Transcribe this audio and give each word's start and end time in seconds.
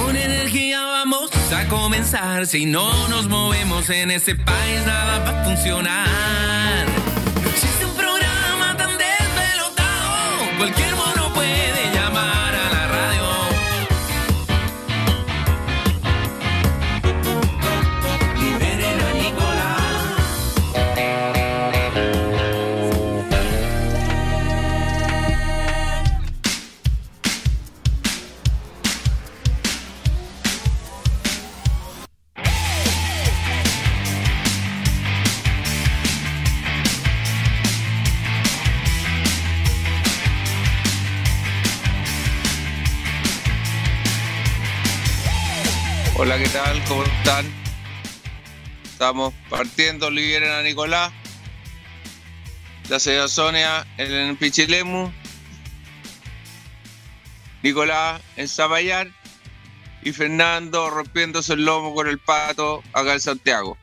Con 0.00 0.16
energía 0.16 0.82
vamos 0.82 1.30
a 1.54 1.68
comenzar. 1.68 2.46
Si 2.46 2.64
no 2.64 3.08
nos 3.08 3.28
movemos 3.28 3.90
en 3.90 4.10
ese 4.10 4.34
país, 4.34 4.86
nada 4.86 5.18
va 5.18 5.42
a 5.42 5.44
funcionar. 5.44 6.86
Existe 7.46 7.84
un 7.84 7.94
programa 7.94 8.76
tan 8.78 8.96
desvelotado. 8.96 10.56
Cualquier 10.58 10.96
mono 10.96 11.09
Hola, 46.32 46.44
¿qué 46.44 46.48
tal? 46.50 46.84
¿Cómo 46.86 47.02
están? 47.02 47.44
Estamos 48.84 49.34
partiendo, 49.48 50.12
liberen 50.12 50.52
a 50.52 50.62
Nicolás, 50.62 51.12
la 52.88 53.00
señora 53.00 53.26
Sonia 53.26 53.84
en 53.98 54.12
el 54.12 54.36
Pichilemu, 54.36 55.10
Nicolás 57.64 58.22
en 58.36 58.46
Zapallar 58.46 59.10
y 60.04 60.12
Fernando 60.12 60.88
rompiéndose 60.90 61.54
el 61.54 61.64
lomo 61.64 61.96
con 61.96 62.06
el 62.06 62.20
pato 62.20 62.84
acá 62.92 63.14
en 63.14 63.20
Santiago. 63.20 63.76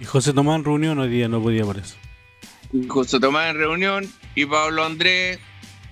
Y 0.00 0.04
José 0.04 0.34
Tomás 0.34 0.58
en 0.58 0.66
reunión 0.66 0.98
hoy 0.98 1.08
día 1.08 1.28
no 1.28 1.40
podía 1.40 1.64
por 1.64 1.78
eso. 1.78 1.96
José 2.88 3.20
Tomás 3.20 3.48
en 3.48 3.56
reunión 3.56 4.12
y 4.34 4.44
Pablo 4.44 4.84
Andrés 4.84 5.38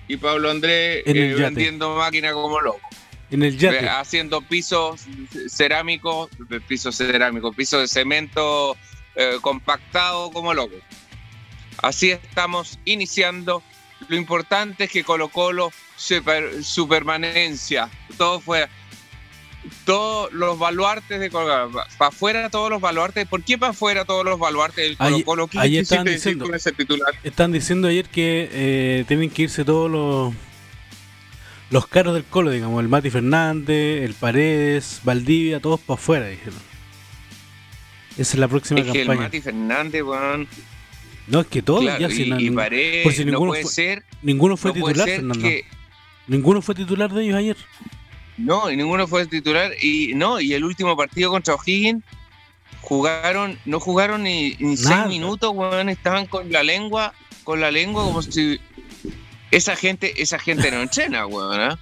y 0.07 0.17
Pablo 0.17 0.51
Andrés 0.51 1.01
eh, 1.07 1.33
vendiendo 1.35 1.95
máquinas 1.95 2.33
como 2.33 2.61
loco. 2.61 2.86
En 3.29 3.43
el 3.43 3.57
yate. 3.57 3.89
Haciendo 3.89 4.41
pisos 4.41 5.01
cerámicos, 5.49 6.29
pisos 6.67 6.95
cerámicos, 6.95 7.55
pisos 7.55 7.81
de 7.81 7.87
cemento 7.87 8.77
eh, 9.15 9.37
compactado 9.41 10.31
como 10.31 10.53
loco. 10.53 10.75
Así 11.81 12.11
estamos 12.11 12.79
iniciando. 12.85 13.63
Lo 14.07 14.15
importante 14.15 14.85
es 14.85 14.91
que 14.91 15.03
Colo 15.03 15.29
Colo 15.29 15.71
su, 15.95 16.21
su 16.61 16.87
permanencia, 16.87 17.89
todo 18.17 18.39
fue, 18.39 18.67
todos 19.85 20.31
los 20.31 20.57
baluartes 20.57 21.19
de 21.19 21.29
Colo 21.29 21.71
para 21.97 22.09
afuera 22.09 22.49
todos 22.49 22.69
los 22.69 22.81
baluartes. 22.81 23.27
¿Por 23.27 23.43
qué 23.43 23.57
para 23.57 23.71
afuera 23.71 24.05
todos 24.05 24.23
los 24.23 24.39
baluartes 24.39 24.85
del 24.85 24.97
Colo 24.97 25.25
Colo? 25.25 25.47
¿Qué 25.47 25.59
ahí 25.59 25.69
quisiste 25.71 25.95
estaban 25.95 26.05
decir 26.05 26.17
diciendo. 26.17 26.45
con 26.45 26.55
ese 26.55 26.71
titular? 26.71 27.13
Están 27.23 27.51
diciendo 27.51 27.87
ayer 27.87 28.07
que 28.07 28.49
eh, 28.51 29.05
tienen 29.07 29.29
que 29.29 29.43
irse 29.43 29.65
todos 29.65 29.89
los 29.89 30.33
los 31.69 31.87
caros 31.87 32.13
del 32.13 32.23
colo, 32.23 32.51
digamos, 32.51 32.81
el 32.81 32.87
Mati 32.89 33.09
Fernández, 33.09 34.03
el 34.03 34.13
Paredes, 34.13 35.01
Valdivia, 35.03 35.59
todos 35.59 35.79
para 35.79 35.99
afuera, 35.99 36.27
dijeron. 36.27 36.59
Esa 38.17 38.33
es 38.33 38.39
la 38.39 38.47
próxima 38.47 38.79
Es 38.79 38.85
que 38.91 39.01
el 39.01 39.07
campaña. 39.07 39.27
Mati 39.27 39.41
Fernández, 39.41 40.01
weón, 40.03 40.47
No, 41.27 41.41
es 41.41 41.47
que 41.47 41.61
todos 41.61 41.81
claro, 41.81 41.99
ya 41.99 42.07
y, 42.07 42.11
si 42.15 42.29
no- 42.29 42.39
y 42.39 42.49
Paredes, 42.51 43.03
por 43.03 43.13
si 43.13 43.19
no 43.25 43.31
ninguno 43.31 43.51
puede 43.51 43.63
fue- 43.63 43.71
ser, 43.71 44.03
ninguno 44.21 44.55
fue 44.57 44.71
no 44.73 44.79
puede 44.79 44.93
titular, 44.93 45.09
Fernando. 45.15 45.47
que 45.47 45.65
Ninguno 46.27 46.61
fue 46.61 46.75
titular 46.75 47.13
de 47.13 47.23
ellos 47.23 47.35
ayer. 47.37 47.57
No, 48.37 48.69
y 48.69 48.75
ninguno 48.75 49.07
fue 49.07 49.25
titular. 49.27 49.71
Y 49.81 50.11
no, 50.13 50.39
y 50.41 50.53
el 50.53 50.63
último 50.65 50.95
partido 50.97 51.31
contra 51.31 51.55
O'Higgins 51.55 52.03
jugaron, 52.81 53.57
no 53.65 53.79
jugaron 53.79 54.23
ni, 54.23 54.55
ni 54.59 54.75
seis 54.77 55.05
minutos, 55.07 55.51
weón, 55.55 55.87
estaban 55.89 56.25
con 56.25 56.51
la 56.51 56.63
lengua, 56.63 57.13
con 57.45 57.59
la 57.61 57.71
lengua 57.71 58.03
como 58.03 58.21
si 58.21 58.59
esa 59.51 59.75
gente, 59.75 60.21
esa 60.21 60.39
gente 60.39 60.69
no 60.71 60.81
entrena, 60.81 61.25
weón, 61.25 61.59
¿ah? 61.59 61.79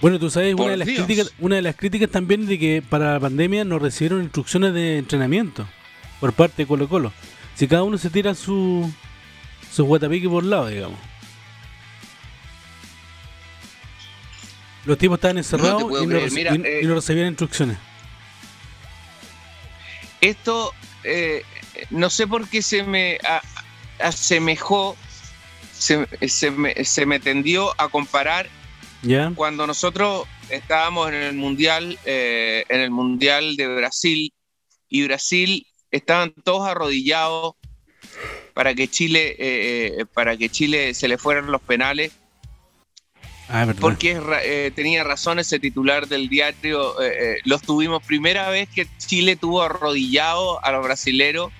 Bueno, 0.00 0.18
tú 0.20 0.30
sabes, 0.30 0.54
una 0.54 0.70
de, 0.70 0.76
las 0.76 0.86
críticas, 0.88 1.32
una 1.40 1.56
de 1.56 1.62
las 1.62 1.74
críticas 1.74 2.08
también 2.10 2.46
de 2.46 2.58
que 2.58 2.82
para 2.88 3.14
la 3.14 3.20
pandemia 3.20 3.64
no 3.64 3.78
recibieron 3.80 4.22
instrucciones 4.22 4.72
de 4.72 4.98
entrenamiento 4.98 5.66
por 6.20 6.32
parte 6.32 6.62
de 6.62 6.66
Colo 6.68 6.88
Colo. 6.88 7.12
Si 7.56 7.66
cada 7.66 7.82
uno 7.82 7.98
se 7.98 8.08
tira 8.10 8.34
su, 8.36 8.88
su 9.72 9.84
guatapique 9.84 10.28
por 10.28 10.44
lado, 10.44 10.68
digamos. 10.68 10.98
Los 14.84 14.96
tipos 14.98 15.16
estaban 15.18 15.38
encerrados 15.38 15.82
y, 16.02 16.06
no 16.06 16.20
Mira, 16.30 16.54
y- 16.54 16.62
eh, 16.64 16.80
y 16.82 16.86
no 16.86 16.94
recibían 16.94 17.26
instrucciones. 17.28 17.76
Esto, 20.20 20.72
eh, 21.04 21.42
no 21.90 22.08
sé 22.10 22.26
por 22.26 22.48
qué 22.48 22.62
se 22.62 22.82
me 22.84 23.18
a- 23.28 23.42
asemejó, 24.04 24.96
se, 25.78 26.06
se 26.28 26.50
me, 26.50 26.84
se 26.84 27.06
me 27.06 27.20
tendió 27.20 27.72
a 27.80 27.88
comparar 27.88 28.48
cuando 29.36 29.66
nosotros 29.66 30.26
estábamos 30.50 31.08
en 31.08 31.14
el 31.14 31.34
mundial 31.34 31.98
eh, 32.04 32.64
en 32.68 32.80
el 32.80 32.90
mundial 32.90 33.56
de 33.56 33.68
Brasil 33.68 34.32
y 34.88 35.04
Brasil 35.04 35.66
estaban 35.90 36.32
todos 36.44 36.68
arrodillados 36.68 37.54
para 38.54 38.74
que 38.74 38.88
Chile 38.88 39.36
eh, 39.38 39.94
eh, 39.98 40.04
para 40.12 40.36
que 40.36 40.48
Chile 40.48 40.94
se 40.94 41.06
le 41.06 41.18
fueran 41.18 41.52
los 41.52 41.60
penales. 41.60 42.12
Ah, 43.48 43.66
porque 43.80 44.20
eh, 44.42 44.72
tenía 44.74 45.04
razón 45.04 45.38
ese 45.38 45.58
titular 45.58 46.06
del 46.06 46.28
diario 46.28 46.94
los 47.44 47.62
tuvimos 47.62 48.02
primera 48.02 48.50
vez 48.50 48.68
que 48.68 48.86
Chile 48.98 49.36
tuvo 49.36 49.62
arrodillado 49.62 50.62
a 50.62 50.70
los 50.70 50.84
brasileros 50.84 51.50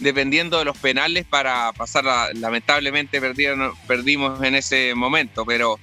dependiendo 0.00 0.58
de 0.58 0.64
los 0.64 0.76
penales 0.78 1.24
para 1.28 1.72
pasar 1.72 2.08
a- 2.08 2.32
lamentablemente 2.34 3.20
perdieron, 3.20 3.72
perdimos 3.86 4.42
en 4.42 4.54
ese 4.56 4.94
momento 4.94 5.44
pero 5.46 5.78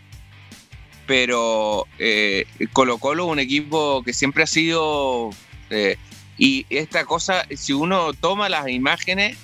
pero 1.06 1.86
eh, 2.00 2.46
Colo 2.74 2.98
Colo 2.98 3.26
un 3.26 3.40
equipo 3.40 4.04
que 4.04 4.14
siempre 4.14 4.44
ha 4.44 4.48
sido 4.48 5.30
eh, 5.70 5.96
y 6.38 6.66
esta 6.70 7.06
cosa 7.06 7.46
si 7.56 7.74
uno 7.74 8.14
toma 8.14 8.50
las 8.50 8.68
imágenes 8.68 9.38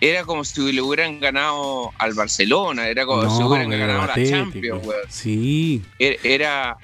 era 0.00 0.24
como 0.24 0.44
si 0.44 0.72
le 0.72 0.80
hubieran 0.80 1.20
ganado 1.20 1.92
al 1.98 2.14
Barcelona 2.14 2.88
era 2.88 3.04
como 3.06 3.22
si 3.30 3.40
No, 3.40 3.48
hubieran 3.48 3.68
pero 3.70 3.86
ganado 3.86 4.02
a 4.12 4.16
la. 4.16 4.28
Champions 4.30 4.84
weón. 4.86 5.00
Sí. 5.08 5.82
Er- 5.98 6.18
era 6.24 6.76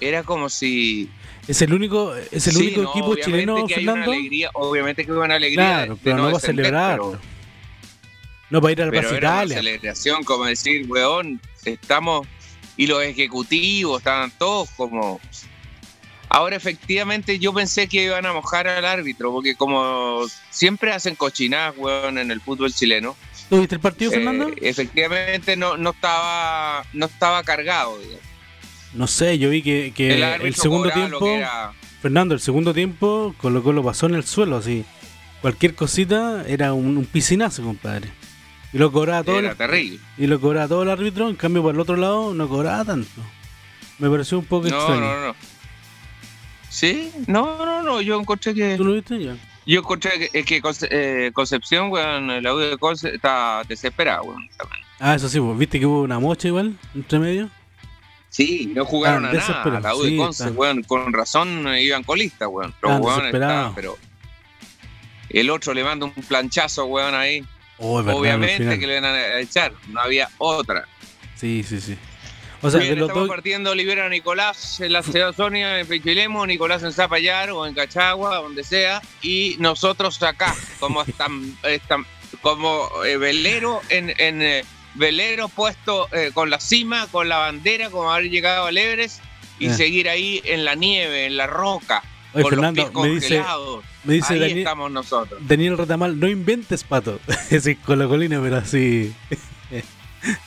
era 0.00 0.22
como 0.22 0.48
si 0.48 1.08
Es 1.48 1.62
el 1.62 1.72
único, 1.72 2.14
es 2.14 2.46
el 2.46 2.52
Sí, 2.54 2.60
único 2.66 2.82
no, 2.82 2.90
equipo 2.90 3.14
chileno, 3.16 3.66
que 3.66 3.74
hay 3.76 3.82
una 3.84 3.92
Fernando. 3.94 4.12
alegría, 4.12 4.50
obviamente 4.52 5.04
que 5.06 5.10
hay 5.12 5.16
una 5.18 5.34
alegría 5.34 5.56
Claro, 5.64 5.94
de 5.94 6.00
pero 6.04 6.16
no, 6.18 6.30
va 6.30 6.36
a 6.36 6.40
celebrar. 6.40 6.96
pero- 6.98 7.20
No 8.50 8.60
para 8.60 8.72
ir 8.72 8.82
al 8.82 8.90
Plaza 8.90 9.16
era 9.16 9.30
una 9.32 9.36
Italia. 9.44 9.56
celebración 9.56 10.24
como 10.24 10.44
decir, 10.44 10.86
weón, 10.88 11.40
estamos 11.64 12.26
y 12.76 12.86
los 12.86 13.02
ejecutivos 13.02 13.98
estaban 14.00 14.30
todos 14.30 14.68
como 14.76 15.20
Ahora 16.30 16.56
efectivamente 16.56 17.38
yo 17.38 17.54
pensé 17.54 17.88
que 17.88 18.04
iban 18.04 18.26
a 18.26 18.34
mojar 18.34 18.68
al 18.68 18.84
árbitro 18.84 19.32
porque 19.32 19.54
como 19.54 20.26
siempre 20.50 20.92
hacen 20.92 21.14
cochinadas, 21.14 21.74
weón, 21.78 22.18
en 22.18 22.30
el 22.30 22.42
fútbol 22.42 22.70
chileno. 22.70 23.16
¿Tú 23.48 23.60
viste 23.60 23.76
el 23.76 23.80
partido, 23.80 24.10
eh, 24.10 24.14
Fernando? 24.16 24.50
efectivamente 24.60 25.56
no, 25.56 25.78
no 25.78 25.90
estaba 25.90 26.84
no 26.92 27.06
estaba 27.06 27.42
cargado. 27.42 27.96
digamos. 27.98 28.20
No 28.94 29.06
sé, 29.06 29.38
yo 29.38 29.50
vi 29.50 29.62
que, 29.62 29.92
que 29.94 30.22
el, 30.42 30.54
segundo 30.54 30.88
lo 30.88 30.94
tiempo, 30.94 31.26
era- 31.28 31.72
Fernando, 32.00 32.34
el 32.34 32.40
segundo 32.40 32.72
tiempo, 32.72 33.34
Colo 33.38 33.62
Colo 33.62 33.82
pasó 33.82 34.06
en 34.06 34.14
el 34.14 34.24
suelo, 34.24 34.56
así. 34.56 34.84
Cualquier 35.42 35.74
cosita 35.74 36.44
era 36.46 36.72
un, 36.72 36.96
un 36.96 37.04
piscinazo, 37.04 37.62
compadre. 37.62 38.08
Y 38.72 38.78
lo 38.78 38.90
cobraba 38.92 39.22
todo, 39.24 39.38
era 39.38 39.50
el, 39.52 39.56
terrible. 39.56 39.98
y 40.16 40.26
lo 40.26 40.40
cobraba 40.40 40.68
todo 40.68 40.82
el 40.82 40.90
árbitro, 40.90 41.28
en 41.28 41.36
cambio 41.36 41.62
por 41.62 41.74
el 41.74 41.80
otro 41.80 41.96
lado 41.96 42.34
no 42.34 42.48
cobraba 42.48 42.84
tanto. 42.84 43.20
Me 43.98 44.08
pareció 44.10 44.38
un 44.38 44.44
poco 44.44 44.68
No, 44.68 44.76
extraño. 44.76 45.00
no, 45.00 45.26
no. 45.28 45.34
¿Sí? 46.68 47.10
No, 47.26 47.64
no, 47.64 47.82
no, 47.82 48.00
yo 48.00 48.18
encontré 48.20 48.54
que 48.54 48.76
¿Tú 48.76 48.84
lo 48.84 48.92
viste 48.92 49.22
ya? 49.22 49.36
Yo 49.66 49.80
encontré 49.80 50.30
que, 50.30 50.44
que 50.44 50.62
Conce- 50.62 50.88
eh, 50.90 51.30
Concepción, 51.32 51.90
weón, 51.90 52.30
el 52.30 52.46
audio 52.46 52.70
de 52.70 52.78
Conce 52.78 53.14
está 53.14 53.62
desesperado, 53.68 54.24
weón. 54.24 54.48
Ah, 55.00 55.14
eso 55.14 55.28
sí, 55.28 55.40
pues, 55.40 55.58
¿viste 55.58 55.78
que 55.78 55.86
hubo 55.86 56.02
una 56.02 56.18
mocha 56.18 56.48
igual 56.48 56.76
entre 56.94 57.18
medio? 57.18 57.50
Sí, 58.30 58.70
no 58.74 58.84
jugaron 58.84 59.24
Ah, 59.24 59.30
a 59.30 59.32
nada. 59.32 59.80
La 59.80 59.94
U 59.94 60.02
de 60.02 60.10
sí, 60.10 60.16
Conce, 60.16 60.44
está. 60.44 60.54
weón, 60.54 60.82
con 60.82 61.12
razón 61.12 61.66
iban 61.78 62.02
colistas, 62.04 62.48
weón. 62.50 62.74
Los 62.82 63.00
weones 63.00 63.34
estaban, 63.34 63.74
pero 63.74 63.96
el 65.30 65.50
otro 65.50 65.74
le 65.74 65.84
manda 65.84 66.06
un 66.06 66.12
planchazo, 66.12 66.84
weón, 66.86 67.14
ahí. 67.14 67.44
Oh, 67.78 67.98
verdad, 68.02 68.14
Obviamente 68.20 68.78
que 68.78 68.86
le 68.86 69.00
van 69.00 69.04
a 69.14 69.38
echar, 69.40 69.72
no 69.88 70.00
había 70.00 70.28
otra. 70.38 70.86
Sí, 71.36 71.64
sí, 71.66 71.80
sí. 71.80 71.96
O 72.60 72.70
sea, 72.70 72.80
Bien, 72.80 72.94
de 72.94 73.00
los 73.00 73.08
estamos 73.08 73.28
dos... 73.28 73.36
partiendo 73.36 73.70
Olivera 73.70 74.08
Nicolás 74.08 74.80
en 74.80 74.92
la 74.92 75.04
ciudad 75.04 75.32
Sonia, 75.32 75.78
en 75.78 75.86
Pichilemo, 75.86 76.44
Nicolás 76.44 76.82
en 76.82 76.92
Zapallar 76.92 77.52
o 77.52 77.64
en 77.66 77.72
Cachagua, 77.74 78.36
donde 78.38 78.64
sea, 78.64 79.00
y 79.22 79.54
nosotros 79.60 80.20
acá, 80.24 80.56
como 80.80 81.04
como 82.42 82.88
eh, 83.04 83.16
velero 83.16 83.80
en, 83.90 84.12
en 84.18 84.42
eh, 84.42 84.64
velero 84.94 85.48
puesto 85.48 86.08
eh, 86.12 86.30
con 86.34 86.50
la 86.50 86.60
cima, 86.60 87.06
con 87.08 87.28
la 87.28 87.38
bandera, 87.38 87.90
como 87.90 88.10
haber 88.12 88.30
llegado 88.30 88.66
al 88.66 88.76
Everest, 88.78 89.22
y 89.58 89.68
Ah. 89.68 89.74
seguir 89.74 90.08
ahí 90.08 90.40
en 90.44 90.64
la 90.64 90.74
nieve, 90.74 91.26
en 91.26 91.36
la 91.36 91.46
roca, 91.46 92.02
Oye, 92.32 92.42
con 92.42 92.50
Fernando, 92.50 92.82
los 92.82 92.90
pies 92.90 93.02
me 93.02 93.10
dice, 93.14 93.28
congelados. 93.36 93.84
me 94.04 94.14
dice 94.14 94.32
ahí 94.34 94.40
Daniel, 94.40 94.58
estamos 94.58 94.90
nosotros. 94.90 95.40
Daniel 95.48 95.78
Retamal, 95.78 96.20
no 96.20 96.28
inventes 96.28 96.84
pato. 96.84 97.18
sí, 97.60 97.74
con 97.86 97.98
la 97.98 98.06
colina, 98.06 98.40
pero 98.42 98.56
así. 98.56 99.12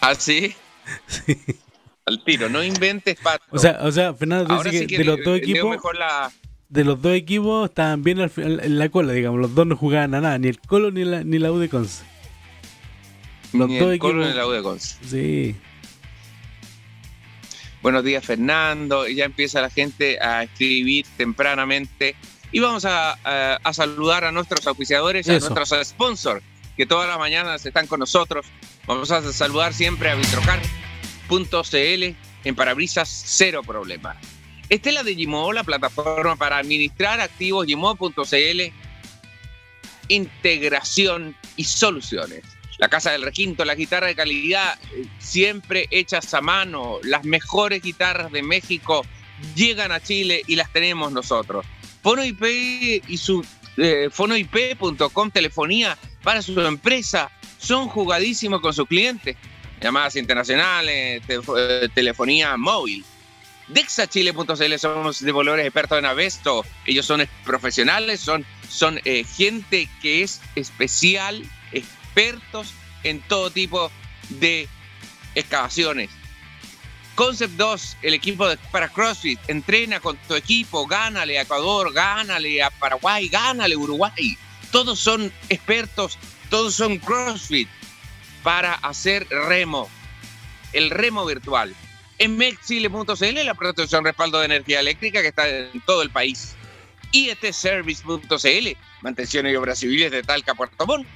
Así, 0.01 0.55
sí. 1.07 1.37
al 2.05 2.23
tiro, 2.23 2.49
no 2.49 2.63
inventes 2.63 3.17
pato. 3.21 3.44
O 3.51 3.57
sea, 3.59 3.79
o 3.81 3.91
sea, 3.91 4.13
Fernando 4.13 4.53
Ahora 4.53 4.69
dice 4.69 4.83
sí 4.83 4.87
que, 4.87 4.97
que 4.97 5.03
de 5.03 5.05
los 5.05 5.19
dos 5.23 5.37
equipos, 5.37 5.71
mejor 5.71 5.97
la... 5.97 6.31
de 6.69 6.83
los 6.83 7.01
dos 7.01 7.13
equipos 7.13 7.69
estaban 7.69 8.03
bien 8.03 8.19
al 8.19 8.31
en 8.35 8.79
la 8.79 8.89
cola, 8.89 9.13
digamos, 9.13 9.39
los 9.39 9.55
dos 9.55 9.65
no 9.67 9.75
jugaban 9.75 10.13
a 10.15 10.21
nada, 10.21 10.37
ni 10.37 10.47
el 10.49 10.59
Colo 10.59 10.91
ni 10.91 11.03
la, 11.05 11.23
ni 11.23 11.39
la 11.39 11.51
U 11.51 11.57
de 11.59 11.69
Conce. 11.69 12.03
Los 13.53 13.69
ni 13.69 13.77
el 13.77 14.00
Colo 14.00 14.24
equipos- 14.24 14.27
ni 14.27 14.33
la 14.33 14.48
U 14.48 14.51
de 14.51 14.62
Conce. 14.63 14.95
Sí. 15.09 15.56
Buenos 17.81 18.03
días, 18.03 18.24
Fernando. 18.24 19.07
Y 19.07 19.15
Ya 19.15 19.25
empieza 19.25 19.62
la 19.62 19.69
gente 19.69 20.19
a 20.21 20.44
escribir 20.44 21.06
tempranamente. 21.18 22.15
Y 22.51 22.59
vamos 22.59 22.86
a, 22.86 23.13
a- 23.24 23.59
a 23.63 23.74
saludar 23.74 24.24
a 24.25 24.31
nuestros 24.31 24.65
auspiciadores, 24.68 25.27
a 25.30 25.36
Eso. 25.36 25.50
nuestros 25.53 25.88
sponsors, 25.88 26.44
que 26.77 26.86
todas 26.86 27.07
las 27.07 27.18
mañanas 27.18 27.65
están 27.65 27.88
con 27.88 28.00
nosotros. 28.00 28.45
Vamos 28.88 29.09
a 29.12 29.21
saludar 29.33 29.74
siempre 29.74 30.09
a 30.09 30.15
vitrocar.cl 30.15 32.15
en 32.44 32.56
parabrisas, 32.56 33.07
cero 33.25 33.62
problema. 33.65 34.15
Estela 34.69 35.04
de 35.04 35.15
Gimo, 35.15 35.51
la 35.54 35.63
plataforma 35.63 36.36
para 36.36 36.57
administrar 36.57 37.19
activos, 37.21 37.65
gimo.cl, 37.68 38.74
integración 40.07 41.36
y 41.56 41.63
soluciones. 41.65 42.42
La 42.81 42.89
Casa 42.89 43.12
del 43.12 43.22
Requinto, 43.22 43.63
la 43.63 43.75
guitarra 43.75 44.07
de 44.07 44.16
calidad, 44.16 44.75
eh, 44.95 45.06
siempre 45.19 45.88
hechas 45.92 46.33
a 46.33 46.42
mano. 46.42 46.98
Las 47.04 47.24
mejores 47.24 47.83
guitarras 47.83 48.31
de 48.31 48.42
México 48.42 49.06
llegan 49.56 49.92
a 49.92 50.00
Chile 50.01 50.42
y 50.48 50.56
las 50.56 50.74
tenemos 50.74 51.12
nosotros. 51.12 51.63
Fono 52.01 52.24
y 52.25 53.18
su 53.18 53.45
eh, 53.78 54.10
fonoip.com 54.12 55.30
telefonía 55.30 55.95
para 56.24 56.42
su 56.42 56.60
empresa 56.60 57.30
son 57.60 57.88
jugadísimos 57.88 58.62
con 58.62 58.74
sus 58.74 58.88
clientes. 58.88 59.38
Llamadas 59.80 60.16
internacionales, 60.16 61.22
te- 61.28 61.39
eh, 61.57 61.88
telefonía 61.94 62.57
móvil. 62.57 63.06
Dexachile.cl 63.68 64.78
somos 64.80 65.19
devolvedores 65.24 65.68
expertos 65.68 66.00
en 66.00 66.06
Avesto. 66.07 66.66
Ellos 66.88 67.06
son 67.06 67.28
profesionales, 67.45 68.22
son, 68.22 68.44
son 68.68 69.00
gente 69.38 69.88
que 70.01 70.24
es 70.24 70.42
especial, 70.56 71.44
expertos 72.11 72.73
en 73.03 73.21
todo 73.21 73.49
tipo 73.49 73.91
de 74.29 74.67
excavaciones. 75.35 76.09
Concept 77.15 77.53
2, 77.55 77.97
el 78.03 78.13
equipo 78.13 78.47
de, 78.47 78.57
para 78.71 78.89
CrossFit, 78.89 79.39
entrena 79.47 79.99
con 79.99 80.17
tu 80.27 80.35
equipo, 80.35 80.87
gánale 80.87 81.37
a 81.37 81.41
Ecuador, 81.43 81.93
gánale 81.93 82.63
a 82.63 82.69
Paraguay, 82.69 83.27
gánale 83.27 83.75
a 83.75 83.77
Uruguay. 83.77 84.37
Todos 84.71 84.99
son 84.99 85.31
expertos, 85.49 86.17
todos 86.49 86.75
son 86.75 86.97
CrossFit 86.97 87.67
para 88.43 88.73
hacer 88.75 89.27
remo, 89.29 89.89
el 90.73 90.89
remo 90.89 91.25
virtual. 91.25 91.75
En 92.17 92.37
mexchile.cl, 92.37 93.45
la 93.45 93.53
protección 93.55 94.05
respaldo 94.05 94.39
de 94.39 94.45
energía 94.45 94.79
eléctrica 94.79 95.21
que 95.21 95.29
está 95.29 95.49
en 95.49 95.81
todo 95.81 96.01
el 96.01 96.09
país. 96.11 96.55
IETservice.cl, 97.11 98.77
mantenciones 99.01 99.53
y 99.53 99.55
obras 99.55 99.79
civiles 99.79 100.11
de 100.11 100.23
Talca, 100.23 100.55
Puerto 100.55 100.85
Montt. 100.85 101.07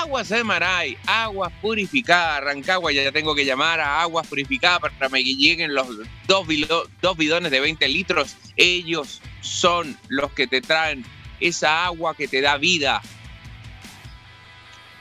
Aguas 0.00 0.30
de 0.30 0.42
Maray, 0.42 0.96
aguas 1.06 1.52
purificadas, 1.60 2.44
Rancagua, 2.44 2.92
ya 2.92 3.12
tengo 3.12 3.34
que 3.34 3.44
llamar 3.44 3.78
a 3.80 4.00
aguas 4.00 4.26
purificadas 4.26 4.80
para 4.80 5.08
que 5.10 5.22
lleguen 5.22 5.74
los 5.74 5.86
dos, 6.26 6.46
bidones 6.46 7.50
de 7.50 7.60
20 7.60 7.88
litros. 7.88 8.36
Ellos 8.56 9.20
son 9.42 9.96
los 10.08 10.32
que 10.32 10.46
te 10.46 10.60
traen 10.60 11.04
esa 11.40 11.84
agua 11.84 12.16
que 12.16 12.26
te 12.26 12.40
da 12.40 12.56
vida. 12.56 13.02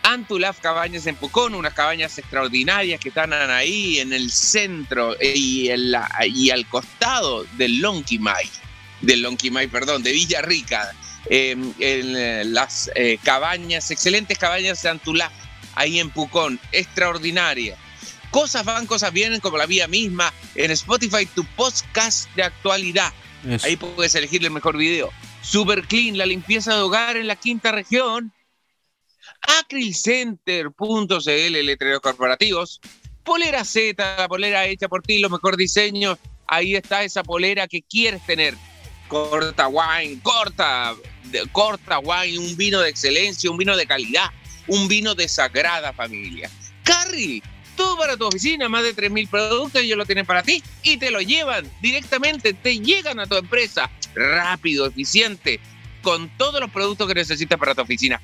Antulaf 0.04 0.60
Cabañas 0.60 1.08
en 1.08 1.16
Pucón, 1.16 1.56
unas 1.56 1.74
cabañas 1.74 2.18
extraordinarias 2.18 3.00
que 3.00 3.10
están 3.10 3.34
ahí 3.34 4.00
en 4.00 4.14
el 4.14 4.32
centro 4.32 5.16
y 5.22 5.70
al 5.70 6.66
costado 6.68 7.46
del 7.58 7.80
Lonquimay, 7.80 8.50
del 9.02 9.22
Lonquimay, 9.22 9.68
perdón, 9.68 10.04
de 10.04 10.12
Villarrica. 10.12 10.94
Eh, 11.28 11.52
en 11.52 11.76
eh, 11.80 12.44
las 12.46 12.90
eh, 12.96 13.20
cabañas, 13.24 13.92
excelentes 13.92 14.38
cabañas 14.38 14.82
de 14.82 14.90
Antulaf, 14.90 15.32
ahí 15.76 16.00
en 16.00 16.10
Pucón, 16.10 16.60
extraordinaria. 16.72 17.78
Cosas 18.32 18.66
van, 18.66 18.88
cosas 18.88 19.14
vienen, 19.14 19.40
como 19.40 19.58
la 19.58 19.66
vía 19.66 19.88
misma, 19.88 20.34
en 20.56 20.72
Spotify, 20.72 21.26
tu 21.26 21.46
podcast 21.56 22.34
de 22.36 22.44
actualidad. 22.44 23.14
Eso. 23.48 23.68
Ahí 23.68 23.76
puedes 23.76 24.16
elegir 24.16 24.44
el 24.44 24.52
mejor 24.52 24.78
video. 24.78 25.12
Super 25.42 25.84
Clean, 25.84 26.18
la 26.18 26.26
limpieza 26.26 26.76
de 26.76 26.82
hogar 26.82 27.18
en 27.18 27.28
la 27.28 27.36
quinta 27.36 27.72
región. 27.72 28.32
Acrylcenter.cl, 29.60 31.66
letreros 31.66 32.00
corporativos. 32.00 32.80
Polera 33.24 33.66
Z, 33.66 34.16
la 34.18 34.28
polera 34.28 34.66
hecha 34.66 34.88
por 34.88 35.02
ti, 35.02 35.20
los 35.20 35.32
mejores 35.32 35.58
diseños. 35.58 36.18
Ahí 36.48 36.76
está 36.76 37.04
esa 37.04 37.24
polera 37.24 37.68
que 37.68 37.82
quieres 37.82 38.26
tener. 38.26 38.56
Corta 39.08 39.68
wine, 39.68 40.20
corta, 40.24 40.96
corta 41.52 42.00
wine, 42.00 42.38
un 42.40 42.56
vino 42.58 42.80
de 42.80 42.90
excelencia, 42.90 43.50
un 43.52 43.58
vino 43.58 43.76
de 43.76 43.86
calidad, 43.86 44.30
un 44.68 44.88
vino 44.88 45.16
de 45.16 45.28
sagrada 45.28 45.94
familia. 45.94 46.50
Carry, 46.84 47.42
todo 47.76 47.98
para 47.98 48.18
tu 48.18 48.26
oficina, 48.26 48.68
más 48.70 48.84
de 48.84 48.96
3.000 48.96 49.28
productos, 49.30 49.82
ellos 49.82 49.98
lo 49.98 50.06
tienen 50.06 50.26
para 50.26 50.44
ti 50.44 50.64
y 50.84 50.98
te 50.98 51.12
lo 51.12 51.22
llevan 51.22 51.70
directamente, 51.82 52.54
te 52.54 52.80
llegan 52.80 53.20
a 53.20 53.28
tu 53.28 53.36
empresa, 53.36 53.90
rápido, 54.16 54.86
eficiente, 54.88 55.60
con 56.02 56.30
todos 56.38 56.60
los 56.60 56.70
productos 56.72 57.08
que 57.08 57.14
necesitas 57.14 57.58
para 57.60 57.76
tu 57.76 57.82
oficina. 57.82 58.20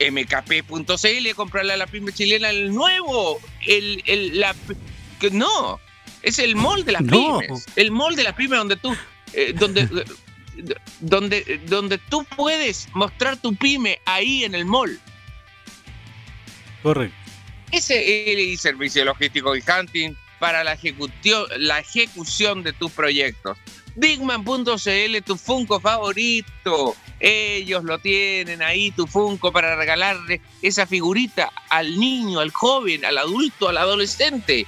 mkp.cl, 0.00 1.34
comprarle 1.34 1.72
a 1.72 1.76
la 1.76 1.86
pyme 1.86 2.12
chilena 2.12 2.50
el 2.50 2.72
nuevo, 2.72 3.40
el, 3.66 4.02
el, 4.06 4.40
la, 4.40 4.54
que 5.20 5.30
no, 5.30 5.80
es 6.22 6.38
el 6.38 6.56
mall 6.56 6.84
de 6.84 6.92
las 6.92 7.02
No. 7.02 7.38
pymes, 7.40 7.66
el 7.76 7.90
mall 7.90 8.16
de 8.16 8.22
las 8.24 8.34
pymes 8.34 8.58
donde 8.58 8.76
tú, 8.76 8.96
eh, 9.32 9.52
donde, 9.54 9.88
donde, 11.00 11.60
donde 11.66 11.98
tú 11.98 12.24
puedes 12.36 12.88
mostrar 12.94 13.36
tu 13.36 13.54
pyme 13.54 13.98
ahí 14.06 14.44
en 14.44 14.54
el 14.54 14.64
mall. 14.64 14.98
Correcto. 16.82 17.16
SLI 17.72 18.56
Servicio 18.56 19.04
Logístico 19.04 19.56
y 19.56 19.62
Hunting 19.62 20.14
para 20.38 20.62
la, 20.64 20.76
ejecutio- 20.76 21.48
la 21.56 21.80
ejecución 21.80 22.62
de 22.62 22.72
tus 22.72 22.92
proyectos. 22.92 23.56
Digman.cl, 23.96 25.22
tu 25.24 25.36
Funko 25.36 25.80
favorito. 25.80 26.96
Ellos 27.20 27.84
lo 27.84 27.98
tienen 27.98 28.62
ahí, 28.62 28.90
tu 28.90 29.06
Funko, 29.06 29.52
para 29.52 29.76
regalarle 29.76 30.40
esa 30.62 30.86
figurita 30.86 31.50
al 31.70 31.98
niño, 31.98 32.40
al 32.40 32.50
joven, 32.50 33.04
al 33.04 33.18
adulto, 33.18 33.68
al 33.68 33.78
adolescente. 33.78 34.66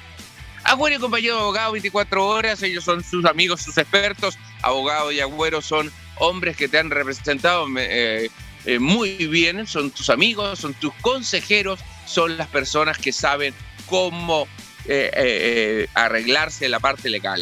Agüero 0.64 0.96
y 0.96 0.98
compañero 1.00 1.34
de 1.36 1.40
abogado 1.42 1.72
24 1.72 2.26
horas, 2.26 2.62
ellos 2.62 2.82
son 2.84 3.04
sus 3.04 3.24
amigos, 3.24 3.62
sus 3.62 3.76
expertos. 3.78 4.38
Abogado 4.62 5.12
y 5.12 5.20
Agüero 5.20 5.62
son 5.62 5.92
hombres 6.18 6.56
que 6.56 6.68
te 6.68 6.78
han 6.78 6.90
representado 6.90 7.66
eh, 7.78 8.30
eh, 8.66 8.80
muy 8.80 9.14
bien, 9.28 9.64
son 9.66 9.92
tus 9.92 10.10
amigos, 10.10 10.58
son 10.58 10.74
tus 10.74 10.92
consejeros, 10.94 11.78
son 12.04 12.36
las 12.36 12.48
personas 12.48 12.98
que 12.98 13.12
saben 13.12 13.54
cómo 13.86 14.48
eh, 14.86 15.10
eh, 15.14 15.88
arreglarse 15.94 16.68
la 16.68 16.80
parte 16.80 17.08
legal. 17.08 17.40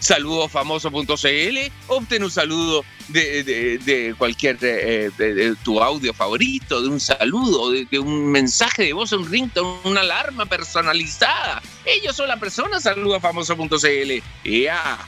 Saludofamoso.cl, 0.00 1.58
obtén 1.88 2.22
un 2.22 2.30
saludo 2.30 2.84
de, 3.08 4.14
cualquier, 4.16 4.58
tu 5.64 5.82
audio 5.82 6.14
favorito, 6.14 6.82
de 6.82 6.88
un 6.88 7.00
saludo, 7.00 7.72
de, 7.72 7.98
un 7.98 8.26
mensaje 8.26 8.84
de 8.84 8.92
voz, 8.92 9.10
un 9.12 9.28
ringtone, 9.28 9.80
una 9.84 10.02
alarma 10.02 10.46
personalizada. 10.46 11.62
Ellos 11.84 12.14
son 12.14 12.28
la 12.28 12.36
persona, 12.36 12.78
saludofamoso.cl. 12.78 14.22
Ya. 14.44 14.98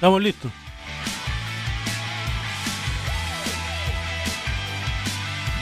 Estamos 0.00 0.22
listos. 0.22 0.50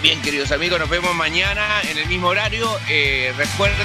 Bien, 0.00 0.22
queridos 0.22 0.52
amigos, 0.52 0.78
nos 0.78 0.88
vemos 0.88 1.12
mañana 1.16 1.82
en 1.90 1.98
el 1.98 2.06
mismo 2.06 2.28
horario. 2.28 2.68
Eh, 2.88 3.34
recuerden 3.36 3.84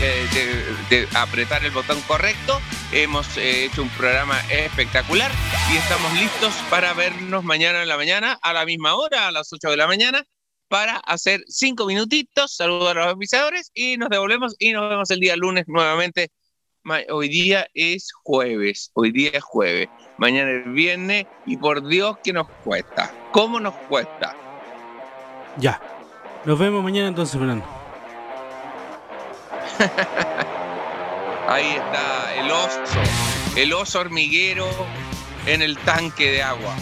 eh, 0.00 1.08
apretar 1.16 1.64
el 1.64 1.72
botón 1.72 2.00
correcto. 2.02 2.60
Hemos 2.92 3.36
eh, 3.38 3.64
hecho 3.64 3.82
un 3.82 3.88
programa 3.88 4.38
espectacular 4.50 5.32
y 5.72 5.78
estamos 5.78 6.12
listos 6.12 6.54
para 6.70 6.94
vernos 6.94 7.42
mañana 7.42 7.82
en 7.82 7.88
la 7.88 7.96
mañana, 7.96 8.38
a 8.42 8.52
la 8.52 8.64
misma 8.66 8.94
hora, 8.94 9.26
a 9.26 9.32
las 9.32 9.52
8 9.52 9.68
de 9.68 9.76
la 9.76 9.88
mañana, 9.88 10.24
para 10.68 10.98
hacer 10.98 11.42
cinco 11.48 11.86
minutitos, 11.86 12.54
saludar 12.54 12.98
a 12.98 13.06
los 13.06 13.14
avisadores 13.14 13.72
y 13.74 13.96
nos 13.96 14.10
devolvemos 14.10 14.54
y 14.60 14.70
nos 14.70 14.88
vemos 14.88 15.10
el 15.10 15.18
día 15.18 15.34
lunes 15.34 15.64
nuevamente. 15.66 16.30
Hoy 17.10 17.28
día 17.28 17.66
es 17.74 18.12
jueves, 18.22 18.92
hoy 18.94 19.10
día 19.10 19.30
es 19.32 19.42
jueves, 19.42 19.88
mañana 20.18 20.52
es 20.52 20.72
viernes 20.72 21.26
y 21.44 21.56
por 21.56 21.84
Dios 21.84 22.16
que 22.22 22.32
nos 22.32 22.48
cuesta. 22.62 23.12
¿Cómo 23.32 23.58
nos 23.58 23.74
cuesta? 23.88 24.36
Ya. 25.58 25.80
Nos 26.44 26.56
vemos 26.56 26.84
mañana 26.84 27.08
entonces, 27.08 27.36
Fernando. 27.36 27.66
Ahí 31.48 31.70
está 31.70 32.34
el 32.36 32.50
oso, 32.52 32.80
el 33.56 33.72
oso 33.72 33.98
hormiguero 33.98 34.68
en 35.46 35.62
el 35.62 35.76
tanque 35.78 36.30
de 36.30 36.42
agua. 36.44 36.76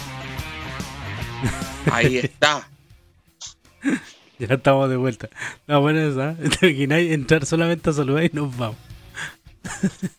Ahí 1.91 2.17
está. 2.23 2.67
Ya 4.37 4.53
estamos 4.53 4.87
de 4.87 4.97
vuelta. 4.97 5.29
No, 5.65 5.81
bueno, 5.81 5.99
esa. 6.01 6.35
¿Te 6.59 6.67
imagináis 6.67 7.11
entrar 7.11 7.43
solamente 7.47 7.89
a 7.89 7.93
saludar 7.93 8.25
y 8.25 8.29
nos 8.33 8.55
vamos? 8.55 8.84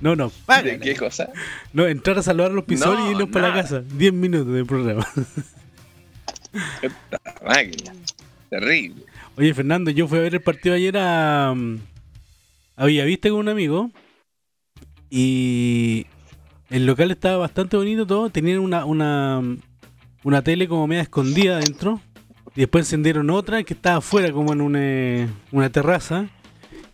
No, 0.00 0.16
no, 0.16 0.30
para. 0.46 0.62
¿De 0.62 0.78
qué 0.78 0.96
cosa? 0.96 1.30
No, 1.72 1.86
entrar 1.86 2.18
a 2.18 2.22
saludar 2.22 2.50
a 2.50 2.54
los 2.54 2.64
pisores 2.64 2.98
No, 2.98 3.08
y 3.08 3.10
irnos 3.12 3.28
para 3.28 3.48
la 3.48 3.54
casa. 3.54 3.80
10 3.80 4.12
minutos 4.12 4.52
de 4.52 4.64
programa. 4.64 5.06
Esta 6.82 7.20
máquina. 7.44 7.92
Terrible. 8.48 9.04
Oye, 9.36 9.54
Fernando, 9.54 9.90
yo 9.90 10.08
fui 10.08 10.18
a 10.18 10.22
ver 10.22 10.34
el 10.34 10.42
partido 10.42 10.74
ayer 10.74 10.96
a, 10.98 11.50
a 11.50 12.84
Villavista 12.86 13.28
con 13.30 13.38
un 13.38 13.48
amigo. 13.48 13.90
Y 15.08 16.06
el 16.68 16.86
local 16.86 17.10
estaba 17.10 17.38
bastante 17.38 17.76
bonito 17.76 18.06
todo. 18.06 18.30
Tenían 18.30 18.58
una, 18.58 18.84
una, 18.84 19.40
una 20.24 20.42
tele 20.42 20.68
como 20.68 20.86
media 20.86 21.02
escondida 21.02 21.56
adentro. 21.56 22.00
Y 22.56 22.60
después 22.60 22.86
encendieron 22.86 23.30
otra 23.30 23.62
que 23.62 23.74
estaba 23.74 23.98
afuera 23.98 24.32
como 24.32 24.52
en 24.52 24.60
una, 24.60 25.28
una 25.52 25.70
terraza. 25.70 26.28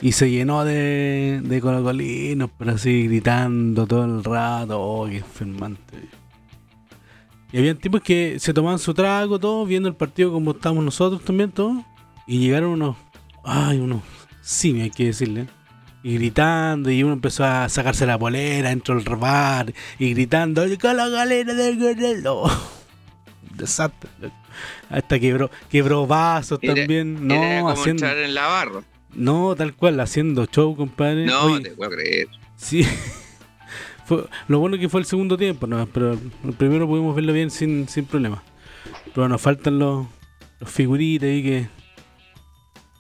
Y 0.01 0.13
se 0.13 0.31
llenó 0.31 0.65
de, 0.65 1.41
de 1.43 1.61
colocolinos, 1.61 2.51
pero 2.59 2.73
así 2.73 3.05
gritando 3.07 3.87
todo 3.87 4.05
el 4.05 4.23
rato. 4.25 4.81
Oh, 4.81 5.07
qué 5.07 5.19
enfermante. 5.19 5.97
Y 7.53 7.59
habían 7.59 7.79
tipos 7.79 8.03
que 8.03 8.39
se 8.39 8.53
tomaban 8.53 8.79
su 8.79 8.93
trago, 8.93 9.39
todo, 9.39 9.65
viendo 9.65 9.89
el 9.89 9.95
partido 9.95 10.33
como 10.33 10.51
estábamos 10.51 10.85
nosotros 10.85 11.23
también, 11.23 11.51
todos. 11.51 11.79
Y 12.27 12.39
llegaron 12.41 12.71
unos. 12.71 12.97
Ay, 13.45 13.79
unos 13.79 14.03
simios, 14.43 14.85
hay 14.85 14.91
que 14.91 15.07
decirle. 15.07 15.47
Y 16.03 16.15
gritando, 16.15 16.91
y 16.91 17.03
uno 17.03 17.15
empezó 17.15 17.45
a 17.45 17.69
sacarse 17.69 18.05
la 18.07 18.19
polera 18.19 18.69
dentro 18.69 19.01
del 19.01 19.17
bar. 19.17 19.73
Y 19.99 20.13
gritando, 20.13 20.63
con 20.81 20.97
la 20.97 21.09
galera 21.09 21.55
del 21.55 21.79
guerrero. 21.79 22.43
Desastre. 23.55 24.11
Hasta 24.91 25.19
quebró, 25.19 25.51
quebró 25.71 26.07
vasos 26.07 26.59
Era- 26.63 26.75
también. 26.75 27.31
Era 27.31 27.55
No, 27.57 27.61
como 27.63 27.71
haciendo. 27.71 28.05
entrar 28.07 28.19
en 28.25 28.35
la 28.35 28.47
barra. 28.47 28.81
No, 29.15 29.55
tal 29.57 29.75
cual, 29.75 29.99
haciendo 30.01 30.45
show, 30.47 30.77
compadre. 30.77 31.27
No, 31.27 31.45
Oye, 31.45 31.61
te 31.65 31.71
puedo 31.71 31.91
creer. 31.91 32.29
Sí. 32.57 32.87
Fue, 34.07 34.25
lo 34.47 34.61
bueno 34.61 34.79
que 34.79 34.89
fue 34.89 35.01
el 35.01 35.07
segundo 35.07 35.37
tiempo, 35.37 35.67
¿no? 35.67 35.85
pero 35.87 36.13
el 36.13 36.53
primero 36.53 36.87
pudimos 36.87 37.13
verlo 37.17 37.33
bien 37.33 37.51
sin, 37.51 37.89
sin 37.89 38.05
problema. 38.05 38.41
Pero 39.13 39.29
nos 39.29 39.43
faltan 39.43 39.81
los, 39.81 40.07
los 40.61 40.71
figuritas 40.71 41.27
ahí 41.29 41.43
que. 41.43 41.69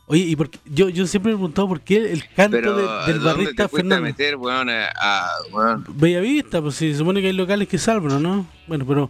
Oye, 0.08 0.22
y 0.22 0.34
por 0.34 0.50
qué- 0.50 0.58
yo, 0.64 0.88
yo 0.88 1.06
siempre 1.06 1.30
me 1.30 1.34
he 1.34 1.38
preguntado 1.38 1.68
por 1.68 1.80
qué 1.80 2.10
el 2.12 2.24
canto 2.34 2.56
Pero, 2.56 2.76
de- 2.76 2.82
del 3.12 3.20
¿dónde 3.22 3.24
barrista 3.24 3.64
a 3.66 3.68
Fernando. 3.68 4.02
meter, 4.02 4.34
weón? 4.36 4.68
A, 4.68 4.86
a- 5.00 5.28
weón? 5.52 5.84
Bellavista, 5.94 6.60
pues 6.60 6.74
si 6.74 6.90
se 6.90 6.98
supone 6.98 7.20
que 7.20 7.28
hay 7.28 7.32
locales 7.34 7.68
que 7.68 7.78
salvan, 7.78 8.20
¿no? 8.20 8.44
Bueno, 8.66 8.84
pero. 8.86 9.08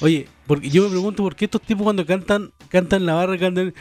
Oye, 0.00 0.28
porque 0.46 0.70
yo 0.70 0.84
me 0.84 0.90
pregunto 0.90 1.22
por 1.22 1.36
qué 1.36 1.44
estos 1.46 1.62
tipos 1.62 1.84
cuando 1.84 2.06
cantan, 2.06 2.52
cantan 2.68 3.06
la 3.06 3.14
barra, 3.14 3.38
cantan. 3.38 3.74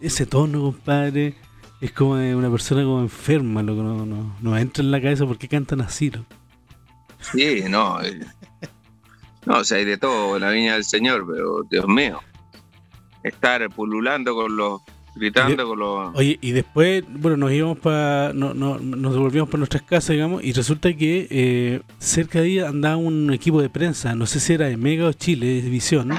Ese 0.00 0.26
tono, 0.26 0.60
compadre, 0.60 1.34
es 1.80 1.92
como 1.92 2.16
de 2.16 2.34
una 2.34 2.50
persona 2.50 2.82
como 2.82 3.00
enferma, 3.00 3.62
loco. 3.62 3.82
No, 3.82 4.06
no, 4.06 4.36
no 4.40 4.58
entra 4.58 4.82
en 4.82 4.90
la 4.90 5.00
cabeza 5.00 5.26
por 5.26 5.38
qué 5.38 5.48
cantan 5.48 5.80
así. 5.80 6.10
Sí, 7.32 7.64
no. 7.68 8.02
eh. 8.02 8.20
No, 9.46 9.58
o 9.58 9.64
sea, 9.64 9.78
hay 9.78 9.84
de 9.84 9.96
todo 9.96 10.36
en 10.36 10.42
la 10.42 10.50
viña 10.50 10.74
del 10.74 10.84
Señor, 10.84 11.24
pero 11.32 11.62
Dios 11.70 11.86
mío. 11.86 12.20
Estar 13.22 13.68
pululando 13.70 14.34
con 14.34 14.56
los. 14.56 14.80
Gritando 15.16 15.66
con 15.66 15.78
los. 15.78 16.14
Oye, 16.14 16.38
y 16.40 16.52
después, 16.52 17.02
bueno, 17.08 17.36
nos 17.36 17.52
íbamos 17.52 17.78
para. 17.78 18.32
No, 18.34 18.54
no, 18.54 18.78
nos 18.78 19.12
devolvíamos 19.14 19.48
para 19.48 19.58
nuestras 19.58 19.82
casas, 19.82 20.10
digamos, 20.10 20.44
y 20.44 20.52
resulta 20.52 20.92
que 20.92 21.26
eh, 21.30 21.80
cerca 21.98 22.40
de 22.40 22.46
ahí 22.46 22.58
andaba 22.60 22.96
un 22.96 23.32
equipo 23.32 23.60
de 23.60 23.68
prensa, 23.70 24.14
no 24.14 24.26
sé 24.26 24.38
si 24.40 24.52
era 24.52 24.66
de 24.66 24.76
Mega 24.76 25.06
o 25.06 25.12
Chile, 25.12 25.60
de 25.62 25.68
Visión, 25.70 26.10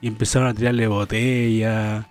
y 0.00 0.08
empezaron 0.08 0.48
a 0.48 0.54
tirarle 0.54 0.86
botella, 0.88 2.08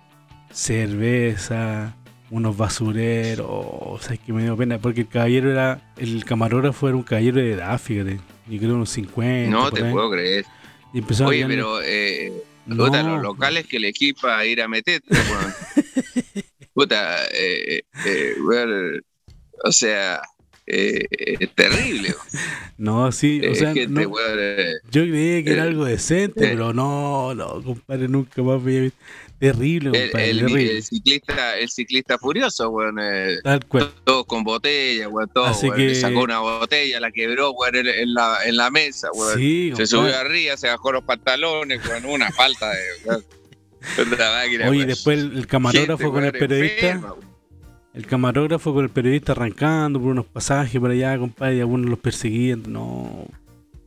cerveza, 0.50 1.94
unos 2.30 2.56
basureros, 2.56 3.46
o 3.48 3.98
sea, 4.00 4.14
es 4.14 4.20
que 4.20 4.32
me 4.32 4.42
dio 4.42 4.56
pena, 4.56 4.78
porque 4.78 5.00
el 5.02 5.08
caballero 5.08 5.50
era, 5.50 5.80
el 5.96 6.24
camarógrafo 6.24 6.88
era 6.88 6.96
un 6.96 7.02
caballero 7.02 7.38
de 7.38 7.52
edad, 7.52 7.78
fíjate, 7.80 8.20
yo 8.48 8.58
creo 8.58 8.74
unos 8.74 8.90
50. 8.90 9.50
no 9.50 9.70
te 9.70 9.84
puedo 9.84 10.10
creer. 10.10 10.44
Y 10.92 10.98
empezaron 11.00 11.26
a 11.26 11.30
Oye, 11.30 11.38
tirarle- 11.44 11.54
pero. 11.56 11.82
Eh, 11.84 12.32
No, 12.68 12.84
puta, 12.86 13.02
los 13.02 13.22
locales 13.22 13.66
que 13.66 13.78
le 13.80 13.88
equipa 13.88 14.44
ir 14.46 14.62
a 14.62 14.68
meter. 14.68 15.02
Puta, 16.74 17.24
eh, 17.32 17.82
eh, 18.06 18.34
weón, 18.40 19.02
o 19.64 19.72
sea, 19.72 20.20
eh, 20.66 21.04
es 21.10 21.54
terrible. 21.54 22.14
No, 22.76 23.10
sí, 23.10 23.44
o 23.44 23.54
sea, 23.54 23.72
que 23.72 23.88
no- 23.88 24.00
eh, 24.00 24.74
Yo 24.90 25.02
creía 25.02 25.42
que 25.42 25.50
era 25.50 25.64
Eh, 25.64 25.68
algo 25.68 25.84
decente, 25.84 26.44
eh. 26.44 26.48
pero 26.50 26.72
no, 26.72 27.34
no, 27.34 27.62
compadre, 27.64 28.06
nunca 28.06 28.42
más 28.42 28.60
había 28.62 28.82
visto. 28.82 28.98
Terrible, 29.38 29.90
el, 29.96 30.10
compadre, 30.10 30.30
el- 30.30 30.38
terrible. 30.40 30.76
el 30.78 30.82
ciclista, 30.82 31.58
el 31.58 31.68
ciclista 31.68 32.18
furioso, 32.18 32.70
weón. 32.70 32.98
eh, 33.00 33.36
Tal 33.44 33.64
cual. 33.66 33.90
todos 34.04 34.26
con 34.26 34.42
botella, 34.42 35.08
weón, 35.08 35.30
todo, 35.32 35.44
Así 35.46 35.70
que- 35.70 35.94
sacó 35.94 36.22
una 36.22 36.40
botella, 36.40 36.98
la 36.98 37.10
quebró, 37.12 37.52
weón, 37.52 37.76
en, 37.76 37.86
en 37.86 38.14
la, 38.14 38.38
en 38.44 38.56
la 38.56 38.70
mesa, 38.70 39.08
weón. 39.14 39.38
Sí, 39.38 39.72
se 39.76 39.86
subió 39.86 40.16
arriba, 40.16 40.56
se 40.56 40.66
bajó 40.68 40.90
los 40.92 41.04
pantalones, 41.04 41.80
weón, 41.86 42.04
una 42.06 42.30
falta 42.32 42.68
de... 42.70 43.22
máquina, 44.18 44.68
Oye, 44.68 44.86
después 44.86 45.18
el, 45.18 45.38
el 45.38 45.46
camarógrafo 45.46 45.98
Gente, 45.98 46.12
con 46.12 46.24
el 46.24 46.32
periodista, 46.32 46.90
enferma, 46.90 47.14
el 47.94 48.06
camarógrafo 48.06 48.74
con 48.74 48.84
el 48.84 48.90
periodista 48.90 49.32
arrancando 49.32 50.00
por 50.00 50.10
unos 50.10 50.26
pasajes 50.26 50.80
por 50.80 50.90
allá, 50.90 51.16
compadre, 51.18 51.56
y 51.56 51.60
algunos 51.60 51.88
los 51.88 51.98
perseguían. 52.00 52.64
No, 52.66 53.26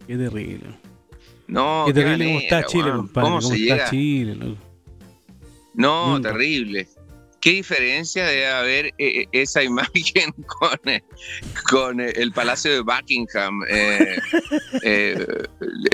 qué 0.08 0.16
terrible. 0.18 0.68
No, 1.48 1.84
qué 1.88 1.94
qué 1.94 2.00
terrible 2.00 2.26
cómo 2.28 2.40
está 2.40 2.64
Chile, 2.66 2.92
compadre, 2.96 3.28
¿Cómo 3.30 3.42
se 3.42 3.54
está 3.56 3.76
llega? 3.76 3.90
Chile, 3.90 4.36
loco. 4.36 4.58
No, 5.74 6.16
Nunca. 6.16 6.32
terrible. 6.32 6.88
¿Qué 7.42 7.54
diferencia 7.54 8.28
debe 8.28 8.48
haber 8.48 8.86
eh, 8.86 8.94
eh, 9.00 9.28
esa 9.32 9.64
imagen 9.64 10.32
con, 10.46 10.78
eh, 10.86 11.04
con 11.70 12.00
eh, 12.00 12.14
el 12.16 12.32
Palacio 12.32 12.72
de 12.72 12.82
Buckingham? 12.82 13.62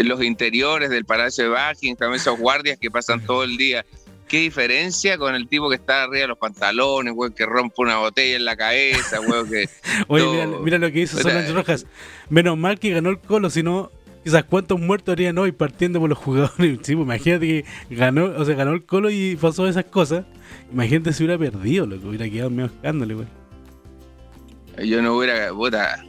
los 0.04 0.24
interiores 0.24 0.90
del 0.90 1.06
Palacio 1.06 1.46
de 1.46 1.50
Buckingham, 1.52 2.14
esos 2.14 2.38
guardias 2.38 2.78
que 2.78 2.92
pasan 2.92 3.26
todo 3.26 3.44
el 3.44 3.58
día. 3.58 3.86
¿Qué 4.28 4.40
diferencia 4.40 5.18
con 5.18 5.36
el 5.36 5.48
tipo 5.48 5.70
que 5.70 5.78
está 5.78 6.04
arriba 6.04 6.24
de 6.24 6.28
los 6.28 6.38
pantalones, 6.38 7.14
güey, 7.14 7.32
que 7.32 7.46
rompe 7.46 7.76
una 7.78 8.00
botella 8.00 8.36
en 8.36 8.44
la 8.44 8.58
cabeza, 8.58 9.20
güey, 9.20 9.50
que... 9.50 9.70
Oye, 10.10 10.28
mira, 10.28 10.48
mira 10.48 10.78
lo 10.80 10.92
que 10.92 11.00
hizo. 11.00 11.18
Solange 11.18 11.54
Rojas. 11.54 11.86
Menos 12.30 12.58
mal 12.58 12.78
que 12.78 12.90
ganó 12.90 13.10
el 13.10 13.20
Colo, 13.20 13.50
si 13.50 13.64
no, 13.64 13.90
quizás 14.28 14.44
cuántos 14.44 14.78
muertos 14.78 15.14
harían 15.14 15.38
hoy 15.38 15.54
partiendo 15.54 16.02
por 16.02 16.10
los 16.10 16.18
jugadores. 16.18 16.58
Sí, 16.84 16.96
pues, 16.96 17.06
imagínate 17.06 17.48
que 17.48 17.96
ganó, 17.96 18.26
o 18.26 18.44
sea, 18.44 18.56
ganó 18.56 18.74
el 18.74 18.84
Colo 18.84 19.10
y 19.10 19.38
pasó 19.38 19.70
esas 19.70 19.86
cosas. 19.86 20.26
Imagínate 20.70 21.14
si 21.14 21.24
hubiera 21.24 21.40
perdido, 21.40 21.86
loco, 21.86 22.10
hubiera 22.10 22.30
quedado 22.30 22.50
medio 22.50 22.66
escándalo, 22.66 23.16
güey. 23.16 24.88
Yo 24.90 25.02
no 25.02 25.16
hubiera, 25.16 25.54
puta, 25.54 26.04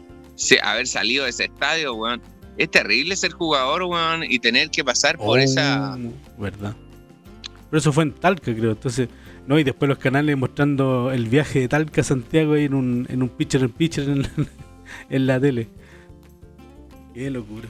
haber 0.64 0.86
salido 0.88 1.24
de 1.24 1.30
ese 1.30 1.44
estadio, 1.44 1.94
weón. 1.94 2.20
Es 2.56 2.72
terrible 2.72 3.14
ser 3.14 3.30
jugador, 3.30 3.84
weón, 3.84 4.24
y 4.24 4.40
tener 4.40 4.68
que 4.70 4.82
pasar 4.82 5.16
por 5.16 5.38
Oh, 5.38 5.40
esa... 5.40 5.96
Verdad. 6.38 6.74
Pero 7.70 7.78
eso 7.78 7.92
fue 7.92 8.02
en 8.02 8.12
Talca, 8.14 8.52
creo. 8.52 8.72
Entonces, 8.72 9.08
no, 9.46 9.60
y 9.60 9.62
después 9.62 9.88
los 9.88 9.98
canales 9.98 10.36
mostrando 10.36 11.12
el 11.12 11.28
viaje 11.28 11.60
de 11.60 11.68
Talca 11.68 12.00
a 12.00 12.04
Santiago 12.04 12.54
ahí 12.54 12.64
en 12.64 12.74
un, 12.74 13.06
en 13.08 13.22
un 13.22 13.28
pitcher 13.28 13.62
en 13.62 13.70
pitcher 13.70 14.08
en, 14.08 14.26
en 15.08 15.26
la 15.28 15.38
tele. 15.38 15.68
Qué 17.14 17.30
locura. 17.30 17.68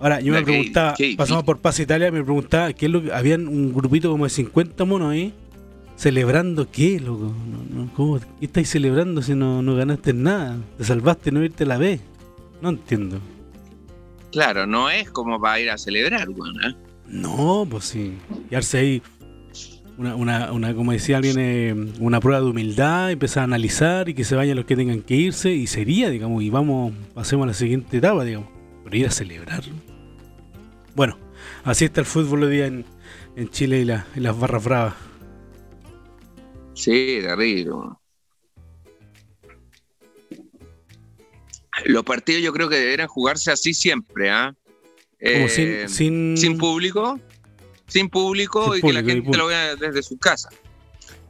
Ahora, 0.00 0.20
yo 0.20 0.32
me 0.32 0.42
preguntaba, 0.42 0.94
pasamos 1.16 1.44
por 1.44 1.58
Paz 1.58 1.78
Italia, 1.78 2.10
me 2.10 2.22
preguntaba 2.22 2.72
qué 2.72 2.86
es 2.86 2.92
lo 2.92 3.02
que. 3.02 3.12
Habían 3.12 3.46
un 3.46 3.74
grupito 3.74 4.10
como 4.10 4.24
de 4.24 4.30
50 4.30 4.84
monos 4.86 5.12
ahí, 5.12 5.34
celebrando 5.96 6.70
qué, 6.70 6.98
loco. 6.98 7.34
No, 7.46 7.82
no, 7.82 7.92
¿cómo, 7.94 8.18
¿Qué 8.18 8.46
estáis 8.46 8.70
celebrando 8.70 9.20
si 9.20 9.34
no, 9.34 9.60
no 9.60 9.76
ganaste 9.76 10.14
nada? 10.14 10.56
Te 10.78 10.84
salvaste 10.84 11.30
no 11.30 11.44
irte 11.44 11.64
a 11.64 11.66
la 11.66 11.76
B. 11.76 12.00
No 12.62 12.70
entiendo. 12.70 13.20
Claro, 14.32 14.66
no 14.66 14.88
es 14.88 15.10
como 15.10 15.38
para 15.38 15.60
ir 15.60 15.70
a 15.70 15.76
celebrar, 15.76 16.30
weón. 16.30 16.64
¿eh? 16.64 16.74
No, 17.06 17.66
pues 17.68 17.84
sí. 17.84 18.14
Quedarse 18.48 18.78
ahí, 18.78 19.02
una, 19.98 20.14
una, 20.14 20.52
una, 20.52 20.74
como 20.74 20.92
decía 20.92 21.18
alguien, 21.18 21.36
eh, 21.38 21.74
una 21.98 22.20
prueba 22.20 22.40
de 22.40 22.46
humildad, 22.46 23.10
empezar 23.10 23.42
a 23.42 23.44
analizar 23.44 24.08
y 24.08 24.14
que 24.14 24.24
se 24.24 24.34
vayan 24.34 24.56
los 24.56 24.64
que 24.64 24.76
tengan 24.76 25.02
que 25.02 25.14
irse 25.14 25.52
y 25.52 25.66
sería, 25.66 26.08
digamos, 26.08 26.42
y 26.42 26.48
vamos, 26.48 26.94
pasemos 27.12 27.44
a 27.44 27.48
la 27.48 27.54
siguiente 27.54 27.98
etapa, 27.98 28.24
digamos. 28.24 28.48
Pero 28.84 28.96
ir 28.96 29.06
a 29.06 29.10
celebrar. 29.10 29.62
Bueno, 30.94 31.18
así 31.64 31.84
está 31.84 32.00
el 32.00 32.06
fútbol 32.06 32.44
hoy 32.44 32.50
día 32.56 32.66
en, 32.66 32.84
en 33.36 33.48
Chile 33.50 33.80
y, 33.80 33.84
la- 33.84 34.06
y 34.16 34.20
las 34.20 34.38
barras 34.38 34.64
bravas. 34.64 34.94
Sí, 36.74 37.18
terrible. 37.22 37.72
Los 41.86 42.04
partidos 42.04 42.42
yo 42.42 42.52
creo 42.52 42.68
que 42.68 42.76
deberían 42.76 43.08
jugarse 43.08 43.50
así 43.50 43.72
siempre, 43.72 44.30
¿ah? 44.30 44.54
Eh, 45.18 45.48
sin, 45.48 45.88
sin, 45.88 46.36
sin 46.36 46.58
público, 46.58 47.18
sin 47.86 48.08
público 48.08 48.74
Sin 48.74 48.78
y 48.78 48.80
que 48.88 48.92
la 48.92 49.02
gente 49.02 49.36
lo 49.36 49.46
vea 49.46 49.76
desde 49.76 50.02
su 50.02 50.18
casa. 50.18 50.48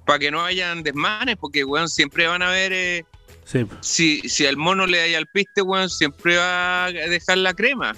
para 0.07 0.19
que 0.19 0.31
no 0.31 0.43
hayan 0.45 0.83
desmanes, 0.83 1.37
porque, 1.37 1.65
weón, 1.65 1.89
siempre 1.89 2.27
van 2.27 2.43
a 2.43 2.49
haber... 2.49 2.73
eh, 2.73 3.05
Sí, 3.45 3.67
si, 3.81 4.21
si 4.29 4.47
al 4.47 4.57
mono 4.57 4.87
le 4.87 5.11
da 5.11 5.19
al 5.19 5.27
piste, 5.27 5.63
weón, 5.63 5.91
siempre 5.91 6.37
va 6.37 6.85
a 6.87 6.93
dejar 6.93 7.39
la 7.39 7.53
crema. 7.55 7.97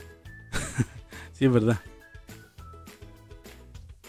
sí, 1.42 1.46
es 1.46 1.52
verdad. 1.52 1.80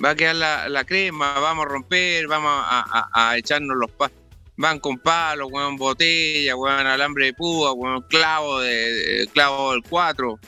Va 0.03 0.11
a 0.11 0.15
quedar 0.15 0.35
la, 0.35 0.69
la 0.69 0.83
crema, 0.83 1.39
vamos 1.39 1.65
a 1.65 1.69
romper, 1.69 2.27
vamos 2.27 2.51
a, 2.53 3.07
a- 3.13 3.29
a 3.31 3.37
echarnos 3.37 3.75
los 3.77 3.89
palos. 3.91 4.17
Van 4.55 4.79
con 4.79 4.97
palos, 4.99 5.47
weón, 5.51 5.77
botella, 5.77 6.55
weón, 6.55 6.85
alambre 6.85 7.25
de 7.27 7.33
púa, 7.33 7.73
weón, 7.73 8.01
clavo 8.03 8.59
de, 8.59 8.71
de- 8.93 9.27
clavo 9.27 9.71
del 9.71 9.81
4. 9.89 10.39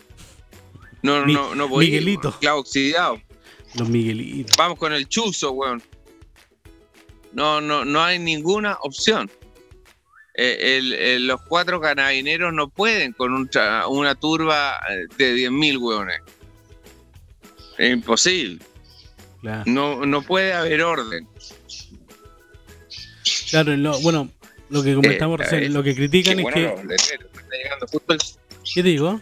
No, 1.01 1.25
Mi- 1.25 1.33
no, 1.33 1.55
no 1.55 1.67
podía, 1.69 1.89
Miguelito. 1.89 2.29
weón, 2.29 2.39
clavo 2.39 2.59
oxidado. 2.59 3.21
Los 3.75 3.89
Miguelitos. 3.89 4.55
Vamos 4.57 4.77
con 4.77 4.93
el 4.93 5.07
chuzo, 5.07 5.51
weón. 5.51 5.81
No, 7.33 7.61
no, 7.61 7.83
no 7.83 8.03
hay 8.03 8.19
ninguna 8.19 8.77
opción. 8.81 9.29
Eh, 10.35 10.77
el- 10.77 10.93
el- 10.93 11.27
los 11.27 11.41
cuatro 11.43 11.79
carabineros 11.81 12.53
no 12.53 12.67
pueden 12.69 13.13
con 13.13 13.33
un 13.33 13.49
una 13.89 14.15
turba 14.15 14.75
eh, 14.89 15.05
de 15.17 15.33
10.000 15.35 15.77
weones. 15.79 16.19
Es 17.77 17.91
imposible. 17.93 18.59
Claro. 19.41 19.63
No, 19.65 20.05
no 20.05 20.21
puede 20.21 20.53
haber 20.53 20.81
orden. 20.81 21.27
Claro, 23.49 23.75
lo- 23.77 23.99
bueno, 24.01 24.29
lo 24.69 24.83
que 24.83 24.95
comentamos 24.95 25.39
Eh, 25.39 25.43
recién, 25.43 25.63
eh, 25.63 25.69
lo 25.69 25.83
que 25.83 25.95
critican 25.95 26.39
es 26.39 26.45
que. 26.53 26.61
los 26.61 26.85
letreros. 26.85 27.31
Me 27.33 27.41
está 27.41 27.57
llegando 27.57 27.87
justo 27.87 28.13
el- 28.13 28.19
¿Qué 28.73 28.83
te 28.83 28.89
digo? 28.89 29.21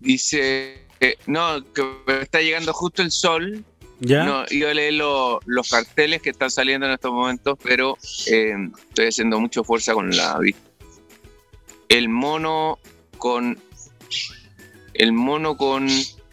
dice, 0.00 0.86
eh, 1.00 1.16
no, 1.26 1.62
que 1.72 1.84
está 2.22 2.40
llegando 2.40 2.72
justo 2.72 3.02
el 3.02 3.10
sol. 3.10 3.64
¿Ya? 4.00 4.24
No, 4.24 4.38
a 4.40 4.74
leer 4.74 4.94
lo- 4.94 5.38
los 5.46 5.68
carteles 5.70 6.20
que 6.22 6.30
están 6.30 6.50
saliendo 6.50 6.86
en 6.86 6.92
estos 6.92 7.12
momentos, 7.12 7.56
pero 7.62 7.96
eh, 8.26 8.52
estoy 8.88 9.06
haciendo 9.06 9.38
mucho 9.38 9.62
fuerza 9.62 9.94
con 9.94 10.10
la 10.10 10.38
vista. 10.38 10.60
El 11.88 12.08
mono 12.08 12.80
con. 13.18 13.60
El 14.94 15.12
mono 15.12 15.56
con 15.56 15.86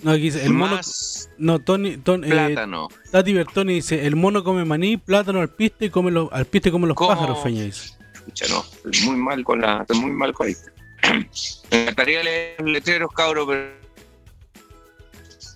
No, 0.04 0.12
aquí 0.12 0.24
dice, 0.24 0.44
el 0.46 0.52
mono. 0.54 0.76
más 0.76 1.30
No, 1.38 1.60
Tony, 1.60 1.98
Ton- 1.98 2.24
eh, 2.24 2.30
plátano. 2.30 2.90
Tati 3.12 3.34
Bertoni 3.34 3.76
dice: 3.76 4.06
el 4.06 4.16
mono 4.16 4.44
come 4.44 4.66
maní, 4.66 4.98
plátano 4.98 5.40
al 5.42 5.50
piste 5.50 5.86
y 5.86 5.90
come 5.90 6.12
los, 6.12 6.30
al 6.32 6.46
piste 6.46 6.72
come 6.72 6.88
los 6.88 6.96
¿Cómo? 6.96 7.10
pájaros, 7.10 7.42
Feña 7.44 7.64
dice. 7.64 7.94
Escucha, 8.14 8.46
no, 8.50 8.66
estoy 8.92 9.06
muy 9.08 9.16
mal 9.18 9.44
con 9.44 9.62
la. 9.62 9.82
Estoy 9.82 10.00
muy 10.00 10.12
mal 10.12 10.34
con 10.34 10.48
la 10.48 10.50
vista. 10.50 10.72
Me 11.72 11.82
encantaría 11.82 12.24
leer 12.24 12.56
los 12.60 12.70
letreros, 12.70 13.12
cabro, 13.14 13.48
pero 13.48 13.70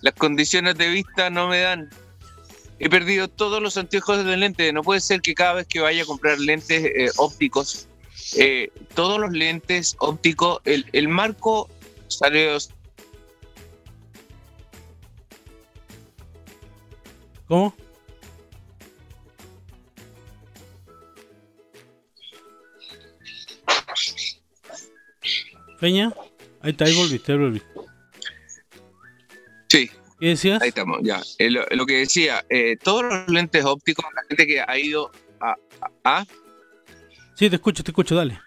las 0.02 0.14
condiciones 0.14 0.76
de 0.76 0.88
vista 0.88 1.30
no 1.30 1.48
me 1.48 1.60
dan. 1.60 1.90
He 2.78 2.88
perdido 2.90 3.28
todos 3.28 3.62
los 3.62 3.76
anteojos 3.76 4.24
de 4.24 4.36
lente. 4.36 4.72
No 4.72 4.82
puede 4.82 5.00
ser 5.00 5.20
que 5.20 5.34
cada 5.34 5.54
vez 5.54 5.66
que 5.66 5.80
vaya 5.80 6.02
a 6.02 6.06
comprar 6.06 6.38
lentes 6.38 6.84
eh, 6.84 7.10
ópticos, 7.16 7.86
eh, 8.36 8.70
todos 8.94 9.18
los 9.20 9.30
lentes 9.32 9.96
ópticos, 10.00 10.60
el, 10.64 10.84
el 10.92 11.08
marco 11.08 11.68
sale 12.08 12.58
¿Cómo? 17.48 17.74
Feña, 25.78 26.12
ahí 26.60 26.70
está, 26.70 26.84
ahí 26.84 26.94
volviste, 26.94 27.32
ahí 27.32 27.38
volviste. 27.38 27.68
Sí, 29.68 29.90
¿Qué 30.20 30.26
decías? 30.28 30.62
Ahí 30.62 30.68
estamos, 30.68 30.98
ya. 31.02 31.20
Eh, 31.38 31.50
lo, 31.50 31.64
lo 31.70 31.86
que 31.86 31.98
decía, 31.98 32.44
eh, 32.48 32.76
todos 32.82 33.02
los 33.04 33.28
lentes 33.28 33.64
ópticos, 33.64 34.04
la 34.14 34.22
gente 34.28 34.46
que 34.46 34.60
ha 34.60 34.78
ido 34.78 35.10
a, 35.40 35.54
a- 35.80 36.18
a- 36.20 36.26
Sí, 37.34 37.50
te 37.50 37.56
escucho, 37.56 37.82
te 37.82 37.90
escucho, 37.90 38.14
dale. 38.14 38.40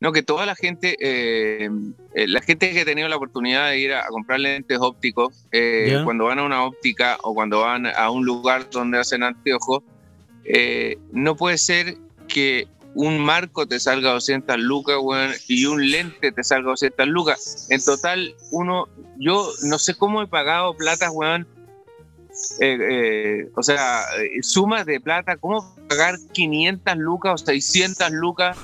No, 0.00 0.12
que 0.12 0.22
toda 0.22 0.46
la 0.46 0.54
gente, 0.54 0.96
eh, 1.00 1.68
eh, 2.14 2.28
la 2.28 2.40
gente 2.40 2.72
que 2.72 2.82
ha 2.82 2.84
tenido 2.84 3.08
la 3.08 3.16
oportunidad 3.16 3.70
de 3.70 3.80
ir 3.80 3.92
a, 3.92 4.02
a 4.04 4.08
comprar 4.08 4.38
lentes 4.38 4.78
ópticos, 4.80 5.46
eh, 5.50 6.00
cuando 6.04 6.26
van 6.26 6.38
a 6.38 6.44
una 6.44 6.64
óptica 6.64 7.18
o 7.22 7.34
cuando 7.34 7.60
van 7.60 7.86
a 7.86 8.10
un 8.10 8.24
lugar 8.24 8.70
donde 8.70 8.98
hacen 8.98 9.22
anteojos, 9.24 9.82
eh, 10.44 10.98
no 11.12 11.36
puede 11.36 11.58
ser 11.58 11.96
que 12.28 12.68
un 12.94 13.18
marco 13.20 13.66
te 13.66 13.78
salga 13.80 14.12
200 14.12 14.58
lucas, 14.58 14.96
weón, 15.00 15.32
y 15.46 15.66
un 15.66 15.90
lente 15.90 16.32
te 16.32 16.42
salga 16.42 16.70
200 16.70 17.06
lucas. 17.08 17.66
En 17.70 17.84
total, 17.84 18.34
uno, 18.50 18.88
yo 19.18 19.48
no 19.64 19.78
sé 19.78 19.94
cómo 19.94 20.22
he 20.22 20.26
pagado 20.26 20.74
plata, 20.74 21.10
weón. 21.10 21.46
eh, 22.60 22.78
eh, 22.80 23.50
o 23.54 23.62
sea, 23.62 24.04
sumas 24.42 24.86
de 24.86 25.00
plata, 25.00 25.36
¿cómo 25.36 25.76
pagar 25.88 26.14
500 26.32 26.96
lucas 26.96 27.42
o 27.42 27.46
600 27.46 28.10
lucas? 28.12 28.56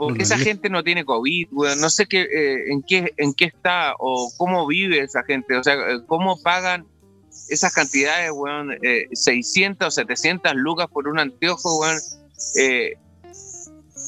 Porque 0.00 0.22
esa 0.22 0.38
gente 0.38 0.70
no 0.70 0.82
tiene 0.82 1.04
COVID, 1.04 1.48
weón. 1.52 1.78
No 1.78 1.90
sé 1.90 2.06
qué, 2.06 2.22
eh, 2.22 2.72
en, 2.72 2.82
qué, 2.82 3.12
en 3.18 3.34
qué 3.34 3.44
está 3.44 3.92
o 3.98 4.32
cómo 4.38 4.66
vive 4.66 5.00
esa 5.00 5.22
gente. 5.24 5.58
O 5.58 5.62
sea, 5.62 5.74
eh, 5.74 6.00
cómo 6.06 6.40
pagan 6.40 6.86
esas 7.50 7.74
cantidades, 7.74 8.30
weón. 8.32 8.72
Eh, 8.82 9.08
600 9.12 9.88
o 9.88 9.90
700 9.90 10.54
lucas 10.54 10.86
por 10.90 11.06
un 11.06 11.18
anteojo, 11.18 11.80
weón. 11.80 11.98
Eh, 12.58 12.94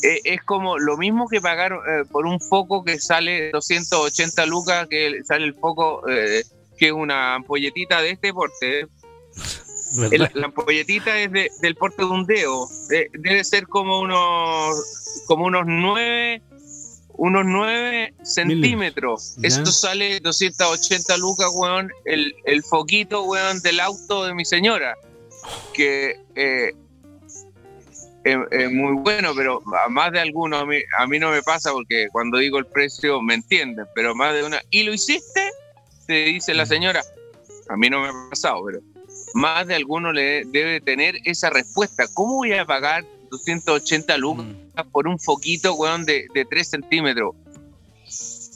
es 0.03 0.43
como 0.45 0.79
lo 0.79 0.97
mismo 0.97 1.29
que 1.29 1.43
pagar 1.43 1.79
por 2.11 2.25
un 2.25 2.41
foco 2.41 2.83
que 2.83 2.99
sale 2.99 3.51
280 3.51 4.47
lucas, 4.47 4.87
que 4.89 5.23
sale 5.25 5.45
el 5.45 5.55
foco 5.55 6.03
que 6.07 6.87
es 6.87 6.93
una 6.93 7.35
ampolletita 7.35 8.01
de 8.01 8.13
este 8.13 8.33
porte. 8.33 8.89
La 9.95 10.47
ampolletita 10.47 11.19
es 11.21 11.31
de- 11.33 11.51
del 11.61 11.75
porte 11.77 12.03
de 12.03 12.09
un 12.09 12.25
dedo. 12.27 12.69
De- 12.89 13.09
debe 13.13 13.45
ser 13.45 13.67
como 13.67 14.01
unos 14.01 14.77
como 15.27 15.47
unos 15.47 15.65
9 15.67 16.43
unos 17.15 17.45
9 17.45 18.15
centímetros. 18.25 19.35
Ya. 19.37 19.49
Esto 19.49 19.71
sale 19.71 20.19
280 20.21 21.17
lucas, 21.19 21.49
weón. 21.55 21.91
El, 22.07 22.35
el 22.47 22.63
foquito, 22.65 23.25
weón, 23.25 23.61
del 23.61 23.81
auto 23.81 24.25
de 24.25 24.35
mi 24.35 24.45
señora. 24.45 24.97
Que 25.75 26.19
eh, 26.35 26.73
es, 28.25 28.37
es 28.51 28.73
muy 28.73 28.95
bueno, 28.95 29.33
pero 29.37 29.63
a 29.85 29.89
más 29.89 30.11
de 30.13 30.21
algunos 30.21 30.63
a 30.63 30.65
mí, 30.65 30.77
a 30.99 31.07
mí 31.07 31.19
no 31.19 31.31
me 31.31 31.43
pasa 31.43 31.71
porque 31.73 32.09
cuando 32.13 32.39
digo 32.39 32.59
el 32.59 32.67
precio 32.67 33.21
me 33.21 33.35
entienden, 33.35 33.85
pero 33.95 34.15
más 34.15 34.33
de 34.35 34.45
una. 34.45 34.61
¿Y 34.71 34.85
lo 34.85 34.93
hiciste? 34.95 35.51
Te 36.07 36.25
dice 36.25 36.55
la 36.55 36.65
señora. 36.67 37.03
A 37.69 37.77
mí 37.77 37.91
no 37.91 38.01
me 38.01 38.09
ha 38.09 38.13
pasado, 38.31 38.63
pero 38.65 38.81
más 39.35 39.67
de 39.67 39.75
alguno 39.75 40.13
le 40.13 40.45
debe 40.47 40.81
tener 40.81 41.17
esa 41.25 41.51
respuesta. 41.51 42.05
¿Cómo 42.15 42.37
voy 42.37 42.53
a 42.53 42.65
pagar 42.65 43.05
280 43.31 44.17
lucas 44.19 44.47
Mm. 44.47 44.91
por 44.91 45.07
un 45.09 45.19
foquito, 45.19 45.75
weón, 45.75 46.05
de, 46.05 46.27
de 46.35 46.45
3 46.45 46.69
centímetros? 46.69 47.35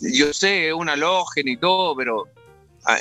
Yo 0.00 0.32
sé, 0.32 0.68
es 0.68 0.74
un 0.74 0.88
halógeno 0.88 1.50
y 1.50 1.56
todo, 1.56 1.96
pero 1.96 2.24
ah, 2.84 2.98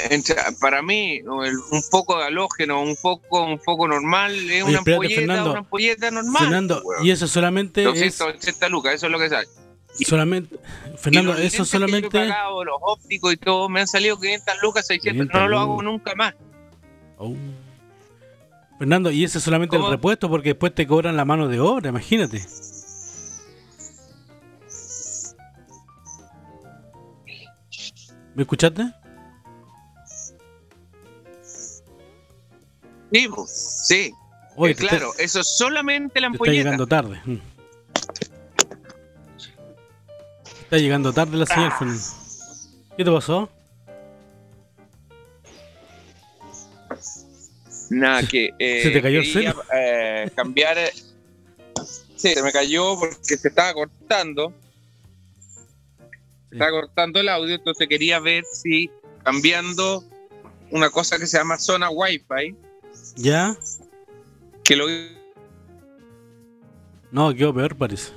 para 0.62 0.82
mí 0.82 1.22
un 1.24 1.84
foco 1.84 2.18
de 2.18 2.26
halógeno, 2.26 2.82
un 2.82 2.96
foco, 2.96 3.44
un 3.44 3.60
foco 3.60 3.88
normal, 3.88 4.34
es 4.50 4.64
una 4.64 4.78
espérate, 4.80 4.92
ampolleta, 4.94 5.16
Fernando. 5.22 5.50
una 5.52 5.60
ampolleta 5.60 6.12
normal. 6.12 6.42
Fernando, 6.44 6.82
weón. 6.84 7.06
y 7.06 7.12
eso 7.12 7.28
solamente 7.28 7.82
es 7.82 7.88
280 8.18 8.70
lucas, 8.70 8.94
eso 8.96 9.06
es 9.08 9.12
lo 9.12 9.20
que 9.20 9.30
sale. 9.30 9.48
solamente 10.08 10.56
Fernando, 10.98 11.32
Y 11.32 11.34
eso 11.34 11.40
lentes 11.42 11.52
que 11.52 11.58
yo 11.58 11.64
he 11.64 11.66
solamente 11.68 12.10
pagado, 12.20 12.64
los 12.64 12.78
ópticos 12.82 13.34
y 13.34 13.38
todo, 13.38 13.68
me 13.68 13.82
han 13.82 13.88
salido 13.88 14.18
500 14.18 14.56
lucas, 14.62 14.88
600, 14.88 15.12
500 15.28 15.42
no 15.42 15.48
lo 15.50 15.60
hago 15.60 15.82
nunca 15.84 16.16
más. 16.16 16.34
Oh. 17.18 17.34
Fernando, 18.78 19.10
y 19.12 19.24
ese 19.24 19.38
es 19.38 19.44
solamente 19.44 19.78
¿Cómo? 19.78 19.88
el 19.88 19.94
repuesto 19.94 20.30
porque 20.30 20.50
después 20.50 20.76
te 20.76 20.86
cobran 20.86 21.16
la 21.16 21.24
mano 21.26 21.48
de 21.48 21.60
obra, 21.60 21.90
imagínate. 21.90 22.44
¿Me 28.34 28.42
escuchaste? 28.44 28.92
Sí, 33.12 33.28
sí. 33.48 34.14
Oye, 34.58 34.74
Eh, 34.74 34.76
claro, 34.76 35.12
eso 35.18 35.40
es 35.40 35.58
solamente 35.58 36.20
la 36.20 36.28
te 36.28 36.34
está 36.34 36.44
ampolleta. 36.44 36.58
llegando 36.58 36.88
tarde. 36.88 37.22
Mm. 37.26 37.38
Está 40.64 40.78
llegando 40.78 41.14
tarde 41.14 41.38
la 41.38 41.46
señal, 41.46 41.72
Ah. 41.72 41.96
¿Qué 42.98 43.04
te 43.06 43.12
pasó? 43.12 43.50
Nada, 47.96 48.24
que. 48.24 48.52
eh, 48.60 48.80
¿Se 48.84 48.92
te 48.92 49.02
cayó 49.02 49.20
el 49.20 49.32
quería, 49.34 49.56
eh, 49.74 50.30
cambiar. 50.36 50.78
eh, 50.78 50.92
Sí, 52.16 52.34
se 52.34 52.42
me 52.44 52.52
cayó 52.52 52.98
porque 53.00 53.38
se 53.38 53.48
estaba 53.48 53.74
cortando. 53.74 54.54
Se 56.50 56.56
estaba 56.56 56.72
cortando 56.72 57.20
el 57.20 57.30
audio, 57.30 57.56
entonces 57.56 57.88
quería 57.88 58.20
ver 58.20 58.44
si 58.46 58.90
cambiando 59.24 60.04
una 60.72 60.90
cosa 60.90 61.18
que 61.20 61.28
se 61.28 61.38
llama 61.38 61.58
zona 61.60 61.90
Wi-Fi, 61.90 62.56
¿Ya? 63.18 63.56
que 64.64 64.76
lo 64.76 64.88
No, 67.12 67.34
quedó 67.36 67.54
peor 67.54 67.76
parece. 67.76 68.12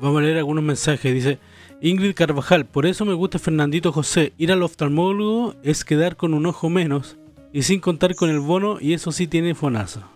Vamos 0.00 0.20
a 0.20 0.22
leer 0.24 0.38
algunos 0.38 0.64
mensajes. 0.64 1.12
Dice 1.14 1.38
Ingrid 1.80 2.14
Carvajal, 2.14 2.66
por 2.66 2.86
eso 2.86 3.04
me 3.04 3.14
gusta 3.14 3.38
Fernandito 3.38 3.92
José. 3.92 4.32
Ir 4.38 4.52
al 4.52 4.62
oftalmólogo 4.62 5.54
es 5.62 5.84
quedar 5.84 6.16
con 6.16 6.34
un 6.34 6.46
ojo 6.46 6.70
menos 6.70 7.16
y 7.52 7.62
sin 7.62 7.80
contar 7.80 8.14
con 8.14 8.30
el 8.30 8.40
bono 8.40 8.78
y 8.80 8.94
eso 8.94 9.12
sí 9.12 9.26
tiene 9.26 9.54
fonaza. 9.54 10.08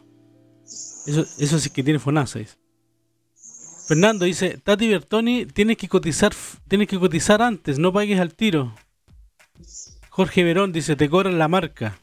Eso, 1.07 1.27
eso 1.38 1.59
sí 1.59 1.70
que 1.70 1.83
tiene 1.83 1.99
fonaza, 1.99 2.38
dice. 2.38 2.57
Fernando 3.87 4.25
dice, 4.25 4.57
Tati 4.64 4.88
Bertoni, 4.88 5.44
tienes 5.44 5.77
que 5.77 5.88
cotizar, 5.88 6.33
tienes 6.68 6.88
que 6.88 6.99
cotizar 6.99 7.42
antes, 7.42 7.79
no 7.79 7.92
pagues 7.92 8.18
al 8.18 8.35
tiro. 8.35 8.75
Jorge 10.09 10.42
Verón 10.42 10.73
dice, 10.73 10.97
te 10.97 11.11
cobran 11.11 11.38
la 11.38 11.49
marca. 11.49 11.99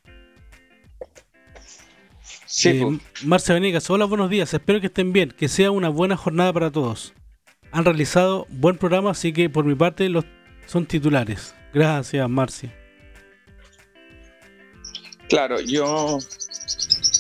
Sí, 2.46 2.70
Eh, 2.70 2.82
pues. 2.84 3.26
Marcia 3.26 3.56
Venegas, 3.56 3.90
hola, 3.90 4.06
buenos 4.06 4.30
días. 4.30 4.54
Espero 4.54 4.80
que 4.80 4.88
estén 4.88 5.12
bien, 5.12 5.32
que 5.32 5.48
sea 5.48 5.72
una 5.72 5.90
buena 5.90 6.18
jornada 6.18 6.54
para 6.54 6.70
todos. 6.70 7.14
Han 7.72 7.86
realizado 7.86 8.46
buen 8.50 8.78
programa, 8.78 9.12
así 9.12 9.32
que 9.34 9.50
por 9.50 9.66
mi 9.66 9.76
parte 9.76 10.10
los 10.10 10.26
son 10.66 10.86
titulares. 10.86 11.54
Gracias, 11.74 12.30
Marcia. 12.30 12.74
Claro, 15.30 15.62
yo, 15.62 16.20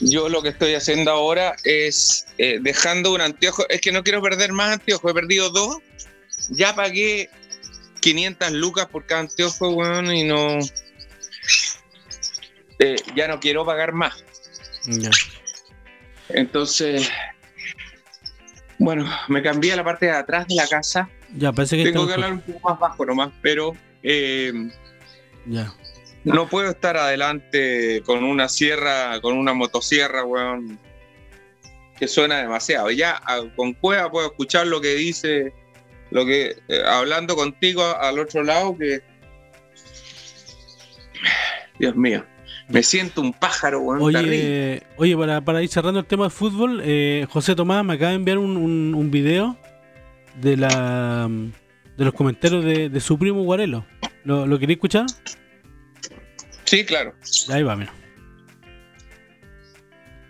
yo 0.02 0.28
lo 0.28 0.42
que 0.42 0.50
estoy 0.50 0.74
haciendo 0.74 1.12
ahora 1.12 1.56
es 1.64 2.28
eh, 2.38 2.60
dejando 2.62 3.14
un 3.14 3.22
anteojo. 3.22 3.64
Es 3.70 3.80
que 3.80 3.92
no 3.92 4.04
quiero 4.04 4.22
perder 4.22 4.52
más 4.52 4.74
anteojos. 4.74 5.12
He 5.12 5.14
perdido 5.14 5.50
dos. 5.50 5.78
Ya 6.50 6.76
pagué 6.76 7.30
500 8.02 8.52
lucas 8.52 8.88
por 8.88 9.06
cada 9.06 9.22
anteojo, 9.22 9.70
weón, 9.70 10.14
y 10.14 10.24
no. 10.24 10.60
eh, 12.80 12.96
ya 13.16 13.28
no 13.28 13.40
quiero 13.40 13.66
pagar 13.66 13.94
más. 13.94 14.24
Entonces, 16.30 17.10
bueno, 18.84 19.06
me 19.28 19.42
cambié 19.42 19.74
a 19.74 19.76
la 19.78 19.84
parte 19.84 20.08
de 20.08 20.12
atrás 20.14 20.48
de 20.48 20.56
la 20.56 20.68
casa. 20.68 21.10
Ya, 21.36 21.52
parece 21.52 21.78
que 21.78 21.84
Tengo 21.92 22.08
que 22.08 22.14
hablar 22.14 22.34
un 22.34 22.42
poco 22.42 22.70
más 22.70 22.80
bajo 22.80 23.06
nomás, 23.06 23.30
pero 23.42 23.74
eh, 24.04 24.52
Ya. 25.46 25.72
no 26.24 26.48
puedo 26.48 26.70
estar 26.70 26.98
adelante 26.98 28.02
con 28.06 28.24
una 28.24 28.50
sierra, 28.50 29.20
con 29.22 29.38
una 29.38 29.54
motosierra, 29.54 30.24
weón, 30.26 30.80
que 31.98 32.08
suena 32.08 32.40
demasiado. 32.42 32.90
Ya 32.92 33.22
a- 33.26 33.44
con 33.56 33.74
cueva 33.74 34.10
puedo 34.12 34.28
escuchar 34.28 34.68
lo 34.68 34.82
que 34.82 34.96
dice, 34.96 35.54
lo 36.10 36.26
que 36.26 36.58
eh, 36.68 36.82
hablando 36.86 37.36
contigo 37.36 37.84
al 37.84 38.20
otro 38.20 38.44
lado, 38.44 38.78
que 38.78 39.02
Dios 41.80 41.96
mío, 41.96 42.26
me 42.72 42.84
siento 42.84 43.22
un 43.22 43.34
pájaro, 43.34 43.80
weón. 43.82 44.02
Oye, 44.02 44.84
oye 44.98 45.18
para, 45.18 45.42
para 45.42 45.62
ir 45.62 45.70
cerrando 45.70 46.00
el 46.00 46.06
tema 46.06 46.26
de 46.26 46.30
fútbol, 46.30 46.82
eh, 46.84 47.28
José 47.30 47.56
Tomás 47.56 47.84
me 47.86 47.94
acaba 47.94 48.10
de 48.10 48.16
enviar 48.16 48.38
un, 48.38 48.58
un, 48.58 48.94
un 48.96 49.12
video 49.12 49.58
de 50.42 50.58
la 50.58 51.30
de 51.98 52.06
los 52.06 52.14
comentarios 52.14 52.64
de, 52.64 52.90
de 52.90 53.00
su 53.00 53.18
primo 53.20 53.44
Guarelo. 53.44 53.86
¿Lo, 54.24 54.46
lo 54.48 54.60
quería 54.60 54.76
escuchar? 54.76 55.06
Sí, 56.66 56.86
claro. 56.86 57.14
Ahí 57.50 57.64
va, 57.64 57.76
mira. 57.76 57.94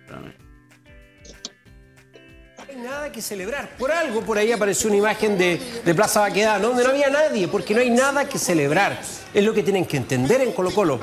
Espérame. 0.02 0.34
Nada 2.82 3.12
que 3.12 3.22
celebrar. 3.22 3.70
Por 3.78 3.92
algo 3.92 4.22
por 4.22 4.40
ahí 4.40 4.52
apareció 4.52 4.90
una 4.90 4.98
imagen 4.98 5.38
de, 5.38 5.82
de 5.86 5.94
Plaza 5.94 6.22
Baquedano 6.22 6.70
donde 6.70 6.84
no 6.84 6.90
había 6.90 7.10
nadie, 7.10 7.48
porque 7.48 7.76
no 7.76 7.82
hay 7.82 7.92
nada 7.92 8.28
que 8.28 8.40
celebrar. 8.40 9.00
Es 9.34 9.44
lo 9.44 9.54
que 9.54 9.62
tienen 9.62 9.86
que 9.86 9.98
entender 9.98 10.42
en 10.42 10.52
Colo 10.52 10.72
Colo. 10.74 11.00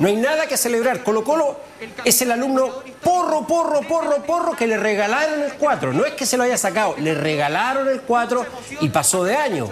No 0.00 0.08
hay 0.08 0.16
nada 0.16 0.48
que 0.48 0.56
celebrar. 0.56 1.04
Colo 1.04 1.22
Colo 1.22 1.60
es 2.04 2.20
el 2.22 2.32
alumno 2.32 2.82
porro, 3.00 3.46
porro, 3.46 3.82
porro, 3.82 4.22
porro 4.24 4.56
que 4.56 4.66
le 4.66 4.76
regalaron 4.76 5.42
el 5.42 5.52
4. 5.54 5.92
No 5.92 6.04
es 6.04 6.14
que 6.14 6.26
se 6.26 6.36
lo 6.36 6.42
haya 6.42 6.56
sacado, 6.56 6.96
le 6.98 7.14
regalaron 7.14 7.88
el 7.88 8.00
4 8.02 8.46
y 8.80 8.88
pasó 8.88 9.22
de 9.22 9.36
año. 9.36 9.68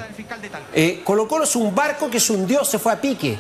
Eh, 0.73 1.03
Colo 1.03 1.27
Colo 1.27 1.45
es 1.45 1.57
un 1.57 1.75
barco 1.75 2.09
que 2.09 2.21
se 2.21 2.33
hundió, 2.33 2.65
se 2.65 2.79
fue 2.79 2.93
a 2.93 3.01
pique. 3.01 3.37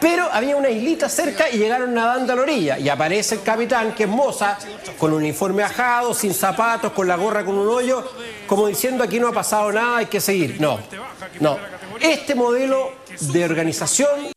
Pero 0.00 0.28
había 0.32 0.56
una 0.56 0.70
islita 0.70 1.08
cerca 1.08 1.50
y 1.50 1.58
llegaron 1.58 1.92
nadando 1.92 2.32
a 2.32 2.36
la 2.36 2.42
orilla. 2.42 2.78
Y 2.78 2.88
aparece 2.88 3.34
el 3.36 3.42
capitán, 3.42 3.94
que 3.94 4.04
es 4.04 4.08
Moza, 4.08 4.58
con 4.98 5.12
un 5.12 5.18
uniforme 5.18 5.62
ajado, 5.62 6.14
sin 6.14 6.32
zapatos, 6.32 6.92
con 6.92 7.06
la 7.06 7.16
gorra 7.16 7.44
con 7.44 7.56
un 7.56 7.68
hoyo, 7.68 8.10
como 8.46 8.66
diciendo 8.66 9.04
aquí 9.04 9.20
no 9.20 9.28
ha 9.28 9.32
pasado 9.32 9.70
nada, 9.72 9.98
hay 9.98 10.06
que 10.06 10.20
seguir. 10.20 10.60
No, 10.60 10.78
no. 11.40 11.58
Este 12.00 12.34
modelo 12.34 12.92
de 13.20 13.44
organización 13.44 14.30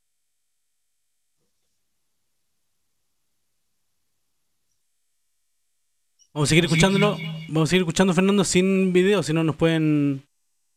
Vamos 6.33 6.47
a 6.47 6.49
seguir 6.49 6.65
escuchándolo. 6.65 7.15
Vamos 7.47 7.69
a 7.69 7.69
seguir 7.69 7.83
escuchando 7.83 8.11
Fernando 8.11 8.43
sin 8.43 8.91
video, 8.91 9.21
si 9.21 9.33
no 9.33 9.43
nos 9.43 9.55
pueden 9.55 10.23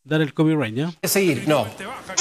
dar 0.06 0.20
el 0.20 0.32
copyright, 0.32 0.74
¿ya? 0.74 0.92
seguir. 1.02 1.48
No, 1.48 1.66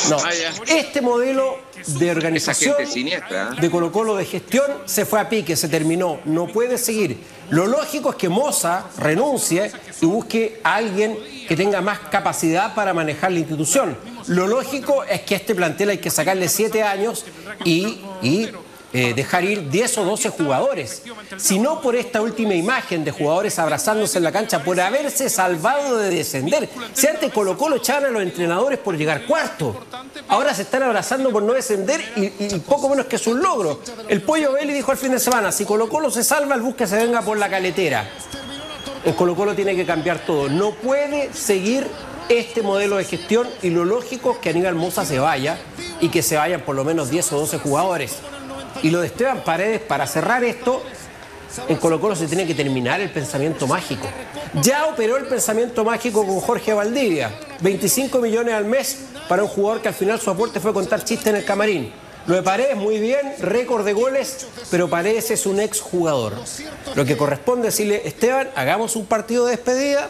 no. 0.10 0.18
Ah, 0.18 0.32
ya. 0.34 0.76
Este 0.76 1.02
modelo 1.02 1.60
de 1.86 2.12
organización 2.12 2.76
siniestra. 2.88 3.52
¿eh? 3.56 3.62
de 3.62 3.70
Colo 3.70 3.92
Colo 3.92 4.16
de 4.16 4.26
gestión 4.26 4.66
se 4.86 5.06
fue 5.06 5.20
a 5.20 5.30
pique, 5.30 5.56
se 5.56 5.70
terminó, 5.70 6.20
no 6.26 6.48
puede 6.48 6.80
seguir. 6.80 7.18
Lo 7.52 7.68
lógico 7.68 8.10
es 8.10 8.16
que 8.16 8.28
Moza 8.28 8.86
renuncie 8.98 9.72
y 10.02 10.06
busque 10.08 10.60
a 10.64 10.76
alguien 10.76 11.16
que 11.48 11.56
tenga 11.56 11.80
más 11.82 12.00
capacidad 12.00 12.74
para 12.74 12.94
manejar 12.94 13.32
la 13.32 13.40
institución. 13.40 13.96
Lo 14.28 14.48
lógico 14.48 15.04
es 15.04 15.22
que 15.22 15.36
a 15.36 15.38
este 15.38 15.54
plantel 15.54 15.90
hay 15.90 16.00
que 16.00 16.10
sacarle 16.10 16.50
siete 16.50 16.82
años 16.82 17.24
y, 17.64 18.00
y, 18.24 18.50
eh, 18.98 19.14
dejar 19.14 19.44
ir 19.44 19.70
10 19.70 19.98
o 19.98 20.06
12 20.06 20.30
jugadores. 20.30 21.04
Si 21.36 21.60
no 21.60 21.82
por 21.82 21.98
esta 21.98 22.22
última 22.22 22.54
imagen 22.54 23.04
de 23.04 23.12
jugadores 23.12 23.60
abrazándose 23.60 24.20
en 24.20 24.24
la 24.24 24.32
cancha 24.32 24.64
por 24.64 24.80
haberse 24.80 25.30
salvado 25.30 25.98
de 25.98 26.10
descender. 26.10 26.70
Si 26.94 27.06
antes 27.06 27.30
Colo 27.34 27.58
Colo 27.58 27.76
echaban 27.76 28.06
a 28.06 28.10
los 28.10 28.22
entrenadores 28.22 28.80
por 28.80 28.96
llegar 28.96 29.26
cuarto. 29.26 29.86
Ahora 30.30 30.54
se 30.54 30.62
están 30.62 30.84
abrazando 30.84 31.30
por 31.30 31.44
no 31.44 31.52
descender 31.52 32.00
y, 32.16 32.58
poco 32.60 32.88
menos 32.88 33.08
que 33.08 33.18
es 33.18 33.28
un 33.28 33.42
logro. 33.42 33.82
El 34.08 34.22
Pollo 34.22 34.54
Belli 34.54 34.72
dijo 34.72 34.94
al 34.94 34.98
fin 34.98 35.12
de 35.12 35.20
semana, 35.20 35.52
si 35.52 35.66
Colo 35.66 35.90
Colo 35.90 36.10
se 36.10 36.24
salva, 36.24 36.56
el 36.56 36.62
bus 36.62 36.76
que 36.76 36.88
se 36.88 36.96
venga 36.96 37.22
por 37.22 37.38
la 37.38 37.50
caletera. 37.50 38.10
En 39.04 39.12
Colo 39.12 39.36
Colo 39.36 39.54
tiene 39.56 39.76
que 39.76 39.86
cambiar 39.86 40.20
todo. 40.20 40.48
No 40.48 40.72
puede 40.72 41.34
seguir 41.34 41.86
este 42.30 42.62
modelo 42.62 42.96
de 42.96 43.04
gestión 43.04 43.46
y 43.62 43.72
lo 43.72 43.84
lógico 43.84 44.32
es 44.32 44.38
que 44.38 44.52
Aníbal 44.52 44.76
Moza 44.76 45.04
se 45.04 45.20
vaya 45.20 45.58
y 46.00 46.08
que 46.08 46.22
se 46.22 46.38
vayan 46.38 46.62
por 46.62 46.78
lo 46.78 46.86
menos 46.86 47.10
10 47.10 47.34
o 47.34 47.40
12 47.40 47.60
jugadores. 47.60 48.20
Y 48.84 48.90
lo 48.90 49.02
de 49.02 49.08
Esteban 49.08 49.44
Paredes, 49.44 49.82
para 49.82 50.06
cerrar 50.08 50.44
esto, 50.44 50.84
en 51.68 51.78
Colo 51.78 52.00
Colo 52.00 52.16
se 52.16 52.28
tiene 52.28 52.46
que 52.46 52.54
terminar 52.54 53.00
el 53.02 53.10
pensamiento 53.10 53.68
mágico. 53.68 54.08
Ya 54.62 54.86
operó 54.86 55.18
el 55.18 55.26
pensamiento 55.26 55.84
mágico 55.84 56.26
con 56.26 56.40
Jorge 56.40 56.74
Valdivia. 56.74 57.32
25 57.62 58.20
millones 58.20 58.54
al 58.54 58.66
mes 58.66 59.00
para 59.30 59.44
un 59.44 59.50
jugador 59.50 59.82
que 59.82 59.88
al 59.88 59.94
final 59.94 60.20
su 60.20 60.30
aporte 60.30 60.60
fue 60.60 60.74
contar 60.74 61.04
chistes 61.04 61.28
en 61.28 61.38
el 61.38 61.46
camarín. 61.46 61.92
Lo 62.28 62.36
de 62.36 62.42
Paredes, 62.42 62.76
muy 62.76 63.00
bien, 63.00 63.36
récord 63.40 63.86
de 63.86 63.94
goles, 63.94 64.48
pero 64.72 64.90
Paredes 64.90 65.30
es 65.30 65.46
un 65.46 65.60
exjugador. 65.60 66.34
Lo 66.96 67.06
que 67.06 67.16
corresponde 67.16 67.68
es 67.68 67.76
decirle, 67.76 68.02
Esteban, 68.04 68.50
hagamos 68.56 68.96
un 68.96 69.06
partido 69.06 69.46
de 69.46 69.52
despedida, 69.52 70.10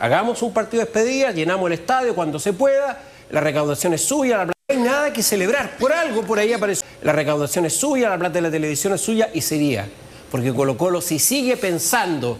hagamos 0.00 0.40
un 0.42 0.54
partido 0.54 0.82
de 0.82 0.86
despedida, 0.86 1.30
llenamos 1.30 1.66
el 1.66 1.74
estadio 1.74 2.14
cuando 2.14 2.38
se 2.38 2.54
pueda, 2.54 3.02
la 3.30 3.40
recaudación 3.40 3.92
es 3.92 4.02
suya, 4.02 4.38
la 4.38 4.52
hay 4.72 4.78
nada 4.78 5.12
que 5.12 5.22
celebrar. 5.22 5.76
Por 5.76 5.92
algo 5.92 6.22
por 6.22 6.38
ahí 6.38 6.52
apareció. 6.52 6.86
La 7.02 7.12
recaudación 7.12 7.66
es 7.66 7.74
suya, 7.74 8.08
la 8.08 8.18
plata 8.18 8.34
de 8.34 8.42
la 8.42 8.50
televisión 8.50 8.94
es 8.94 9.00
suya 9.00 9.30
y 9.32 9.40
sería. 9.40 9.88
Porque 10.30 10.52
Colo 10.52 10.76
Colo 10.76 11.00
si 11.00 11.18
sigue 11.18 11.56
pensando 11.56 12.38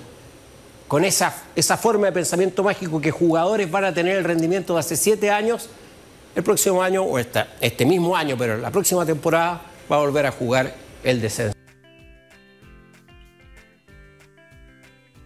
con 0.88 1.05
esa, 1.05 1.35
esa 1.55 1.77
forma 1.77 2.07
de 2.07 2.12
pensamiento 2.12 2.62
mágico 2.62 3.01
que 3.01 3.11
jugadores 3.11 3.71
van 3.71 3.85
a 3.85 3.95
tener 3.95 4.16
el 4.16 4.25
rendimiento 4.25 4.75
de 4.75 4.81
hace 4.81 4.97
siete 4.97 5.31
años, 5.31 5.68
el 6.35 6.42
próximo 6.42 6.83
año, 6.83 7.03
o 7.03 7.18
esta, 7.18 7.49
este 7.61 7.85
mismo 7.85 8.16
año, 8.16 8.37
pero 8.38 8.59
la 8.59 8.71
próxima 8.71 9.05
temporada 9.05 9.62
va 9.90 9.97
a 9.97 10.01
volver 10.01 10.27
a 10.27 10.33
jugar 10.33 10.75
el 11.05 11.21
descenso. 11.21 11.57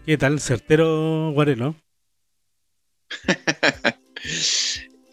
¿Qué 0.05 0.16
tal? 0.16 0.40
Certero 0.40 1.33
Guarelo. 1.33 1.75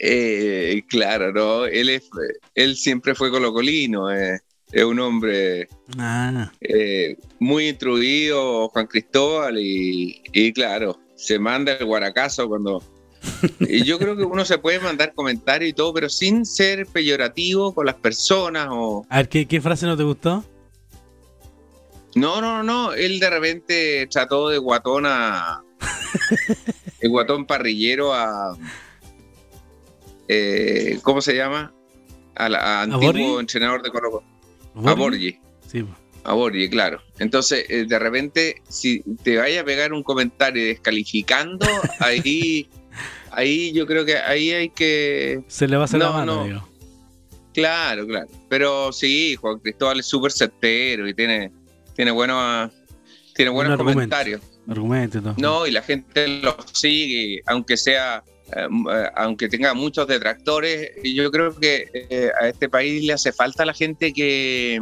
Eh, 0.05 0.83
claro, 0.89 1.31
no, 1.31 1.65
él 1.65 1.87
es, 1.87 2.09
él 2.55 2.75
siempre 2.75 3.15
fue 3.15 3.31
colocolino, 3.31 4.11
eh, 4.11 4.37
es 4.69 4.83
un 4.83 4.99
hombre 4.99 5.69
Ah, 5.97 6.51
eh, 6.59 7.15
muy 7.39 7.69
instruido, 7.69 8.67
Juan 8.67 8.87
Cristóbal, 8.87 9.57
y, 9.57 10.21
y 10.33 10.51
claro, 10.51 10.99
se 11.15 11.39
manda 11.39 11.71
el 11.71 11.85
guaracazo 11.85 12.49
cuando... 12.49 12.83
Y 13.61 13.85
yo 13.85 13.97
creo 13.97 14.17
que 14.17 14.25
uno 14.25 14.43
se 14.43 14.57
puede 14.57 14.81
mandar 14.81 15.13
comentarios 15.13 15.69
y 15.69 15.73
todo, 15.73 15.93
pero 15.93 16.09
sin 16.09 16.45
ser 16.45 16.85
peyorativo 16.85 17.73
con 17.73 17.85
las 17.85 17.95
personas 17.95 18.67
o... 18.71 19.05
a 19.07 19.17
ver, 19.19 19.29
¿qué, 19.29 19.45
qué 19.47 19.61
frase 19.61 19.85
no 19.85 19.95
te 19.95 20.03
gustó? 20.03 20.43
No, 22.15 22.41
no, 22.41 22.61
no, 22.61 22.91
él 22.91 23.21
de 23.21 23.29
repente 23.29 24.07
trató 24.11 24.49
de 24.49 24.57
guatón 24.57 25.05
a... 25.05 25.63
el 26.99 27.09
guatón 27.09 27.45
parrillero 27.45 28.13
a... 28.13 28.57
eh, 30.27 30.99
¿Cómo 31.03 31.21
se 31.21 31.35
llama? 31.35 31.73
Al 32.35 32.55
antiguo 32.55 33.39
entrenador 33.39 33.81
de 33.83 33.89
Colo 33.91 34.11
Colo. 34.11 34.89
A 34.89 34.93
Borgi. 34.93 35.37
Sí. 35.67 35.85
A 36.23 36.33
Borgi, 36.33 36.69
claro. 36.69 37.01
Entonces, 37.19 37.65
eh, 37.69 37.85
de 37.87 37.99
repente, 37.99 38.55
si 38.69 39.03
te 39.23 39.37
vaya 39.37 39.61
a 39.61 39.63
pegar 39.63 39.93
un 39.93 40.03
comentario 40.03 40.63
descalificando, 40.65 41.65
ahí, 41.99 42.67
ahí 43.31 43.71
yo 43.73 43.85
creo 43.85 44.05
que 44.05 44.17
ahí 44.17 44.51
hay 44.51 44.69
que. 44.69 45.43
Se 45.47 45.67
le 45.67 45.75
va 45.75 45.83
a 45.83 45.85
hacer 45.85 45.99
No, 45.99 46.05
la 46.05 46.11
mano, 46.11 46.35
no. 46.37 46.43
digo. 46.45 46.69
Claro, 47.53 48.07
claro. 48.07 48.27
Pero 48.49 48.91
sí, 48.91 49.35
Juan 49.35 49.59
Cristóbal 49.59 49.99
es 49.99 50.07
súper 50.07 50.31
certero 50.31 51.07
y 51.07 51.13
tiene, 51.13 51.51
tiene 51.95 52.09
buenos, 52.09 52.71
tiene 53.35 53.51
Buen 53.51 53.67
buenos 53.67 53.73
argumento. 53.73 53.95
comentarios. 53.97 54.41
Argumento 54.67 55.17
y 55.19 55.21
todo. 55.21 55.35
No, 55.37 55.67
y 55.67 55.71
la 55.71 55.83
gente 55.83 56.27
lo 56.41 56.55
sigue, 56.71 57.41
aunque 57.45 57.77
sea, 57.77 58.23
aunque 59.15 59.49
tenga 59.49 59.73
muchos 59.73 60.07
detractores. 60.07 60.91
Yo 61.03 61.31
creo 61.31 61.55
que 61.55 61.89
eh, 61.93 62.29
a 62.39 62.47
este 62.47 62.69
país 62.69 63.03
le 63.03 63.13
hace 63.13 63.31
falta 63.31 63.65
la 63.65 63.73
gente 63.73 64.13
que, 64.13 64.79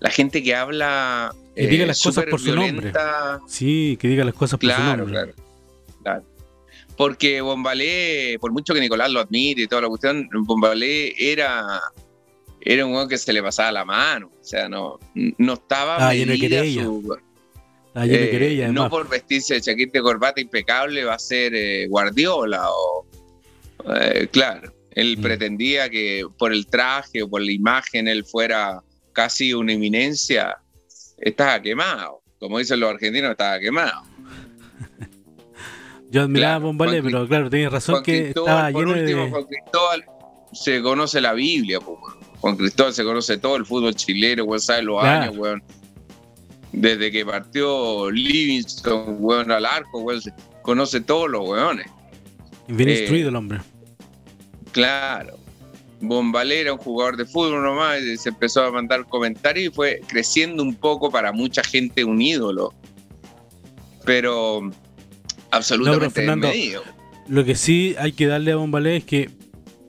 la 0.00 0.10
gente 0.10 0.42
que 0.42 0.54
habla. 0.54 1.34
Que 1.54 1.66
diga 1.66 1.84
eh, 1.84 1.88
las 1.88 2.02
cosas 2.02 2.24
por 2.24 2.40
su 2.40 2.54
nombre. 2.54 2.92
Sí, 3.46 3.96
que 4.00 4.08
diga 4.08 4.24
las 4.24 4.34
cosas 4.34 4.58
por 4.58 4.70
su 4.70 4.82
nombre. 4.82 5.06
claro, 5.06 5.34
claro. 6.02 6.24
Porque 6.96 7.40
Bombalé, 7.40 8.38
por 8.40 8.52
mucho 8.52 8.72
que 8.72 8.80
Nicolás 8.80 9.10
lo 9.10 9.20
admire 9.20 9.62
y 9.62 9.66
toda 9.66 9.82
la 9.82 9.88
cuestión, 9.88 10.28
Bombalé 10.32 11.14
era, 11.18 11.80
era 12.60 12.86
un 12.86 12.92
weón 12.92 13.08
que 13.08 13.18
se 13.18 13.32
le 13.32 13.42
pasaba 13.42 13.72
la 13.72 13.84
mano. 13.84 14.30
O 14.40 14.44
sea, 14.44 14.68
no, 14.68 15.00
no 15.14 15.54
estaba 15.54 16.10
de 16.10 16.24
medida 16.24 16.60
querella. 16.60 16.84
su, 16.84 17.18
Eh, 17.96 18.68
no 18.72 18.90
por 18.90 19.08
vestirse 19.08 19.54
de 19.54 19.60
chaqueta 19.60 19.98
y 19.98 20.02
corbata 20.02 20.40
impecable 20.40 21.04
va 21.04 21.14
a 21.14 21.18
ser 21.18 21.54
eh, 21.54 21.86
Guardiola 21.88 22.68
o 22.70 23.06
eh, 23.96 24.26
claro 24.32 24.72
él 24.90 25.16
Mm. 25.18 25.22
pretendía 25.22 25.88
que 25.90 26.24
por 26.38 26.52
el 26.52 26.66
traje 26.66 27.22
o 27.22 27.28
por 27.28 27.40
la 27.42 27.52
imagen 27.52 28.08
él 28.08 28.24
fuera 28.24 28.82
casi 29.12 29.52
una 29.54 29.72
eminencia 29.74 30.56
estaba 31.18 31.60
quemado 31.62 32.20
como 32.40 32.58
dicen 32.58 32.80
los 32.80 32.90
argentinos 32.90 33.30
estaba 33.30 33.60
quemado 33.60 34.02
Yo 36.10 36.22
admiraba 36.22 36.54
claro, 36.54 36.56
a 36.56 36.58
Bombalé, 36.66 37.02
pero 37.02 37.26
claro, 37.26 37.50
tenías 37.50 37.72
razón 37.72 37.94
Juan 37.96 38.04
que 38.04 38.28
estaba 38.28 38.70
por 38.70 38.86
lleno 38.86 39.00
último, 39.00 39.24
de. 39.24 39.30
Juan 39.30 39.44
Cristóbal 39.44 40.04
se 40.52 40.82
conoce 40.82 41.20
la 41.20 41.32
Biblia 41.32 41.78
weón. 41.80 41.98
Juan 42.40 42.56
Cristóbal 42.56 42.92
se 42.92 43.02
conoce 43.04 43.38
todo 43.38 43.56
el 43.56 43.66
fútbol 43.66 43.94
chileno 43.96 44.44
weón, 44.44 44.60
sabe 44.60 44.82
los 44.82 45.00
Claro. 45.00 45.22
años 45.24 45.36
weón. 45.36 45.62
Desde 46.74 47.10
que 47.10 47.24
partió 47.24 48.10
Livingston 48.10 49.16
weón, 49.20 49.50
al 49.50 49.64
arco 49.64 50.00
weón, 50.00 50.20
conoce 50.62 51.00
todos 51.00 51.30
los 51.30 51.48
weones 51.48 51.86
Bien 52.68 52.88
eh, 52.88 53.00
instruido 53.00 53.28
el 53.28 53.36
hombre. 53.36 53.60
Claro. 54.72 55.36
Bombalé 56.00 56.62
era 56.62 56.72
un 56.72 56.78
jugador 56.78 57.16
de 57.16 57.24
fútbol 57.24 57.62
nomás, 57.62 58.02
y 58.02 58.16
se 58.16 58.30
empezó 58.30 58.62
a 58.62 58.70
mandar 58.70 59.06
comentarios 59.06 59.72
y 59.72 59.74
fue 59.74 60.00
creciendo 60.06 60.62
un 60.62 60.74
poco 60.74 61.10
para 61.10 61.32
mucha 61.32 61.62
gente 61.62 62.04
un 62.04 62.20
ídolo. 62.20 62.74
Pero 64.04 64.70
absolutamente 65.50 66.10
Fernando, 66.10 66.48
desmedido. 66.48 66.82
Lo 67.28 67.44
que 67.44 67.54
sí 67.54 67.94
hay 67.98 68.12
que 68.12 68.26
darle 68.26 68.52
a 68.52 68.56
Bombalé 68.56 68.96
es 68.96 69.04
que 69.04 69.30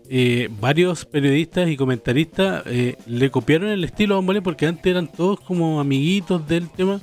eh, 0.09 0.49
varios 0.59 1.05
periodistas 1.05 1.69
y 1.69 1.75
comentaristas 1.77 2.63
eh, 2.67 2.95
le 3.07 3.29
copiaron 3.31 3.69
el 3.69 3.83
estilo 3.83 4.15
a 4.15 4.17
Bombalé 4.17 4.41
porque 4.41 4.65
antes 4.67 4.85
eran 4.85 5.11
todos 5.11 5.39
como 5.39 5.79
amiguitos 5.79 6.47
del 6.47 6.69
tema. 6.69 7.01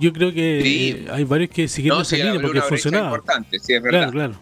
Yo 0.00 0.12
creo 0.12 0.32
que 0.32 0.60
Sí. 0.62 0.96
eh, 1.04 1.06
hay 1.10 1.24
varios 1.24 1.50
que 1.50 1.68
siguieron 1.68 1.98
No, 1.98 2.02
esa 2.02 2.16
sí, 2.16 2.22
línea 2.22 2.40
porque 2.40 2.60
funcionaba. 2.62 3.08
importante, 3.08 3.58
sí, 3.58 3.74
es 3.74 3.82
verdad. 3.82 4.10
Claro, 4.10 4.12
claro. 4.12 4.40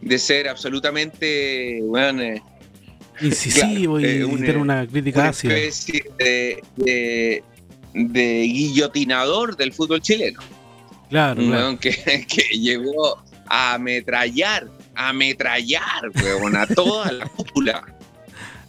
De 0.00 0.18
ser 0.18 0.48
absolutamente, 0.48 1.80
bueno, 1.82 2.22
eh, 2.22 2.42
Incisivo 3.20 3.96
Claro, 3.98 4.12
y, 4.12 4.18
eh, 4.20 4.24
un, 4.24 4.36
tener 4.40 4.58
una 4.58 4.86
crítica 4.86 5.20
una 5.20 5.28
ácida. 5.30 5.54
especie 5.56 6.04
de, 6.18 6.62
de- 6.76 7.44
de 7.94 8.42
guillotinador 8.42 9.56
del 9.56 9.72
fútbol 9.72 10.00
chileno. 10.02 10.40
Claro, 11.10 11.40
Un 11.40 11.48
claro. 11.48 11.78
que, 11.78 11.90
que 12.28 12.58
llegó 12.58 13.22
a 13.46 13.74
ametrallar, 13.74 14.68
ametrallar, 14.94 16.10
weón, 16.22 16.56
a 16.56 16.66
toda 16.66 17.12
la 17.12 17.26
cúpula. 17.26 17.84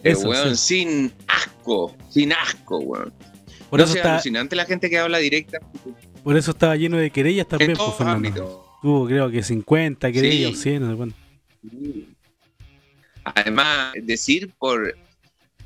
Eso, 0.03 0.29
weón 0.29 0.55
sí. 0.55 0.83
sin 0.85 1.13
asco, 1.27 1.95
sin 2.09 2.33
asco, 2.33 2.77
weón. 2.79 3.13
Por, 3.69 3.79
no 3.79 3.83
eso 3.83 3.93
sé, 3.93 3.99
está, 3.99 4.13
alucinante 4.13 4.55
la 4.55 4.65
gente 4.65 4.89
que 4.89 4.99
habla 4.99 5.17
directa 5.17 5.59
por 6.25 6.35
eso 6.37 6.51
estaba 6.51 6.75
lleno 6.75 6.97
de 6.97 7.11
querellas 7.11 7.47
también, 7.47 7.69
en 7.69 7.77
pues, 7.77 7.85
todos 7.85 7.97
Fernando. 7.99 8.27
ámbitos. 8.27 8.81
Tuvo 8.81 9.05
creo 9.05 9.29
que 9.29 9.43
50 9.43 10.11
querellas 10.11 10.53
Sí. 10.53 10.57
o 10.57 10.61
100, 10.61 10.81
no 10.81 10.89
sé 10.89 10.97
cuánto. 10.97 11.15
Además, 13.23 13.93
decir 14.01 14.51
por 14.57 14.97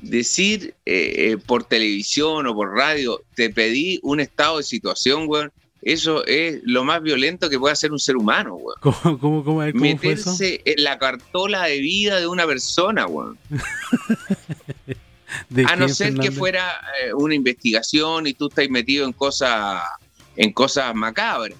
decir 0.02 0.74
eh, 0.84 1.14
eh, 1.32 1.36
por 1.38 1.64
televisión 1.64 2.46
o 2.46 2.54
por 2.54 2.74
radio, 2.74 3.22
te 3.34 3.48
pedí 3.48 4.00
un 4.02 4.20
estado 4.20 4.58
de 4.58 4.64
situación, 4.64 5.24
weón. 5.28 5.50
Eso 5.82 6.26
es 6.26 6.60
lo 6.64 6.84
más 6.84 7.02
violento 7.02 7.48
que 7.48 7.58
puede 7.58 7.72
hacer 7.72 7.90
un 7.90 7.98
ser 7.98 8.16
humano, 8.16 8.54
weón. 8.56 8.76
¿Cómo, 8.82 9.18
cómo, 9.18 9.44
cómo, 9.44 9.44
cómo 9.44 9.60
fue 9.98 10.12
eso? 10.12 10.30
Meterse 10.32 10.60
en 10.64 10.84
la 10.84 10.98
cartola 10.98 11.64
de 11.64 11.80
vida 11.80 12.20
de 12.20 12.26
una 12.26 12.46
persona, 12.46 13.06
weón. 13.06 13.38
¿De 15.48 15.64
A 15.64 15.76
no 15.76 15.88
ser 15.88 16.14
que 16.14 16.30
fuera 16.32 16.80
eh, 17.04 17.14
una 17.14 17.34
investigación 17.34 18.26
y 18.26 18.34
tú 18.34 18.48
estás 18.48 18.68
metido 18.68 19.06
en 19.06 19.12
cosas 19.12 19.80
en 20.36 20.52
cosas 20.52 20.94
macabras. 20.94 21.58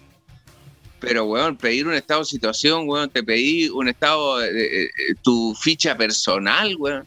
Pero, 1.01 1.25
weón, 1.25 1.57
pedir 1.57 1.87
un 1.87 1.95
estado 1.95 2.21
de 2.21 2.27
situación, 2.27 2.83
weón, 2.89 3.09
te 3.11 3.23
pedí 3.23 3.69
un 3.71 3.89
estado 3.89 4.39
de, 4.39 4.53
de- 4.53 4.69
de- 4.69 4.91
tu 5.23 5.55
ficha 5.61 5.97
personal, 5.97 6.75
weón. 6.79 7.05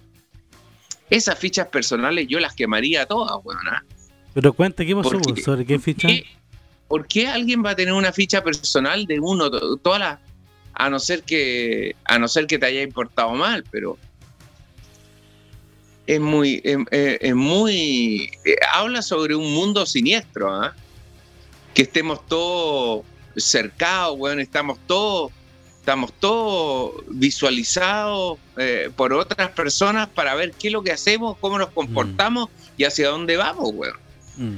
Esas 1.10 1.38
fichas 1.38 1.68
personales 1.68 2.28
yo 2.28 2.40
las 2.40 2.54
quemaría 2.56 3.06
todas, 3.06 3.38
weón. 3.44 3.60
¿ah? 3.70 3.84
Pero 4.34 4.54
cuenta, 4.54 4.84
¿qué 4.86 4.96
pasó? 4.96 5.12
¿Sobre 5.44 5.66
qué 5.66 5.80
ficha? 5.80 6.08
¿Qué- 6.08 6.26
¿Por 6.88 7.08
qué 7.08 7.28
alguien 7.28 7.64
va 7.66 7.72
a 7.72 7.76
tener 7.76 7.94
una 7.94 8.12
ficha 8.14 8.44
personal 8.44 9.06
de 9.06 9.20
uno, 9.20 9.50
to- 9.50 9.78
todas 9.78 10.00
las, 10.00 10.20
a 10.74 10.90
no 10.90 11.00
ser 11.00 11.24
que, 11.24 11.96
a 12.06 12.20
no 12.20 12.28
ser 12.28 12.46
que 12.48 12.60
te 12.60 12.66
haya 12.66 12.82
importado 12.82 13.32
mal, 13.32 13.64
pero 13.72 13.98
es 16.06 16.20
muy, 16.20 16.62
es, 16.64 16.78
es- 16.92 17.36
muy, 17.36 18.30
eh, 18.46 18.56
habla 18.74 19.02
sobre 19.02 19.36
un 19.36 19.54
mundo 19.54 19.86
siniestro, 19.86 20.54
¿ah? 20.54 20.76
Que 21.74 21.84
estemos 21.84 22.26
todos 22.28 23.06
cercados, 23.36 24.16
weón, 24.20 24.40
estamos 24.40 24.78
todos, 24.86 25.32
estamos 25.80 26.14
todos 26.20 27.04
visualizados 27.08 28.38
eh, 28.58 28.92
por 28.96 29.14
otras 29.14 29.50
personas 29.52 30.08
para 30.10 30.36
ver 30.36 30.52
qué 30.52 30.68
es 30.68 30.74
lo 30.74 30.84
que 30.84 30.92
hacemos, 30.92 31.38
cómo 31.40 31.58
nos 31.58 31.70
comportamos 31.70 32.50
y 32.78 32.84
hacia 32.84 33.10
dónde 33.10 33.38
vamos, 33.38 33.72
weón. 33.74 33.98
Mm. 34.38 34.58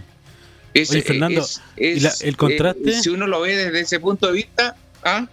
Es- 0.76 0.92
Oye, 0.92 1.02
Fernando, 1.02 1.42
es- 1.42 1.62
es- 1.78 1.98
¿y 1.98 2.00
la- 2.02 2.14
el 2.30 2.38
contraste? 2.38 2.90
eh, 2.90 3.02
si 3.02 3.10
uno 3.10 3.28
lo 3.28 3.42
ve 3.42 3.56
desde 3.56 3.80
ese 3.80 4.00
punto 4.00 4.28
de 4.28 4.34
vista, 4.34 4.76
¿ah? 5.04 5.28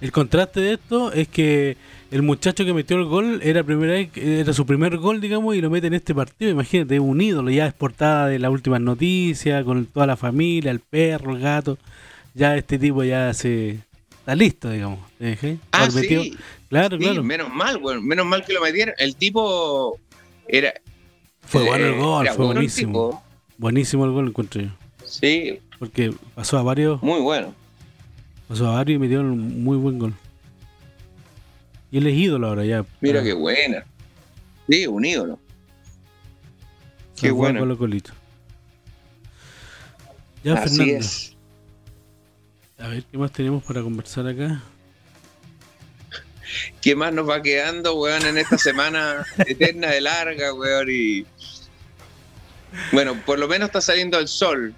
El 0.00 0.12
contraste 0.12 0.60
de 0.60 0.74
esto 0.74 1.12
es 1.12 1.28
que 1.28 1.76
el 2.10 2.22
muchacho 2.22 2.64
que 2.64 2.74
metió 2.74 2.96
el 2.98 3.04
gol 3.04 3.40
era 3.42 3.62
primera 3.64 3.96
era 4.16 4.52
su 4.52 4.66
primer 4.66 4.98
gol, 4.98 5.20
digamos, 5.20 5.54
y 5.56 5.60
lo 5.60 5.70
mete 5.70 5.86
en 5.86 5.94
este 5.94 6.14
partido. 6.14 6.50
Imagínate, 6.50 6.98
un 7.00 7.20
ídolo, 7.20 7.50
ya 7.50 7.66
es 7.68 7.72
portada 7.72 8.26
de 8.26 8.38
las 8.38 8.50
últimas 8.50 8.80
noticias, 8.80 9.64
con 9.64 9.86
toda 9.86 10.06
la 10.06 10.16
familia, 10.16 10.70
el 10.72 10.80
perro, 10.80 11.34
el 11.36 11.40
gato. 11.40 11.78
Ya 12.34 12.56
este 12.56 12.78
tipo 12.78 13.02
ya 13.04 13.32
se 13.32 13.78
está 14.10 14.34
listo, 14.34 14.70
digamos. 14.70 14.98
¿te 15.18 15.36
fijas? 15.36 15.58
Ah, 15.72 15.88
sí, 15.90 16.36
Claro, 16.68 16.96
sí, 16.98 17.02
claro. 17.04 17.22
menos 17.22 17.48
mal, 17.50 17.76
weón, 17.78 18.04
menos 18.06 18.26
mal 18.26 18.44
que 18.44 18.52
lo 18.54 18.60
metieron. 18.60 18.94
El 18.98 19.14
tipo 19.16 19.98
era. 20.48 20.74
Fue 21.46 21.62
bueno 21.64 21.86
el 21.86 21.94
eh, 21.94 21.98
gol, 21.98 22.26
fue 22.28 22.36
bueno 22.36 22.54
buenísimo. 22.54 22.92
tipo. 23.10 23.22
Buenísimo 23.58 24.04
el 24.04 24.10
gol, 24.10 24.28
encuentro 24.28 24.62
yo. 24.62 24.68
Sí, 25.12 25.60
Porque 25.78 26.14
pasó 26.34 26.56
a 26.56 26.62
varios, 26.62 27.02
muy 27.02 27.20
bueno. 27.20 27.54
pasó 28.48 28.66
a 28.70 28.76
varios 28.76 28.96
y 28.96 28.98
metió 28.98 29.20
un 29.20 29.62
muy 29.62 29.76
buen 29.76 29.98
gol. 29.98 30.14
Y 31.90 31.98
él 31.98 32.06
es 32.06 32.14
ídolo 32.14 32.46
ahora 32.48 32.64
ya. 32.64 32.86
Mira 33.02 33.22
qué 33.22 33.34
buena. 33.34 33.84
Sí, 34.68 34.86
un 34.86 35.04
ídolo. 35.04 35.38
qué 37.20 37.30
bueno. 37.30 37.76
Ya, 40.42 40.54
Así 40.54 40.78
Fernando. 40.78 40.98
es. 40.98 41.36
A 42.78 42.88
ver, 42.88 43.04
¿qué 43.04 43.18
más 43.18 43.30
tenemos 43.32 43.62
para 43.62 43.82
conversar 43.82 44.26
acá? 44.26 44.62
¿Qué 46.80 46.96
más 46.96 47.12
nos 47.12 47.28
va 47.28 47.42
quedando, 47.42 47.94
weón, 47.96 48.24
en 48.24 48.38
esta 48.38 48.56
semana 48.56 49.26
eterna 49.46 49.88
de 49.88 50.00
larga, 50.00 50.54
weón? 50.54 50.88
Y. 50.90 51.26
Bueno, 52.92 53.14
por 53.26 53.38
lo 53.38 53.46
menos 53.46 53.66
está 53.68 53.82
saliendo 53.82 54.18
el 54.18 54.26
sol. 54.26 54.74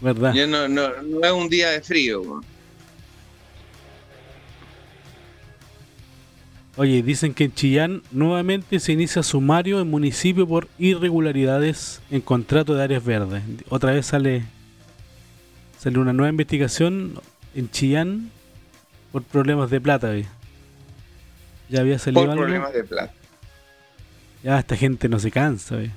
¿Verdad? 0.00 0.34
Ya 0.34 0.46
no, 0.46 0.68
no, 0.68 0.88
no 1.02 1.24
es 1.24 1.32
un 1.32 1.48
día 1.48 1.70
de 1.70 1.80
frío. 1.80 2.40
Oye, 6.76 7.02
dicen 7.02 7.34
que 7.34 7.44
en 7.44 7.54
Chillán 7.54 8.02
nuevamente 8.10 8.80
se 8.80 8.92
inicia 8.92 9.22
sumario 9.22 9.80
en 9.80 9.88
municipio 9.88 10.46
por 10.46 10.66
irregularidades 10.78 12.02
en 12.10 12.20
contrato 12.20 12.74
de 12.74 12.82
áreas 12.82 13.04
verdes. 13.04 13.42
Otra 13.68 13.92
vez 13.92 14.06
sale, 14.06 14.42
sale 15.78 15.98
una 16.00 16.12
nueva 16.12 16.30
investigación 16.30 17.20
en 17.54 17.70
Chillán 17.70 18.30
por 19.12 19.22
problemas 19.22 19.70
de 19.70 19.80
plata. 19.80 20.08
¿ve? 20.08 20.26
Ya 21.68 21.80
había 21.80 21.98
salido 22.00 22.22
Por 22.22 22.30
algo. 22.30 22.42
problemas 22.42 22.72
de 22.72 22.82
plata. 22.82 23.14
Ya 24.42 24.58
esta 24.58 24.76
gente 24.76 25.08
no 25.08 25.20
se 25.20 25.30
cansa. 25.30 25.76
¿ve? 25.76 25.90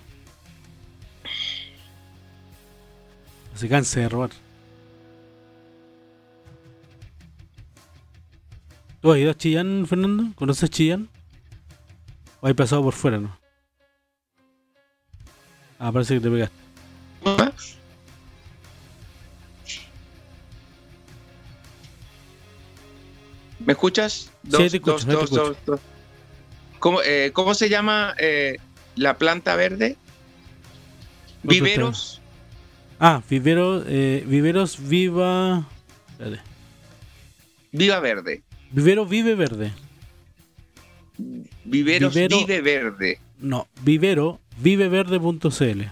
No 3.58 3.62
se 3.62 3.70
cansa 3.70 4.02
de 4.02 4.08
robar. 4.10 4.30
¿Tú 9.02 9.12
has 9.12 9.18
ido 9.18 9.32
a 9.32 9.34
Chillán, 9.34 9.88
Fernando? 9.88 10.26
¿Conoces 10.36 10.70
Chillán? 10.70 11.10
¿O 12.40 12.46
has 12.46 12.54
pasado 12.54 12.84
por 12.84 12.94
fuera, 12.94 13.18
no? 13.18 13.36
Ah, 15.80 15.92
parece 15.92 16.14
que 16.14 16.20
te 16.20 16.30
pegaste. 16.30 16.56
¿Me 23.58 23.74
escuchas? 23.74 24.32
Sí, 24.44 24.70
te 24.70 24.78
escucho, 24.78 25.04
te 25.04 25.14
escucho. 25.14 25.56
¿Cómo, 26.78 27.02
eh, 27.02 27.32
¿Cómo 27.34 27.56
se 27.56 27.70
llama 27.70 28.14
eh, 28.20 28.58
la 28.96 29.18
planta 29.18 29.56
verde? 29.56 29.98
Viveros. 31.42 32.17
Ah, 33.00 33.22
viveros, 33.30 33.84
eh, 33.88 34.24
viveros 34.28 34.88
viva. 34.88 35.68
espérate. 36.12 36.42
Viva 37.72 38.00
Verde. 38.00 38.42
Viveros 38.72 39.08
vive 39.10 39.36
verde. 39.36 39.72
Viveros 41.64 42.14
Vivero- 42.14 42.38
Vive 42.40 42.62
Verde. 42.62 43.20
No, 43.40 43.68
vivero 43.84 44.40
viveverde.cl. 44.60 45.84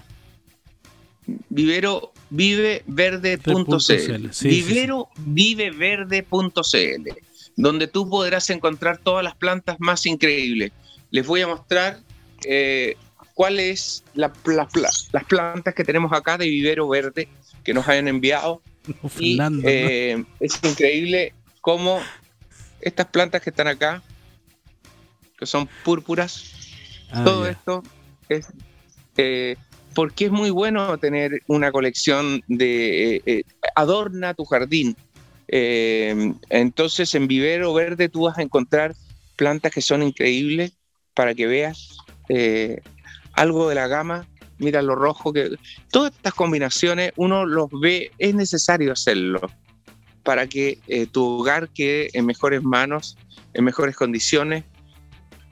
Vivero 1.49 2.11
viveverde.cl. 2.29 3.51
Punto 3.51 3.77
CL, 3.79 4.31
sí, 4.31 4.47
Vivero 4.49 5.09
viveverde.cl, 5.17 7.09
donde 7.55 7.87
tú 7.87 8.09
podrás 8.09 8.49
encontrar 8.49 8.97
todas 8.99 9.23
las 9.23 9.35
plantas 9.35 9.77
más 9.79 10.05
increíbles. 10.05 10.71
Les 11.11 11.25
voy 11.25 11.41
a 11.41 11.47
mostrar 11.47 11.99
eh, 12.45 12.95
cuáles 13.35 14.03
la, 14.15 14.33
la- 14.45 14.67
la- 14.73 14.89
las 15.11 15.23
plantas 15.25 15.75
que 15.75 15.83
tenemos 15.83 16.11
acá 16.11 16.37
de 16.39 16.47
Vivero 16.49 16.87
Verde 16.87 17.27
que 17.63 17.73
nos 17.73 17.87
hayan 17.87 18.07
enviado. 18.07 18.61
No, 18.87 19.09
Y 19.19 19.37
eh, 19.63 20.23
es 20.39 20.59
increíble 20.63 21.33
cómo 21.61 22.01
estas 22.81 23.07
plantas 23.07 23.41
que 23.43 23.49
están 23.51 23.67
acá, 23.67 24.01
que 25.37 25.45
son 25.45 25.67
púrpuras, 25.83 26.51
Ah, 27.11 27.23
todo 27.23 27.45
ya. 27.45 27.51
esto 27.51 27.83
es 28.29 28.47
eh, 29.17 29.55
porque 29.93 30.25
es 30.25 30.31
muy 30.31 30.49
bueno 30.49 30.97
tener 30.97 31.41
una 31.47 31.71
colección 31.71 32.41
de 32.47 33.21
eh, 33.25 33.43
adorna 33.75 34.33
tu 34.33 34.43
jardín. 34.45 34.95
Entonces 35.47 37.13
en 37.15 37.27
Vivero 37.27 37.73
Verde 37.73 38.09
tú 38.09 38.23
vas 38.23 38.37
a 38.37 38.41
encontrar 38.41 38.95
plantas 39.35 39.71
que 39.73 39.81
son 39.81 40.03
increíbles 40.03 40.73
para 41.13 41.33
que 41.33 41.47
veas 41.47 41.97
eh, 42.29 42.81
algo 43.35 43.69
de 43.69 43.75
la 43.75 43.87
gama. 43.87 44.27
Mira 44.57 44.81
lo 44.81 44.95
rojo 44.95 45.33
que 45.33 45.57
todas 45.91 46.13
estas 46.13 46.33
combinaciones 46.33 47.11
uno 47.17 47.45
los 47.45 47.69
ve, 47.71 48.11
es 48.17 48.33
necesario 48.33 48.93
hacerlo 48.93 49.41
para 50.23 50.47
que 50.47 50.79
eh, 50.87 51.05
tu 51.05 51.23
hogar 51.23 51.69
quede 51.69 52.09
en 52.13 52.25
mejores 52.25 52.63
manos, 52.63 53.17
en 53.53 53.65
mejores 53.65 53.95
condiciones 53.95 54.63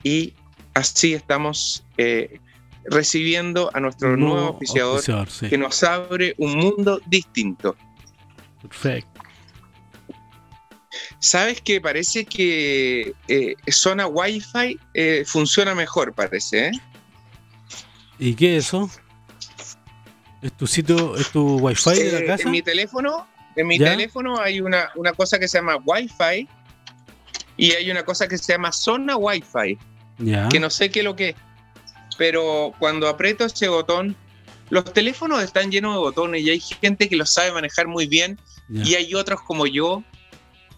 y 0.04 0.34
así 0.74 1.14
estamos 1.14 1.86
eh, 1.98 2.40
recibiendo 2.86 3.70
a 3.74 3.80
nuestro 3.80 4.16
nuevo 4.18 4.50
oficiador 4.52 5.30
sí. 5.30 5.50
que 5.50 5.58
nos 5.58 5.84
abre 5.84 6.34
un 6.38 6.56
mundo 6.56 7.02
distinto. 7.06 7.76
Perfecto. 8.62 9.22
¿Sabes 11.20 11.62
que 11.62 11.82
parece 11.82 12.26
que 12.26 13.14
eh, 13.28 13.56
zona 13.70 14.08
Wi-Fi 14.08 14.80
funciona 15.26 15.76
mejor, 15.76 16.14
parece? 16.14 16.68
¿eh? 16.68 16.72
¿Y 18.20 18.36
qué 18.36 18.58
es 18.58 18.68
eso? 18.68 18.90
¿Es 20.42 20.52
tu 20.54 20.68
sitio, 20.68 21.16
es 21.16 21.30
tu 21.32 21.58
wifi 21.60 21.92
de 21.92 22.12
la 22.12 22.20
Eh, 22.20 22.26
casa? 22.26 22.44
En 22.44 22.52
mi 22.52 22.62
teléfono, 22.62 23.28
en 23.56 23.68
mi 23.68 23.78
¿Ya? 23.80 23.92
teléfono 23.92 24.40
hay 24.40 24.60
una, 24.62 24.90
una 24.96 25.14
cosa 25.14 25.40
que 25.40 25.48
se 25.48 25.58
llama 25.58 25.78
Wi-Fi 25.86 26.48
y 27.58 27.72
hay 27.72 27.90
una 27.92 28.04
cosa 28.04 28.28
que 28.28 28.38
se 28.38 28.52
llama 28.54 28.72
zona 28.72 29.16
Wi-Fi. 29.16 29.78
Ya. 30.20 30.48
que 30.50 30.60
no 30.60 30.70
sé 30.70 30.92
qué 30.92 31.00
es 31.00 31.06
lo 31.06 31.16
que 31.16 31.30
es. 31.30 31.36
Pero 32.18 32.74
cuando 32.78 33.08
aprieto 33.08 33.46
ese 33.46 33.68
botón, 33.68 34.16
los 34.70 34.86
teléfonos 34.94 35.42
están 35.44 35.72
llenos 35.72 35.94
de 35.96 36.00
botones 36.00 36.44
y 36.44 36.50
hay 36.52 36.60
gente 36.60 37.10
que 37.10 37.16
los 37.16 37.30
sabe 37.32 37.52
manejar 37.52 37.88
muy 37.88 38.06
bien 38.06 38.40
ya. 38.70 38.84
y 38.84 38.96
hay 38.96 39.16
otros 39.16 39.42
como 39.42 39.66
yo 39.66 40.04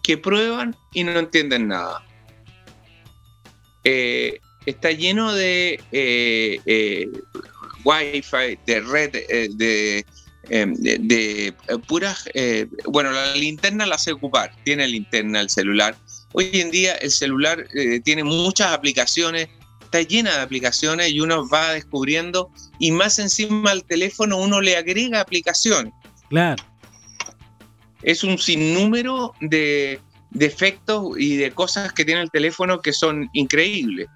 que 0.02 0.16
prueban 0.16 0.74
y 0.94 1.04
no 1.04 1.18
entienden 1.18 1.68
nada. 1.68 2.02
Eh, 3.84 4.40
está 4.66 4.90
lleno 4.90 5.32
de 5.32 5.80
eh, 5.92 6.60
eh, 6.66 7.08
Wi-Fi, 7.84 8.58
de 8.66 8.80
red, 8.80 9.14
eh, 9.14 9.48
de, 9.52 10.04
de- 10.48 10.98
de, 11.00 11.46
eh, 11.48 11.54
puras... 11.88 12.28
eh, 12.34 12.66
bueno, 12.86 13.10
la 13.12 13.34
linterna 13.34 13.86
la 13.86 13.98
sé 13.98 14.12
ocupar, 14.12 14.52
tiene 14.64 14.86
linterna 14.86 15.40
el 15.40 15.48
celular. 15.50 15.96
Hoy 16.32 16.50
en 16.54 16.70
día 16.70 16.94
el 16.96 17.10
celular 17.10 17.66
tiene 18.04 18.22
muchas 18.22 18.72
aplicaciones, 18.72 19.48
está 19.82 20.02
llena 20.02 20.34
de 20.36 20.40
aplicaciones 20.42 21.10
y 21.10 21.20
uno 21.20 21.48
va 21.48 21.72
descubriendo 21.72 22.50
y 22.78 22.90
más 22.90 23.18
encima 23.18 23.70
al 23.70 23.84
teléfono 23.84 24.36
uno 24.36 24.60
le 24.60 24.76
agrega 24.76 25.20
aplicaciones 25.20 25.94
Claro. 26.28 26.62
es 28.02 28.22
un 28.24 28.36
sinnúmero 28.38 29.32
de, 29.40 30.00
de 30.30 30.46
efectos 30.46 31.14
y 31.18 31.36
de 31.36 31.52
cosas 31.52 31.92
que 31.92 32.04
tiene 32.04 32.20
el 32.22 32.30
teléfono 32.30 32.80
que 32.82 32.92
son 32.92 33.30
increíbles. 33.32 34.08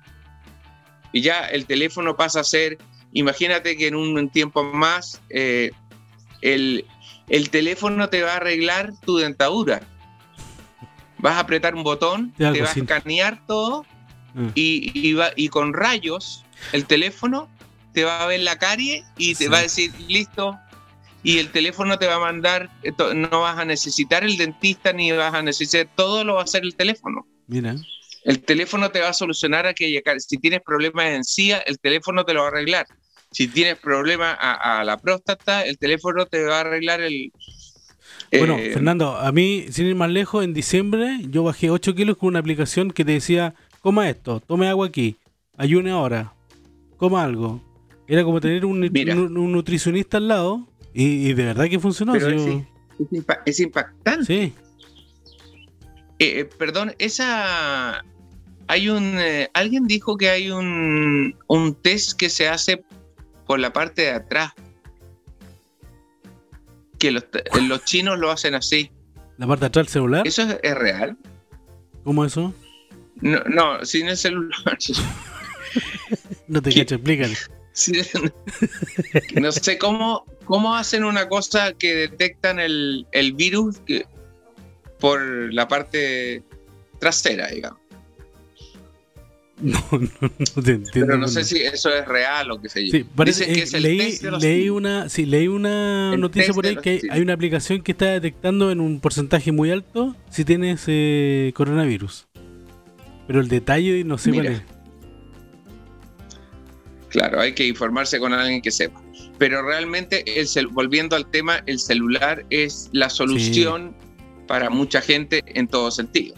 Y 1.13 1.23
ya 1.23 1.41
el 1.47 1.67
teléfono 1.67 2.17
pasa 2.17 2.41
a 2.41 2.45
ser, 2.45 2.79
imagínate 3.13 3.77
que 3.77 3.89
en 3.89 3.95
un 3.97 4.29
tiempo 4.31 4.63
más 4.63 5.21
eh, 5.31 5.71
el, 6.41 6.85
el 7.29 7.51
teléfono 7.51 8.09
te 8.09 8.23
va 8.23 8.35
a 8.35 8.37
arreglar 8.37 8.93
tu 9.05 9.17
dentadura. 9.19 9.81
Vas 11.19 11.35
a 11.37 11.41
apretar 11.41 11.75
un 11.75 11.83
botón, 11.83 12.33
Te 12.37 12.45
va 12.63 12.69
a 12.69 12.73
escanear 12.73 13.45
todo 13.47 13.85
Ah. 14.33 14.53
y, 14.55 14.93
y, 14.95 15.13
va- 15.15 15.33
y 15.35 15.49
con 15.49 15.75
rayos 15.75 16.45
el 16.73 16.87
teléfono 16.87 17.49
te 17.93 18.05
va 18.05 18.23
a 18.23 18.27
ver 18.29 18.39
la 18.43 18.57
carie 18.61 19.03
y 19.19 19.35
te 19.35 19.47
Sí. 19.47 19.51
va 19.51 19.59
a 19.59 19.63
decir 19.63 19.91
listo 20.07 20.57
y 21.25 21.39
el 21.39 21.51
teléfono 21.51 21.99
te 21.99 22.07
va 22.07 22.15
a 22.15 22.19
mandar 22.21 22.71
eh, 22.85 22.93
no 23.17 23.41
vas 23.41 23.59
a 23.59 23.65
necesitar 23.65 24.23
el 24.23 24.37
dentista 24.37 24.93
ni 24.93 25.11
vas 25.11 25.35
a 25.35 25.43
necesitar 25.43 25.89
todo 25.97 26.23
lo 26.23 26.35
va 26.35 26.43
a 26.43 26.45
hacer 26.45 26.63
el 26.63 26.77
teléfono 26.77 27.27
Mira. 27.49 27.75
El 28.25 28.41
teléfono 28.43 28.91
te 28.91 29.01
va 29.01 29.09
a 29.09 29.13
solucionar 29.15 29.67
aquella 29.67 30.03
carie. 30.03 30.21
si 30.21 30.39
tienes 30.39 30.61
problemas 30.65 31.07
de 31.07 31.15
encía 31.17 31.59
el 31.59 31.79
teléfono 31.79 32.25
te 32.25 32.35
lo 32.35 32.41
va 32.41 32.47
a 32.47 32.51
arreglar 32.51 32.87
si 33.33 33.49
tienes 33.49 33.77
problemas 33.79 34.37
a, 34.41 34.81
a 34.81 34.85
la 34.85 34.99
próstata 34.99 35.65
el 35.65 35.79
teléfono 35.79 36.27
te 36.27 36.45
va 36.45 36.59
a 36.59 36.61
arreglar 36.61 37.01
el 37.01 37.33
Bueno, 38.33 38.57
eh, 38.59 38.71
Fernando, 38.73 39.17
a 39.17 39.31
mí, 39.33 39.67
sin 39.71 39.87
ir 39.87 39.95
más 39.95 40.11
lejos, 40.11 40.45
en 40.45 40.53
diciembre 40.55 41.19
yo 41.31 41.43
bajé 41.45 41.71
8 41.71 41.95
kilos 41.95 42.17
con 42.17 42.29
una 42.29 42.39
aplicación 42.41 42.91
que 42.91 43.05
te 43.05 43.13
decía, 43.13 43.55
coma 43.81 44.09
esto, 44.11 44.41
tome 44.41 44.69
agua 44.69 44.87
aquí, 44.89 45.17
ayune 45.57 45.91
ahora, 45.91 46.33
coma 46.97 47.23
algo. 47.25 47.61
Era 48.09 48.25
como 48.25 48.41
tener 48.41 48.65
un, 48.65 48.81
Mira. 48.93 49.15
un- 49.15 49.37
un 49.39 49.53
nutricionista 49.53 50.17
al 50.19 50.27
lado 50.29 50.67
y, 50.93 51.29
y 51.29 51.33
de 51.35 51.45
verdad 51.45 51.69
que 51.69 51.79
funcionó. 51.79 52.13
pero 52.13 52.29
es, 52.31 52.65
es 53.47 53.61
impactante 53.61 54.25
sí, 54.25 54.53
Eh, 56.19 56.41
eh, 56.41 56.45
perdón, 56.59 56.95
esa. 56.99 58.05
Hay 58.71 58.89
un. 58.89 59.17
eh, 59.19 59.51
alguien 59.53 59.87
dijo 59.87 60.17
que 60.17 60.31
hay 60.31 60.51
un, 60.51 61.37
un 61.49 61.75
test 61.75 62.13
que 62.17 62.31
se 62.31 62.49
hace 62.49 62.85
por 63.47 63.59
la 63.59 63.73
parte 63.73 64.03
de 64.03 64.11
atrás. 64.13 64.53
Que 66.99 67.11
los, 67.11 67.25
los 67.63 67.85
chinos 67.85 68.19
lo 68.19 68.31
hacen 68.31 68.55
así. 68.55 68.91
la 69.39 69.47
parte 69.47 69.63
de 69.63 69.67
atrás 69.67 69.87
del 69.87 69.93
celular, 69.93 70.27
¿Eso 70.27 70.43
es, 70.43 70.59
es 70.63 70.75
real? 70.77 71.17
¿cómo 72.05 72.25
eso? 72.25 72.55
No, 73.17 73.41
no, 73.45 73.85
sin 73.85 74.09
el 74.09 74.17
celular. 74.17 74.79
No 76.49 76.61
te 76.61 76.73
cacho, 76.75 76.97
explícale. 76.97 77.37
No 79.41 79.53
sé 79.53 79.79
cómo, 79.79 80.25
cómo 80.45 80.75
hacen 80.75 81.05
una 81.05 81.29
cosa 81.29 81.73
que 81.75 81.95
detectan 81.95 82.59
el, 82.59 83.07
el 83.13 83.33
virus 83.35 83.79
que- 83.87 84.05
por 84.99 85.21
la 85.55 85.69
parte 85.69 86.43
trasera, 86.99 87.47
digamos. 87.49 87.80
No, 89.63 89.81
no, 89.93 90.09
no 90.21 90.63
te 90.63 90.71
entiendo. 90.73 90.91
Pero 90.93 91.19
no 91.19 91.29
sé 91.29 91.45
si 91.45 91.59
eso 91.59 91.93
es 91.95 92.07
real 92.07 92.51
o 92.51 92.61
qué 92.61 92.69
sé 92.69 92.87
yo. 92.87 92.91
Sí, 92.93 93.05
parece, 93.15 93.41
Dicen 93.47 93.55
que 93.55 93.61
eh, 93.61 93.65
es 93.65 93.75
el 93.75 93.83
leí, 93.83 93.99
test 93.99 94.23
de 94.23 94.31
los 94.31 94.43
leí 94.43 94.71
una, 94.71 95.09
sí, 95.09 95.27
leí 95.27 95.49
una 95.49 96.13
El 96.15 96.21
noticia 96.21 96.53
por 96.55 96.67
ahí 96.67 96.77
que 96.77 97.03
hay, 97.11 97.21
una 97.21 97.35
aplicación 97.35 97.83
que 97.83 97.93
está 97.93 98.07
detectando 98.07 98.71
en 98.71 98.81
un 98.81 99.01
porcentaje 99.01 99.53
muy 99.53 99.71
alto 99.71 100.17
si 100.31 100.45
tienes 100.45 100.85
eh, 100.87 101.53
coronavirus. 101.55 102.27
Pero 103.27 103.41
el 103.41 103.49
detalle 103.49 104.03
no 104.05 104.19
sé 104.19 104.33
cuál 104.33 104.43
Mira. 104.49 104.57
es. 104.57 104.63
Claro, 107.11 107.41
hay 107.41 107.53
que 107.55 107.67
informarse 107.67 108.19
con 108.19 108.33
alguien 108.33 108.63
que 108.63 108.71
sepa. 108.71 109.01
Pero 109.39 109.63
realmente, 109.63 110.23
el 110.41 110.47
cel- 110.47 110.69
volviendo 110.71 111.17
al 111.17 111.27
tema, 111.31 111.63
el 111.67 111.79
celular 111.79 112.45
es 112.51 112.89
la 112.93 113.11
solución 113.11 113.95
para 114.47 114.71
mucha 114.71 115.01
gente 115.01 115.43
en 115.47 115.67
todo 115.67 115.91
sentido. 115.91 116.35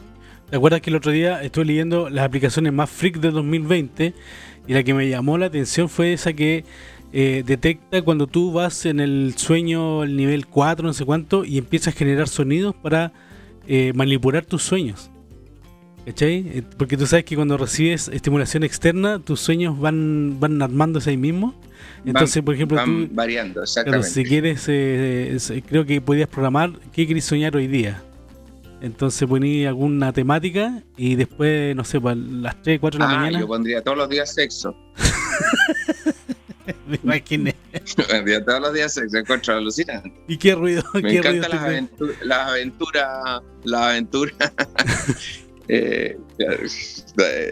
¿Te 0.53 0.57
acuerdas 0.59 0.82
que 0.82 0.90
el 0.90 0.96
otro 0.96 1.12
día 1.12 1.42
estuve 1.42 1.64
leyendo 1.64 2.11
las 2.11 2.26
aplicaciones 2.26 2.74
más 2.74 2.90
freak 2.90 3.20
de 3.20 3.30
2020 3.30 4.12
y 4.66 4.72
la 4.74 4.82
que 4.82 4.92
me 4.92 5.09
llamó 5.09 5.38
la 5.38 5.46
atención 5.46 5.88
fue 5.88 6.12
esa 6.12 6.34
que 6.34 6.66
eh, 7.14 7.42
detecta 7.46 8.03
cuando 8.03 8.26
tú 8.26 8.53
vas 8.53 8.84
en 8.84 9.00
el 9.00 9.32
sueño, 9.38 10.03
el 10.03 10.14
nivel 10.14 10.46
4, 10.46 10.86
no 10.86 10.92
sé 10.92 11.07
cuánto, 11.07 11.46
y 11.46 11.57
empiezas 11.57 11.94
a 11.94 11.96
generar 11.96 12.28
sonidos 12.28 12.74
para 12.74 13.14
eh, 13.66 13.92
manipular 13.94 14.44
tus 14.44 14.62
sueños. 14.62 15.11
¿Cachai? 16.05 16.44
Eh, 16.46 16.62
Porque 16.76 16.98
tú 16.98 17.07
sabes 17.07 17.24
que 17.24 17.34
cuando 17.34 17.57
recibes 17.57 18.09
estimulación 18.09 18.62
externa, 18.62 19.20
tus 19.20 19.40
sueños 19.40 19.80
van, 19.80 20.36
van 20.38 20.61
armándose 20.61 21.09
ahí 21.09 21.16
mismo. 21.16 21.55
Entonces, 22.05 22.36
Van- 22.36 22.44
por 22.44 22.55
ejemplo, 22.57 22.76
van 22.76 23.09
tú, 23.09 23.14
variando, 23.14 23.53
claro, 23.55 23.62
exactamente. 23.64 24.07
si 24.11 24.24
quieres, 24.24 24.64
eh, 24.68 25.62
creo 25.66 25.86
que 25.86 26.03
podías 26.03 26.28
programar 26.28 26.72
qué 26.92 27.07
querés 27.07 27.24
soñar 27.24 27.57
hoy 27.57 27.68
día. 27.68 28.03
Entonces 28.82 29.28
poní 29.28 29.64
alguna 29.64 30.12
temática 30.12 30.82
y 30.96 31.14
después, 31.14 31.74
no 31.76 31.84
sé, 31.84 32.00
para 32.00 32.16
las 32.16 32.60
3, 32.62 32.80
4 32.80 32.98
de 32.98 33.04
la 33.04 33.10
ah, 33.10 33.16
mañana. 33.16 33.38
yo 33.40 33.46
pondría 33.46 33.80
todos 33.80 33.96
los 33.96 34.08
días 34.08 34.34
sexo. 34.34 34.76
Me 36.88 36.98
imaginé. 37.00 37.54
pondría 38.10 38.44
todos 38.44 38.60
los 38.60 38.74
días 38.74 38.92
sexo, 38.92 39.18
encuentro 39.18 39.54
alucinante. 39.54 40.12
¿Y 40.26 40.36
qué 40.36 40.56
ruido? 40.56 40.82
Me 40.94 41.02
¿Qué 41.02 41.18
encantan 41.18 41.50
las, 41.52 41.64
te- 41.64 41.80
aventu- 41.80 42.16
las 42.24 42.48
aventuras, 42.48 43.42
las 43.62 43.80
aventuras. 43.82 44.36
eh, 45.68 46.18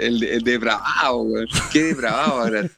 el, 0.01 0.23
el 0.25 0.43
depravado, 0.43 1.19
güey. 1.19 1.47
Qué 1.73 1.85
depravado 1.85 2.41
ahora. 2.41 2.69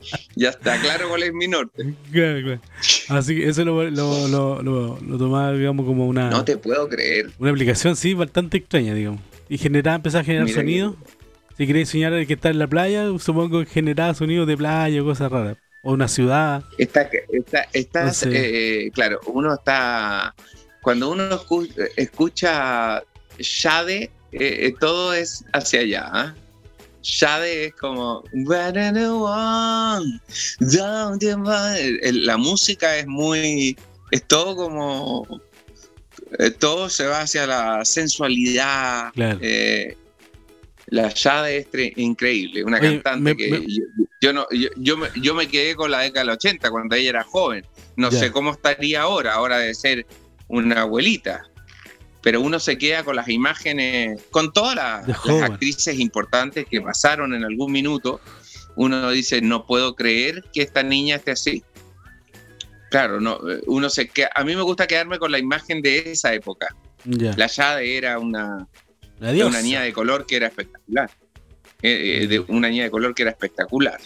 ya 0.36 0.50
está 0.50 0.80
claro 0.80 1.08
cuál 1.08 1.22
es 1.24 1.32
mi 1.32 1.48
norte. 1.48 1.94
Claro, 2.12 2.40
claro. 2.42 2.60
Así 3.08 3.36
que 3.36 3.48
eso 3.48 3.64
lo, 3.64 3.82
lo, 3.90 4.28
lo, 4.28 4.62
lo, 4.62 4.98
lo 5.00 5.18
tomaba, 5.18 5.52
digamos, 5.52 5.86
como 5.86 6.06
una, 6.06 6.30
No 6.30 6.44
te 6.44 6.56
puedo 6.56 6.88
creer. 6.88 7.30
una 7.38 7.50
aplicación, 7.50 7.96
sí, 7.96 8.14
bastante 8.14 8.58
extraña, 8.58 8.94
digamos. 8.94 9.20
Y 9.48 9.58
generaba, 9.58 9.96
empezaba 9.96 10.22
a 10.22 10.24
generar 10.24 10.44
Mira 10.46 10.54
que- 10.56 10.60
sonido. 10.60 10.96
Si 11.58 11.66
queréis 11.66 11.90
soñar 11.90 12.26
que 12.26 12.32
está 12.32 12.48
en 12.48 12.58
la 12.58 12.66
playa, 12.66 13.06
supongo 13.18 13.60
que 13.60 13.66
generaba 13.66 14.14
sonidos 14.14 14.46
de 14.46 14.56
playa 14.56 15.02
o 15.02 15.04
cosas 15.04 15.30
raras. 15.30 15.58
O 15.82 15.92
una 15.92 16.08
ciudad. 16.08 16.64
Está, 16.78 17.02
está, 17.02 17.66
Entonces- 17.74 18.28
eh, 18.32 18.90
claro, 18.94 19.20
uno 19.26 19.54
está. 19.54 20.34
Cuando 20.80 21.10
uno 21.10 21.28
escu- 21.30 21.68
escucha 21.96 23.02
Shade, 23.38 24.04
eh, 24.04 24.10
eh, 24.32 24.74
todo 24.80 25.12
es 25.12 25.44
hacia 25.52 25.80
allá. 25.80 26.04
¿ah? 26.12 26.34
Shade 27.02 27.66
es 27.66 27.74
como. 27.74 28.22
La 32.12 32.36
música 32.36 32.96
es 32.98 33.06
muy. 33.06 33.76
Es 34.10 34.26
todo 34.26 34.56
como. 34.56 35.26
eh, 36.38 36.50
todo 36.50 36.88
se 36.88 37.06
va 37.06 37.20
hacia 37.22 37.46
la 37.46 37.84
sensualidad. 37.84 39.10
Claro. 39.14 39.38
eh, 39.42 39.96
la 40.86 41.08
Shade 41.14 41.58
es 41.72 41.92
increíble, 41.96 42.64
una 42.64 42.78
Oye, 42.78 43.00
cantante 43.00 43.30
me- 43.30 43.36
que 43.36 43.50
me- 43.50 43.66
yo, 43.66 43.82
yo 44.20 44.32
no, 44.34 44.46
yo, 44.50 44.68
yo 44.76 44.96
me, 44.98 45.08
yo 45.22 45.34
me 45.34 45.48
quedé 45.48 45.74
con 45.74 45.90
la 45.90 46.00
década 46.00 46.20
del 46.26 46.34
80 46.34 46.70
cuando 46.70 46.94
ella 46.96 47.08
era 47.10 47.24
joven. 47.24 47.64
No 47.96 48.10
Ya. 48.10 48.18
sé 48.18 48.30
cómo 48.32 48.50
estaría 48.52 49.00
ahora, 49.02 49.32
ahora 49.34 49.58
de 49.58 49.74
ser 49.74 50.06
una 50.48 50.82
abuelita. 50.82 51.44
Pero 52.22 52.40
uno 52.40 52.60
se 52.60 52.78
queda 52.78 53.04
con 53.04 53.16
las 53.16 53.28
imágenes, 53.28 54.22
con 54.30 54.52
todas 54.52 54.76
las, 54.76 55.42
actrices 55.42 55.98
importantes 55.98 56.66
que 56.70 56.80
pasaron 56.80 57.34
en 57.34 57.44
algún 57.44 57.72
minuto. 57.72 58.20
Uno 58.76 59.10
dice, 59.10 59.40
no 59.40 59.66
puedo 59.66 59.94
creer 59.96 60.44
que 60.52 60.62
esta 60.62 60.82
niña 60.82 61.16
esté 61.16 61.32
así. 61.32 61.64
Claro, 62.90 63.20
no, 63.20 63.38
eh, 63.50 63.60
uno 63.66 63.88
se 63.90 64.08
queda, 64.08 64.30
a 64.34 64.44
mí 64.44 64.54
me 64.54 64.62
gusta 64.62 64.86
quedarme 64.86 65.18
con 65.18 65.32
la 65.32 65.38
imagen 65.38 65.82
de 65.82 66.12
esa 66.12 66.32
época. 66.34 66.68
La 67.04 67.48
Jade 67.48 67.96
era 67.96 68.18
una, 68.18 68.68
una 69.18 69.62
niña 69.62 69.82
de 69.82 69.92
color 69.92 70.26
que 70.26 70.36
era 70.36 70.46
espectacular. 70.46 71.10
Eh, 71.82 72.22
eh, 72.22 72.26
de 72.28 72.38
una 72.38 72.68
niña 72.68 72.84
de 72.84 72.90
color 72.90 73.12
que 73.12 73.22
era 73.22 73.32
espectacular. 73.32 73.98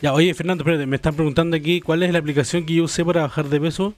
Ya, 0.00 0.14
oye, 0.14 0.32
Fernando, 0.32 0.62
espérate, 0.62 0.86
me 0.86 0.96
están 0.96 1.14
preguntando 1.14 1.54
aquí 1.54 1.82
cuál 1.82 2.02
es 2.02 2.12
la 2.12 2.18
aplicación 2.18 2.64
que 2.64 2.74
yo 2.74 2.84
usé 2.84 3.04
para 3.04 3.22
bajar 3.22 3.48
de 3.48 3.60
peso. 3.60 3.94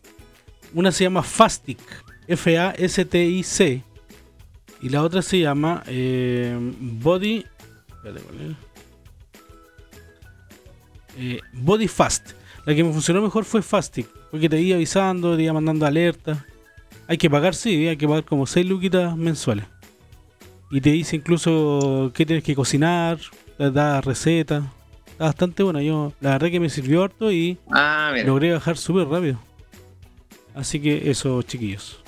Una 0.74 0.90
se 0.90 1.04
llama 1.04 1.22
Fastic, 1.22 1.78
F-A-S-T-I-C. 2.32 3.82
Y 4.82 4.88
la 4.88 5.02
otra 5.02 5.22
se 5.22 5.38
llama 5.40 5.82
eh, 5.86 6.56
Body. 6.80 7.44
Eh, 11.16 11.40
Body 11.52 11.88
Fast. 11.88 12.30
La 12.64 12.74
que 12.74 12.84
me 12.84 12.92
funcionó 12.92 13.20
mejor 13.22 13.44
fue 13.44 13.60
Fastic, 13.60 14.06
porque 14.30 14.48
te 14.48 14.60
iba 14.60 14.76
avisando, 14.76 15.36
te 15.36 15.42
iba 15.42 15.52
mandando 15.52 15.84
alertas. 15.84 16.38
Hay 17.08 17.18
que 17.18 17.28
pagar, 17.28 17.54
sí, 17.54 17.88
hay 17.88 17.96
que 17.96 18.06
pagar 18.06 18.24
como 18.24 18.46
6 18.46 18.66
luquitas 18.66 19.16
mensuales. 19.16 19.64
Y 20.70 20.80
te 20.80 20.90
dice 20.90 21.16
incluso 21.16 22.12
qué 22.14 22.24
tienes 22.24 22.44
que 22.44 22.54
cocinar, 22.54 23.18
te 23.58 23.70
da 23.70 24.00
recetas. 24.00 24.64
Está 25.06 25.24
bastante 25.24 25.62
buena. 25.62 25.82
Yo, 25.82 26.12
la 26.20 26.30
verdad 26.30 26.50
que 26.50 26.60
me 26.60 26.70
sirvió 26.70 27.02
harto 27.02 27.30
y 27.30 27.58
Ah, 27.70 28.14
logré 28.24 28.52
bajar 28.52 28.76
súper 28.76 29.08
rápido. 29.08 29.38
Así 30.54 30.80
que 30.80 31.10
eso, 31.10 31.42
chiquillos. 31.42 32.01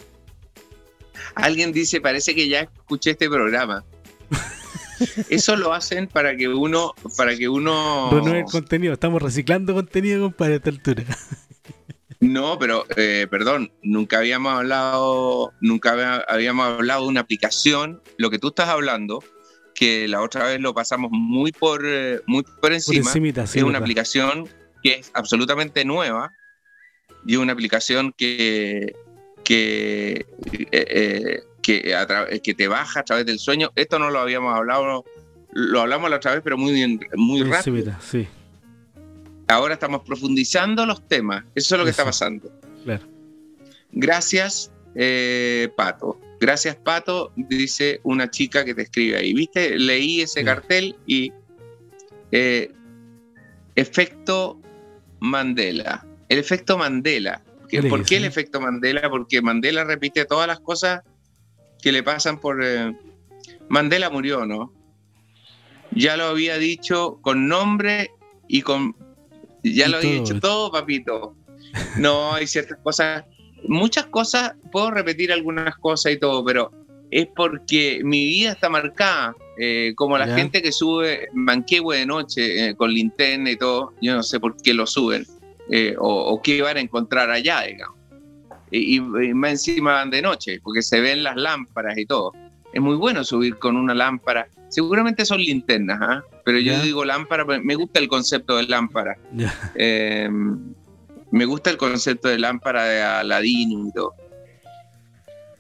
Alguien 1.35 1.72
dice, 1.72 2.01
parece 2.01 2.35
que 2.35 2.49
ya 2.49 2.61
escuché 2.61 3.11
este 3.11 3.28
programa. 3.28 3.85
Eso 5.28 5.57
lo 5.57 5.72
hacen 5.72 6.07
para 6.07 6.37
que 6.37 6.49
uno, 6.49 6.95
para 7.16 7.37
que 7.37 7.49
uno. 7.49 8.11
Renueve 8.12 8.41
el 8.41 8.45
contenido. 8.45 8.93
Estamos 8.95 9.20
reciclando 9.20 9.74
contenido, 9.74 10.22
compadre, 10.22 10.55
a 10.55 10.57
esta 10.57 10.70
altura. 10.70 11.05
No, 12.20 12.59
pero 12.59 12.87
eh, 12.97 13.26
perdón, 13.30 13.70
nunca 13.82 14.18
habíamos 14.18 14.55
hablado, 14.55 15.53
nunca 15.61 15.93
había- 15.93 16.24
habíamos 16.28 16.66
hablado 16.66 17.03
de 17.03 17.09
una 17.09 17.20
aplicación. 17.20 18.01
Lo 18.16 18.30
que 18.30 18.39
tú 18.39 18.49
estás 18.49 18.68
hablando, 18.68 19.22
que 19.74 20.09
la 20.09 20.22
otra 20.22 20.47
vez 20.47 20.61
lo 20.61 20.72
pasamos 20.72 21.11
muy 21.12 21.53
por, 21.53 21.82
eh, 21.85 22.20
muy 22.26 22.43
por 22.45 22.61
Por 22.61 22.72
encima. 22.72 22.99
encimita, 23.09 23.47
sí. 23.47 23.59
es 23.59 23.64
una 23.64 23.72
verdad. 23.74 23.82
aplicación 23.85 24.49
que 24.82 24.95
es 24.95 25.11
absolutamente 25.12 25.85
nueva 25.85 26.32
y 27.26 27.37
una 27.37 27.53
aplicación 27.53 28.14
que 28.16 28.95
que, 29.45 30.26
eh, 30.53 30.66
eh, 30.72 31.42
que, 31.62 31.95
a 31.95 32.07
tra- 32.09 32.40
que 32.42 32.55
te 32.55 32.66
baja 32.68 33.01
a 33.01 33.05
través 33.05 33.26
del 33.26 33.38
sueño. 33.38 33.70
Esto 33.76 33.99
no 33.99 34.11
lo 34.11 34.18
habíamos 34.20 34.57
hablado, 34.57 35.05
lo 35.53 35.80
hablamos 35.80 36.11
la 36.11 36.16
otra 36.16 36.32
vez, 36.32 36.40
pero 36.42 36.57
muy, 36.59 36.72
bien- 36.72 37.01
muy 37.14 37.42
rápido. 37.42 37.92
sí. 38.01 38.26
Ahora 39.47 39.74
estamos 39.74 40.03
profundizando 40.03 40.86
los 40.86 41.07
temas. 41.07 41.45
Eso 41.55 41.74
es 41.74 41.78
lo 41.78 41.84
que 41.84 41.90
está 41.90 42.05
pasando. 42.05 42.51
Claro. 42.82 43.05
Gracias, 43.92 44.72
eh, 44.95 45.68
Pato. 45.76 46.18
Gracias, 46.40 46.76
Pato, 46.76 47.30
dice 47.36 48.01
una 48.05 48.30
chica 48.30 48.64
que 48.64 48.74
te 48.74 48.82
escribe 48.82 49.18
ahí. 49.18 49.34
¿Viste? 49.34 49.78
Leí 49.78 50.22
ese 50.22 50.40
Sí. 50.40 50.47
cartel 50.47 50.97
y 51.07 51.30
efecto 53.74 54.59
Mandela. 55.20 56.07
El 56.28 56.38
efecto 56.38 56.78
Mandela. 56.78 57.42
¿Qué- 57.69 57.81
¿Qué 57.81 57.89
¿Por 57.89 58.05
qué 58.05 58.17
el 58.19 58.25
efecto 58.25 58.61
Mandela? 58.61 59.09
Porque 59.11 59.41
Mandela 59.43 59.85
repite 59.85 60.25
todas 60.25 60.47
las 60.47 60.61
cosas 60.61 61.03
que 61.83 61.93
le 61.93 62.03
pasan 62.03 62.39
por... 62.41 62.62
eh, 62.65 62.93
Mandela 63.69 64.11
murió, 64.11 64.45
¿no? 64.47 64.73
Ya 65.93 66.17
lo 66.17 66.25
había 66.25 66.59
dicho 66.59 67.19
con 67.23 67.49
nombre 67.49 68.11
y 68.49 68.62
con... 68.62 68.97
Ya 69.62 69.87
Y 69.87 69.91
lo 69.91 69.97
había 69.99 70.11
todo. 70.17 70.25
dicho 70.25 70.41
todo, 70.41 70.73
papito. 70.73 71.37
No, 71.99 72.35
hay 72.35 72.47
ciertas 72.47 72.79
cosas, 72.83 73.25
muchas 73.67 74.07
cosas, 74.07 74.55
puedo 74.71 74.91
repetir 74.91 75.33
algunas 75.33 75.77
cosas 75.77 76.12
y 76.12 76.19
todo, 76.19 76.45
pero 76.45 76.71
es 77.11 77.29
porque 77.35 78.01
mi 78.05 78.25
vida 78.27 78.53
está 78.53 78.69
marcada. 78.69 79.35
eh, 79.57 79.93
como 79.95 80.19
la 80.19 80.27
Ya. 80.27 80.35
gente 80.35 80.61
que 80.62 80.73
sube 80.73 81.29
Manquehue 81.33 81.99
de 81.99 82.07
noche 82.07 82.71
eh, 82.71 82.75
con 82.75 82.93
linterna 82.93 83.53
y 83.53 83.57
todo, 83.57 83.95
yo 84.03 84.12
no 84.15 84.23
sé 84.25 84.41
por 84.41 84.57
qué 84.61 84.75
lo 84.75 84.85
suben 84.85 85.25
eh, 85.71 85.95
o, 85.99 86.33
o 86.33 86.43
qué 86.43 86.62
van 86.62 86.77
a 86.77 86.81
encontrar 86.81 87.31
allá, 87.31 87.62
digamos. 87.62 88.05
Y, 88.71 89.01
más 89.01 89.53
encima 89.53 89.93
van 89.93 90.11
de 90.11 90.21
noche, 90.21 90.61
porque 90.62 90.83
se 90.83 91.01
ven 91.01 91.23
las 91.23 91.37
lámparas 91.37 91.97
y 91.97 92.07
todo. 92.07 92.33
Es 92.73 92.81
muy 92.81 92.97
bueno 92.97 93.23
subir 93.23 93.57
con 93.57 93.77
una 93.77 93.95
lámpara. 93.95 94.49
Seguramente 94.69 95.25
son 95.25 95.39
linternas, 95.39 95.99
¿ah? 96.03 96.25
pero 96.45 96.59
yo 96.59 96.81
digo 96.83 97.05
lámpara, 97.05 97.45
me 97.45 97.77
gusta 97.77 98.01
el 98.01 98.09
concepto 98.09 98.57
de 98.57 98.65
lámpara. 98.65 99.17
Eh, 99.77 100.29
me 101.31 101.45
gusta 101.45 101.71
el 101.71 101.77
concepto 101.77 102.29
de 102.29 102.39
lámpara 102.39 102.85
de 102.85 103.03
Aladín 103.03 103.89
y 103.89 103.93
todo. 103.93 104.15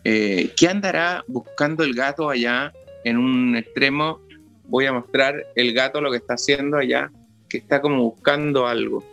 Eh, 0.02 0.52
¿Qué 0.56 0.68
andará 0.68 1.24
buscando 1.28 1.84
el 1.84 1.94
gato 1.94 2.28
allá 2.28 2.72
en 3.04 3.16
un 3.16 3.56
extremo? 3.56 4.20
Voy 4.64 4.86
a 4.86 4.92
mostrar 4.92 5.46
el 5.54 5.72
gato 5.72 6.00
lo 6.00 6.10
que 6.10 6.16
está 6.16 6.34
haciendo 6.34 6.78
allá, 6.78 7.12
que 7.48 7.58
está 7.58 7.80
como 7.80 8.02
buscando 8.02 8.66
algo. 8.66 9.04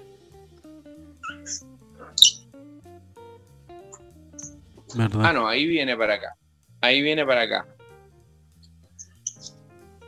¿Verdad? 4.96 5.26
Ah, 5.26 5.34
no, 5.34 5.48
ahí 5.48 5.66
viene 5.66 5.96
para 5.96 6.16
acá. 6.16 6.36
Ahí 6.82 7.02
viene 7.02 7.26
para 7.26 7.44
acá. 7.44 7.68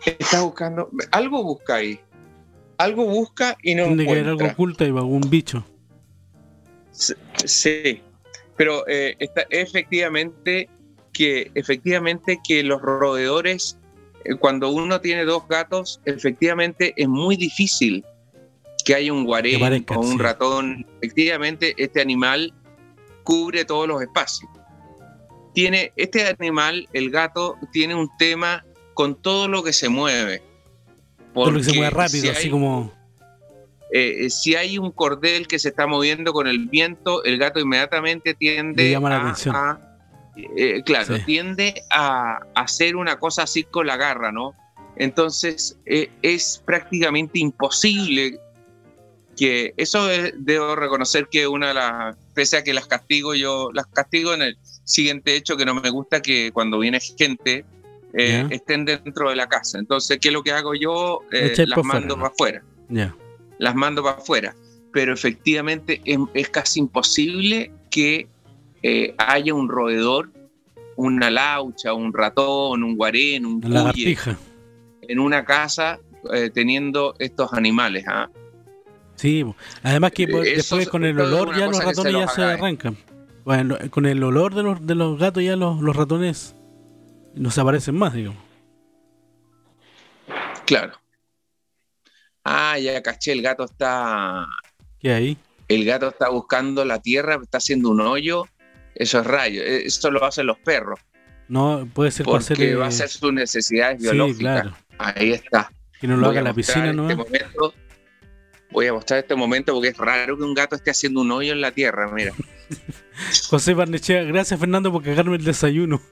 Está 0.05 0.41
buscando. 0.41 0.89
Algo 1.11 1.43
busca 1.43 1.75
ahí. 1.75 1.99
Algo 2.77 3.05
busca 3.05 3.57
y 3.61 3.75
no 3.75 3.85
Tiene 3.85 4.05
que 4.05 4.11
haber 4.11 4.27
algo 4.27 4.45
oculto 4.45 4.83
y 4.83 4.89
algún 4.89 5.29
bicho. 5.29 5.63
Sí, 6.91 8.01
pero 8.57 8.87
eh, 8.87 9.15
está, 9.19 9.45
efectivamente 9.49 10.69
que 11.11 11.51
efectivamente 11.55 12.39
que 12.45 12.63
los 12.63 12.81
roedores, 12.81 13.77
eh, 14.25 14.35
cuando 14.35 14.69
uno 14.69 14.99
tiene 14.99 15.25
dos 15.25 15.47
gatos, 15.47 16.01
efectivamente 16.05 16.93
es 16.97 17.07
muy 17.07 17.35
difícil 17.35 18.03
que 18.83 18.95
haya 18.95 19.13
un 19.13 19.25
guarén 19.25 19.85
o 19.89 19.99
un 19.99 20.13
sí. 20.13 20.17
ratón. 20.17 20.85
Efectivamente, 21.01 21.73
este 21.77 22.01
animal 22.01 22.53
cubre 23.23 23.63
todos 23.65 23.87
los 23.87 24.01
espacios. 24.01 24.49
Tiene, 25.53 25.91
este 25.95 26.27
animal, 26.27 26.87
el 26.93 27.09
gato, 27.09 27.57
tiene 27.71 27.95
un 27.95 28.09
tema 28.17 28.63
con 28.93 29.15
todo 29.21 29.47
lo 29.47 29.63
que 29.63 29.73
se 29.73 29.89
mueve. 29.89 30.41
Todo 31.33 31.51
lo 31.51 31.57
que 31.59 31.63
se 31.65 31.73
mueve 31.73 31.89
rápido, 31.91 32.21
si 32.23 32.29
así 32.29 32.49
como. 32.49 32.91
eh, 33.91 34.29
si 34.29 34.55
hay 34.55 34.77
un 34.77 34.91
cordel 34.91 35.47
que 35.47 35.59
se 35.59 35.69
está 35.69 35.85
moviendo 35.87 36.33
con 36.33 36.47
el 36.47 36.67
viento, 36.67 37.23
el 37.23 37.37
gato 37.37 37.59
inmediatamente 37.59 38.33
tiende 38.33 38.83
Le 38.85 38.91
llama 38.91 39.09
la 39.09 39.17
a, 39.17 39.21
atención. 39.21 39.55
a- 39.55 39.79
eh, 40.35 40.81
claro, 40.83 41.15
Sí. 41.17 41.23
tiende 41.25 41.83
a, 41.91 42.37
a 42.55 42.61
hacer 42.61 42.95
una 42.95 43.19
cosa 43.19 43.43
así 43.43 43.63
con 43.63 43.85
la 43.85 43.97
garra, 43.97 44.31
¿no? 44.31 44.53
Entonces 44.95 45.77
eh, 45.85 46.09
es 46.23 46.61
prácticamente 46.65 47.37
imposible 47.39 48.39
que 49.37 49.73
eso 49.77 50.09
es- 50.09 50.33
debo 50.37 50.75
reconocer 50.75 51.27
que 51.31 51.47
una 51.47 51.67
de 51.69 51.73
las, 51.75 52.15
pese 52.33 52.57
a 52.57 52.63
que 52.63 52.73
las 52.73 52.87
castigo, 52.87 53.35
yo 53.35 53.69
las 53.73 53.85
castigo 53.87 54.33
en 54.33 54.41
el 54.43 54.57
siguiente 54.83 55.35
hecho 55.35 55.55
que 55.57 55.65
no 55.65 55.73
me 55.75 55.89
gusta 55.89 56.21
que 56.21 56.51
cuando 56.51 56.79
viene 56.79 56.99
gente 56.99 57.65
eh, 58.13 58.45
estén 58.51 58.85
dentro 58.85 59.29
de 59.29 59.35
la 59.35 59.47
casa. 59.47 59.79
Entonces, 59.79 60.19
¿qué 60.21 60.27
es 60.29 60.33
lo 60.33 60.43
que 60.43 60.51
hago 60.51 60.75
yo? 60.75 61.21
Eh, 61.31 61.49
las 61.67 61.77
mando 62.01 62.15
para 62.15 62.27
afuera 62.29 62.63
las 63.59 63.75
mando 63.75 64.03
para 64.03 64.17
afuera. 64.17 64.55
Pero 64.91 65.13
efectivamente 65.13 66.01
es, 66.05 66.19
es 66.35 66.49
casi 66.49 66.79
imposible 66.79 67.71
que 67.89 68.27
eh, 68.83 69.15
haya 69.17 69.53
un 69.55 69.67
roedor, 69.69 70.29
una 70.95 71.31
laucha, 71.31 71.93
un 71.93 72.13
ratón, 72.13 72.83
un 72.83 72.95
guarén, 72.95 73.45
un 73.45 73.59
cuye 73.93 74.03
en 75.01 75.19
una 75.19 75.43
casa 75.43 75.99
teniendo 76.53 77.15
estos 77.19 77.51
animales. 77.53 78.03
¿ah? 78.07 78.29
Sí, 79.15 79.43
además 79.81 80.11
que 80.11 80.27
después 80.57 80.83
es- 80.83 80.89
con 80.89 81.03
el 81.03 81.19
olor 81.19 81.55
ya 81.57 81.65
los 81.67 81.77
ratones 81.83 82.13
ya 82.13 82.27
se 82.27 82.41
arrancan. 82.43 82.97
Bueno, 83.45 83.77
con 83.89 84.05
el 84.05 84.23
olor 84.23 84.53
de 84.55 84.63
los, 84.63 84.85
de 84.85 84.95
los 84.95 85.17
gatos 85.19 85.43
ya 85.43 85.55
los, 85.55 85.81
los 85.81 85.95
ratones 85.95 86.55
no 87.35 87.51
se 87.51 87.61
aparecen 87.61 87.95
más, 87.95 88.13
digamos. 88.13 88.39
Claro. 90.65 90.93
Ah, 92.45 92.77
ya 92.79 93.01
caché, 93.01 93.31
el 93.33 93.41
gato 93.41 93.65
está. 93.65 94.45
¿Qué 94.99 95.11
hay? 95.13 95.37
El 95.67 95.85
gato 95.85 96.09
está 96.09 96.29
buscando 96.29 96.85
la 96.85 97.01
tierra, 97.01 97.39
está 97.41 97.57
haciendo 97.57 97.89
un 97.89 98.01
hoyo. 98.01 98.45
Eso 98.95 99.19
es 99.19 99.25
rayo. 99.27 99.61
eh, 99.61 99.83
Esto 99.85 100.11
lo 100.11 100.23
hacen 100.23 100.45
los 100.45 100.57
perros. 100.59 100.99
No, 101.47 101.87
puede 101.93 102.11
ser 102.11 102.25
Porque 102.25 102.53
hacer. 102.53 102.61
eh, 102.61 102.75
va 102.75 102.85
a 102.85 102.89
hacer 102.89 103.09
sus 103.09 103.33
necesidades 103.33 103.97
Sí, 103.97 104.03
biológicas. 104.03 104.39
claro. 104.39 104.73
Ahí 104.97 105.31
está. 105.33 105.71
Que 105.99 106.07
no 106.07 106.15
lo 106.17 106.27
Voy 106.27 106.37
haga 106.37 106.41
la 106.49 106.53
piscina, 106.53 106.93
¿no? 106.93 107.09
este 107.09 107.15
momento. 107.15 107.73
Voy 108.71 108.87
a 108.87 108.93
mostrar 108.93 109.19
este 109.19 109.35
momento 109.35 109.73
porque 109.73 109.89
es 109.89 109.97
raro 109.97 110.37
que 110.37 110.43
un 110.43 110.53
gato 110.53 110.75
esté 110.75 110.91
haciendo 110.91 111.21
un 111.21 111.31
hoyo 111.31 111.53
en 111.53 111.61
la 111.61 111.71
tierra, 111.71 112.09
mira. 112.11 112.33
José 113.49 113.73
Barnechea, 113.73 114.23
gracias 114.23 114.59
Fernando 114.59 114.91
por 114.91 115.03
cagarme 115.03 115.37
el 115.37 115.43
desayuno. 115.43 116.01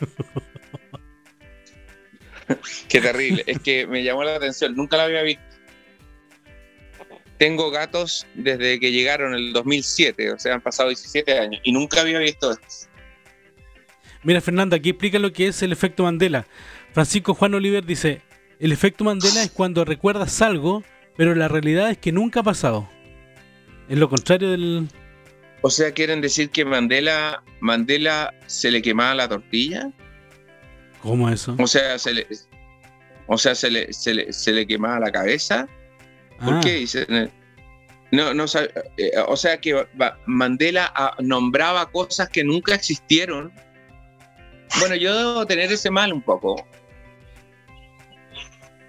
Qué 2.90 3.00
terrible. 3.00 3.44
es 3.48 3.60
que 3.60 3.88
me 3.88 4.04
llamó 4.04 4.24
la 4.24 4.36
atención, 4.36 4.76
nunca 4.76 4.98
la 4.98 5.06
había 5.06 5.22
visto. 5.22 5.44
Tengo 7.38 7.72
gatos 7.72 8.28
desde 8.36 8.80
que 8.80 8.92
llegaron 8.92 9.34
en 9.34 9.40
el 9.40 9.54
2007, 9.54 10.34
o 10.34 10.40
sea, 10.40 10.54
han 10.56 10.62
pasado 10.62 10.90
17 10.90 11.40
años 11.40 11.62
y 11.64 11.72
nunca 11.72 12.02
había 12.02 12.20
visto 12.20 12.52
esto. 12.52 12.92
Mira, 14.24 14.42
Fernando, 14.42 14.76
aquí 14.76 14.90
explica 14.90 15.18
lo 15.18 15.34
que 15.34 15.48
es 15.48 15.64
el 15.64 15.72
efecto 15.72 16.04
Mandela. 16.04 16.46
Francisco 16.94 17.34
Juan 17.34 17.56
Oliver 17.56 17.84
dice: 17.84 18.22
El 18.60 18.72
efecto 18.72 19.04
Mandela 19.04 19.42
es 19.42 19.50
cuando 19.50 19.84
recuerdas 19.86 20.42
algo, 20.44 20.84
pero 21.18 21.34
la 21.34 21.48
realidad 21.48 21.90
es 21.90 21.98
que 21.98 22.12
nunca 22.12 22.42
ha 22.42 22.44
pasado. 22.44 22.88
Es 23.90 23.98
lo 23.98 24.10
contrario 24.10 24.52
del. 24.52 24.88
O 25.62 25.70
sea, 25.70 25.92
quieren 25.92 26.22
decir 26.22 26.50
que 26.50 26.66
Mandela, 26.66 27.44
Mandela 27.60 28.34
se 28.48 28.72
le 28.72 28.82
quemaba 28.82 29.14
la 29.16 29.30
tortilla. 29.30 29.92
¿Cómo 31.02 31.30
eso? 31.30 31.56
O 31.60 31.68
sea, 31.68 31.98
se 32.00 32.14
le, 32.14 32.28
o 33.28 33.38
sea, 33.38 33.56
se 33.56 33.70
le, 33.70 33.94
se 33.94 34.14
le, 34.14 34.34
se 34.34 34.52
le 34.52 34.66
quemaba 34.66 35.00
la 35.00 35.12
cabeza. 35.12 35.68
¿Por 36.44 36.56
Ah, 36.56 36.62
qué 36.64 36.74
dicen? 36.74 37.32
No, 38.12 38.34
no, 38.34 38.46
eh, 38.98 39.12
o 39.28 39.38
sea 39.38 39.62
que 39.62 39.88
Mandela 40.26 40.92
ah, 40.96 41.16
nombraba 41.20 41.90
cosas 41.92 42.30
que 42.30 42.44
nunca 42.44 42.76
existieron. 42.76 43.54
Bueno, 44.80 44.96
yo 44.96 45.16
debo 45.16 45.46
tener 45.46 45.72
ese 45.72 45.90
mal 45.90 46.12
un 46.12 46.22
poco. 46.22 46.66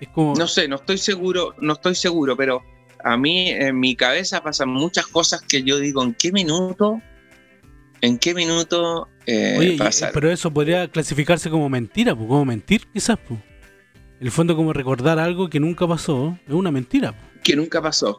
Es 0.01 0.09
como. 0.09 0.35
No 0.35 0.49
sé, 0.49 0.67
no 0.67 0.77
estoy 0.77 0.99
seguro, 0.99 1.55
no 1.61 1.75
estoy 1.75 1.95
seguro, 1.95 2.37
pero 2.37 2.63
a 3.05 3.17
mí 3.17 3.51
en 3.51 3.79
mi 3.79 3.97
cabeza 3.97 4.43
pasan 4.43 4.69
muchas 4.69 5.07
cosas 5.07 5.43
que 5.43 5.63
yo 5.63 5.79
digo, 5.79 6.03
¿en 6.03 6.15
qué 6.15 6.33
minuto? 6.33 7.01
¿En 8.01 8.19
qué 8.19 8.35
minuto 8.35 9.09
eh, 9.27 9.57
Oye, 9.59 9.77
pasaron? 9.79 10.13
pero 10.15 10.31
eso 10.31 10.53
podría 10.53 10.89
clasificarse 10.89 11.51
como 11.51 11.69
mentira, 11.69 12.15
pues, 12.15 12.27
como 12.27 12.45
mentir, 12.45 12.87
quizás. 12.93 13.19
Pues. 13.27 13.41
En 14.19 14.27
el 14.27 14.33
fondo, 14.33 14.57
como 14.57 14.73
recordar 14.73 15.19
algo 15.19 15.49
que 15.49 15.61
nunca 15.61 15.87
pasó, 15.87 16.39
es 16.47 16.55
una 16.55 16.71
mentira. 16.71 17.13
pues. 17.13 17.43
que 17.45 17.57
nunca 17.57 17.81
pasó. 17.81 18.19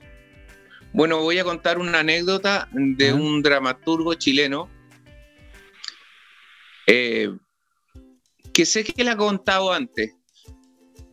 Bueno, 0.94 1.20
voy 1.22 1.40
a 1.40 1.44
contar 1.44 1.80
una 1.80 2.00
anécdota 2.00 2.70
de 2.72 3.14
un 3.14 3.42
dramaturgo 3.42 4.14
chileno 4.14 4.70
eh, 6.86 7.30
que 8.54 8.66
sé 8.66 8.84
que 8.84 9.04
la 9.04 9.14
he 9.14 9.18
contado 9.18 9.74
antes, 9.74 10.14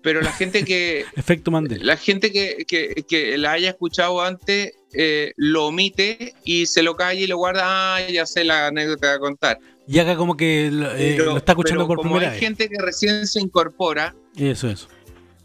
pero 0.03 0.21
la 0.23 0.33
gente 0.33 0.65
que 0.65 1.05
Efecto 1.17 1.51
Mandela. 1.51 1.85
la 1.85 1.97
gente 1.97 2.33
que, 2.33 2.65
que- 2.67 3.05
que 3.09 3.37
la 3.39 3.53
haya 3.53 3.71
escuchado 3.71 4.21
antes 4.23 4.73
eh, 4.93 5.33
lo 5.37 5.67
omite 5.67 6.35
y 6.45 6.67
se 6.67 6.83
lo 6.83 6.97
calla 6.97 7.21
y 7.21 7.27
lo 7.27 7.37
guarda. 7.37 7.63
Ah, 7.97 8.01
ya 8.09 8.27
sé 8.27 8.45
la 8.45 8.69
anécdota 8.69 9.15
a 9.15 9.19
contar. 9.19 9.59
Y 9.87 9.99
acá 9.99 10.17
como 10.17 10.37
que 10.37 10.71
lo, 10.73 10.91
eh, 10.93 11.15
Pero- 11.17 11.25
lo 11.33 11.37
está 11.39 11.53
escuchando 11.53 11.87
por 11.87 11.97
como 11.99 12.11
primera 12.11 12.33
hay 12.33 12.39
vez. 12.39 12.41
gente 12.49 12.69
que 12.69 12.79
recién 12.81 13.27
se 13.27 13.41
incorpora, 13.41 14.15
Eso, 14.37 14.69
eso. 14.69 14.89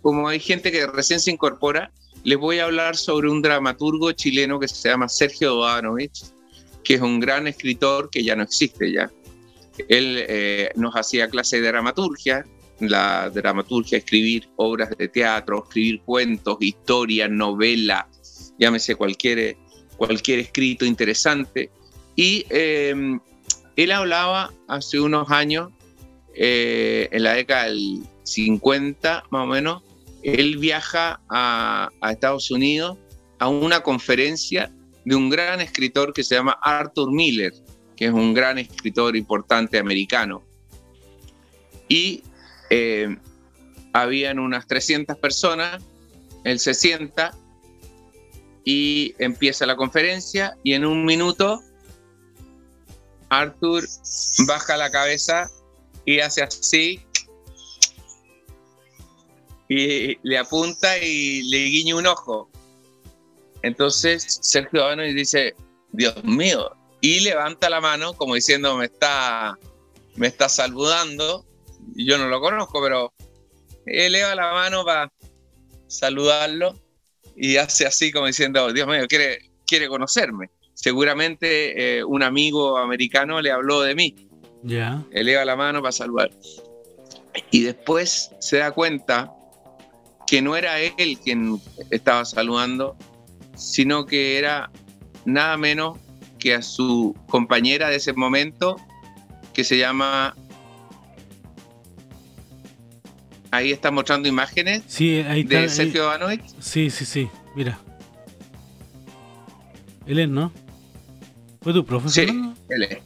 como 0.01 0.28
hay 0.30 0.39
gente 0.39 0.72
que 0.72 0.86
recién 0.88 1.20
se 1.20 1.32
incorpora, 1.32 1.91
les 2.24 2.38
voy 2.38 2.60
a 2.60 2.66
hablar 2.66 2.95
sobre 2.95 3.30
un 3.30 3.41
dramaturgo 3.41 4.12
chileno 4.14 4.60
que 4.60 4.68
se 4.68 4.89
llama 4.89 5.08
Sergio 5.10 5.51
Dodanovich, 5.56 6.24
que 6.84 6.95
es 6.95 7.01
un 7.01 7.20
gran 7.20 7.47
escritor 7.47 8.10
que 8.10 8.24
ya 8.24 8.36
no 8.36 8.43
existe 8.43 8.91
ya. 8.91 9.12
Él 9.89 10.24
eh, 10.28 10.70
nos 10.76 10.95
hacía 10.95 11.28
clase 11.28 11.60
de 11.62 11.68
dramaturgia, 11.68 12.45
la 12.80 13.30
dramaturgia, 13.30 13.97
escribir 13.97 14.49
obras 14.57 14.89
de 14.97 15.07
teatro, 15.07 15.63
escribir 15.63 16.01
cuentos, 16.01 16.57
historias, 16.59 17.30
novelas, 17.30 18.53
llámese 18.59 18.95
cualquier, 18.95 19.57
cualquier 19.97 20.39
escrito 20.39 20.86
interesante. 20.86 21.69
Y 22.15 22.45
eh, 22.49 23.17
él 23.76 23.91
hablaba 23.91 24.53
hace 24.67 24.99
unos 24.99 25.30
años, 25.32 25.71
eh, 26.34 27.07
en 27.11 27.23
la 27.23 27.34
década 27.34 27.65
del 27.65 28.03
50 28.23 29.26
más 29.30 29.43
o 29.43 29.47
menos, 29.47 29.84
él 30.23 30.57
viaja 30.57 31.21
a, 31.30 31.89
a 32.01 32.11
Estados 32.11 32.49
Unidos 32.51 32.97
a 33.39 33.47
una 33.47 33.82
conferencia 33.82 34.71
de 35.05 35.15
un 35.15 35.30
gran 35.30 35.61
escritor 35.61 36.13
que 36.13 36.23
se 36.23 36.36
llama 36.36 36.57
Arthur 36.61 37.11
Miller, 37.11 37.53
que 37.95 38.05
es 38.05 38.11
un 38.11 38.34
gran 38.34 38.57
escritor 38.57 39.15
importante 39.15 39.78
americano. 39.78 40.43
Y 41.88 42.23
eh, 42.70 43.18
habían 43.93 44.39
unas 44.39 44.68
300 44.68 45.18
personas, 45.18 45.82
él 46.43 46.59
se 46.59 46.74
sienta 46.74 47.36
y 48.63 49.16
empieza 49.20 49.66
la 49.66 49.76
conferencia 49.76 50.57
y 50.63 50.74
en 50.74 50.86
un 50.86 51.05
minuto 51.05 51.61
Arthur 53.30 53.88
baja 54.47 54.78
la 54.78 54.91
cabeza 54.91 55.49
y 56.05 56.20
hace 56.20 56.43
así 56.43 57.05
y 59.68 60.18
le 60.22 60.38
apunta 60.38 60.97
y 60.97 61.43
le 61.43 61.66
guiña 61.66 61.95
un 61.95 62.07
ojo. 62.07 62.49
Entonces 63.63 64.39
Sergio 64.41 64.84
Habano 64.84 65.03
dice, 65.03 65.55
Dios 65.91 66.24
mío, 66.24 66.72
y 67.01 67.22
levanta 67.22 67.70
la 67.70 67.82
mano 67.82 68.13
como 68.13 68.36
diciendo, 68.36 68.78
me 68.78 68.86
está, 68.86 69.57
me 70.16 70.28
está 70.28 70.49
saludando. 70.49 71.45
Yo 71.96 72.18
no 72.18 72.28
lo 72.28 72.39
conozco, 72.41 72.82
pero 72.82 73.14
eleva 73.86 74.36
la 74.36 74.52
mano 74.54 74.84
para 74.84 75.12
saludarlo 75.88 76.80
y 77.36 77.58
hace 77.58 77.86
así 77.86 78.12
como 78.12 78.28
diciendo, 78.28 78.72
Dios 78.74 78.88
mío, 78.88 79.06
quiere, 79.08 79.52
quiere 79.66 79.88
conocerme. 79.88 80.50
Seguramente 80.74 81.98
eh, 82.00 82.04
un 82.04 82.22
amigo 82.24 82.78
americano 82.78 83.41
le 83.41 83.52
habló 83.52 83.82
de 83.82 83.96
mí 83.96 84.16
Ya. 84.64 85.04
eleva 85.12 85.46
la 85.46 85.56
mano 85.56 85.82
para 85.82 85.91
saludar. 85.91 86.32
Y 87.52 87.64
después 87.64 88.32
se 88.39 88.58
da 88.58 88.72
cuenta 88.72 89.32
que 90.28 90.41
no 90.41 90.56
era 90.56 90.80
él 90.80 91.18
quien 91.24 91.62
estaba 91.91 92.26
saludando, 92.26 92.98
sino 93.56 94.06
que 94.06 94.38
era 94.38 94.72
nada 95.26 95.56
menos 95.58 95.98
que 96.39 96.54
a 96.56 96.62
su 96.62 97.16
compañera 97.30 97.89
de 97.89 97.98
ese 97.98 98.14
momento, 98.14 98.76
que 99.54 99.64
se 99.64 99.78
llama... 99.78 100.36
Ahí 103.56 103.72
está 103.72 103.91
mostrando 103.91 104.28
imágenes 104.28 104.84
Sí, 104.88 105.18
ahí 105.28 105.41
está. 105.41 105.62
de 105.62 105.70
Sergio 105.70 106.03
Ivanovich. 106.06 106.41
Sí, 106.60 106.89
sí, 106.89 107.06
sí. 107.06 107.30
Mira. 107.56 107.80
Él 110.06 110.20
es, 110.20 110.30
¿no? 110.30 110.51
¿Fue 111.62 111.74
tu 111.74 111.86
profe? 111.86 112.10
Sí, 112.10 112.22
él 112.70 112.84
es. 112.84 112.97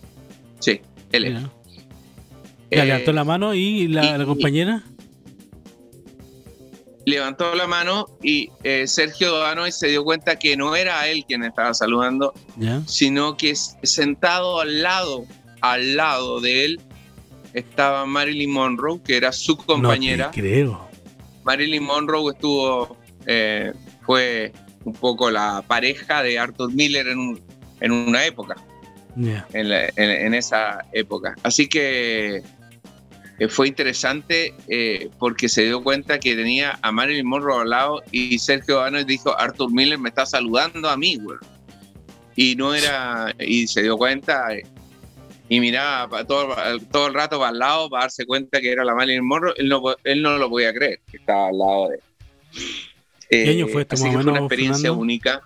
Sí, 0.60 0.82
él 1.12 1.26
es. 1.26 1.34
Mira. 1.34 1.52
Ya 2.72 2.84
Eh, 2.84 2.86
levantó 2.86 3.14
la 3.14 3.24
mano 3.24 3.54
y 3.54 3.88
la, 3.88 4.06
y- 4.06 4.18
la 4.18 4.26
compañera. 4.26 4.84
levantó 7.06 7.56
la 7.56 7.66
mano 7.66 8.06
y 8.22 8.50
eh, 8.64 8.86
Sergio 8.86 9.36
Danoy 9.38 9.72
se 9.72 9.88
dio 9.88 10.04
cuenta 10.04 10.38
que 10.38 10.56
no 10.56 10.76
era 10.76 11.08
él 11.08 11.26
quien 11.28 11.44
estaba 11.44 11.74
saludando, 11.74 12.34
Ya. 12.58 12.84
sino 12.86 13.36
que 13.36 13.56
sentado 13.56 14.60
al 14.60 14.84
lado, 14.84 15.26
al 15.62 15.96
lado 15.96 16.40
de 16.42 16.66
él, 16.66 16.82
estaba 17.54 18.06
Marilyn 18.06 18.52
Monroe, 18.52 19.00
que 19.04 19.18
era 19.18 19.32
su 19.32 19.58
compañera. 19.58 20.26
No 20.28 20.32
te 20.32 20.40
creo. 20.42 20.90
Marilyn 21.44 21.84
Monroe 21.84 22.32
estuvo, 22.34 22.98
eh, 23.26 23.74
fue 24.06 24.52
un 24.84 24.94
poco 24.94 25.30
la 25.32 25.64
pareja 25.68 26.22
de 26.24 26.38
Arthur 26.40 26.72
Miller 26.74 27.08
en, 27.08 27.20
un- 27.20 27.42
en 27.82 27.92
una 27.92 28.26
época, 28.26 28.56
Ya. 29.16 29.48
en, 29.54 29.70
la- 29.70 29.86
en- 29.88 29.94
en 30.28 30.34
esa 30.34 30.86
época. 30.94 31.36
Así 31.44 31.68
que 31.68 32.44
eh, 33.40 33.48
fue 33.48 33.68
interesante 33.70 34.54
eh, 34.68 35.10
porque 35.18 35.48
se 35.50 35.64
dio 35.64 35.82
cuenta 35.82 36.20
que 36.20 36.36
tenía 36.36 36.78
a 36.82 36.92
Marilyn 36.92 37.26
Monroe 37.26 37.62
al 37.62 37.70
lado 37.70 38.04
y 38.12 38.38
Sergio 38.40 38.78
Banoy 38.78 39.06
dijo, 39.06 39.38
Arthur 39.40 39.72
Miller 39.72 39.98
me 39.98 40.10
está 40.10 40.26
saludando 40.26 40.90
a 40.90 40.98
mí, 40.98 41.18
güey. 41.18 41.38
Y 42.36 42.56
no 42.56 42.74
era, 42.74 43.34
y 43.40 43.68
se 43.68 43.82
dio 43.82 43.98
cuenta 43.98 44.48
y 45.50 45.60
miraba 45.60 46.24
todo, 46.26 46.56
todo 46.92 47.08
el 47.08 47.14
rato 47.14 47.40
para 47.40 47.52
el 47.52 47.60
lado 47.60 47.90
para 47.90 48.04
darse 48.04 48.26
cuenta 48.26 48.62
que 48.62 48.72
era 48.72 48.86
la 48.86 48.94
Marilyn 48.96 49.26
Monroe. 49.26 49.54
Él 49.58 49.68
no, 49.68 49.82
él 50.04 50.22
no 50.22 50.38
lo 50.38 50.50
podía 50.50 50.72
creer, 50.74 51.00
que 51.10 51.18
estaba 51.18 51.48
al 51.50 51.58
lado 51.58 51.90
de 51.90 51.96
él. 51.96 52.02
¿Qué 53.44 53.50
año 53.50 53.68
fue 53.68 53.82
esto, 53.82 53.96
así 53.96 54.06
que 54.06 54.12
fue 54.12 54.32
una 54.32 54.40
experiencia 54.40 54.90
Fernando? 54.90 55.02
única. 55.02 55.42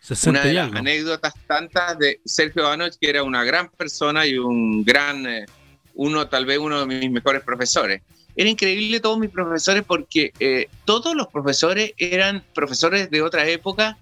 60 0.00 0.30
Una 0.30 0.44
de 0.44 0.52
las 0.54 0.64
algo. 0.66 0.78
anécdotas 0.78 1.34
tantas 1.46 1.98
de 1.98 2.20
Sergio 2.24 2.64
Banoch, 2.64 2.94
que 3.00 3.08
era 3.08 3.22
una 3.22 3.44
gran 3.44 3.70
persona 3.70 4.26
y 4.26 4.36
un 4.36 4.84
gran, 4.84 5.26
eh, 5.26 5.46
uno, 5.94 6.28
tal 6.28 6.44
vez 6.44 6.58
uno 6.58 6.80
de 6.80 6.86
mis 6.86 7.10
mejores 7.10 7.42
profesores. 7.42 8.02
Era 8.36 8.50
increíble 8.50 9.00
todos 9.00 9.18
mis 9.18 9.30
profesores 9.30 9.84
porque 9.86 10.32
eh, 10.40 10.68
todos 10.84 11.14
los 11.14 11.28
profesores 11.28 11.92
eran 11.96 12.44
profesores 12.54 13.08
de 13.10 13.22
otra 13.22 13.46
época 13.48 13.96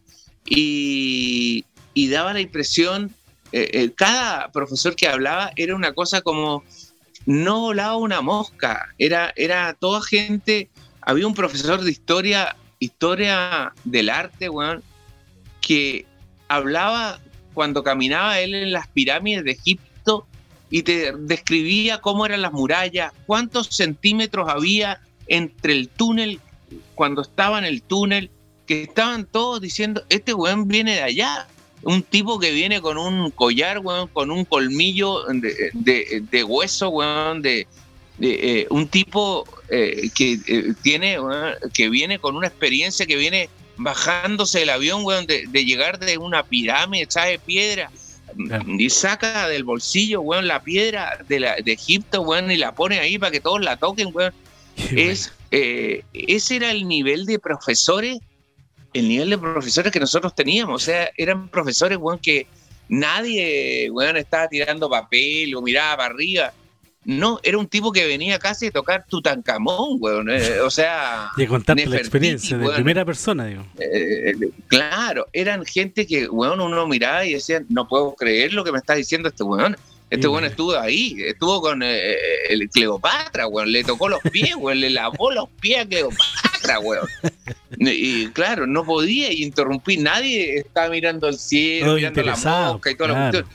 y, 0.46 1.64
y 1.94 2.08
daba 2.08 2.32
la 2.32 2.40
impresión, 2.40 3.14
eh, 3.52 3.70
eh, 3.72 3.92
cada 3.94 4.50
profesor 4.50 4.96
que 4.96 5.08
hablaba 5.08 5.52
era 5.56 5.74
una 5.74 5.92
cosa 5.92 6.22
como, 6.22 6.64
no 7.26 7.60
volaba 7.60 7.96
una 7.96 8.20
mosca, 8.20 8.88
era, 8.98 9.32
era 9.36 9.74
toda 9.74 10.02
gente, 10.02 10.70
había 11.00 11.26
un 11.26 11.34
profesor 11.34 11.82
de 11.82 11.90
historia, 11.90 12.56
historia 12.78 13.72
del 13.84 14.08
arte, 14.08 14.48
weón, 14.48 14.82
que 15.60 16.06
hablaba 16.48 17.20
cuando 17.54 17.82
caminaba 17.82 18.40
él 18.40 18.54
en 18.54 18.72
las 18.72 18.88
pirámides 18.88 19.44
de 19.44 19.52
Egipto 19.52 20.26
y 20.70 20.82
te 20.82 21.12
describía 21.12 22.00
cómo 22.00 22.24
eran 22.24 22.42
las 22.42 22.52
murallas, 22.52 23.12
cuántos 23.26 23.68
centímetros 23.68 24.48
había 24.48 25.00
entre 25.26 25.74
el 25.74 25.88
túnel, 25.88 26.40
cuando 26.94 27.22
estaba 27.22 27.58
en 27.58 27.64
el 27.64 27.82
túnel, 27.82 28.30
que 28.66 28.84
estaban 28.84 29.26
todos 29.26 29.60
diciendo, 29.60 30.02
este 30.08 30.32
weón 30.32 30.68
viene 30.68 30.94
de 30.94 31.02
allá. 31.02 31.46
Un 31.82 32.02
tipo 32.02 32.38
que 32.38 32.50
viene 32.52 32.80
con 32.80 32.96
un 32.98 33.30
collar, 33.30 33.78
weón, 33.80 34.08
con 34.08 34.30
un 34.30 34.44
colmillo 34.44 35.24
de, 35.28 35.70
de- 35.72 36.22
de 36.30 36.44
hueso, 36.44 36.88
weón, 36.90 37.42
de, 37.42 37.66
de, 38.18 38.60
eh, 38.60 38.66
un 38.70 38.86
tipo 38.88 39.44
eh, 39.68 40.08
que 40.14 40.38
eh, 40.46 40.74
tiene, 40.82 41.18
weón, 41.20 41.54
que 41.74 41.88
viene 41.88 42.18
con 42.18 42.36
una 42.36 42.46
experiencia, 42.46 43.06
que 43.06 43.16
viene 43.16 43.48
bajándose 43.76 44.60
del 44.60 44.70
avión, 44.70 45.04
weón, 45.04 45.26
de, 45.26 45.44
de 45.48 45.64
llegar 45.64 45.98
de 45.98 46.18
una 46.18 46.44
pirámide 46.44 47.04
hecha 47.04 47.24
de 47.24 47.38
piedra 47.38 47.90
y 48.78 48.88
saca 48.88 49.48
del 49.48 49.64
bolsillo, 49.64 50.20
weón, 50.20 50.46
la 50.46 50.62
piedra 50.62 51.18
de, 51.28 51.40
la, 51.40 51.56
de 51.56 51.72
Egipto, 51.72 52.22
weón, 52.22 52.50
y 52.50 52.56
la 52.56 52.74
pone 52.74 52.98
ahí 53.00 53.18
para 53.18 53.30
que 53.32 53.40
todos 53.40 53.60
la 53.60 53.76
toquen, 53.76 54.10
weón. 54.12 54.32
Qué 54.76 55.10
Es, 55.10 55.32
eh, 55.50 56.02
ese 56.14 56.56
era 56.56 56.70
el 56.70 56.86
nivel 56.88 57.26
de 57.26 57.38
profesores, 57.38 58.18
el 58.92 59.08
nivel 59.08 59.30
de 59.30 59.38
profesores 59.38 59.92
que 59.92 60.00
nosotros 60.00 60.34
teníamos. 60.34 60.82
O 60.82 60.84
sea, 60.84 61.10
eran 61.16 61.48
profesores, 61.48 61.98
weón, 62.00 62.18
que 62.18 62.46
nadie, 62.88 63.90
weón, 63.90 64.16
estaba 64.16 64.48
tirando 64.48 64.88
papel 64.88 65.54
o 65.54 65.62
miraba 65.62 65.96
para 65.96 66.14
arriba. 66.14 66.52
No, 67.04 67.40
era 67.42 67.58
un 67.58 67.66
tipo 67.66 67.90
que 67.90 68.06
venía 68.06 68.38
casi 68.38 68.68
a 68.68 68.70
tocar 68.70 69.04
Tutankamón, 69.08 69.96
weón. 69.98 70.30
eh, 70.30 70.60
o 70.60 70.70
sea. 70.70 71.30
Y 71.36 71.46
contarte 71.46 71.86
la 71.86 71.96
experiencia 71.96 72.56
de 72.56 72.68
primera 72.70 73.04
persona, 73.04 73.46
digo. 73.46 73.66
eh, 73.80 74.34
claro, 74.68 75.26
eran 75.32 75.64
gente 75.64 76.06
que, 76.06 76.28
weón, 76.28 76.60
uno 76.60 76.86
miraba 76.86 77.24
y 77.24 77.34
decía, 77.34 77.62
no 77.68 77.88
puedo 77.88 78.14
creer 78.14 78.52
lo 78.52 78.62
que 78.62 78.70
me 78.72 78.78
está 78.78 78.94
diciendo 78.94 79.28
este 79.28 79.42
weón. 79.42 79.76
Este 80.10 80.28
weón. 80.28 80.44
estuvo 80.44 80.78
ahí, 80.78 81.16
estuvo 81.26 81.60
con 81.62 81.82
eh, 81.82 82.14
el 82.50 82.68
Cleopatra, 82.68 83.48
weón, 83.48 83.72
le 83.72 83.82
tocó 83.82 84.08
los 84.10 84.20
pies, 84.30 84.54
weón, 84.56 84.78
le 84.78 84.90
lavó 84.90 85.32
los 85.32 85.48
pies 85.60 85.80
a 85.80 85.88
Cleopatra, 85.88 86.51
weón. 86.80 87.06
Y 87.78 88.28
claro, 88.28 88.66
no 88.66 88.84
podía 88.84 89.32
interrumpir, 89.32 90.00
nadie 90.00 90.58
estaba 90.58 90.88
mirando 90.90 91.26
al 91.26 91.38
cielo, 91.38 91.86
Todos 91.86 91.96
mirando 91.98 92.22
la 92.22 92.36
mosca 92.72 92.90
y 92.90 92.94
toda 92.96 93.08
la 93.08 93.14
claro. 93.30 93.48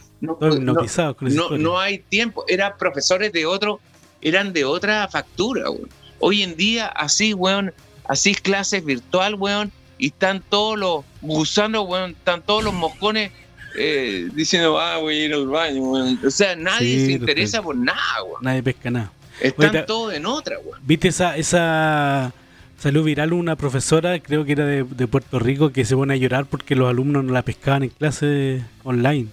cuestión. 1.15 1.61
No, 1.63 1.79
hay 1.79 1.99
tiempo. 1.99 2.43
Eran 2.47 2.73
profesores 2.77 3.31
de 3.31 3.45
otro, 3.45 3.79
eran 4.21 4.53
de 4.53 4.65
otra 4.65 5.07
factura, 5.07 5.69
weón. 5.69 5.89
Hoy 6.19 6.41
en 6.41 6.55
día, 6.55 6.87
así, 6.87 7.33
weón, 7.33 7.71
así 8.07 8.33
clases 8.33 8.83
virtual, 8.83 9.35
weón, 9.35 9.71
y 9.99 10.07
están 10.07 10.41
todos 10.49 10.77
los 10.77 11.05
gusanos, 11.21 11.85
weón, 11.87 12.11
están 12.11 12.41
todos 12.41 12.63
los 12.63 12.73
moscones 12.73 13.31
eh, 13.77 14.27
diciendo, 14.33 14.79
ah, 14.79 14.97
voy 14.97 15.15
a 15.21 15.25
ir 15.25 15.33
al 15.35 15.47
baño, 15.47 15.81
weón. 15.83 16.19
O 16.25 16.31
sea, 16.31 16.55
nadie 16.55 16.95
Sí, 16.99 17.05
se 17.05 17.11
interesa 17.13 17.61
por 17.61 17.75
nada, 17.75 18.23
weón. 18.23 18.39
Nadie 18.41 18.63
pesca 18.63 18.89
nada. 18.89 19.11
Están 19.39 19.69
Oye, 19.69 19.79
te- 19.81 19.85
todos 19.85 20.13
en 20.15 20.25
otra, 20.25 20.57
weón. 20.63 20.79
¿Viste 20.83 21.09
esa, 21.09 21.37
esa 21.37 22.33
salió 22.77 23.03
viral 23.03 23.33
una 23.33 23.55
profesora, 23.55 24.19
creo 24.19 24.45
que 24.45 24.51
era 24.53 24.65
de, 24.65 24.83
de 24.83 25.07
Puerto 25.07 25.39
Rico, 25.39 25.71
que 25.71 25.85
se 25.85 25.95
pone 25.95 26.13
a 26.13 26.17
llorar 26.17 26.45
porque 26.45 26.75
los 26.75 26.89
alumnos 26.89 27.23
no 27.23 27.33
la 27.33 27.41
pescaban 27.41 27.83
en 27.83 27.89
clase 27.89 28.63
online? 28.83 29.27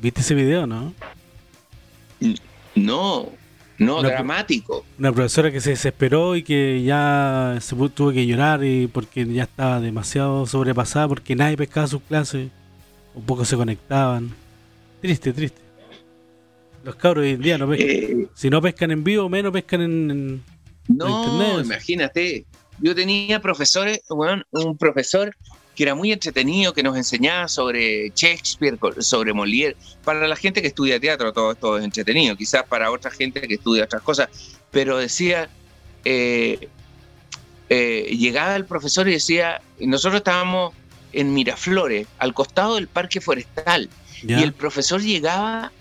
¿Viste 0.00 0.20
ese 0.22 0.34
video, 0.34 0.66
no? 0.66 0.92
No, 2.74 3.30
no, 3.78 4.02
dramático. 4.02 4.84
Una 4.98 5.12
profesora 5.12 5.50
que 5.50 5.60
se 5.60 5.70
desesperó 5.70 6.36
y 6.36 6.42
que 6.42 6.82
ya 6.82 7.58
se 7.60 7.74
tuvo 7.74 8.12
que 8.12 8.26
llorar 8.26 8.64
y 8.64 8.86
porque 8.86 9.26
ya 9.26 9.44
estaba 9.44 9.80
demasiado 9.80 10.46
sobrepasada 10.46 11.08
porque 11.08 11.34
nadie 11.36 11.56
pescaba 11.56 11.86
sus 11.86 12.02
clases 12.02 12.48
o 13.14 13.20
pocos 13.20 13.48
se 13.48 13.56
conectaban. 13.56 14.30
Triste, 15.00 15.32
triste. 15.32 15.60
Los 16.84 16.94
cabros 16.94 17.22
hoy 17.24 17.30
en 17.32 17.42
día 17.42 17.58
no 17.58 17.68
pescan. 17.68 17.88
Eh, 17.90 18.26
Si 18.34 18.48
no 18.48 18.60
pescan 18.62 18.90
en 18.90 19.04
vivo, 19.04 19.28
menos 19.28 19.52
pescan 19.52 19.82
en... 19.82 20.10
en- 20.10 20.42
No, 20.88 21.08
internet. 21.38 21.64
imagínate. 21.66 22.46
Yo 22.80 22.94
tenía 22.94 23.40
profesores, 23.40 24.00
weón, 24.08 24.44
un 24.50 24.76
profesor 24.76 25.34
que 25.74 25.84
era 25.84 25.94
muy 25.94 26.12
entretenido, 26.12 26.72
que 26.72 26.82
nos 26.82 26.96
enseñaba 26.96 27.48
sobre 27.48 28.12
Shakespeare, 28.14 28.78
sobre 28.98 29.32
Molière. 29.32 29.76
Para 30.04 30.26
la 30.26 30.36
gente 30.36 30.60
que 30.60 30.68
estudia 30.68 31.00
teatro, 31.00 31.32
todo 31.32 31.52
esto 31.52 31.78
es 31.78 31.84
entretenido. 31.84 32.36
Quizás 32.36 32.64
para 32.64 32.90
otra 32.90 33.10
gente 33.10 33.40
que 33.42 33.54
estudia 33.54 33.84
otras 33.84 34.02
cosas. 34.02 34.28
Pero 34.70 34.98
decía, 34.98 35.48
eh, 36.04 36.68
eh, 37.68 38.14
llegaba 38.18 38.56
el 38.56 38.64
profesor 38.64 39.08
y 39.08 39.12
decía, 39.12 39.60
nosotros 39.78 40.18
estábamos 40.18 40.74
en 41.12 41.32
Miraflores, 41.32 42.06
al 42.18 42.34
costado 42.34 42.74
del 42.74 42.88
parque 42.88 43.20
forestal. 43.20 43.88
Y 44.22 44.34
el 44.34 44.52
profesor 44.52 45.00
llegaba, 45.00 45.72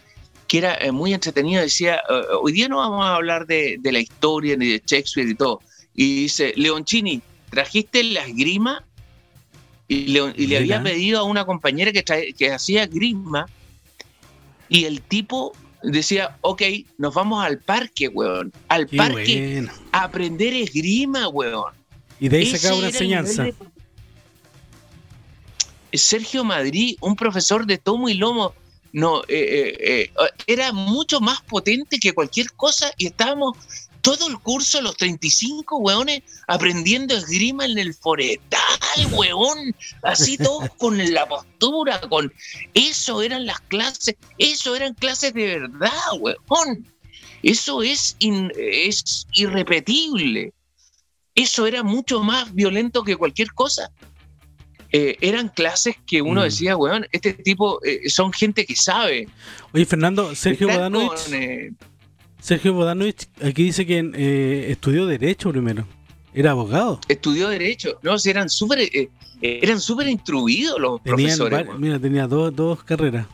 que 0.48 0.60
era 0.60 0.76
eh, 0.76 0.92
muy 0.92 1.14
entretenido, 1.14 1.62
decía, 1.62 2.02
"Eh, 2.10 2.22
hoy 2.42 2.54
día 2.54 2.70
no 2.70 2.78
vamos 2.78 3.06
a 3.06 3.16
hablar 3.16 3.46
de, 3.46 3.78
de 3.80 3.92
la 3.92 4.00
historia 4.00 4.56
ni 4.56 4.68
de 4.68 4.84
Shakespeare 4.86 5.28
y 5.28 5.36
todo. 5.36 5.62
Y 5.96 6.22
dice, 6.24 6.54
Leoncini, 6.56 7.22
¿trajiste 7.50 8.04
la 8.04 8.26
esgrima? 8.26 8.84
Y, 9.88 10.08
Leon- 10.08 10.34
y 10.38 10.48
le 10.48 10.58
había 10.58 10.82
pedido 10.84 11.20
a 11.20 11.24
una 11.24 11.46
compañera 11.46 11.92
que, 11.92 12.06
trae- 12.06 12.34
que 12.36 12.52
hacía 12.52 12.84
esgrima. 12.84 13.48
Y 14.70 14.86
el 14.86 15.02
tipo 15.02 15.54
decía, 15.82 16.38
ok, 16.42 16.62
nos 16.98 17.14
vamos 17.16 17.44
al 17.44 17.58
parque, 17.60 18.08
weón. 18.08 18.54
Al 18.68 18.88
Qué 18.88 18.98
parque 18.98 19.52
bueno. 19.62 19.74
a 19.92 20.04
aprender 20.04 20.54
esgrima, 20.54 21.28
weón. 21.28 21.74
Y 22.20 22.30
de 22.30 22.38
ahí 22.38 22.46
sacaba 22.56 22.78
una 22.78 22.88
enseñanza. 22.88 23.44
de- 23.44 23.56
Sergio 25.94 26.44
Madrid, 26.44 26.96
un 27.02 27.16
profesor 27.16 27.66
de 27.66 27.78
tomo 27.80 28.10
y 28.10 28.14
lomo, 28.14 28.54
no, 28.94 29.22
eh, 29.24 29.26
eh, 29.28 29.78
eh, 29.82 30.12
era 30.46 30.72
mucho 30.72 31.20
más 31.20 31.42
potente 31.42 31.98
que 32.00 32.14
cualquier 32.14 32.52
cosa 32.54 32.92
y 32.98 33.08
estábamos 33.08 33.58
todo 34.02 34.28
el 34.28 34.40
curso, 34.40 34.82
los 34.82 34.96
35 34.98 35.78
weones, 35.78 36.22
aprendiendo 36.48 37.16
esgrima 37.16 37.66
en 37.66 37.78
el 37.78 37.94
forestal, 37.94 38.60
weón, 39.12 39.76
así 40.04 40.38
todos 40.38 40.70
con 40.78 40.98
la 41.14 41.28
postura, 41.28 42.00
con 42.02 42.32
eso 42.74 43.22
eran 43.22 43.46
las 43.46 43.60
clases, 43.62 44.16
eso 44.38 44.76
eran 44.76 44.94
clases 44.94 45.34
de 45.34 45.60
verdad, 45.60 45.92
weón. 46.20 46.86
Eso 47.42 47.84
es, 47.84 48.16
in- 48.20 48.52
es 48.58 49.26
irrepetible. 49.34 50.54
Eso 51.36 51.68
era 51.68 51.84
mucho 51.84 52.22
más 52.22 52.54
violento 52.54 53.04
que 53.04 53.16
cualquier 53.16 53.54
cosa. 53.54 53.90
Eh, 54.92 55.16
eran 55.22 55.48
clases 55.50 55.96
que 56.08 56.22
uno 56.22 56.42
Mm. 56.42 56.44
decía, 56.46 56.76
weón, 56.76 57.06
este 57.12 57.34
tipo 57.34 57.80
eh, 57.86 58.10
son 58.10 58.34
gente 58.34 58.66
que 58.66 58.76
sabe. 58.76 59.30
Oye, 59.72 59.86
Fernando, 59.86 60.34
Sergio 60.36 60.68
con, 60.68 61.34
eh, 61.34 61.72
Sergio 62.40 62.74
Bodanovich 62.74 63.28
aquí 63.44 63.64
dice 63.64 63.86
que 63.86 64.00
eh, 64.14 64.72
estudió 64.72 65.06
Derecho 65.06 65.52
primero. 65.52 65.86
Era 66.34 66.52
abogado. 66.52 67.00
Estudió 67.08 67.50
Derecho. 67.50 68.00
No, 68.02 68.18
si 68.18 68.30
eran 68.30 68.50
súper 68.50 68.80
eh, 68.80 69.10
eran 69.42 69.80
súper 69.80 70.08
instruidos 70.08 70.80
los 70.80 71.02
profesores. 71.02 71.66
Mira, 71.78 72.00
tenía 72.00 72.28
dos, 72.28 72.56
dos 72.56 72.84
carreras. 72.84 73.26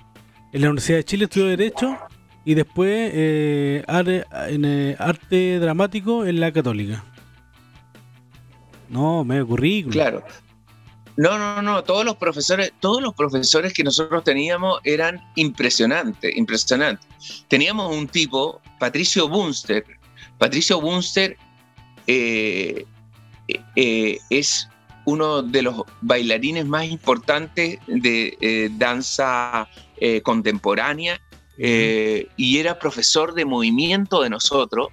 En 0.53 0.61
la 0.61 0.69
Universidad 0.69 0.99
de 0.99 1.03
Chile 1.03 1.23
estudió 1.25 1.47
Derecho 1.47 1.97
y 2.45 2.53
después 2.53 3.11
eh, 3.13 3.83
en 3.87 4.65
eh, 4.65 4.95
arte 4.99 5.59
dramático 5.59 6.25
en 6.25 6.39
la 6.39 6.51
Católica. 6.51 7.03
No, 8.87 9.23
medio 9.23 9.47
currículum. 9.47 9.91
Claro. 9.91 10.23
No, 11.17 11.39
no, 11.39 11.61
no, 11.61 11.83
todos 11.83 12.05
los 12.05 12.17
profesores, 12.17 12.73
todos 12.79 13.01
los 13.01 13.13
profesores 13.13 13.73
que 13.73 13.83
nosotros 13.83 14.23
teníamos 14.23 14.79
eran 14.83 15.21
impresionantes, 15.35 16.35
impresionantes. 16.35 17.07
Teníamos 17.47 17.95
un 17.95 18.07
tipo, 18.07 18.61
Patricio 18.85 19.27
Bunster. 19.27 19.83
Patricio 20.37 20.79
Bunster 20.79 21.35
eh, 22.05 22.85
es 24.29 24.69
uno 25.05 25.41
de 25.41 25.63
los 25.63 25.81
bailarines 26.01 26.67
más 26.67 26.85
importantes 26.85 27.79
de 27.87 28.71
danza 28.77 29.67
contemporánea 30.23 31.19
y 31.57 32.57
era 32.57 32.77
profesor 32.77 33.33
de 33.33 33.45
movimiento 33.45 34.21
de 34.21 34.29
nosotros. 34.29 34.89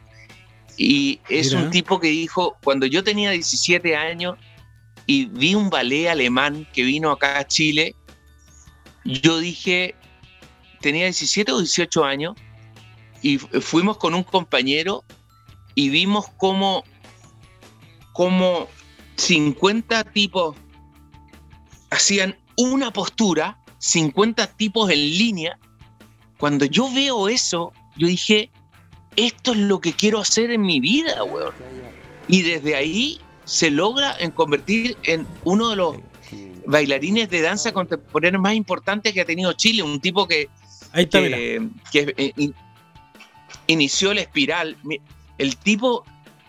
Y 0.78 1.20
es 1.28 1.52
un 1.52 1.68
tipo 1.70 2.00
que 2.00 2.08
dijo, 2.08 2.56
cuando 2.64 2.86
yo 2.86 3.04
tenía 3.04 3.30
17 3.30 3.94
años, 3.94 4.36
y 5.06 5.26
vi 5.26 5.54
un 5.54 5.68
ballet 5.68 6.08
alemán 6.08 6.66
que 6.72 6.82
vino 6.82 7.10
acá 7.10 7.38
a 7.38 7.46
Chile, 7.46 7.94
yo 9.04 9.38
dije, 9.38 9.94
tenía 10.80 11.04
17 11.04 11.52
o 11.52 11.58
18 11.58 12.04
años, 12.04 12.34
y 13.22 13.38
fuimos 13.38 13.96
con 13.96 14.14
un 14.14 14.24
compañero 14.24 15.04
y 15.74 15.88
vimos 15.88 16.26
cómo, 16.36 16.84
cómo 18.12 18.68
50 19.16 20.04
tipos 20.04 20.56
hacían 21.90 22.36
una 22.56 22.92
postura, 22.92 23.58
50 23.78 24.46
tipos 24.54 24.90
en 24.90 24.98
línea. 24.98 25.58
Cuando 26.38 26.64
yo 26.64 26.92
veo 26.92 27.28
eso, 27.28 27.72
yo 27.96 28.08
dije, 28.08 28.50
esto 29.16 29.52
es 29.52 29.58
lo 29.58 29.80
que 29.80 29.92
quiero 29.92 30.20
hacer 30.20 30.50
en 30.50 30.62
mi 30.62 30.80
vida, 30.80 31.22
weón. 31.24 31.54
Y 32.28 32.42
desde 32.42 32.74
ahí 32.74 33.20
se 33.44 33.70
logra 33.70 34.16
en 34.18 34.30
convertir 34.30 34.96
en 35.04 35.26
uno 35.44 35.70
de 35.70 35.76
los 35.76 35.96
bailarines 36.66 37.28
de 37.28 37.42
danza 37.42 37.72
contemporánea 37.72 38.40
más 38.40 38.54
importantes 38.54 39.12
que 39.12 39.20
ha 39.20 39.24
tenido 39.24 39.52
Chile, 39.52 39.82
un 39.82 40.00
tipo 40.00 40.26
que, 40.26 40.48
que, 41.92 42.14
eh, 42.16 42.52
inició 43.66 44.14
la 44.14 44.22
espiral. 44.22 44.76
El 45.38 45.56
tipo 45.56 46.04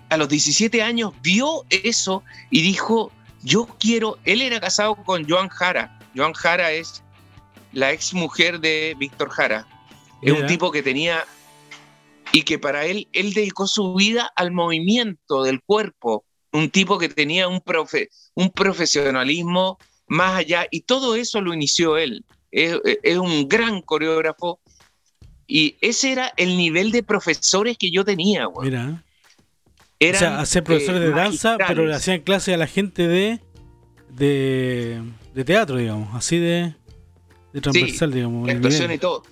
a 0.09 0.17
los 0.17 0.29
17 0.29 0.81
años 0.81 1.13
vio 1.21 1.65
eso 1.69 2.23
y 2.49 2.61
dijo, 2.61 3.11
yo 3.41 3.67
quiero, 3.79 4.17
él 4.23 4.41
era 4.41 4.59
casado 4.59 4.95
con 4.95 5.27
Joan 5.27 5.49
Jara. 5.49 5.99
Joan 6.15 6.33
Jara 6.33 6.71
es 6.71 7.03
la 7.71 7.91
ex 7.91 8.13
mujer 8.13 8.59
de 8.59 8.95
Víctor 8.97 9.29
Jara. 9.29 9.67
Es 10.21 10.31
un 10.31 10.47
tipo 10.47 10.71
que 10.71 10.81
tenía, 10.81 11.25
y 12.31 12.43
que 12.43 12.57
para 12.57 12.85
él, 12.85 13.09
él 13.11 13.33
dedicó 13.33 13.67
su 13.67 13.93
vida 13.93 14.31
al 14.35 14.51
movimiento 14.51 15.43
del 15.43 15.61
cuerpo, 15.61 16.23
un 16.53 16.69
tipo 16.69 16.97
que 16.97 17.09
tenía 17.09 17.47
un, 17.49 17.59
profe, 17.59 18.09
un 18.33 18.49
profesionalismo 18.49 19.77
más 20.07 20.37
allá, 20.37 20.67
y 20.71 20.81
todo 20.81 21.15
eso 21.15 21.41
lo 21.41 21.53
inició 21.53 21.97
él. 21.97 22.23
Es, 22.51 22.77
un 23.17 23.49
gran 23.49 23.81
coreógrafo, 23.81 24.59
y 25.47 25.77
ese 25.81 26.11
era 26.11 26.33
el 26.37 26.57
nivel 26.57 26.91
de 26.91 27.03
profesores 27.03 27.77
que 27.77 27.91
yo 27.91 28.05
tenía. 28.05 28.47
Mira. 28.61 29.03
o 29.99 30.13
sea, 30.17 30.39
hacer 30.39 30.63
profesores 30.63 31.01
de 31.01 31.11
danza, 31.11 31.57
pero 31.67 31.85
le 31.85 31.93
hacían 31.93 32.21
clase 32.21 32.53
a 32.53 32.57
la 32.57 32.67
gente 32.67 33.07
de, 33.07 33.39
de, 34.09 35.43
teatro, 35.45 35.77
digamos, 35.77 36.13
así 36.15 36.37
de, 36.37 36.75
de 37.53 37.61
transversal, 37.61 38.11
digamos. 38.11 38.47
La 38.47 38.53
actuación 38.53 38.91
y 38.91 38.97
todo 38.97 39.23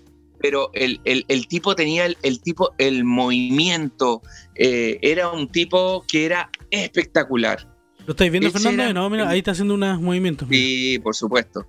pero 0.42 0.72
el, 0.74 1.48
tipo 1.48 1.76
tenía 1.76 2.08
el, 2.22 2.42
tipo, 2.42 2.74
el 2.78 3.04
movimiento, 3.04 4.22
eh, 4.56 4.98
era 5.02 5.30
un 5.30 5.48
tipo 5.48 6.04
que 6.08 6.26
era 6.26 6.50
espectacular. 6.72 7.68
¿Lo 8.06 8.12
estáis 8.12 8.32
viendo, 8.32 8.50
Fernando? 8.50 8.94
no, 8.94 9.10
mira, 9.10 9.30
ahí 9.30 9.40
está 9.40 9.52
haciendo 9.52 9.76
unos 9.76 10.02
movimientos. 10.02 10.48
Sí, 10.50 11.00
por 11.04 11.16
supuesto. 11.16 11.66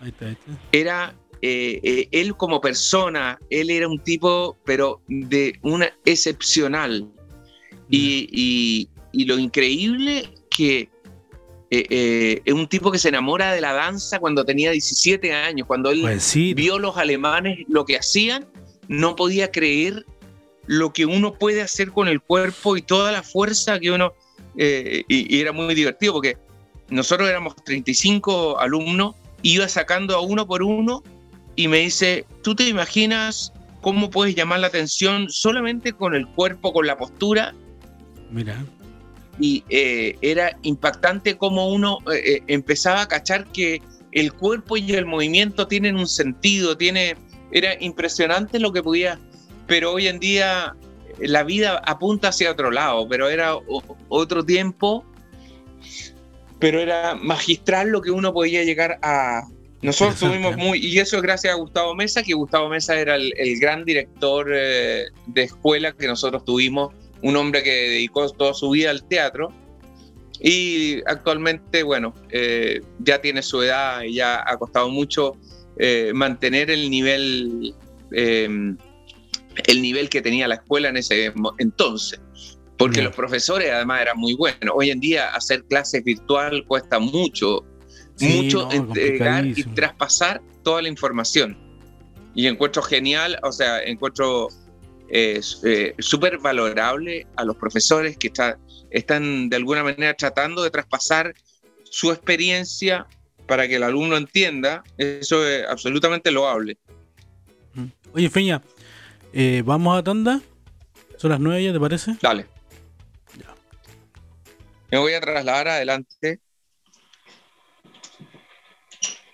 Ahí 0.00 0.08
está, 0.08 0.26
ahí 0.26 0.32
está. 0.32 0.52
Era 0.72 1.14
eh, 1.42 1.80
eh, 1.82 2.08
él 2.10 2.36
como 2.36 2.60
persona, 2.60 3.38
él 3.50 3.70
era 3.70 3.88
un 3.88 3.98
tipo, 3.98 4.56
pero 4.64 5.00
de 5.08 5.58
una 5.62 5.92
excepcional. 6.04 7.08
Y, 7.88 8.88
y, 9.12 9.24
lo 9.24 9.38
increíble 9.38 10.28
que 10.50 10.88
eh, 11.72 11.86
eh, 11.88 12.42
es 12.44 12.52
un 12.52 12.66
tipo 12.66 12.90
que 12.90 12.98
se 12.98 13.08
enamora 13.08 13.52
de 13.52 13.60
la 13.60 13.72
danza 13.72 14.18
cuando 14.18 14.44
tenía 14.44 14.72
17 14.72 15.32
años, 15.32 15.68
cuando 15.68 15.90
él 15.90 16.00
pues 16.02 16.34
vio 16.34 16.80
los 16.80 16.96
alemanes 16.96 17.60
lo 17.68 17.84
que 17.84 17.96
hacían, 17.96 18.46
no 18.88 19.14
podía 19.14 19.52
creer 19.52 20.04
lo 20.66 20.92
que 20.92 21.06
uno 21.06 21.34
puede 21.34 21.62
hacer 21.62 21.92
con 21.92 22.08
el 22.08 22.20
cuerpo 22.20 22.76
y 22.76 22.82
toda 22.82 23.12
la 23.12 23.22
fuerza 23.22 23.78
que 23.78 23.90
uno... 23.90 24.12
Eh, 24.56 25.04
y, 25.06 25.40
era 25.40 25.52
muy 25.52 25.74
divertido 25.74 26.14
porque 26.14 26.36
nosotros 26.88 27.28
éramos 27.28 27.54
35 27.64 28.58
alumnos, 28.58 29.14
iba 29.42 29.68
sacando 29.68 30.16
a 30.16 30.20
uno 30.20 30.46
por 30.46 30.64
uno 30.64 31.04
y 31.60 31.68
me 31.68 31.78
dice, 31.78 32.26
¿tú 32.42 32.54
te 32.54 32.68
imaginas 32.68 33.52
cómo 33.80 34.10
puedes 34.10 34.34
llamar 34.34 34.60
la 34.60 34.68
atención 34.68 35.28
solamente 35.30 35.92
con 35.92 36.14
el 36.14 36.26
cuerpo, 36.26 36.72
con 36.72 36.86
la 36.86 36.96
postura? 36.96 37.54
Mira 38.30 38.64
y 39.40 39.64
eh, 39.70 40.16
era 40.20 40.56
impactante 40.62 41.36
cómo 41.36 41.72
uno 41.72 41.98
eh, 42.12 42.22
eh, 42.24 42.42
empezaba 42.46 43.02
a 43.02 43.08
cachar 43.08 43.46
que 43.46 43.80
el 44.12 44.32
cuerpo 44.32 44.76
y 44.76 44.92
el 44.92 45.06
movimiento 45.06 45.66
tienen 45.66 45.96
un 45.96 46.06
sentido, 46.06 46.76
tiene, 46.76 47.16
era 47.50 47.74
impresionante 47.82 48.60
lo 48.60 48.72
que 48.72 48.82
podía, 48.82 49.18
pero 49.66 49.92
hoy 49.92 50.08
en 50.08 50.18
día 50.18 50.76
la 51.18 51.42
vida 51.42 51.80
apunta 51.86 52.28
hacia 52.28 52.50
otro 52.50 52.70
lado, 52.70 53.08
pero 53.08 53.28
era 53.28 53.54
otro 54.08 54.44
tiempo, 54.44 55.04
pero 56.58 56.80
era 56.80 57.14
magistral 57.14 57.88
lo 57.88 58.02
que 58.02 58.10
uno 58.10 58.32
podía 58.32 58.62
llegar 58.62 58.98
a... 59.02 59.42
Nosotros 59.82 60.20
tuvimos 60.20 60.56
muy, 60.56 60.78
y 60.78 60.98
eso 60.98 61.16
es 61.16 61.22
gracias 61.22 61.54
a 61.54 61.56
Gustavo 61.56 61.94
Mesa, 61.94 62.22
que 62.22 62.34
Gustavo 62.34 62.68
Mesa 62.68 63.00
era 63.00 63.16
el, 63.16 63.32
gran 63.60 63.84
director 63.84 64.46
de 64.46 65.10
escuela 65.36 65.92
que 65.92 66.06
nosotros 66.06 66.44
tuvimos 66.44 66.92
un 67.22 67.36
hombre 67.36 67.62
que 67.62 67.70
dedicó 67.70 68.28
toda 68.30 68.54
su 68.54 68.70
vida 68.70 68.90
al 68.90 69.06
teatro. 69.06 69.52
Y 70.40 71.02
actualmente, 71.06 71.82
bueno, 71.82 72.14
eh, 72.30 72.80
ya 73.00 73.20
tiene 73.20 73.42
su 73.42 73.62
edad 73.62 74.02
y 74.02 74.14
ya 74.14 74.42
ha 74.46 74.56
costado 74.56 74.88
mucho 74.88 75.36
eh, 75.78 76.12
mantener 76.14 76.70
el 76.70 76.90
nivel, 76.90 77.74
em, 78.12 78.78
el 79.66 79.82
nivel 79.82 80.08
que 80.08 80.22
tenía 80.22 80.48
la 80.48 80.54
escuela 80.54 80.88
en 80.88 80.96
ese 80.96 81.32
entonces, 81.58 82.20
porque 82.78 83.02
los 83.02 83.14
profesores 83.14 83.70
además 83.70 84.00
eran 84.00 84.16
muy 84.16 84.34
buenos. 84.34 84.74
Hoy 84.74 84.90
en 84.90 85.00
día 85.00 85.28
hacer 85.34 85.62
clases 85.64 86.02
virtual 86.04 86.64
cuesta 86.66 86.98
mucho, 86.98 87.66
mucho 88.20 88.70
entregar 88.70 89.46
y 89.46 89.62
traspasar 89.64 90.42
toda 90.62 90.82
la 90.82 90.88
información. 90.88 91.56
Y 92.34 92.46
encuentro 92.46 92.82
genial, 92.82 93.38
o 93.42 93.52
sea, 93.52 93.82
encuentro 93.82 94.48
eh, 95.08 95.40
súper 95.98 96.38
valorable 96.38 97.26
a 97.36 97.44
los 97.44 97.56
profesores 97.56 98.16
que 98.16 98.32
están 98.90 99.48
de 99.48 99.56
alguna 99.56 99.82
manera 99.82 100.14
tratando 100.14 100.62
de 100.62 100.70
traspasar 100.70 101.34
su 101.84 102.12
experiencia 102.12 103.06
para 103.46 103.66
que 103.66 103.76
el 103.76 103.82
alumno 103.82 104.16
entienda. 104.16 104.84
Eso 104.96 105.46
es 105.46 105.66
absolutamente 105.66 106.30
loable. 106.30 106.78
Oye, 108.12 108.30
Feña, 108.30 108.62
eh, 109.32 109.62
¿vamos 109.64 109.98
a 109.98 110.02
tanda? 110.02 110.40
¿Son 111.16 111.30
las 111.30 111.40
nueve 111.40 111.64
ya, 111.64 111.72
te 111.72 111.80
parece? 111.80 112.16
Dale. 112.22 112.46
Me 114.90 114.98
voy 114.98 115.12
a 115.12 115.20
trasladar 115.20 115.68
adelante 115.68 116.40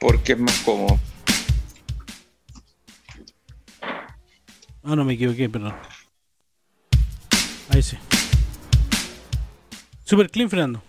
porque 0.00 0.32
es 0.32 0.38
más 0.38 0.58
cómodo. 0.60 0.98
Ah, 4.82 4.94
no 4.94 5.04
me 5.04 5.14
equivoqué, 5.14 5.48
perdón. 5.48 5.74
Ahí 7.70 7.82
sí. 7.82 7.96
Super 10.04 10.30
clean, 10.30 10.48
Fernando. 10.48 10.82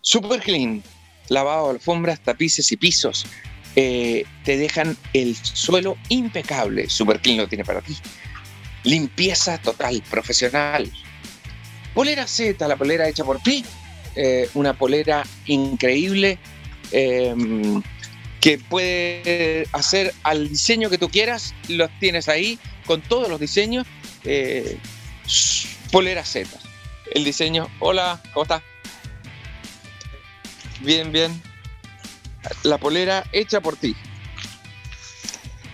Super 0.00 0.40
clean. 0.40 0.82
Lavado, 1.28 1.70
alfombras, 1.70 2.20
tapices 2.22 2.70
y 2.70 2.76
pisos. 2.76 3.26
Eh, 3.74 4.24
te 4.44 4.56
dejan 4.56 4.96
el 5.12 5.34
suelo 5.34 5.96
impecable. 6.08 6.88
Super 6.88 7.20
clean 7.20 7.38
lo 7.38 7.48
tiene 7.48 7.64
para 7.64 7.80
ti. 7.80 7.96
Limpieza 8.84 9.58
total, 9.58 10.02
profesional. 10.08 10.90
Polera 11.94 12.26
Z, 12.26 12.66
la 12.68 12.76
polera 12.76 13.08
hecha 13.08 13.24
por 13.24 13.40
ti. 13.40 13.64
Eh, 14.14 14.48
una 14.54 14.74
polera 14.74 15.24
increíble. 15.46 16.38
Em, 16.92 17.82
que 18.40 18.58
puede 18.58 19.66
hacer 19.72 20.14
al 20.22 20.48
diseño 20.48 20.90
que 20.90 20.98
tú 20.98 21.08
quieras, 21.08 21.54
los 21.68 21.90
tienes 21.98 22.28
ahí 22.28 22.58
con 22.86 23.00
todos 23.00 23.28
los 23.28 23.40
diseños. 23.40 23.86
Eh, 24.24 24.78
polera 25.90 26.24
Z. 26.24 26.48
El 27.12 27.24
diseño, 27.24 27.68
hola, 27.80 28.20
¿cómo 28.32 28.42
estás? 28.42 28.62
Bien, 30.80 31.10
bien. 31.10 31.42
La 32.62 32.78
polera 32.78 33.24
hecha 33.32 33.60
por 33.60 33.76
ti. 33.76 33.96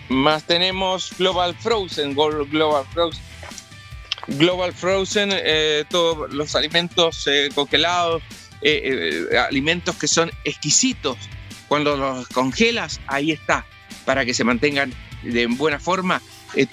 Más 0.09 0.43
tenemos 0.43 1.11
Global 1.17 1.55
Frozen, 1.55 2.15
Global 2.15 2.85
Frozen. 2.91 3.23
Global 4.27 4.73
Frozen, 4.73 5.29
eh, 5.33 5.83
todos 5.89 6.33
los 6.33 6.55
alimentos 6.55 7.27
eh, 7.27 7.49
congelados, 7.53 8.23
eh, 8.61 9.27
alimentos 9.37 9.95
que 9.95 10.07
son 10.07 10.31
exquisitos. 10.43 11.17
Cuando 11.67 11.97
los 11.97 12.27
congelas, 12.29 13.01
ahí 13.07 13.31
está, 13.31 13.65
para 14.05 14.25
que 14.25 14.33
se 14.33 14.43
mantengan 14.43 14.93
de 15.23 15.47
buena 15.47 15.79
forma. 15.79 16.21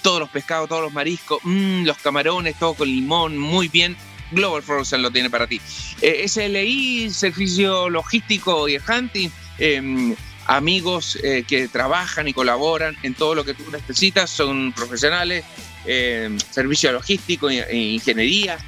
todos 0.02 0.20
los 0.20 0.28
pescados, 0.28 0.68
todos 0.68 0.82
los 0.82 0.92
mariscos, 0.92 1.40
mm, 1.42 1.84
los 1.84 1.98
camarones, 1.98 2.56
todo 2.58 2.74
con 2.74 2.88
limón, 2.88 3.36
muy 3.38 3.68
bien. 3.68 3.96
Global 4.30 4.62
Frozen 4.62 5.02
lo 5.02 5.10
tiene 5.10 5.28
para 5.28 5.46
ti. 5.46 5.60
SLI, 6.00 7.10
Servicio 7.10 7.90
Logístico 7.90 8.68
y 8.68 8.78
Hunting 8.78 9.30
em, 9.58 10.14
amigos 10.46 11.18
eh, 11.22 11.44
que 11.46 11.68
trabajan 11.68 12.28
y 12.28 12.32
colaboran 12.32 12.96
en 13.02 13.14
todo 13.14 13.34
lo 13.34 13.44
que 13.44 13.54
tú 13.54 13.64
necesitas, 13.70 14.30
son 14.30 14.72
profesionales, 14.72 15.44
eh, 15.84 16.36
servicio 16.50 16.92
logístico 16.92 17.50
e 17.50 17.76
ingeniería, 17.76 18.58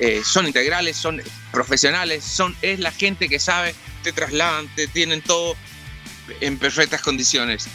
eh, 0.00 0.22
son 0.24 0.46
integrales, 0.46 0.96
son 0.96 1.22
profesionales, 1.52 2.24
son, 2.24 2.56
es 2.62 2.80
la 2.80 2.90
gente 2.90 3.28
que 3.28 3.38
sabe, 3.38 3.74
te 4.02 4.12
trasladan, 4.12 4.66
te 4.74 4.88
tienen 4.88 5.20
todo 5.20 5.54
en 6.40 6.58
perfectas 6.58 7.02
condiciones. 7.02 7.68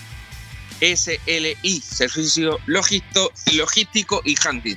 SLI, 0.82 1.82
Servicio 1.82 2.60
Logístico, 2.66 3.32
logístico 3.54 4.22
y 4.26 4.36
Hunting. 4.44 4.76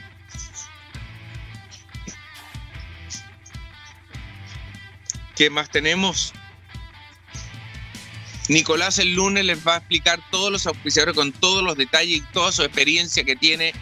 ¿Qué 5.35 5.49
más 5.49 5.71
tenemos? 5.71 6.35
Nicolás 8.49 8.99
el 8.99 9.15
lunes 9.15 9.45
les 9.47 9.67
va 9.67 9.75
a 9.75 9.79
explicar 9.79 10.21
todos 10.31 10.53
los 10.53 10.67
auspiciadores 10.67 11.15
con 11.15 11.33
todos 11.33 11.63
los 11.63 11.79
detalles 11.79 12.19
y 12.19 12.21
toda 12.33 12.53
su 12.53 12.63
experiencia 12.63 13.25
que 13.25 13.37
tiene 13.37 13.73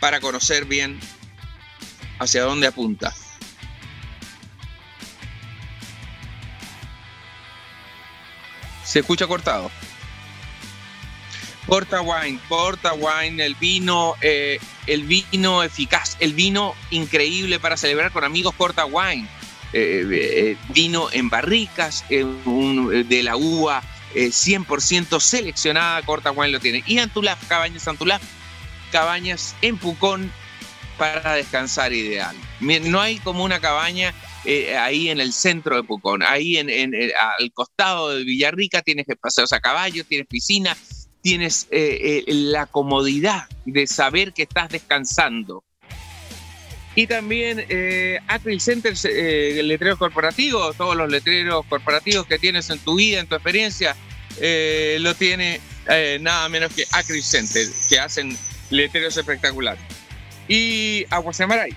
para 0.00 0.20
conocer 0.20 0.64
bien 0.64 0.98
hacia 2.18 2.42
dónde 2.42 2.66
apunta. 2.66 3.14
Se 8.84 9.00
escucha 9.00 9.26
cortado. 9.26 9.70
Porta 11.66 12.00
Wine, 12.00 12.38
Porta 12.48 12.92
Wine, 12.94 13.44
el 13.44 13.56
vino, 13.56 14.14
eh, 14.20 14.60
el 14.86 15.02
vino 15.02 15.64
eficaz, 15.64 16.16
el 16.20 16.32
vino 16.32 16.74
increíble 16.90 17.58
para 17.58 17.76
celebrar 17.76 18.12
con 18.12 18.22
amigos 18.22 18.54
Porta 18.54 18.86
Wine 18.86 19.26
eh, 19.72 20.06
eh, 20.12 20.56
vino 20.68 21.08
en 21.10 21.28
barricas, 21.28 22.04
de 22.08 23.22
la 23.24 23.36
uva 23.36 23.82
100% 24.14 25.20
seleccionada, 25.20 26.00
Corta 26.02 26.30
Wine 26.30 26.52
lo 26.52 26.60
tiene. 26.60 26.84
Y 26.86 26.98
Antulaf, 26.98 27.44
Cabañas 27.48 27.88
Antulaf, 27.88 28.22
cabañas 28.92 29.56
en 29.60 29.76
Pucón 29.76 30.32
para 30.98 31.34
descansar 31.34 31.92
ideal. 31.92 32.36
No 32.60 33.00
hay 33.00 33.18
como 33.18 33.44
una 33.44 33.60
cabaña 33.60 34.14
eh, 34.44 34.76
ahí 34.76 35.08
en 35.08 35.20
el 35.20 35.32
centro 35.32 35.76
de 35.76 35.82
Pucón, 35.82 36.22
ahí 36.22 36.56
en, 36.56 36.70
al 37.38 37.52
costado 37.52 38.10
de 38.10 38.24
Villarrica 38.24 38.82
tienes 38.82 39.06
paseos 39.20 39.52
a 39.52 39.60
caballo, 39.60 40.04
tienes 40.04 40.26
piscina, 40.26 40.76
tienes 41.22 41.68
la 41.70 42.66
comodidad 42.66 43.48
de 43.64 43.86
saber 43.86 44.32
que 44.32 44.42
estás 44.42 44.68
descansando 44.68 45.64
y 46.96 47.06
también 47.06 47.62
eh, 47.68 48.18
Acryl 48.26 48.58
Center, 48.58 48.94
eh, 49.04 49.60
letreros 49.62 49.98
corporativos, 49.98 50.74
todos 50.76 50.96
los 50.96 51.10
letreros 51.10 51.66
corporativos 51.66 52.26
que 52.26 52.38
tienes 52.38 52.70
en 52.70 52.78
tu 52.78 52.96
vida, 52.96 53.20
en 53.20 53.26
tu 53.26 53.34
experiencia, 53.34 53.94
eh, 54.40 54.96
lo 55.00 55.14
tiene 55.14 55.60
eh, 55.90 56.16
nada 56.22 56.48
menos 56.48 56.72
que 56.72 56.84
Acryl 56.90 57.22
Center, 57.22 57.66
que 57.90 57.98
hacen 58.00 58.36
letreros 58.70 59.14
espectaculares. 59.14 59.82
Y 60.48 61.06
Aguas 61.10 61.36
Semaray, 61.36 61.74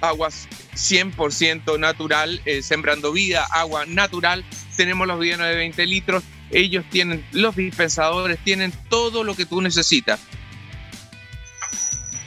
aguas 0.00 0.48
100% 0.74 1.78
natural, 1.78 2.40
sembrando 2.62 3.12
vida, 3.12 3.46
agua 3.52 3.86
natural. 3.86 4.44
Tenemos 4.76 5.06
los 5.06 5.18
villanos 5.18 5.48
de 5.48 5.56
20 5.56 5.86
litros, 5.86 6.22
ellos 6.50 6.84
tienen 6.90 7.24
los 7.32 7.56
dispensadores, 7.56 8.38
tienen 8.44 8.72
todo 8.88 9.24
lo 9.24 9.34
que 9.34 9.46
tú 9.46 9.60
necesitas 9.60 10.20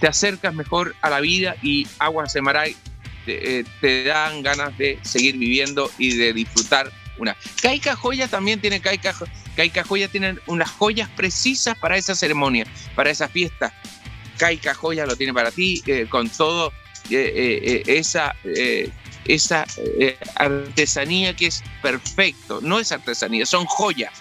te 0.01 0.07
acercas 0.07 0.53
mejor 0.53 0.95
a 1.01 1.09
la 1.09 1.21
vida 1.21 1.55
y 1.61 1.87
Aguas 1.99 2.33
Semaray 2.33 2.75
te, 3.25 3.59
eh, 3.59 3.65
te 3.79 4.03
dan 4.03 4.41
ganas 4.41 4.75
de 4.77 4.99
seguir 5.03 5.37
viviendo 5.37 5.89
y 5.99 6.17
de 6.17 6.33
disfrutar 6.33 6.91
una. 7.19 7.37
Caica 7.61 7.95
Joya 7.95 8.27
también 8.27 8.59
tiene 8.59 8.81
Caica 8.81 9.83
Joya 9.83 10.07
tienen 10.07 10.39
unas 10.47 10.71
joyas 10.71 11.07
precisas 11.09 11.77
para 11.77 11.97
esa 11.97 12.15
ceremonia, 12.15 12.65
para 12.95 13.11
esa 13.11 13.27
fiesta. 13.27 13.71
Caica 14.41 14.73
Joya 14.73 15.05
lo 15.05 15.15
tiene 15.15 15.33
para 15.33 15.51
ti 15.51 15.83
eh, 15.85 16.07
con 16.09 16.27
todo 16.29 16.73
eh, 17.11 17.83
esa 17.85 18.35
esa 19.25 19.67
artesanía 20.35 21.35
que 21.35 21.45
es 21.45 21.63
perfecto. 21.81 22.59
No 22.61 22.79
es 22.79 22.91
artesanía, 22.91 23.45
son 23.45 23.65
joyas. 23.65 24.13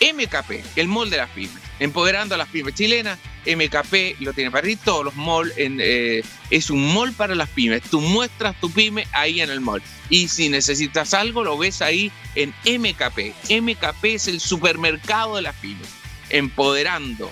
MKP, 0.00 0.64
el 0.76 0.88
molde 0.88 1.16
de 1.16 1.22
las 1.22 1.30
pymes, 1.30 1.62
empoderando 1.78 2.34
a 2.34 2.38
las 2.38 2.48
pymes 2.48 2.74
chilenas 2.74 3.18
MKP 3.46 4.20
lo 4.20 4.32
tiene 4.32 4.50
para 4.50 4.66
ti, 4.66 4.76
todos 4.76 5.04
los 5.04 5.16
malls, 5.16 5.52
eh, 5.56 6.22
es 6.50 6.70
un 6.70 6.92
mall 6.92 7.12
para 7.12 7.34
las 7.34 7.48
pymes. 7.48 7.82
Tú 7.82 8.00
muestras 8.00 8.58
tu 8.60 8.70
pyme 8.70 9.06
ahí 9.12 9.40
en 9.40 9.50
el 9.50 9.60
mall. 9.60 9.82
Y 10.08 10.28
si 10.28 10.48
necesitas 10.48 11.14
algo, 11.14 11.42
lo 11.42 11.56
ves 11.56 11.80
ahí 11.80 12.12
en 12.34 12.50
MKP. 12.64 13.34
MKP 13.50 14.04
es 14.04 14.28
el 14.28 14.40
supermercado 14.40 15.36
de 15.36 15.42
las 15.42 15.54
pymes, 15.56 15.88
empoderando, 16.28 17.30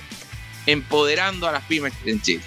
empoderando 0.69 1.49
a 1.49 1.53
las 1.53 1.65
pymes 1.65 1.95
en 2.05 2.21
Chile. 2.21 2.45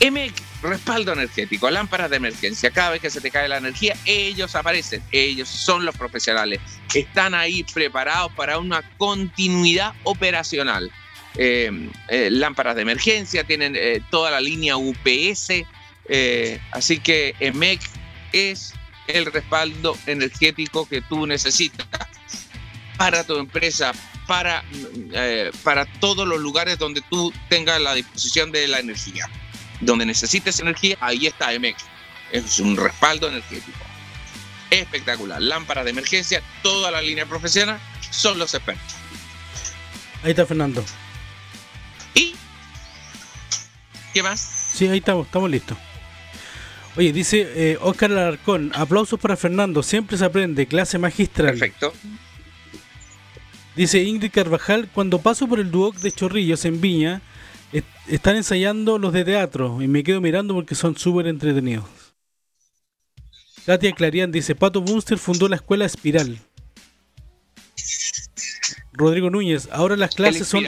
M 0.00 0.32
respaldo 0.62 1.12
energético, 1.12 1.70
lámparas 1.70 2.10
de 2.10 2.16
emergencia. 2.16 2.70
Cada 2.70 2.90
vez 2.90 3.00
que 3.00 3.10
se 3.10 3.20
te 3.20 3.30
cae 3.30 3.48
la 3.48 3.58
energía, 3.58 3.96
ellos 4.04 4.54
aparecen, 4.54 5.02
ellos 5.12 5.48
son 5.48 5.84
los 5.84 5.96
profesionales. 5.96 6.60
Están 6.92 7.34
ahí 7.34 7.64
preparados 7.64 8.32
para 8.32 8.58
una 8.58 8.82
continuidad 8.98 9.94
operacional 10.04 10.90
eh, 11.36 11.70
eh, 12.08 12.28
lámparas 12.30 12.74
de 12.74 12.82
emergencia, 12.82 13.44
tienen 13.44 13.76
eh, 13.76 14.02
toda 14.10 14.32
la 14.32 14.40
línea 14.40 14.76
UPS, 14.76 15.52
así 16.72 16.98
que 16.98 17.36
EMEC 17.38 17.80
es 18.32 18.74
el 19.06 19.26
respaldo 19.26 19.96
energético 20.06 20.88
que 20.88 21.00
tú 21.02 21.26
necesitas 21.26 21.86
para 23.00 23.24
tu 23.24 23.38
empresa, 23.38 23.92
para, 24.26 24.62
para 25.64 25.86
todos 25.86 26.28
los 26.28 26.38
lugares 26.38 26.76
donde 26.78 27.00
tú 27.08 27.32
tengas 27.48 27.80
la 27.80 27.94
disposición 27.94 28.52
de 28.52 28.68
la 28.68 28.78
energía. 28.78 29.26
Donde 29.80 30.04
necesites 30.04 30.60
energía, 30.60 30.98
ahí 31.00 31.26
está 31.26 31.50
EMEC. 31.54 31.76
Es 32.30 32.60
un 32.60 32.76
respaldo 32.76 33.28
energético. 33.28 33.78
Espectacular. 34.68 35.40
Lámparas 35.40 35.86
de 35.86 35.92
emergencia, 35.92 36.42
toda 36.62 36.90
la 36.90 37.00
línea 37.00 37.24
profesional 37.24 37.80
son 38.10 38.38
los 38.38 38.52
expertos. 38.52 38.94
Ahí 40.22 40.32
está 40.32 40.44
Fernando. 40.44 40.84
¿Qué 44.12 44.22
más? 44.22 44.40
Sí, 44.74 44.88
ahí 44.88 44.98
estamos, 44.98 45.24
estamos 45.24 45.48
listos. 45.48 45.78
Oye, 46.96 47.14
dice 47.14 47.50
eh, 47.54 47.78
Oscar 47.80 48.10
Alarcón, 48.10 48.72
aplausos 48.74 49.18
para 49.18 49.38
Fernando, 49.38 49.82
siempre 49.82 50.18
se 50.18 50.24
aprende, 50.26 50.66
clase 50.66 50.98
magistral. 50.98 51.46
Perfecto. 51.52 51.94
Dice 53.76 54.02
Ingrid 54.02 54.32
Carvajal, 54.32 54.88
cuando 54.92 55.20
paso 55.20 55.46
por 55.46 55.60
el 55.60 55.70
Duoc 55.70 55.96
de 55.96 56.12
Chorrillos 56.12 56.64
en 56.64 56.80
Viña, 56.80 57.22
están 58.08 58.36
ensayando 58.36 58.98
los 58.98 59.12
de 59.12 59.24
teatro 59.24 59.80
y 59.80 59.88
me 59.88 60.02
quedo 60.02 60.20
mirando 60.20 60.54
porque 60.54 60.74
son 60.74 60.96
súper 60.96 61.28
entretenidos. 61.28 61.84
Katia 63.64 63.92
Clarian 63.92 64.32
dice, 64.32 64.54
Pato 64.54 64.80
Bunster 64.80 65.18
fundó 65.18 65.48
la 65.48 65.56
escuela 65.56 65.84
Espiral. 65.84 66.38
Rodrigo 68.92 69.30
Núñez, 69.30 69.68
ahora 69.70 69.96
las 69.96 70.14
clases 70.14 70.48
son 70.48 70.64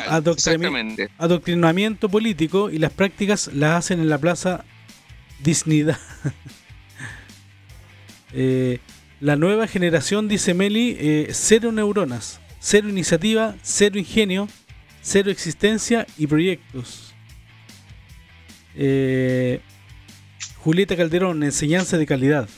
adoctrinamiento 1.18 2.08
político 2.08 2.70
y 2.70 2.78
las 2.78 2.92
prácticas 2.92 3.50
las 3.52 3.78
hacen 3.78 4.00
en 4.00 4.08
la 4.08 4.18
plaza 4.18 4.64
Disney. 5.42 5.86
Eh, 8.34 8.78
la 9.20 9.36
nueva 9.36 9.66
generación, 9.66 10.26
dice 10.26 10.54
Meli, 10.54 10.96
eh, 10.98 11.28
cero 11.32 11.70
neuronas, 11.70 12.40
cero 12.62 12.88
iniciativa, 12.88 13.56
cero 13.62 13.98
ingenio, 13.98 14.48
cero 15.02 15.30
existencia 15.30 16.06
y 16.16 16.28
proyectos. 16.28 17.12
Eh, 18.76 19.60
Julieta 20.58 20.96
Calderón, 20.96 21.42
enseñanza 21.42 21.98
de 21.98 22.06
calidad. 22.06 22.48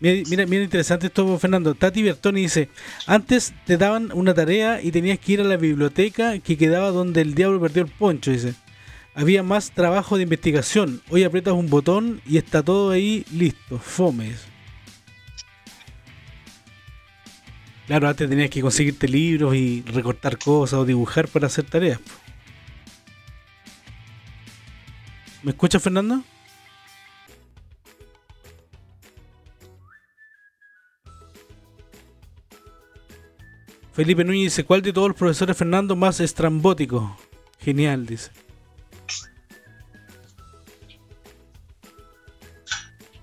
Mira, 0.00 0.46
mira, 0.46 0.62
interesante 0.62 1.08
esto, 1.08 1.38
Fernando. 1.38 1.74
Tati 1.74 2.02
Bertoni 2.02 2.42
dice: 2.42 2.68
Antes 3.06 3.52
te 3.66 3.76
daban 3.76 4.10
una 4.12 4.32
tarea 4.34 4.80
y 4.82 4.92
tenías 4.92 5.18
que 5.18 5.32
ir 5.32 5.40
a 5.40 5.44
la 5.44 5.56
biblioteca 5.56 6.38
que 6.38 6.56
quedaba 6.56 6.90
donde 6.90 7.22
el 7.22 7.34
diablo 7.34 7.60
perdió 7.60 7.82
el 7.82 7.90
poncho. 7.90 8.30
Dice: 8.30 8.54
Había 9.14 9.42
más 9.42 9.72
trabajo 9.72 10.16
de 10.16 10.24
investigación. 10.24 11.02
Hoy 11.10 11.24
aprietas 11.24 11.54
un 11.54 11.68
botón 11.68 12.20
y 12.26 12.36
está 12.38 12.62
todo 12.62 12.90
ahí 12.90 13.24
listo. 13.32 13.78
Fome. 13.78 14.49
Claro, 17.90 18.06
antes 18.06 18.28
tenías 18.28 18.50
que 18.50 18.60
conseguirte 18.60 19.08
libros 19.08 19.52
y 19.56 19.82
recortar 19.82 20.38
cosas 20.38 20.78
o 20.78 20.84
dibujar 20.84 21.26
para 21.26 21.48
hacer 21.48 21.64
tareas. 21.64 21.98
¿Me 25.42 25.50
escuchas, 25.50 25.82
Fernando? 25.82 26.22
Felipe 33.92 34.22
Núñez 34.22 34.44
dice, 34.44 34.62
¿cuál 34.62 34.82
de 34.82 34.92
todos 34.92 35.08
los 35.08 35.16
profesores 35.16 35.56
Fernando 35.56 35.96
más 35.96 36.20
estrambótico? 36.20 37.16
Genial, 37.58 38.06
dice. 38.06 38.30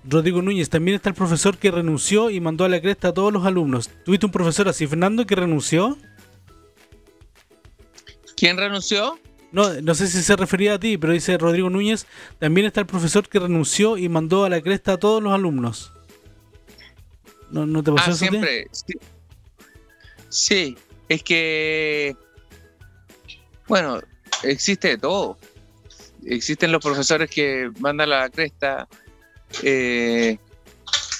Rodrigo 0.08 0.40
Núñez, 0.40 0.70
también 0.70 0.96
está 0.96 1.10
el 1.10 1.14
profesor 1.14 1.58
que 1.58 1.70
renunció 1.70 2.30
y 2.30 2.40
mandó 2.40 2.64
a 2.64 2.68
la 2.68 2.80
cresta 2.80 3.08
a 3.08 3.14
todos 3.14 3.32
los 3.32 3.44
alumnos. 3.44 3.90
¿Tuviste 4.04 4.26
un 4.26 4.32
profesor 4.32 4.68
así, 4.68 4.86
Fernando, 4.86 5.26
que 5.26 5.34
renunció? 5.34 5.98
¿Quién 8.36 8.56
renunció? 8.56 9.18
No, 9.52 9.80
no 9.80 9.94
sé 9.94 10.06
si 10.08 10.22
se 10.22 10.36
refería 10.36 10.74
a 10.74 10.78
ti, 10.78 10.96
pero 10.96 11.12
dice 11.12 11.36
Rodrigo 11.36 11.68
Núñez, 11.68 12.06
también 12.38 12.66
está 12.66 12.80
el 12.80 12.86
profesor 12.86 13.28
que 13.28 13.38
renunció 13.38 13.98
y 13.98 14.08
mandó 14.08 14.44
a 14.44 14.48
la 14.48 14.60
cresta 14.62 14.94
a 14.94 14.96
todos 14.98 15.22
los 15.22 15.32
alumnos. 15.32 15.92
¿No, 17.50 17.66
no 17.66 17.82
te 17.82 17.92
pasó 17.92 18.10
ah, 18.10 18.14
siempre. 18.14 18.66
Sí, 20.28 20.76
es 21.08 21.22
que, 21.22 22.16
bueno, 23.66 24.00
existe 24.42 24.88
de 24.88 24.98
todo. 24.98 25.38
Existen 26.24 26.72
los 26.72 26.82
profesores 26.82 27.30
que 27.30 27.70
mandan 27.78 28.10
la 28.10 28.28
cresta 28.28 28.86
eh, 29.62 30.38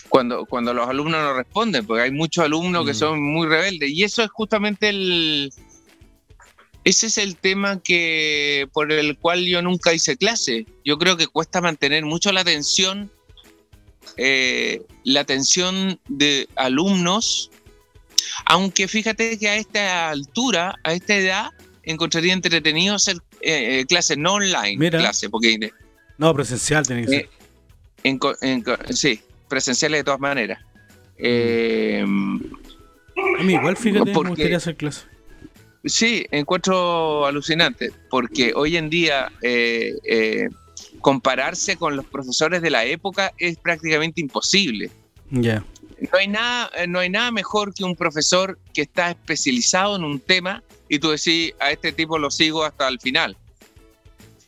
cuando, 0.08 0.46
cuando 0.46 0.74
los 0.74 0.88
alumnos 0.88 1.20
no 1.20 1.34
responden, 1.34 1.86
porque 1.86 2.02
hay 2.02 2.10
muchos 2.10 2.44
alumnos 2.44 2.84
que 2.84 2.92
mm. 2.92 2.96
son 2.96 3.22
muy 3.22 3.46
rebeldes. 3.46 3.90
Y 3.90 4.04
eso 4.04 4.22
es 4.22 4.30
justamente 4.30 4.88
el... 4.88 5.52
Ese 6.84 7.08
es 7.08 7.18
el 7.18 7.36
tema 7.36 7.80
que 7.82 8.68
por 8.72 8.92
el 8.92 9.18
cual 9.18 9.44
yo 9.44 9.60
nunca 9.60 9.92
hice 9.92 10.16
clase. 10.16 10.64
Yo 10.84 10.96
creo 10.96 11.16
que 11.16 11.26
cuesta 11.26 11.60
mantener 11.60 12.04
mucho 12.06 12.32
la 12.32 12.40
atención, 12.40 13.10
eh, 14.16 14.82
la 15.04 15.20
atención 15.20 16.00
de 16.08 16.48
alumnos 16.56 17.50
aunque 18.46 18.88
fíjate 18.88 19.38
que 19.38 19.48
a 19.48 19.56
esta 19.56 20.10
altura, 20.10 20.74
a 20.84 20.92
esta 20.92 21.16
edad, 21.16 21.50
encontraría 21.82 22.32
entretenido 22.32 22.94
hacer 22.94 23.16
eh, 23.40 23.80
eh, 23.80 23.86
clases 23.86 24.18
no 24.18 24.34
online, 24.34 24.90
clases, 24.90 25.28
porque... 25.30 25.70
No, 26.18 26.34
presencial 26.34 26.86
tiene 26.86 27.02
que 27.02 27.08
ser. 27.08 27.28
Sí, 28.90 29.20
presenciales 29.48 30.00
de 30.00 30.04
todas 30.04 30.20
maneras. 30.20 30.62
Eh, 31.16 32.02
a 32.02 33.42
mí 33.42 33.52
igual, 33.52 33.76
fíjate, 33.76 34.12
me 34.12 34.28
gustaría 34.28 34.56
hacer 34.56 34.76
clases. 34.76 35.06
Sí, 35.84 36.26
encuentro 36.30 37.26
alucinante, 37.26 37.92
porque 38.10 38.52
hoy 38.54 38.76
en 38.76 38.90
día 38.90 39.30
compararse 41.00 41.76
con 41.76 41.96
los 41.96 42.04
profesores 42.06 42.62
de 42.62 42.70
la 42.70 42.84
época 42.84 43.32
es 43.38 43.56
prácticamente 43.58 44.20
imposible. 44.20 44.90
Ya. 45.30 45.64
No 46.00 46.18
hay, 46.18 46.28
nada, 46.28 46.70
eh, 46.76 46.86
no 46.86 47.00
hay 47.00 47.10
nada 47.10 47.30
mejor 47.32 47.74
que 47.74 47.84
un 47.84 47.96
profesor 47.96 48.58
que 48.72 48.82
está 48.82 49.10
especializado 49.10 49.96
en 49.96 50.04
un 50.04 50.20
tema 50.20 50.62
y 50.88 50.98
tú 50.98 51.10
decís, 51.10 51.52
a 51.58 51.72
este 51.72 51.92
tipo 51.92 52.18
lo 52.18 52.30
sigo 52.30 52.64
hasta 52.64 52.88
el 52.88 53.00
final. 53.00 53.36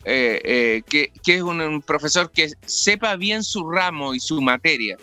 Eh, 0.05 0.41
eh, 0.45 0.83
que, 0.89 1.13
es 1.27 1.43
un, 1.43 1.83
profesor 1.83 2.31
que 2.31 2.51
sepa 2.67 3.17
bien 3.17 3.43
su 3.45 3.69
ramo 3.71 4.15
y 4.15 4.21
su 4.21 4.41
materia. 4.41 4.97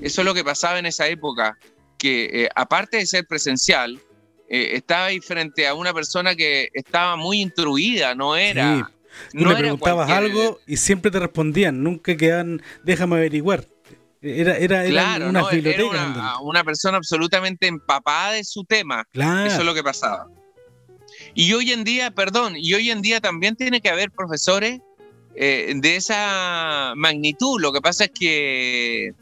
Eso 0.00 0.22
es 0.22 0.24
lo 0.24 0.34
que 0.34 0.42
pasaba 0.42 0.78
en 0.78 0.86
esa 0.86 1.06
época, 1.06 1.58
que 1.98 2.48
aparte 2.54 2.96
de 2.96 3.06
ser 3.06 3.26
presencial, 3.26 4.00
estaba 4.48 5.06
ahí 5.06 5.20
frente 5.20 5.66
a 5.66 5.74
una 5.74 5.94
persona 5.94 6.34
que 6.34 6.68
estaba 6.74 7.16
muy 7.16 7.40
instruida, 7.40 8.14
no 8.14 8.36
era... 8.36 8.90
no 9.32 9.50
le 9.50 9.56
preguntabas 9.56 10.10
algo 10.10 10.60
y 10.66 10.76
siempre 10.76 11.10
te 11.10 11.18
respondían, 11.20 11.82
nunca 11.82 12.16
quedan, 12.16 12.62
déjame 12.84 13.16
averiguar. 13.16 13.66
Era, 14.22 14.56
era, 14.56 14.84
claro, 14.84 15.28
una, 15.28 15.42
una, 16.42 16.64
persona 16.64 16.96
absolutamente 16.96 17.66
empapada 17.66 18.32
de 18.32 18.44
su 18.44 18.62
tema. 18.64 19.04
Eso 19.12 19.58
es 19.58 19.64
lo 19.64 19.74
que 19.74 19.82
pasaba. 19.82 20.28
Y 21.34 21.52
hoy 21.54 21.72
en 21.72 21.84
día, 21.84 22.10
perdón, 22.10 22.54
y 22.56 22.74
hoy 22.74 22.90
en 22.90 23.00
día 23.02 23.20
también 23.20 23.56
tiene 23.56 23.80
que 23.80 23.88
haber 23.88 24.10
profesores 24.10 24.80
eh, 25.34 25.72
de 25.76 25.96
esa 25.96 26.92
magnitud. 26.96 27.60
Lo 27.60 27.72
que 27.72 27.80
pasa 27.80 28.04
es 28.04 28.10
que. 28.10 29.14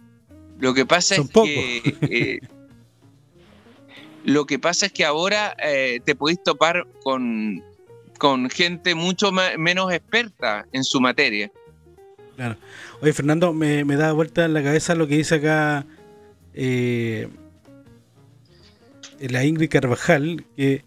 Lo 0.58 0.74
que 0.74 0.86
pasa 0.86 1.16
es 1.16 1.30
que. 1.30 1.96
Eh, 2.02 2.40
lo 4.24 4.44
que 4.44 4.58
pasa 4.58 4.86
es 4.86 4.92
que 4.92 5.04
ahora 5.04 5.56
eh, 5.62 6.00
te 6.04 6.14
podéis 6.14 6.42
topar 6.42 6.86
con, 7.02 7.62
con 8.18 8.50
gente 8.50 8.94
mucho 8.94 9.32
menos 9.32 9.92
experta 9.92 10.66
en 10.72 10.84
su 10.84 11.00
materia. 11.00 11.50
Claro. 12.36 12.56
Oye, 13.00 13.14
Fernando, 13.14 13.54
me, 13.54 13.82
da 13.84 14.12
vuelta 14.12 14.44
en 14.44 14.52
la 14.52 14.62
cabeza 14.62 14.94
lo 14.94 15.06
que 15.06 15.16
dice 15.16 15.36
acá 15.36 15.86
la 19.20 19.44
Ingrid 19.44 19.70
Carvajal, 19.70 20.44
que 20.56 20.84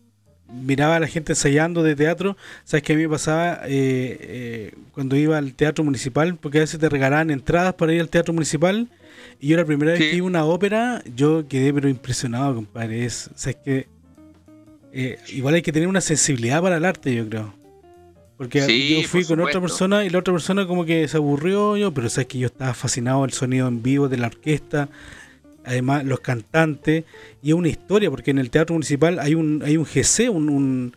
miraba 0.54 0.98
a 0.98 1.00
la 1.00 1.08
gente 1.08 1.34
ensayando 1.34 1.84
de 1.84 1.96
teatro. 1.96 2.38
¿Sabes 2.64 2.84
qué 2.84 2.94
a 2.94 2.96
mí 2.96 3.04
me 3.04 3.10
pasaba 3.10 3.62
eh, 3.66 4.18
eh, 4.22 4.74
cuando 4.94 5.16
iba 5.16 5.38
al 5.38 5.54
teatro 5.54 5.84
municipal? 5.84 6.36
Porque 6.36 6.60
a 6.60 6.62
veces 6.62 6.80
te 6.80 6.90
regalaban 6.90 7.32
entradas 7.32 7.74
para 7.74 7.94
ir 7.94 8.02
al 8.02 8.10
teatro 8.10 8.34
municipal. 8.34 8.88
Y 9.40 9.50
yo 9.50 9.58
la 9.58 9.66
primera 9.66 9.92
vez 9.92 10.00
que 10.00 10.16
iba 10.16 10.26
a 10.26 10.30
una 10.30 10.46
ópera, 10.46 11.02
yo 11.16 11.48
quedé 11.48 11.74
pero 11.74 11.90
impresionado, 11.90 12.56
compadre. 12.56 13.06
Es, 13.06 13.30
¿sabes 13.36 13.58
qué? 13.64 13.88
igual 15.30 15.56
hay 15.56 15.64
que 15.64 15.72
tener 15.72 15.88
una 15.88 16.02
sensibilidad 16.02 16.62
para 16.62 16.78
el 16.78 16.86
arte, 16.86 17.16
yo 17.16 17.28
creo. 17.28 17.64
Porque 18.38 19.00
yo 19.02 19.08
fui 19.08 19.24
con 19.26 19.40
otra 19.40 19.62
persona 19.62 20.04
y 20.04 20.10
la 20.10 20.20
otra 20.20 20.34
persona 20.34 20.66
como 20.66 20.86
que 20.86 21.08
se 21.08 21.18
aburrió 21.18 21.78
yo, 21.78 21.94
pero 21.94 22.10
sabes 22.10 22.28
que 22.28 22.40
yo 22.40 22.48
estaba 22.48 22.74
fascinado 22.74 23.24
el 23.26 23.32
sonido 23.32 23.68
en 23.68 23.84
vivo 23.84 24.10
de 24.10 24.18
la 24.18 24.28
orquesta, 24.28 24.90
además 25.66 26.06
los 26.06 26.20
cantantes, 26.20 27.06
y 27.42 27.50
es 27.50 27.54
una 27.56 27.70
historia, 27.70 28.10
porque 28.10 28.32
en 28.32 28.40
el 28.40 28.50
teatro 28.50 28.74
municipal 28.74 29.20
hay 29.20 29.36
un, 29.36 29.62
hay 29.66 29.78
un 29.78 29.86
GC, 29.86 30.30
un, 30.30 30.96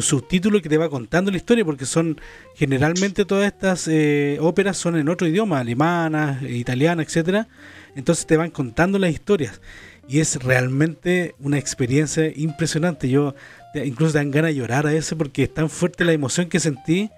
subtítulo 0.00 0.62
que 0.62 0.68
te 0.68 0.78
va 0.78 0.88
contando 0.88 1.30
la 1.32 1.36
historia, 1.36 1.64
porque 1.64 1.84
son 1.84 2.20
generalmente 2.54 3.24
todas 3.24 3.46
estas 3.46 3.88
eh, 3.88 4.38
óperas 4.40 4.76
son 4.76 4.96
en 4.96 5.08
otro 5.08 5.26
idioma, 5.26 5.58
alemana, 5.58 6.40
italiana, 6.48 7.02
etcétera. 7.02 7.48
Entonces 7.96 8.24
te 8.24 8.36
van 8.36 8.50
contando 8.50 9.00
las 9.00 9.10
historias. 9.10 9.60
Y 10.08 10.20
es 10.20 10.42
realmente 10.42 11.34
una 11.40 11.58
experiencia 11.58 12.30
impresionante. 12.34 13.08
Yo 13.08 13.34
incluso 13.74 14.14
dan 14.14 14.30
ganas 14.30 14.50
de 14.50 14.56
llorar 14.56 14.86
a 14.86 14.92
ese 14.92 15.16
porque 15.16 15.44
es 15.44 15.54
tan 15.54 15.68
fuerte 15.68 16.04
la 16.04 16.12
emoción 16.12 16.48
que 16.48 16.60
sentí 16.60 17.10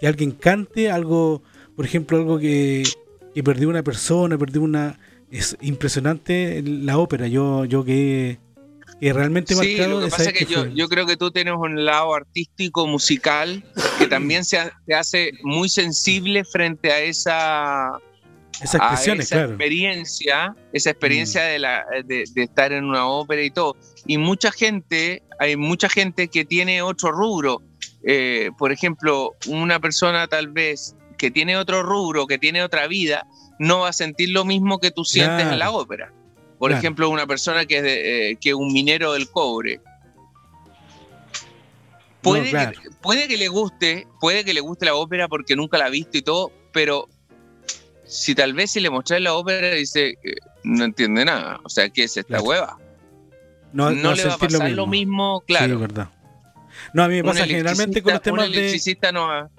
que 0.00 0.06
alguien 0.06 0.32
cante 0.32 0.90
algo, 0.90 1.42
por 1.74 1.84
ejemplo, 1.84 2.18
algo 2.18 2.38
que, 2.38 2.82
que 3.34 3.42
perdió 3.42 3.68
una 3.68 3.82
persona, 3.82 4.38
perdió 4.38 4.62
una... 4.62 4.98
Es 5.30 5.56
impresionante 5.60 6.62
la 6.62 6.98
ópera, 6.98 7.26
yo, 7.26 7.64
yo 7.64 7.84
que, 7.84 8.38
que 9.00 9.12
realmente 9.12 9.54
sí, 9.54 9.76
Lo 9.76 10.00
que 10.00 10.08
pasa 10.08 10.30
es 10.30 10.32
que, 10.32 10.44
yo, 10.44 10.66
yo, 10.66 10.88
creo 10.88 11.06
que 11.06 11.16
tú 11.16 11.30
tienes 11.30 11.54
un 11.56 11.84
lado 11.84 12.14
artístico, 12.14 12.86
musical, 12.86 13.64
que 13.98 14.06
también 14.06 14.44
se, 14.44 14.58
hace 14.96 15.32
muy 15.42 15.68
sensible 15.68 16.44
frente 16.44 16.92
a 16.92 17.00
esa 17.00 18.00
esa, 18.62 18.78
expresión, 18.78 19.20
esa 19.20 19.44
experiencia, 19.44 20.56
esa 20.72 20.90
experiencia 20.90 21.42
mm. 21.42 21.44
de, 21.44 21.58
la, 21.58 21.84
de, 22.06 22.24
de, 22.32 22.42
estar 22.42 22.72
en 22.72 22.84
una 22.84 23.06
ópera 23.06 23.42
y 23.42 23.50
todo. 23.50 23.76
Y 24.06 24.16
mucha 24.16 24.50
gente 24.50 25.22
hay 25.38 25.56
mucha 25.56 25.88
gente 25.88 26.28
que 26.28 26.44
tiene 26.44 26.82
otro 26.82 27.12
rubro. 27.12 27.62
Eh, 28.04 28.50
por 28.58 28.72
ejemplo, 28.72 29.32
una 29.46 29.80
persona 29.80 30.26
tal 30.28 30.48
vez 30.48 30.94
que 31.18 31.30
tiene 31.30 31.56
otro 31.56 31.82
rubro, 31.82 32.26
que 32.26 32.38
tiene 32.38 32.62
otra 32.62 32.86
vida, 32.86 33.26
no 33.58 33.80
va 33.80 33.88
a 33.88 33.92
sentir 33.92 34.30
lo 34.30 34.44
mismo 34.44 34.78
que 34.78 34.90
tú 34.90 35.04
sientes 35.04 35.46
en 35.46 35.58
la 35.58 35.70
ópera. 35.70 36.12
Por 36.58 36.72
ejemplo, 36.72 37.08
una 37.10 37.26
persona 37.26 37.66
que 37.66 37.78
es 37.78 37.84
eh, 37.84 38.38
que 38.40 38.54
un 38.54 38.72
minero 38.72 39.12
del 39.12 39.28
cobre. 39.30 39.80
Puede, 42.22 42.50
que, 42.50 42.90
puede 43.00 43.28
que 43.28 43.36
le 43.36 43.46
guste, 43.46 44.08
puede 44.20 44.44
que 44.44 44.52
le 44.52 44.60
guste 44.60 44.86
la 44.86 44.94
ópera 44.94 45.28
porque 45.28 45.54
nunca 45.54 45.78
la 45.78 45.86
ha 45.86 45.90
visto 45.90 46.18
y 46.18 46.22
todo, 46.22 46.50
pero 46.72 47.08
si 48.04 48.34
tal 48.34 48.52
vez 48.52 48.72
si 48.72 48.80
le 48.80 48.90
mostras 48.90 49.20
la 49.20 49.34
ópera 49.34 49.70
dice 49.70 50.18
no 50.64 50.84
entiende 50.84 51.24
nada, 51.24 51.60
o 51.62 51.68
sea, 51.68 51.88
¿qué 51.88 52.04
es 52.04 52.16
esta 52.16 52.40
hueva? 52.40 52.78
no, 53.72 53.90
le 53.90 54.24
va 54.24 54.34
a 54.34 54.38
pasar 54.38 54.70
lo 54.72 54.88
mismo, 54.88 55.42
claro. 55.46 55.74
Sí, 55.74 55.80
verdad. 55.80 56.08
No, 56.92 57.04
a 57.04 57.08
mí 57.08 57.16
me 57.16 57.24
pasa 57.24 57.46
generalmente 57.46 58.02
con 58.02 58.14
los 58.14 58.22
temas 58.22 58.50
de... 58.50 58.96
No 59.12 59.50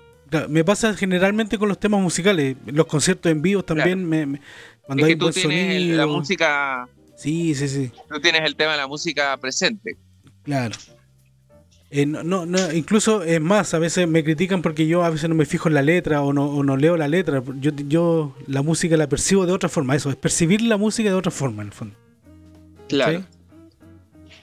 Me 0.50 0.64
pasa 0.64 0.94
generalmente 0.96 1.58
con 1.58 1.70
los 1.70 1.80
temas 1.80 2.02
musicales. 2.02 2.56
Los 2.66 2.86
conciertos 2.88 3.32
en 3.32 3.42
vivo 3.42 3.64
también 3.64 4.06
me, 4.08 4.40
Cuando 4.82 5.04
es 5.06 5.10
hay 5.10 5.14
que 5.16 5.20
tú 5.20 5.26
buen 5.26 5.34
tienes 5.34 5.76
el- 5.76 5.98
la 5.98 6.04
sonido. 6.04 6.20
música, 6.20 6.90
Sí, 7.16 7.56
sí, 7.56 7.68
sí. 7.68 7.92
tú 8.10 8.20
tienes 8.20 8.42
el 8.46 8.56
tema 8.56 8.72
de 8.74 8.78
la 8.78 8.88
música 8.88 9.36
presente. 9.38 9.98
Claro. 10.44 10.76
Eh, 11.90 12.06
no, 12.06 12.22
no, 12.22 12.46
no, 12.46 12.74
incluso 12.74 13.24
es 13.24 13.40
más, 13.40 13.74
a 13.74 13.80
veces 13.80 14.08
me 14.10 14.22
critican 14.24 14.62
porque 14.62 14.88
yo 14.88 15.04
a 15.06 15.10
veces 15.10 15.30
no 15.30 15.36
me 15.36 15.46
fijo 15.46 15.70
en 15.70 15.74
la 15.76 15.82
letra 15.82 16.22
o 16.22 16.34
no, 16.34 16.46
o 16.46 16.62
no 16.64 16.76
leo 16.76 16.98
la 16.98 17.08
letra. 17.08 17.42
Yo, 17.62 17.72
yo 17.88 18.36
la 18.48 18.62
música 18.62 18.98
la 18.98 19.08
percibo 19.08 19.46
de 19.46 19.54
otra 19.54 19.70
forma, 19.70 19.96
eso, 19.96 20.10
es 20.10 20.18
percibir 20.18 20.62
la 20.62 20.76
música 20.76 21.08
de 21.10 21.16
otra 21.16 21.32
forma 21.32 21.62
en 21.62 21.68
el 21.70 21.74
fondo. 21.74 21.96
Claro. 22.90 23.20
¿sí? 23.20 23.26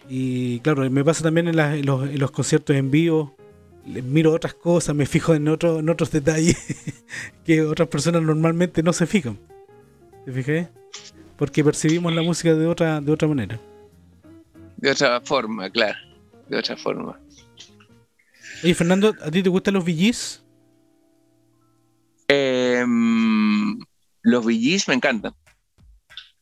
Y 0.09 0.61
claro, 0.61 0.89
me 0.91 1.05
pasa 1.05 1.23
también 1.23 1.49
en, 1.49 1.57
los, 1.85 2.09
en 2.09 2.19
los 2.19 2.31
conciertos 2.31 2.75
en 2.77 2.91
vivo, 2.91 3.37
miro 3.85 4.33
otras 4.33 4.55
cosas, 4.55 4.95
me 4.95 5.07
fijo 5.07 5.35
en, 5.35 5.49
otro, 5.49 5.81
en 5.81 5.89
otros 5.89 6.11
detalles 6.11 6.57
que 7.45 7.63
otras 7.63 7.89
personas 7.89 8.23
normalmente 8.23 8.83
no 8.83 8.93
se 8.93 9.07
fijan. 9.07 9.39
¿Te 10.25 10.33
fijé? 10.33 10.69
Porque 11.37 11.63
percibimos 11.63 12.15
la 12.15 12.23
música 12.23 12.55
de 12.55 12.67
otra, 12.67 13.01
de 13.01 13.13
otra 13.13 13.29
manera. 13.29 13.61
De 14.77 14.91
otra 14.91 15.21
forma, 15.21 15.69
claro. 15.71 15.99
De 16.49 16.59
otra 16.59 16.77
forma. 16.77 17.19
Oye, 18.63 18.75
Fernando, 18.75 19.15
¿a 19.21 19.31
ti 19.31 19.43
te 19.43 19.49
gustan 19.49 19.75
los 19.75 19.85
VGs? 19.85 20.43
Em, 22.29 23.79
los 24.23 24.45
VGs 24.45 24.89
me 24.89 24.95
encantan. 24.95 25.35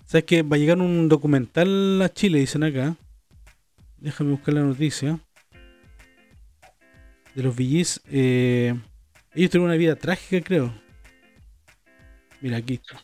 ¿Sabes 0.07 0.25
que 0.25 0.43
va 0.43 0.57
a 0.57 0.59
llegar 0.59 0.79
un 0.79 1.09
documental 1.09 2.01
a 2.03 2.13
Chile, 2.13 2.39
dicen 2.39 2.63
acá? 2.65 2.95
Déjame 3.99 4.33
buscar 4.33 4.55
la 4.55 4.61
noticia. 4.61 5.19
De 7.35 7.43
los 7.43 7.55
VGs. 7.57 8.03
eh, 8.11 8.75
ellos 9.35 9.51
tuvieron 9.51 9.71
una 9.71 9.79
vida 9.79 9.97
trágica, 9.97 10.45
creo. 10.45 10.75
Mira, 12.41 12.59
aquí 12.59 12.75
está. 12.75 13.03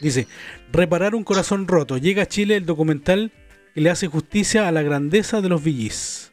Dice, 0.00 0.26
reparar 0.72 1.14
un 1.14 1.24
corazón 1.24 1.68
roto. 1.68 1.96
Llega 1.96 2.22
a 2.22 2.26
Chile 2.26 2.56
el 2.56 2.66
documental 2.66 3.32
que 3.74 3.80
le 3.80 3.90
hace 3.90 4.08
justicia 4.08 4.66
a 4.66 4.72
la 4.72 4.82
grandeza 4.82 5.40
de 5.40 5.48
los 5.48 5.62
VGs. 5.62 6.32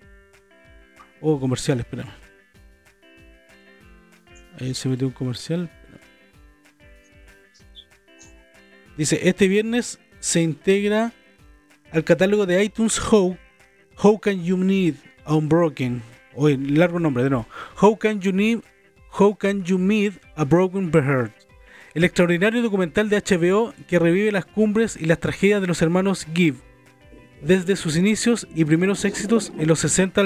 Oh, 1.21 1.39
comercial, 1.39 1.79
espérame. 1.79 2.11
Ahí 4.59 4.73
se 4.73 4.89
metió 4.89 5.07
un 5.07 5.13
comercial. 5.13 5.69
Dice, 8.97 9.19
este 9.29 9.47
viernes 9.47 9.99
se 10.19 10.41
integra 10.41 11.13
al 11.91 12.03
catálogo 12.03 12.45
de 12.45 12.63
iTunes 12.63 12.99
How, 12.99 13.37
How 14.01 14.19
Can 14.19 14.43
You 14.43 14.57
Need 14.57 14.95
Unbroken. 15.27 16.01
Oye, 16.35 16.57
largo 16.57 16.99
nombre, 16.99 17.23
de 17.23 17.29
no. 17.29 17.47
How 17.81 17.97
Can 17.97 18.21
You 18.21 18.31
Need 18.31 18.59
How 19.19 19.35
Can 19.35 19.63
You 19.63 19.79
Meet 19.79 20.13
a 20.35 20.43
Broken 20.43 20.91
Heart. 20.91 21.31
El 21.95 22.03
extraordinario 22.03 22.61
documental 22.61 23.09
de 23.09 23.17
HBO 23.17 23.73
que 23.87 23.97
revive 23.97 24.31
las 24.31 24.45
cumbres 24.45 24.95
y 24.95 25.05
las 25.05 25.19
tragedias 25.19 25.61
de 25.61 25.67
los 25.67 25.81
hermanos 25.81 26.27
Gibb, 26.35 26.57
desde 27.41 27.75
sus 27.75 27.97
inicios 27.97 28.47
y 28.53 28.65
primeros 28.65 29.03
éxitos 29.05 29.51
en 29.57 29.67
los 29.67 29.79
60 29.79 30.21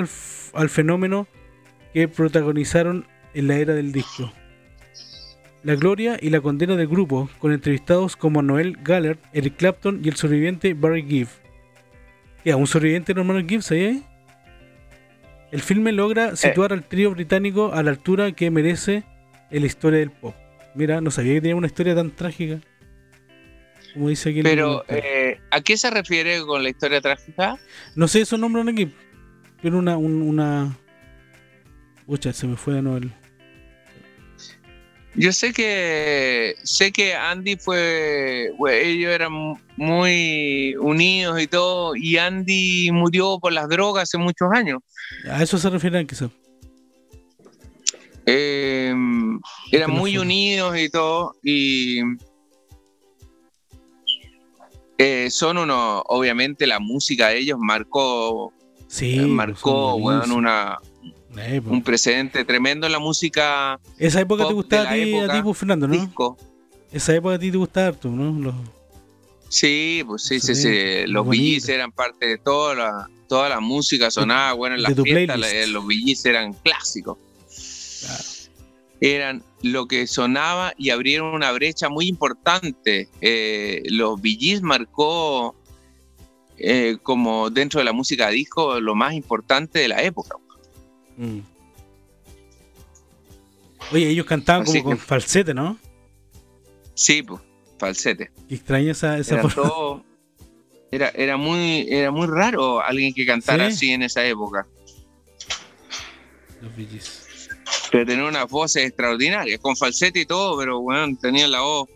al, 0.54 0.70
fenómeno 0.70 1.28
que 1.94 2.10
protagonizaron 2.10 3.08
en 3.34 3.48
la 3.48 3.56
era 3.56 3.74
del 3.74 3.94
disco. 3.94 4.34
La 5.64 5.76
gloria 5.76 6.18
y 6.20 6.30
la 6.30 6.42
condena 6.42 6.76
del 6.76 6.88
grupo, 6.88 7.30
con 7.40 7.54
entrevistados 7.54 8.18
como 8.18 8.42
Noel 8.42 8.78
Gallagher, 8.82 9.20
Eric 9.32 9.56
Clapton 9.56 10.02
y 10.04 10.10
el 10.10 10.16
sobreviviente 10.16 10.74
Barry 10.74 11.04
Gibb. 11.04 11.30
Ya, 12.44 12.58
un 12.58 12.68
sobreviviente 12.68 13.14
Gibb, 13.14 13.62
¿sabía? 13.62 14.02
El 15.52 15.62
filme 15.62 15.92
logra 15.92 16.36
situar 16.36 16.72
al 16.74 16.88
trío 16.88 17.12
británico 17.12 17.74
a 17.74 17.84
la 17.84 17.92
altura 17.92 18.32
que 18.32 18.50
merece 18.50 19.04
la 19.50 19.66
historia 19.66 20.00
del 20.00 20.12
pop. 20.12 20.34
Mira, 20.76 21.02
no 21.02 21.12
sabía 21.12 21.34
que 21.34 21.42
tenía 21.42 21.56
una 21.56 21.68
historia 21.68 21.94
tan 21.94 22.12
trágica. 22.12 22.60
Como 23.94 24.08
dice 24.08 24.30
aquí 24.30 24.40
el 24.40 24.44
Pero, 24.46 24.70
documental. 24.76 25.10
eh, 25.12 25.42
¿a 25.52 25.60
qué 25.62 25.76
se 25.76 25.90
refiere 25.90 26.42
con 26.46 26.64
la 26.64 26.70
historia 26.70 27.02
trágica? 27.02 27.60
No 27.96 28.08
sé, 28.08 28.22
eso 28.22 28.38
nombran 28.38 28.70
aquí. 28.70 28.94
Pero 29.62 29.78
una. 29.78 29.98
Un, 29.98 30.22
una... 30.22 30.78
Pucha, 32.06 32.32
se 32.32 32.48
me 32.48 32.56
fue 32.56 32.76
de 32.76 32.82
nuevo 32.82 32.98
el. 32.98 33.12
Yo 35.14 35.34
sé 35.34 35.52
que 35.52 36.56
sé 36.64 36.92
que 36.94 37.14
Andy 37.16 37.58
fue, 37.58 38.52
bueno, 38.58 38.78
ellos 38.78 39.12
eran 39.12 39.34
muy 39.76 40.74
unidos 40.80 41.42
y 41.42 41.48
todo, 41.48 41.96
y 41.98 42.18
Andy 42.18 42.92
murió 42.94 43.38
por 43.40 43.52
las 43.52 43.68
drogas 43.68 44.04
hace 44.04 44.18
muchos 44.18 44.48
años. 44.54 44.80
A 45.30 45.44
eso 45.44 45.58
se 45.58 45.70
refieren 45.70 46.08
quizás. 46.08 46.30
Eh, 48.26 48.94
eran 49.72 49.92
muy 49.92 50.18
unidos 50.18 50.78
y 50.78 50.90
todo, 50.90 51.36
y 51.44 52.00
eh, 54.98 55.30
son 55.30 55.58
unos, 55.58 56.04
obviamente 56.08 56.68
la 56.68 56.80
música 56.80 57.30
de 57.30 57.40
ellos 57.40 57.58
marcó, 57.60 58.54
Sí. 58.88 59.18
marcó, 59.20 59.98
buenísimos. 60.00 60.38
una, 60.38 60.78
Eh, 61.38 61.62
pues. 61.62 61.72
un 61.74 61.82
precedente 61.84 62.44
tremendo 62.44 62.86
en 62.86 62.92
la 62.92 63.00
música 63.00 63.80
Esa 63.98 64.20
época 64.22 64.48
te 64.48 64.54
gustaba 64.54 64.90
a 64.90 64.94
ti, 64.94 65.16
a 65.16 65.32
ti, 65.32 65.42
pues, 65.42 65.58
Fernando, 65.58 65.88
¿no? 65.88 65.94
disco. 65.94 66.38
Esa 66.92 67.16
época 67.16 67.36
a 67.36 67.40
ti 67.40 67.52
te 67.52 67.58
gustaba 67.58 67.88
harto, 67.88 68.10
¿no? 68.10 68.38
Los- 68.40 68.56
Sí, 69.48 70.02
pues 70.06 70.24
sí, 70.24 70.40
sí, 70.40 70.56
Sí, 70.56 70.62
sí. 70.64 71.08
Los. 71.08 71.26
VGs 71.28 71.68
eran 71.70 71.92
parte 71.92 72.26
de 72.26 72.38
toda 72.38 72.74
la, 72.76 73.10
toda 73.28 73.50
la 73.50 73.60
música, 73.60 74.10
sonaba 74.10 74.54
bueno 74.54 74.76
en 74.76 74.84
las 74.84 74.94
fiestas, 74.94 75.38
la- 75.40 75.68
los 75.68 75.86
VGs 75.86 76.26
eran 76.26 76.54
clásicos. 76.54 77.18
Claro. 78.00 78.24
Eran 79.02 79.44
lo 79.62 79.88
que 79.88 80.06
sonaba 80.08 80.74
y 80.78 80.90
abrieron 80.92 81.34
una 81.34 81.52
brecha 81.52 81.90
muy 81.90 82.08
importante. 82.08 83.10
Eh, 83.20 83.84
los 83.90 84.22
VGs 84.22 84.62
marcó 84.62 85.56
eh, 86.58 86.98
como 87.02 87.50
dentro 87.50 87.80
de 87.80 87.86
la 87.86 87.92
música 87.94 88.30
disco 88.30 88.80
lo 88.80 88.94
más 88.96 89.14
importante 89.16 89.80
de 89.80 89.88
la 89.88 90.02
época. 90.04 90.36
Mm. 91.18 91.40
Oye, 93.92 94.08
ellos 94.10 94.26
cantaban 94.26 94.64
Así 94.64 94.80
como 94.82 94.92
con 94.92 94.98
falsete, 95.00 95.54
¿no? 95.54 95.78
Sí, 96.94 97.24
pues, 97.24 97.42
falsete. 97.78 98.32
Qué 98.48 98.56
extraña 98.56 98.92
esa, 98.92 99.18
esa 99.18 99.40
Era, 99.40 99.50
todo- 99.50 100.04
era, 100.92 101.10
era 101.10 101.38
muy, 101.38 101.88
era 101.90 102.12
muy 102.12 102.28
raro 102.28 102.82
alguien 102.82 103.14
que 103.14 103.26
cantara 103.26 103.70
Sí. 103.70 103.76
así 103.76 103.92
en 103.92 104.04
esa 104.04 104.26
época. 104.26 104.68
Los 106.62 106.72
pero 107.92 108.06
tenía 108.06 108.26
unas 108.26 108.48
voces 108.48 108.86
extraordinarias, 108.86 109.60
con 109.60 109.76
falsete 109.76 110.22
y 110.22 110.26
todo, 110.26 110.58
pero 110.58 110.80
bueno, 110.80 111.18
tenía 111.20 111.48
la 111.48 111.60
voz. 111.62 111.90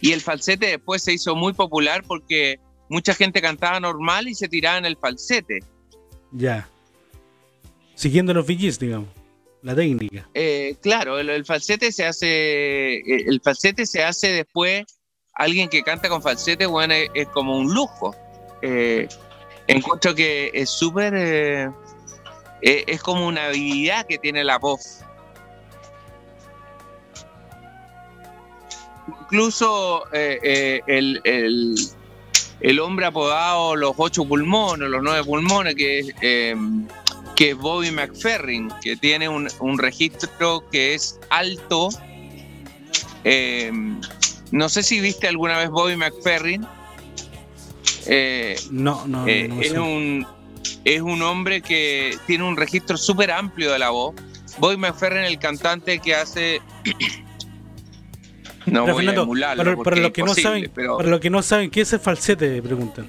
Y 0.00 0.12
el 0.12 0.20
falsete 0.20 0.66
después 0.66 1.02
se 1.02 1.12
hizo 1.12 1.36
muy 1.36 1.52
popular 1.52 2.02
porque 2.04 2.58
mucha 2.88 3.14
gente 3.14 3.40
cantaba 3.40 3.78
normal 3.78 4.26
y 4.28 4.34
se 4.34 4.48
tiraba 4.48 4.78
en 4.78 4.86
el 4.86 4.96
falsete. 4.96 5.60
Ya. 6.32 6.68
Siguiendo 7.94 8.34
los 8.34 8.46
Gees, 8.46 8.78
digamos. 8.78 9.08
La 9.62 9.76
técnica. 9.76 10.28
Eh, 10.34 10.74
claro, 10.82 11.20
el, 11.20 11.44
falsete 11.44 11.92
se 11.92 12.04
hace, 12.04 12.96
eh, 12.96 13.24
el 13.28 13.40
falsete 13.40 13.86
se 13.86 14.02
hace 14.02 14.28
después. 14.32 14.84
Alguien 15.34 15.68
que 15.68 15.82
canta 15.82 16.08
con 16.08 16.20
falsete, 16.20 16.66
bueno, 16.66 16.94
es, 17.14 17.28
como 17.28 17.56
un 17.56 17.72
lujo. 17.72 18.14
Eh, 18.60 19.08
encuentro 19.68 20.14
que 20.14 20.50
es 20.52 20.68
súper, 20.68 21.70
es 22.60 23.02
como 23.02 23.26
una 23.26 23.46
habilidad 23.46 24.04
que 24.06 24.18
tiene 24.18 24.42
la 24.42 24.58
voz. 24.58 25.00
Incluso 29.20 30.04
el, 30.12 31.20
el- 31.24 31.76
el 32.62 32.80
hombre 32.80 33.06
apodado 33.06 33.76
los 33.76 33.92
ocho 33.96 34.24
pulmones, 34.24 34.88
los 34.88 35.02
nueve 35.02 35.24
pulmones, 35.24 35.74
que 35.74 35.98
es, 35.98 36.14
eh, 36.22 36.54
que 37.36 37.50
es 37.50 37.56
Bobby 37.56 37.90
McFerrin, 37.90 38.70
que 38.82 38.96
tiene 38.96 39.28
un, 39.28 39.48
un 39.60 39.78
registro 39.78 40.64
que 40.70 40.94
es 40.94 41.18
alto. 41.30 41.88
Eh, 43.24 43.70
no 44.50 44.68
sé 44.68 44.82
si 44.82 45.00
viste 45.00 45.28
alguna 45.28 45.58
vez 45.58 45.70
Bobby 45.70 45.96
McFerrin. 45.96 46.66
Eh, 48.06 48.56
No, 48.70 49.06
no, 49.06 49.22
no 49.22 49.26
es, 49.28 49.68
sé. 49.70 49.78
un, 49.78 50.26
es 50.84 51.00
un 51.00 51.22
hombre 51.22 51.62
que 51.62 52.16
tiene 52.26 52.44
un 52.44 52.56
registro 52.56 52.96
súper 52.96 53.30
amplio 53.30 53.72
de 53.72 53.78
la 53.78 53.90
voz. 53.90 54.14
Bobby 54.58 54.76
McFerrin, 54.76 55.24
el 55.24 55.38
cantante 55.38 55.98
que 55.98 56.14
hace. 56.14 56.60
No 58.66 58.84
pero 58.84 58.94
voy 59.26 59.40
para, 59.40 59.76
para 59.76 59.96
los 59.96 60.12
que 60.12 60.22
no 60.22 60.34
saben, 60.34 60.70
para 60.70 61.08
los 61.08 61.20
que 61.20 61.30
no 61.30 61.42
saben 61.42 61.70
qué 61.70 61.80
es 61.82 61.92
el 61.92 62.00
falsete, 62.00 62.62
preguntan. 62.62 63.06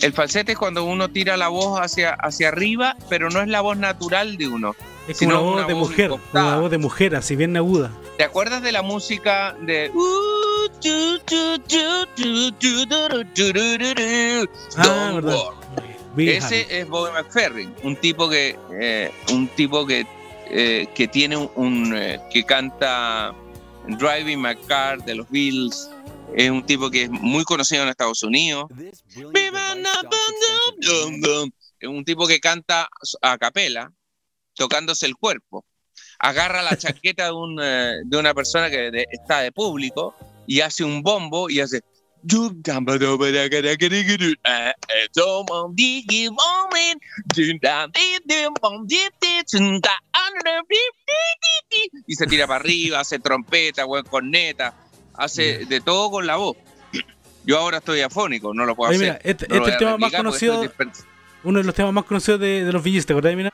El 0.00 0.12
falsete 0.14 0.52
es 0.52 0.58
cuando 0.58 0.84
uno 0.84 1.08
tira 1.08 1.36
la 1.36 1.48
voz 1.48 1.78
hacia, 1.78 2.14
hacia 2.14 2.48
arriba, 2.48 2.96
pero 3.08 3.28
no 3.28 3.42
es 3.42 3.48
la 3.48 3.60
voz 3.60 3.76
natural 3.76 4.38
de 4.38 4.48
uno. 4.48 4.74
Es 5.06 5.18
como 5.18 5.30
una 5.30 5.40
voz 5.40 5.66
de 5.66 5.74
mujer, 5.74 6.06
incostada. 6.06 6.46
una 6.46 6.56
voz 6.58 6.70
de 6.70 6.78
mujer, 6.78 7.16
así 7.16 7.36
bien 7.36 7.56
aguda. 7.56 7.90
¿Te 8.16 8.24
acuerdas 8.24 8.62
de 8.62 8.72
la 8.72 8.82
música 8.82 9.54
de... 9.60 9.90
Ah, 14.76 15.20
Ese 16.16 16.80
es 16.80 16.88
Bob 16.88 17.12
McFerrin, 17.12 17.74
un 17.82 17.96
tipo 17.96 18.28
que, 18.28 19.10
un 19.32 19.48
tipo 19.48 19.86
que 19.86 20.06
eh, 20.50 20.88
que 20.94 21.06
tiene 21.06 21.36
un, 21.36 21.94
eh, 21.96 22.20
que 22.32 22.44
canta 22.44 23.32
Driving 23.86 24.40
My 24.40 24.56
Car 24.66 25.02
de 25.04 25.14
los 25.14 25.30
Beatles. 25.30 25.88
Es 26.34 26.50
un 26.50 26.64
tipo 26.64 26.90
que 26.90 27.04
es 27.04 27.10
muy 27.10 27.44
conocido 27.44 27.82
en 27.82 27.88
Estados 27.88 28.22
Unidos. 28.22 28.66
Es 31.80 31.88
un 31.88 32.04
tipo 32.04 32.26
que 32.26 32.40
canta 32.40 32.88
a 33.22 33.38
capela, 33.38 33.92
tocándose 34.54 35.06
el 35.06 35.16
cuerpo. 35.16 35.64
Agarra 36.18 36.62
la 36.62 36.76
chaqueta 36.76 37.26
de, 37.26 37.32
un, 37.32 37.58
eh, 37.62 38.00
de 38.04 38.16
una 38.16 38.34
persona 38.34 38.68
que 38.68 38.90
está 39.10 39.40
de 39.40 39.52
público 39.52 40.14
y 40.46 40.60
hace 40.60 40.84
un 40.84 41.02
bombo 41.02 41.48
y 41.48 41.60
hace. 41.60 41.80
Y 52.06 52.14
se 52.14 52.26
tira 52.26 52.46
para 52.46 52.60
arriba, 52.60 53.00
hace 53.00 53.18
trompeta, 53.18 53.84
buen 53.84 54.04
corneta, 54.04 54.74
hace 55.14 55.64
de 55.66 55.80
todo 55.80 56.10
con 56.10 56.26
la 56.26 56.36
voz. 56.36 56.56
Yo 57.44 57.58
ahora 57.58 57.78
estoy 57.78 58.00
afónico, 58.02 58.52
no 58.52 58.66
lo 58.66 58.76
puedo 58.76 58.90
hacer. 58.90 59.00
mira, 59.00 59.20
este- 59.24 59.48
No 59.48 59.56
lo 59.56 59.62
este 59.62 59.74
a 59.74 59.78
tema 59.78 59.96
más 59.98 60.10
conocido- 60.12 60.60
Uno 61.42 61.58
de 61.58 61.64
los 61.64 61.74
temas 61.74 61.92
más 61.92 62.04
conocidos 62.04 62.38
de, 62.40 62.64
de 62.64 62.72
los 62.72 62.82
VGs, 62.82 63.06
¿te 63.06 63.12
acordás, 63.14 63.34
mira? 63.34 63.50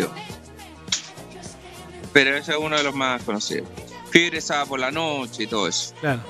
Conocidos. 0.00 0.10
Pero 2.12 2.36
ese 2.36 2.52
es 2.52 2.58
uno 2.58 2.76
de 2.76 2.82
los 2.82 2.94
más 2.94 3.22
conocidos. 3.22 3.68
Fiebre 4.10 4.40
sábado 4.40 4.66
por 4.68 4.80
la 4.80 4.90
noche 4.90 5.44
y 5.44 5.46
todo 5.46 5.68
eso. 5.68 5.94
Claro. 6.00 6.20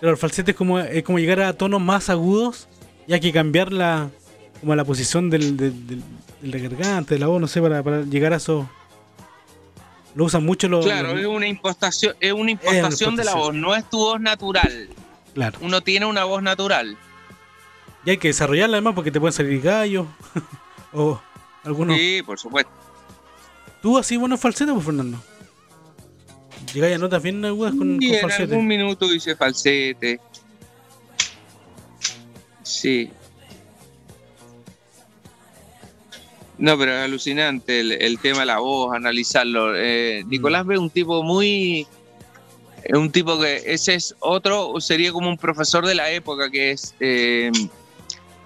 Pero 0.00 0.12
el 0.12 0.16
falsete 0.18 0.52
es 0.52 0.56
como, 0.56 0.78
es 0.78 1.02
como 1.02 1.18
llegar 1.18 1.40
a 1.40 1.52
tonos 1.54 1.80
más 1.80 2.08
agudos 2.08 2.68
y 3.06 3.14
hay 3.14 3.20
que 3.20 3.32
cambiar 3.32 3.72
la, 3.72 4.10
como 4.60 4.74
la 4.76 4.84
posición 4.84 5.28
del, 5.28 5.56
del, 5.56 5.86
del, 5.86 6.02
del 6.40 6.68
garganta, 6.68 7.14
de 7.14 7.18
la 7.18 7.26
voz, 7.26 7.40
no 7.40 7.48
sé, 7.48 7.60
para, 7.60 7.82
para 7.82 8.02
llegar 8.02 8.32
a 8.32 8.36
eso. 8.36 8.68
Lo 10.14 10.24
usan 10.24 10.44
mucho 10.44 10.68
los. 10.68 10.84
Claro, 10.84 11.12
los- 11.14 11.20
es 11.20 11.26
una 11.26 11.46
impostación, 11.48 12.14
es 12.20 12.32
una 12.32 12.50
impostación 12.52 13.16
de 13.16 13.24
la 13.24 13.34
voz, 13.34 13.54
impostación. 13.54 13.60
no 13.60 13.74
es 13.74 13.90
tu 13.90 13.98
voz 13.98 14.20
natural. 14.20 14.88
claro. 15.34 15.58
Uno 15.62 15.80
tiene 15.80 16.06
una 16.06 16.24
voz 16.24 16.42
natural. 16.42 16.96
Y 18.04 18.10
hay 18.10 18.16
que 18.18 18.28
desarrollarla 18.28 18.76
además 18.76 18.94
porque 18.94 19.10
te 19.10 19.20
pueden 19.20 19.32
salir 19.32 19.60
gallos 19.60 20.06
o 20.92 21.20
algunos. 21.64 21.96
Sí, 21.96 22.22
por 22.24 22.38
supuesto. 22.38 22.70
¿Tú 23.82 23.98
así 23.98 24.16
buenos 24.16 24.40
falsetes, 24.40 24.72
pues, 24.72 24.86
Fernando? 24.86 25.22
Llegáis 26.74 26.96
a 26.96 26.98
notas 26.98 27.22
bien 27.22 27.44
agudas 27.44 27.72
con, 27.72 27.96
con 27.96 28.02
en 28.02 28.20
falsete. 28.20 28.42
algún 28.52 28.66
minuto 28.66 29.12
hice 29.12 29.36
falsete. 29.36 30.20
Sí. 32.62 33.10
No, 36.58 36.76
pero 36.76 36.92
es 36.92 37.04
alucinante 37.04 37.80
el, 37.80 37.92
el 37.92 38.18
tema 38.18 38.40
de 38.40 38.46
la 38.46 38.58
voz, 38.58 38.94
analizarlo. 38.94 39.76
Eh, 39.76 40.24
Nicolás 40.26 40.66
ve 40.66 40.76
un 40.76 40.90
tipo 40.90 41.22
muy... 41.22 41.86
Es 42.82 42.96
un 42.96 43.10
tipo 43.12 43.38
que... 43.38 43.62
Ese 43.64 43.94
es 43.94 44.14
otro, 44.18 44.80
sería 44.80 45.12
como 45.12 45.28
un 45.28 45.38
profesor 45.38 45.86
de 45.86 45.94
la 45.94 46.10
época, 46.10 46.50
que 46.50 46.72
es... 46.72 46.94
eh, 47.00 47.50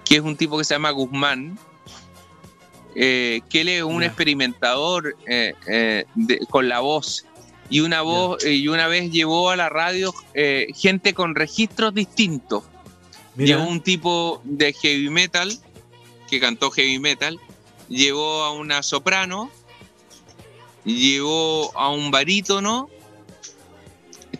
que 0.05 0.15
es 0.15 0.21
un 0.21 0.35
tipo 0.35 0.57
que 0.57 0.63
se 0.63 0.73
llama 0.75 0.91
Guzmán. 0.91 1.57
eh, 2.95 3.41
que 3.49 3.61
él 3.61 3.69
es 3.69 3.81
un 3.81 4.03
experimentador 4.03 5.15
eh, 5.27 5.53
eh, 5.67 6.05
de- 6.13 6.37
con 6.47 6.69
la 6.69 6.79
voz 6.79 7.25
y 7.67 7.79
una 7.79 8.01
voz 8.03 8.45
y 8.45 8.67
una 8.67 8.85
vez 8.87 9.09
llevó 9.11 9.49
a 9.49 9.55
la 9.55 9.67
radio 9.67 10.13
gente 10.75 11.15
con 11.15 11.33
registros 11.33 11.93
distintos. 11.95 12.63
Mira, 13.35 13.57
Llevó 13.57 13.67
un 13.71 13.81
tipo 13.81 14.41
de 14.43 14.73
heavy 14.73 15.09
metal 15.09 15.51
que 16.29 16.39
cantó 16.39 16.69
heavy 16.69 16.99
metal, 16.99 17.39
llevó 17.89 18.43
a 18.43 18.51
una 18.51 18.83
soprano, 18.83 19.49
llevó 20.85 21.75
a 21.75 21.89
un 21.89 22.11
barítono, 22.11 22.89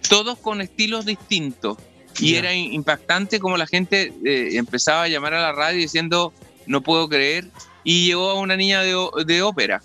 todos 0.10 0.38
con 0.38 0.62
estilos 0.62 1.06
distintos. 1.06 1.78
Y 2.20 2.36
era 2.36 2.54
impactante 2.54 3.40
como 3.40 3.58
la 3.58 3.68
gente 3.68 4.14
eh, 4.26 4.50
empezaba 4.54 5.04
a 5.04 5.08
llamar 5.08 5.34
a 5.34 5.42
la 5.42 5.52
radio 5.52 5.80
diciendo 5.80 6.34
no 6.66 6.82
puedo 6.82 7.10
creer. 7.10 7.50
Y 7.84 8.06
llevó 8.06 8.30
a 8.30 8.36
una 8.36 8.56
niña 8.56 8.82
de, 8.82 9.42
ópera. 9.42 9.82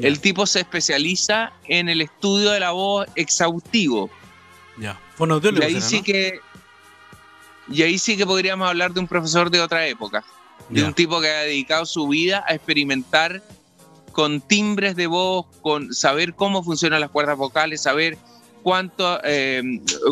El 0.00 0.20
tipo 0.20 0.46
se 0.46 0.60
especializa 0.60 1.52
en 1.64 1.88
el 1.88 2.00
estudio 2.00 2.50
de 2.50 2.60
la 2.60 2.70
voz 2.70 3.06
exhaustivo. 3.14 4.10
ya. 4.78 4.92
Y 4.92 5.16
Fonoaudiólogo 5.16 5.64
ahí 5.64 5.74
será, 5.74 5.86
sí 5.86 5.98
¿no? 5.98 6.04
que. 6.04 6.40
Y 7.68 7.82
ahí 7.82 7.98
sí 7.98 8.16
que 8.16 8.26
podríamos 8.26 8.68
hablar 8.68 8.92
de 8.92 9.00
un 9.00 9.08
profesor 9.08 9.50
de 9.50 9.60
otra 9.60 9.86
época. 9.86 10.24
De 10.68 10.82
un 10.82 10.94
tipo 10.94 11.20
que 11.20 11.28
ha 11.28 11.40
dedicado 11.42 11.86
su 11.86 12.08
vida 12.08 12.44
a 12.46 12.54
experimentar 12.54 13.42
con 14.12 14.40
timbres 14.40 14.96
de 14.96 15.06
voz, 15.06 15.46
con 15.60 15.92
saber 15.92 16.34
cómo 16.34 16.62
funcionan 16.64 17.00
las 17.00 17.10
cuerdas 17.10 17.36
vocales, 17.36 17.82
saber 17.82 18.16
cuánto, 18.70 19.20
eh, 19.22 19.62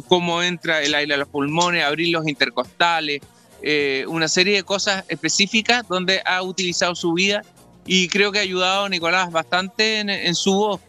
cómo 0.07 0.41
entra 0.41 0.81
el 0.81 0.95
aire 0.95 1.15
a 1.15 1.17
los 1.17 1.27
pulmones, 1.27 1.83
abrir 1.85 2.11
los 2.13 2.29
intercostales, 2.29 3.21
eh, 3.63 4.05
una 4.07 4.29
serie 4.29 4.55
de 4.55 4.63
cosas 4.63 5.05
específicas 5.09 5.89
donde 5.89 6.23
ha 6.25 6.41
utilizado 6.41 6.95
su 6.95 7.15
vida 7.15 7.43
y 7.85 8.07
creo 8.07 8.31
que 8.31 8.39
ha 8.39 8.43
ayudado 8.43 8.85
a 8.85 8.89
Nicolás 8.89 9.33
bastante 9.33 9.99
en, 9.99 10.09
en 10.09 10.37
su 10.37 10.55
voz, 10.55 10.81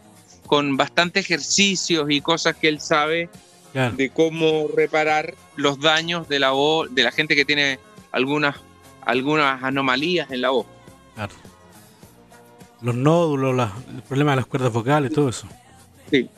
con 0.46 0.76
bastantes 0.76 1.24
ejercicios 1.24 2.06
y 2.08 2.20
cosas 2.20 2.54
que 2.54 2.68
él 2.68 2.80
sabe 2.80 3.28
Claro. 3.72 3.96
de 3.96 4.10
cómo 4.10 4.68
reparar 4.76 5.34
los 5.56 5.80
daños 5.80 6.28
de 6.28 6.38
la 6.38 6.52
voz 6.52 6.94
de 6.94 7.02
la 7.02 7.10
gente 7.10 7.34
que 7.34 7.44
tiene 7.44 7.80
algunas 8.12 8.54
algunas 9.04 9.60
anomalías 9.64 10.30
en 10.30 10.40
la 10.40 10.50
voz. 10.50 10.66
Claro. 11.16 11.34
Los 12.80 12.94
nódulos, 12.94 13.56
las- 13.56 13.72
el 13.92 14.02
problema 14.02 14.30
de 14.30 14.36
las 14.36 14.46
cuerdas 14.46 14.72
vocales, 14.72 15.12
todo 15.12 15.28
eso. 15.30 15.48
Sí. 16.12 16.30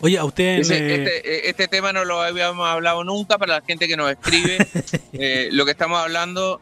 Oye, 0.00 0.18
a 0.18 0.24
usted 0.24 0.60
Ese- 0.60 0.76
eh, 0.78 0.94
este, 0.94 1.50
este 1.50 1.68
tema 1.68 1.92
no 1.92 2.04
lo 2.04 2.20
habíamos 2.20 2.66
hablado 2.66 3.04
nunca 3.04 3.38
para 3.38 3.54
la 3.54 3.62
gente 3.62 3.88
que 3.88 3.96
nos 3.96 4.10
escribe. 4.10 4.58
eh, 5.12 5.48
lo 5.52 5.64
que 5.64 5.70
estamos 5.72 6.00
hablando, 6.00 6.60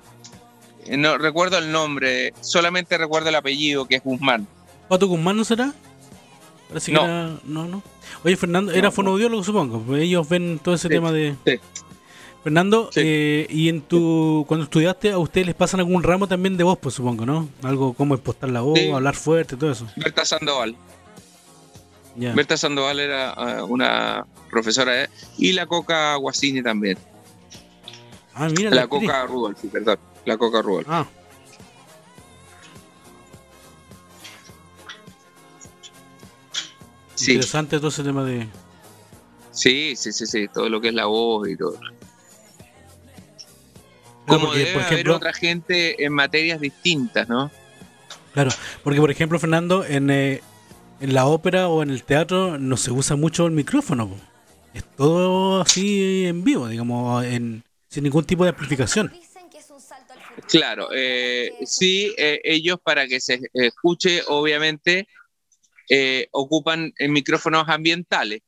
eh, 0.86 0.96
no 0.96 1.18
recuerdo 1.18 1.58
el 1.58 1.70
nombre, 1.72 2.32
solamente 2.40 2.96
recuerdo 2.98 3.28
el 3.28 3.34
apellido 3.34 3.86
que 3.86 3.96
es 3.96 4.02
Guzmán. 4.04 4.46
¿Pato 4.88 5.06
Guzmán 5.08 5.36
no 5.36 5.44
será? 5.44 5.72
Parece 6.68 6.92
que 6.92 6.96
No. 6.98 7.04
era. 7.04 7.36
No, 7.44 7.66
no. 7.66 7.82
Oye, 8.24 8.36
Fernando, 8.36 8.72
era 8.72 8.82
No, 8.82 8.88
no. 8.88 8.92
fonoaudiólogo, 8.92 9.42
supongo. 9.44 9.80
pues 9.80 10.02
ellos 10.02 10.28
ven 10.28 10.60
todo 10.62 10.74
ese 10.74 10.88
Sí, 10.88 10.94
tema 10.94 11.10
de. 11.12 11.34
sí. 11.46 11.58
Fernando, 12.42 12.88
Sí. 12.90 13.00
eh, 13.04 13.46
y 13.50 13.68
en 13.68 13.82
tu 13.82 14.44
cuando 14.48 14.64
estudiaste, 14.64 15.10
a 15.12 15.18
ustedes 15.18 15.46
les 15.46 15.54
pasan 15.54 15.80
algún 15.80 16.02
ramo 16.02 16.26
también 16.26 16.56
de 16.56 16.64
voz, 16.64 16.78
pues 16.78 16.94
supongo, 16.94 17.26
¿no? 17.26 17.48
Algo 17.62 17.92
como 17.92 18.14
expostar 18.14 18.48
la 18.48 18.62
voz, 18.62 18.78
hablar 18.94 19.14
fuerte, 19.14 19.56
todo 19.56 19.70
eso. 19.70 19.86
Berta 19.96 20.24
Sandoval. 20.24 20.74
Ya. 22.16 22.34
Berta 22.34 22.56
Sandoval 22.56 23.00
era 23.00 23.30
ah, 23.30 23.64
una 23.64 24.26
profesora 24.50 25.04
eh, 25.04 25.10
y 25.38 25.52
la 25.52 25.66
Coca 25.66 26.16
Guasini 26.16 26.62
también. 26.62 26.98
Ah, 28.34 28.48
mira, 28.48 28.70
La 28.70 28.82
actriz. 28.82 29.02
Coca 29.02 29.26
Rudolph, 29.26 29.58
sí, 29.60 29.68
perdón. 29.68 29.98
La 30.24 30.36
Coca 30.36 30.62
Rudolph. 30.62 30.86
Ah, 30.88 31.06
Sí. 37.20 37.32
interesante 37.32 37.76
todo 37.76 37.88
ese 37.88 38.02
tema 38.02 38.24
de. 38.24 38.46
Sí, 39.50 39.94
sí, 39.94 40.10
sí, 40.10 40.26
sí, 40.26 40.48
todo 40.48 40.70
lo 40.70 40.80
que 40.80 40.88
es 40.88 40.94
la 40.94 41.04
voz 41.04 41.48
y 41.50 41.56
todo. 41.56 41.78
Como 44.26 44.46
porque, 44.46 44.58
debe 44.60 44.72
por 44.72 44.82
haber 44.82 44.92
ejemplo, 44.94 45.16
otra 45.16 45.32
gente 45.34 46.02
en 46.02 46.14
materias 46.14 46.60
distintas, 46.60 47.28
¿no? 47.28 47.50
Claro, 48.32 48.50
porque 48.82 49.00
por 49.00 49.10
ejemplo, 49.10 49.38
Fernando, 49.38 49.84
en, 49.84 50.08
eh, 50.08 50.40
en 51.00 51.14
la 51.14 51.26
ópera 51.26 51.68
o 51.68 51.82
en 51.82 51.90
el 51.90 52.04
teatro 52.04 52.58
no 52.58 52.76
se 52.76 52.90
usa 52.90 53.16
mucho 53.16 53.46
el 53.46 53.52
micrófono. 53.52 54.08
po. 54.08 54.16
Es 54.74 54.84
todo 54.96 55.60
así 55.60 56.26
en 56.26 56.44
vivo, 56.44 56.68
digamos, 56.68 57.24
en, 57.24 57.64
sin 57.88 58.04
ningún 58.04 58.24
tipo 58.24 58.44
de 58.44 58.50
amplificación. 58.50 59.12
Claro, 60.48 60.88
eh, 60.94 61.52
sí, 61.64 62.14
eh, 62.16 62.40
ellos 62.44 62.78
para 62.82 63.06
que 63.06 63.20
se 63.20 63.40
escuche, 63.52 64.22
obviamente, 64.28 65.08
eh, 65.88 66.28
ocupan 66.30 66.92
eh, 66.98 67.08
micrófonos 67.08 67.68
ambientales. 67.68 68.42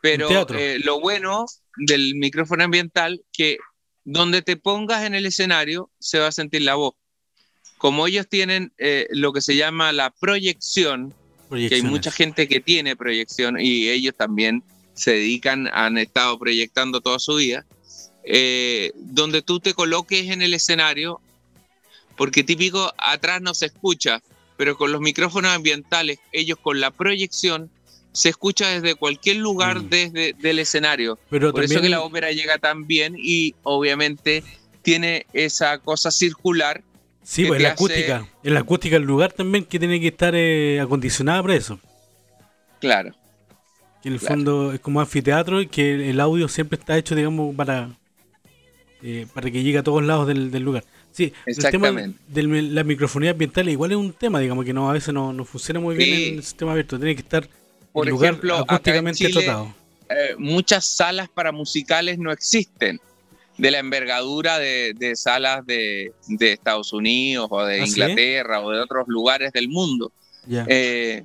Pero 0.00 0.28
eh, 0.56 0.80
lo 0.82 1.00
bueno 1.00 1.46
del 1.76 2.16
micrófono 2.16 2.64
ambiental 2.64 3.22
que 3.32 3.58
donde 4.04 4.42
te 4.42 4.56
pongas 4.56 5.04
en 5.04 5.14
el 5.14 5.26
escenario 5.26 5.90
se 6.00 6.18
va 6.18 6.26
a 6.28 6.32
sentir 6.32 6.62
la 6.62 6.74
voz. 6.74 6.94
Como 7.78 8.06
ellos 8.06 8.28
tienen 8.28 8.72
eh, 8.78 9.06
lo 9.10 9.32
que 9.32 9.40
se 9.40 9.54
llama 9.54 9.92
la 9.92 10.10
proyección, 10.10 11.14
que 11.68 11.74
hay 11.74 11.82
mucha 11.82 12.10
gente 12.10 12.48
que 12.48 12.60
tiene 12.60 12.96
proyección 12.96 13.56
y 13.60 13.88
ellos 13.88 14.14
también 14.16 14.62
se 14.94 15.12
dedican, 15.12 15.68
han 15.72 15.96
estado 15.98 16.38
proyectando 16.38 17.00
toda 17.00 17.18
su 17.18 17.36
vida. 17.36 17.64
eh, 18.24 18.92
donde 18.94 19.42
tú 19.42 19.58
te 19.58 19.74
coloques 19.74 20.28
en 20.30 20.42
el 20.42 20.54
escenario, 20.54 21.20
porque 22.16 22.44
típico 22.44 22.92
atrás 22.96 23.42
no 23.42 23.52
se 23.52 23.66
escucha, 23.66 24.22
pero 24.56 24.76
con 24.76 24.92
los 24.92 25.00
micrófonos 25.00 25.50
ambientales, 25.50 26.18
ellos 26.30 26.56
con 26.62 26.78
la 26.80 26.92
proyección, 26.92 27.68
se 28.12 28.28
escucha 28.28 28.68
desde 28.68 28.94
cualquier 28.94 29.38
lugar 29.38 29.80
Mm. 29.82 29.88
desde 29.88 30.32
del 30.34 30.60
escenario. 30.60 31.18
Pero 31.30 31.50
Por 31.50 31.64
eso 31.64 31.80
que 31.80 31.88
la 31.88 32.02
ópera 32.02 32.30
llega 32.30 32.58
tan 32.58 32.86
bien 32.86 33.16
y 33.18 33.54
obviamente 33.64 34.44
tiene 34.82 35.26
esa 35.32 35.78
cosa 35.78 36.10
circular. 36.12 36.84
Sí, 37.22 37.44
pues 37.46 37.58
te 37.58 37.62
la 37.62 37.68
hace- 37.72 37.84
acústica. 37.84 38.26
En 38.42 38.54
la 38.54 38.60
acústica 38.60 38.96
del 38.96 39.04
lugar 39.06 39.32
también 39.32 39.64
que 39.64 39.78
tiene 39.78 40.00
que 40.00 40.08
estar 40.08 40.34
eh, 40.34 40.80
acondicionada 40.80 41.40
para 41.42 41.54
eso. 41.54 41.78
Claro, 42.80 43.12
Que 44.02 44.08
en 44.08 44.14
el 44.14 44.20
Claro. 44.20 44.34
fondo 44.34 44.72
es 44.72 44.80
como 44.80 45.00
anfiteatro 45.00 45.60
y 45.60 45.68
que 45.68 46.10
el 46.10 46.18
audio 46.20 46.48
siempre 46.48 46.76
está 46.78 46.98
hecho, 46.98 47.14
digamos, 47.14 47.54
para 47.54 47.90
eh, 49.04 49.26
para 49.34 49.50
que 49.50 49.62
llegue 49.62 49.78
a 49.78 49.82
todos 49.82 50.02
lados 50.02 50.26
del, 50.28 50.50
del 50.50 50.62
lugar. 50.62 50.84
Sí, 51.12 51.32
el 51.46 51.56
tema 51.70 51.90
de 52.28 52.42
la 52.42 52.84
microfonía 52.84 53.32
ambiental 53.32 53.68
igual 53.68 53.90
es 53.92 53.96
un 53.98 54.12
tema, 54.12 54.38
digamos, 54.40 54.64
que 54.64 54.72
no 54.72 54.88
a 54.88 54.92
veces 54.94 55.12
no, 55.12 55.32
no 55.32 55.44
funciona 55.44 55.78
muy 55.80 55.94
bien 55.96 56.12
en 56.12 56.34
el 56.38 56.42
sistema 56.42 56.72
abierto. 56.72 56.96
Tiene 56.98 57.14
que 57.14 57.20
estar 57.22 57.46
Por 57.92 58.06
el 58.06 58.12
lugar 58.12 58.30
ejemplo, 58.30 58.54
acá 58.54 58.62
en 58.62 58.74
acústicamente 58.76 59.18
Chile, 59.26 59.42
tratado. 59.42 59.74
eh, 60.08 60.34
muchas 60.38 60.84
salas 60.86 61.28
para 61.28 61.52
musicales 61.52 62.18
no 62.18 62.32
existen 62.32 63.00
de 63.62 63.70
la 63.70 63.78
envergadura 63.78 64.58
de, 64.58 64.92
de 64.98 65.14
salas 65.14 65.64
de, 65.64 66.10
de 66.26 66.52
Estados 66.52 66.92
Unidos 66.92 67.46
o 67.48 67.64
de 67.64 67.80
¿Ah, 67.80 67.86
sí? 67.86 67.90
Inglaterra 67.92 68.60
o 68.60 68.70
de 68.72 68.80
otros 68.80 69.04
lugares 69.06 69.52
del 69.52 69.68
mundo. 69.68 70.10
Eh, 70.50 71.22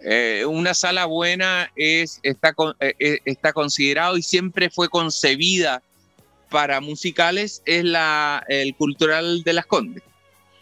eh, 0.00 0.44
una 0.46 0.72
sala 0.72 1.04
buena 1.04 1.70
es, 1.76 2.20
está, 2.22 2.54
con- 2.54 2.74
eh, 2.80 3.18
está 3.26 3.52
considerado 3.52 4.16
y 4.16 4.22
siempre 4.22 4.70
fue 4.70 4.88
concebida 4.88 5.82
para 6.48 6.80
musicales, 6.80 7.60
es 7.66 7.84
la, 7.84 8.42
el 8.48 8.74
Cultural 8.74 9.42
de 9.42 9.52
las 9.52 9.66
Condes. 9.66 10.02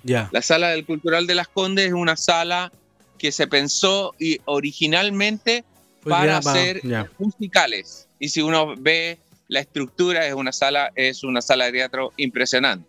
ya. 0.02 0.28
La 0.32 0.42
sala 0.42 0.70
del 0.70 0.84
Cultural 0.84 1.28
de 1.28 1.36
las 1.36 1.46
Condes 1.46 1.86
es 1.86 1.92
una 1.92 2.16
sala 2.16 2.72
que 3.16 3.30
se 3.30 3.46
pensó 3.46 4.12
y 4.18 4.40
originalmente 4.46 5.64
Fue 6.00 6.10
para 6.10 6.38
hacer 6.38 6.82
musicales. 7.18 8.08
Y 8.18 8.30
si 8.30 8.42
uno 8.42 8.74
ve 8.76 9.18
la 9.48 9.60
estructura, 9.60 10.26
es 10.26 10.34
una 10.34 10.52
sala, 10.52 10.92
es 10.94 11.24
una 11.24 11.40
sala 11.40 11.66
de 11.66 11.72
teatro 11.72 12.12
impresionante. 12.16 12.88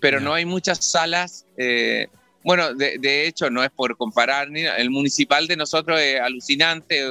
Pero 0.00 0.20
no 0.20 0.32
hay 0.34 0.44
muchas 0.44 0.84
salas. 0.84 1.44
eh, 1.56 2.08
bueno, 2.44 2.72
de, 2.72 2.98
de 2.98 3.26
hecho, 3.26 3.50
no 3.50 3.62
es 3.64 3.70
por 3.70 3.96
comparar. 3.96 4.48
el 4.54 4.90
municipal 4.90 5.46
de 5.46 5.56
nosotros 5.56 6.00
es 6.00 6.20
alucinante, 6.20 7.04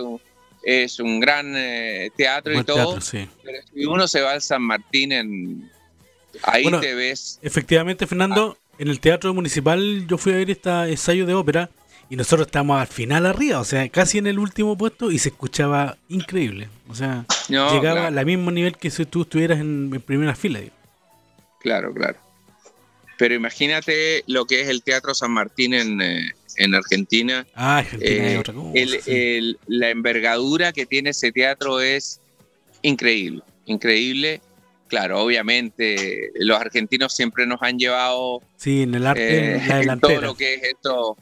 es 0.64 1.00
un 1.00 1.20
gran 1.20 1.54
eh, 1.56 2.10
teatro 2.16 2.60
y 2.60 2.64
todo. 2.64 2.78
teatro, 2.78 3.02
sí. 3.02 3.28
Pero 3.44 3.60
si 3.74 3.86
uno 3.86 4.08
se 4.08 4.22
va 4.22 4.32
al 4.32 4.42
San 4.42 4.62
Martín, 4.62 5.12
en, 5.12 5.72
ahí 6.44 6.64
Bueno, 6.64 6.80
te 6.80 6.96
ves. 6.96 7.40
Efectivamente, 7.42 8.08
Fernando, 8.08 8.58
en 8.80 8.88
el 8.88 9.00
teatro 9.00 9.34
municipal 9.34 10.08
yo 10.08 10.18
fui 10.18 10.34
a 10.34 10.38
ver 10.38 10.50
este 10.50 10.70
ensayo 10.70 11.26
de 11.26 11.34
ópera 11.34 11.70
y 12.10 12.16
nosotros 12.16 12.48
estábamos 12.48 12.80
al 12.80 12.88
final 12.88 13.26
arriba, 13.26 13.60
o 13.60 13.66
sea, 13.66 13.88
casi 13.90 14.18
en 14.18 14.28
el 14.28 14.40
último 14.40 14.78
puesto 14.78 15.12
y 15.12 15.20
se 15.20 15.30
escuchaba 15.30 15.98
increíble. 16.10 16.70
O 16.88 16.96
sea, 16.96 17.26
No, 17.50 17.74
llegaba 17.74 18.02
claro. 18.08 18.20
al 18.20 18.26
mismo 18.26 18.50
nivel 18.52 18.78
que 18.78 18.90
si 18.90 19.06
tú 19.06 19.24
estuvieras 19.24 19.60
en, 19.60 19.92
en 19.94 20.02
primera 20.02 20.36
fila. 20.36 20.60
digo. 20.60 20.72
Claro, 21.60 21.94
claro. 21.94 22.18
Pero 23.18 23.34
imagínate 23.34 24.24
lo 24.28 24.46
que 24.46 24.62
es 24.62 24.68
el 24.70 24.84
Teatro 24.84 25.14
San 25.16 25.32
Martín 25.32 25.74
en, 25.74 26.00
eh, 26.02 26.32
en 26.58 26.76
Argentina. 26.76 27.46
Ah, 27.56 27.80
Argentina 27.80 28.32
Eh, 28.32 28.38
otra 28.38 28.54
cosa. 28.54 28.72
el- 28.76 29.02
sí. 29.02 29.12
el- 29.12 29.60
la 29.68 29.90
envergadura 29.90 30.72
que 30.72 30.86
tiene 30.86 31.10
ese 31.10 31.32
teatro 31.32 31.82
es 31.82 32.22
increíble, 32.84 33.42
increíble. 33.66 34.40
Claro, 34.88 35.20
obviamente 35.22 36.32
los 36.36 36.58
argentinos 36.62 37.14
siempre 37.14 37.46
nos 37.46 37.62
han 37.62 37.78
llevado 37.78 38.42
sí, 38.56 38.84
en 38.84 38.96
el 38.96 39.06
arte, 39.06 39.56
eh, 39.56 39.62
en 39.68 39.88
la 39.88 39.94
en 39.94 40.00
todo 40.00 40.22
lo 40.22 40.36
que 40.36 40.54
es 40.54 40.64
esto, 40.64 41.18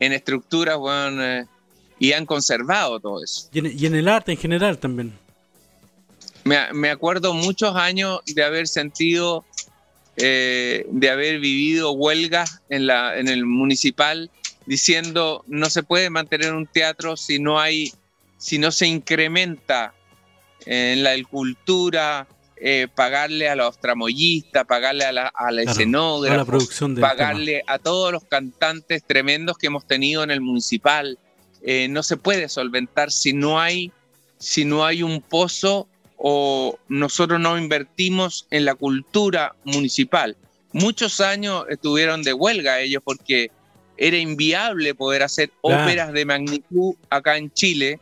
en 0.00 0.12
estructuras, 0.12 0.78
eh, 1.20 1.44
y 1.98 2.12
han 2.12 2.26
conservado 2.26 3.00
todo 3.00 3.22
eso. 3.22 3.48
Y, 3.52 3.58
en, 3.60 3.78
y 3.78 3.86
en 3.86 3.94
el 3.94 4.08
arte 4.08 4.32
en 4.32 4.38
general 4.38 4.78
también. 4.78 5.12
Me, 6.44 6.72
me 6.72 6.90
acuerdo 6.90 7.32
muchos 7.32 7.74
años 7.76 8.20
de 8.26 8.44
haber 8.44 8.68
sentido, 8.68 9.44
eh, 10.16 10.86
de 10.90 11.10
haber 11.10 11.40
vivido 11.40 11.92
huelgas 11.92 12.60
en, 12.68 12.86
la, 12.86 13.18
en 13.18 13.28
el 13.28 13.46
municipal 13.46 14.30
diciendo 14.66 15.44
no 15.46 15.68
se 15.70 15.82
puede 15.82 16.10
mantener 16.10 16.52
un 16.54 16.66
teatro 16.66 17.16
si 17.16 17.38
no 17.38 17.60
hay, 17.60 17.92
si 18.38 18.58
no 18.58 18.70
se 18.70 18.86
incrementa 18.86 19.94
en 20.66 21.02
la 21.02 21.12
cultura, 21.24 22.26
eh, 22.56 22.86
pagarle 22.94 23.48
a 23.48 23.56
los 23.56 23.78
tramoyistas, 23.80 24.64
pagarle 24.66 25.04
a 25.04 25.12
la, 25.12 25.26
a 25.34 25.50
la 25.50 25.62
Claro, 25.62 25.70
escenógrafa, 25.72 26.36
la 26.36 26.44
producción 26.44 26.94
pagarle 26.96 27.62
a 27.66 27.78
todos 27.78 28.12
los 28.12 28.24
cantantes 28.24 29.02
tremendos 29.04 29.58
que 29.58 29.66
hemos 29.66 29.86
tenido 29.86 30.22
en 30.22 30.30
el 30.30 30.40
municipal. 30.40 31.18
Eh, 31.62 31.88
no 31.88 32.02
se 32.02 32.16
puede 32.16 32.48
solventar 32.48 33.10
si 33.10 33.32
no 33.32 33.60
hay, 33.60 33.90
si 34.38 34.64
no 34.64 34.84
hay 34.84 35.02
un 35.02 35.20
pozo 35.20 35.88
o 36.16 36.78
nosotros 36.88 37.40
no 37.40 37.58
invertimos 37.58 38.46
en 38.50 38.64
la 38.64 38.74
cultura 38.74 39.54
municipal. 39.64 40.36
Muchos 40.72 41.20
años 41.20 41.64
estuvieron 41.68 42.22
de 42.22 42.32
huelga 42.32 42.80
ellos 42.80 43.02
porque 43.04 43.50
era 43.96 44.16
inviable 44.16 44.94
poder 44.94 45.22
hacer 45.22 45.50
Claro. 45.62 45.82
óperas 45.84 46.12
de 46.12 46.24
magnitud 46.24 46.94
acá 47.10 47.36
en 47.36 47.52
Chile, 47.52 47.98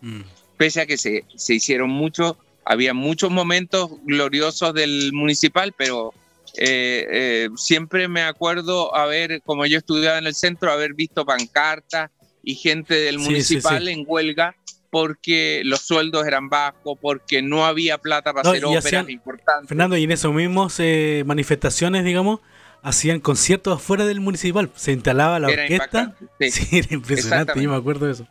Mm. 0.00 0.20
pese 0.56 0.80
a 0.82 0.86
que 0.86 0.96
se, 0.96 1.24
se 1.34 1.54
hicieron 1.54 1.90
muchos, 1.90 2.36
había 2.70 2.92
muchos 2.92 3.30
momentos 3.30 3.90
gloriosos 4.04 4.74
del 4.74 5.10
municipal, 5.14 5.72
pero 5.76 6.12
eh, 6.56 7.06
eh, 7.10 7.48
siempre 7.56 8.08
me 8.08 8.22
acuerdo 8.22 8.94
haber, 8.94 9.40
como 9.42 9.64
yo 9.64 9.78
estudiaba 9.78 10.18
en 10.18 10.26
el 10.26 10.34
centro, 10.34 10.70
haber 10.70 10.92
visto 10.92 11.24
pancartas 11.24 12.10
y 12.42 12.54
gente 12.56 12.94
del 12.94 13.18
Sí, 13.18 13.24
municipal 13.24 13.86
sí. 13.86 13.92
en 13.92 14.04
huelga 14.06 14.54
porque 14.90 15.62
los 15.64 15.80
sueldos 15.80 16.26
eran 16.26 16.48
bajos, 16.48 16.98
porque 17.00 17.40
no 17.42 17.64
había 17.66 17.96
plata 17.98 18.32
para 18.32 18.44
No, 18.44 18.50
hacer 18.50 18.64
óperas 18.64 18.84
hacían- 18.84 19.10
importantes. 19.10 19.68
Fernando, 19.68 19.96
y 19.96 20.04
en 20.04 20.12
esos 20.12 20.32
mismos 20.34 20.74
eh, 20.78 21.22
manifestaciones, 21.26 22.04
digamos, 22.04 22.40
hacían 22.82 23.20
conciertos 23.20 23.76
afuera 23.76 24.04
del 24.06 24.20
municipal. 24.20 24.70
Se 24.76 24.92
instalaba 24.92 25.38
la 25.40 25.50
Era 25.50 25.62
orquesta. 25.62 26.14
Sí, 26.50 26.78
era 26.78 26.88
impresionante, 26.90 27.60
yo 27.62 27.70
me 27.70 27.76
acuerdo 27.76 28.06
de 28.06 28.12
eso. 28.12 28.26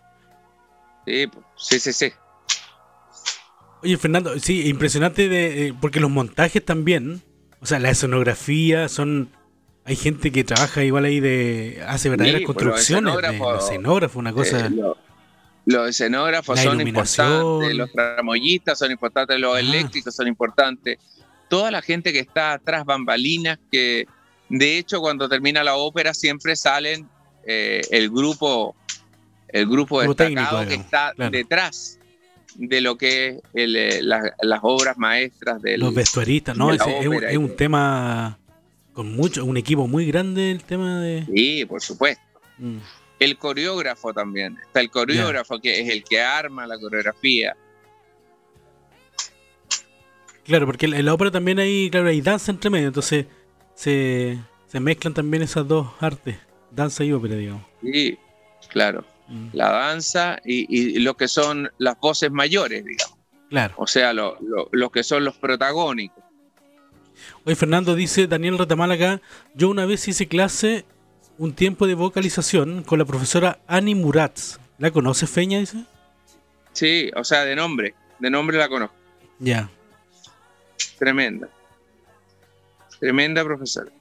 sí, 1.05 1.27
pues, 1.27 1.45
sí, 1.57 1.79
sí, 1.79 1.93
sí. 1.93 2.11
Oye, 3.83 3.97
Fernando, 3.97 4.39
sí, 4.39 4.67
impresionante 4.67 5.29
de, 5.29 5.67
eh, 5.67 5.73
porque 5.79 5.99
los 5.99 6.09
montajes 6.09 6.63
también, 6.63 7.21
o 7.61 7.65
sea, 7.65 7.79
la 7.79 7.89
escenografía 7.89 8.89
son... 8.89 9.29
Hay 9.85 9.95
gente 9.95 10.31
que 10.33 10.43
trabaja 10.43 10.83
igual 10.83 11.05
ahí 11.05 11.19
de... 11.21 11.81
hace 11.87 12.09
verdaderas 12.09 12.39
Sí, 12.41 12.45
pues, 12.45 12.55
los 12.57 12.63
construcciones. 12.63 13.15
de- 13.15 13.37
los 13.39 13.63
escenógrafos, 13.63 14.15
una 14.17 14.33
cosa... 14.33 14.65
Eh, 14.65 14.69
lo- 14.71 14.97
los 15.65 15.89
escenógrafos 15.89 16.59
son 16.61 16.79
importantes, 16.79 17.75
los 17.75 17.91
tramoyistas 17.91 18.79
son 18.79 18.89
importantes, 18.91 19.37
los 19.39 19.55
Ah. 19.55 19.59
eléctricos 19.59 20.15
son 20.15 20.27
importantes. 20.27 20.97
Toda 21.49 21.71
la 21.71 21.81
gente 21.81 22.13
que 22.13 22.19
está 22.19 22.53
atrás 22.53 22.85
bambalinas, 22.85 23.59
que 23.71 24.07
de 24.49 24.77
hecho 24.77 25.01
cuando 25.01 25.27
termina 25.27 25.63
la 25.65 25.75
ópera 25.75 26.13
siempre 26.13 26.55
salen 26.55 27.07
eh, 27.45 27.81
el 27.91 28.09
grupo, 28.09 28.75
el 29.49 29.65
grupo 29.67 29.99
Grupo 29.99 30.13
destacado 30.13 30.59
técnico, 30.59 30.59
que 30.59 30.65
digamos, 30.69 30.85
está 30.85 31.13
claro. 31.13 31.31
detrás 31.31 31.96
de 32.57 32.81
lo 32.81 32.97
que 32.97 33.27
es 33.27 33.41
el, 33.53 33.75
eh, 33.75 34.01
la- 34.01 34.33
las 34.41 34.59
obras 34.63 34.97
maestras 34.97 35.61
del 35.61 35.79
los 35.79 35.93
vestuaristas, 35.93 36.57
¿no? 36.57 36.69
de 36.69 36.75
es, 36.75 37.07
un, 37.07 37.23
es 37.23 37.33
todo. 37.35 37.55
tema 37.55 38.39
con 38.93 39.15
mucho, 39.15 39.45
un 39.45 39.57
equipo 39.57 39.87
muy 39.87 40.07
grande 40.07 40.51
el 40.51 40.63
tema 40.63 40.99
de... 41.01 41.25
Sí, 41.33 41.65
por 41.65 41.81
supuesto. 41.81 42.21
Mm. 42.57 42.77
El 43.19 43.37
coreógrafo 43.37 44.11
también. 44.13 44.57
Está 44.65 44.79
el 44.79 44.89
coreógrafo 44.89 45.59
que 45.59 45.81
es 45.81 45.89
el 45.89 46.03
que 46.03 46.19
arma 46.21 46.65
la 46.67 46.79
coreografía. 46.79 47.55
Claro, 50.45 50.65
porque 50.65 50.85
en 50.85 51.05
la 51.05 51.13
ópera 51.13 51.29
también 51.31 51.59
hay, 51.59 51.89
claro, 51.89 52.07
hay 52.07 52.21
danza 52.21 52.51
entre 52.51 52.69
medio, 52.69 52.87
entonces 52.87 53.25
se, 53.75 54.37
se 54.67 54.79
mezclan 54.79 55.13
también 55.13 55.43
esas 55.43 55.67
dos 55.67 55.89
artes, 55.99 56.37
danza 56.71 57.03
y 57.03 57.11
ópera, 57.11 57.35
digamos. 57.35 57.63
Sí, 57.83 58.17
claro. 58.69 59.03
Mm, 59.27 59.47
La 59.53 59.71
danza 59.71 60.39
y, 60.45 60.65
y 60.95 60.99
lo 60.99 61.15
que 61.17 61.27
son 61.27 61.69
las 61.77 61.99
voces 61.99 62.31
mayores, 62.31 62.83
digamos. 62.85 63.17
Claro. 63.49 63.73
O 63.77 63.87
sea, 63.87 64.13
lo, 64.13 64.37
lo- 64.41 64.69
lo 64.71 64.89
que 64.89 65.03
son 65.03 65.23
los 65.25 65.35
protagónicos. 65.37 66.23
Hoy 67.45 67.55
Fernando 67.55 67.95
dice, 67.95 68.27
Daniel 68.27 68.57
Retamal 68.57 68.91
acá, 68.91 69.21
yo 69.55 69.69
una 69.69 69.85
vez 69.85 70.07
hice 70.07 70.27
clase 70.27 70.85
un 71.37 71.53
tiempo 71.53 71.87
de 71.87 71.93
vocalización 71.95 72.83
con 72.83 72.99
la 72.99 73.05
profesora 73.05 73.59
Ani 73.67 73.95
Muratz. 73.95 74.59
¿La 74.77 74.91
conoce 74.91 75.27
Feña? 75.27 75.59
Dice. 75.59 75.83
Sí, 76.73 77.09
o 77.15 77.23
sea, 77.23 77.43
de 77.45 77.55
nombre. 77.55 77.95
De 78.19 78.29
nombre 78.29 78.57
la 78.57 78.69
conozco. 78.69 78.95
Ya. 79.39 79.69
Tremenda. 80.99 81.49
Tremenda 82.99 83.43
profesora. 83.43 83.91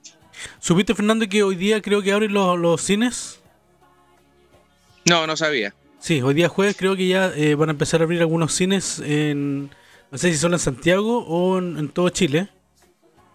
¿Supiste 0.59 0.94
Fernando 0.94 1.27
que 1.28 1.43
hoy 1.43 1.57
día 1.57 1.81
creo 1.81 2.03
que 2.03 2.12
abren 2.12 2.32
los, 2.32 2.59
los 2.59 2.81
cines? 2.82 3.40
No, 5.08 5.26
no 5.26 5.36
sabía. 5.36 5.74
Sí, 5.98 6.20
hoy 6.20 6.34
día 6.34 6.48
jueves 6.48 6.76
creo 6.76 6.96
que 6.96 7.08
ya 7.08 7.32
eh, 7.34 7.54
van 7.54 7.68
a 7.68 7.72
empezar 7.72 8.00
a 8.00 8.04
abrir 8.04 8.20
algunos 8.20 8.52
cines 8.52 9.00
en... 9.00 9.70
No 10.10 10.18
sé 10.18 10.30
si 10.30 10.38
solo 10.38 10.56
en 10.56 10.60
Santiago 10.60 11.24
o 11.26 11.58
en, 11.58 11.78
en 11.78 11.88
todo 11.88 12.08
Chile. 12.10 12.48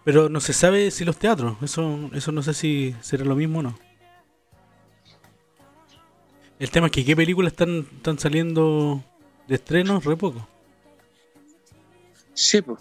Pero 0.04 0.28
no 0.28 0.40
se 0.40 0.52
sabe 0.52 0.90
si 0.90 1.04
los 1.04 1.16
teatros. 1.16 1.56
Eso, 1.62 2.10
eso 2.12 2.32
no 2.32 2.42
sé 2.42 2.54
si 2.54 2.94
será 3.00 3.24
lo 3.24 3.36
mismo 3.36 3.60
o 3.60 3.62
no. 3.62 3.78
El 6.58 6.70
tema 6.70 6.86
es 6.86 6.92
que 6.92 7.04
qué 7.04 7.16
películas 7.16 7.52
están, 7.52 7.86
están 7.96 8.18
saliendo 8.18 9.02
de 9.48 9.54
estreno, 9.54 10.00
re 10.00 10.16
poco. 10.16 10.46
Sí, 12.34 12.62
pues. 12.62 12.78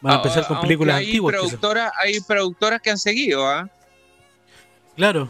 Van 0.00 0.14
a 0.14 0.16
empezar 0.16 0.46
con 0.46 0.56
Aunque 0.56 0.66
películas 0.66 0.96
hay 0.96 1.06
antiguas. 1.06 1.36
Productoras, 1.36 1.92
hay 2.02 2.20
productoras 2.20 2.80
que 2.80 2.90
han 2.90 2.98
seguido, 2.98 3.46
¿ah? 3.46 3.70
Claro, 4.96 5.28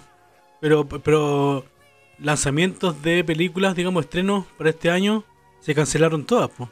pero, 0.60 0.86
pero 0.86 1.64
lanzamientos 2.18 3.02
de 3.02 3.24
películas, 3.24 3.74
digamos, 3.74 4.04
estrenos 4.04 4.44
para 4.56 4.70
este 4.70 4.90
año 4.90 5.24
se 5.60 5.74
cancelaron 5.74 6.24
todas. 6.24 6.50
po. 6.50 6.70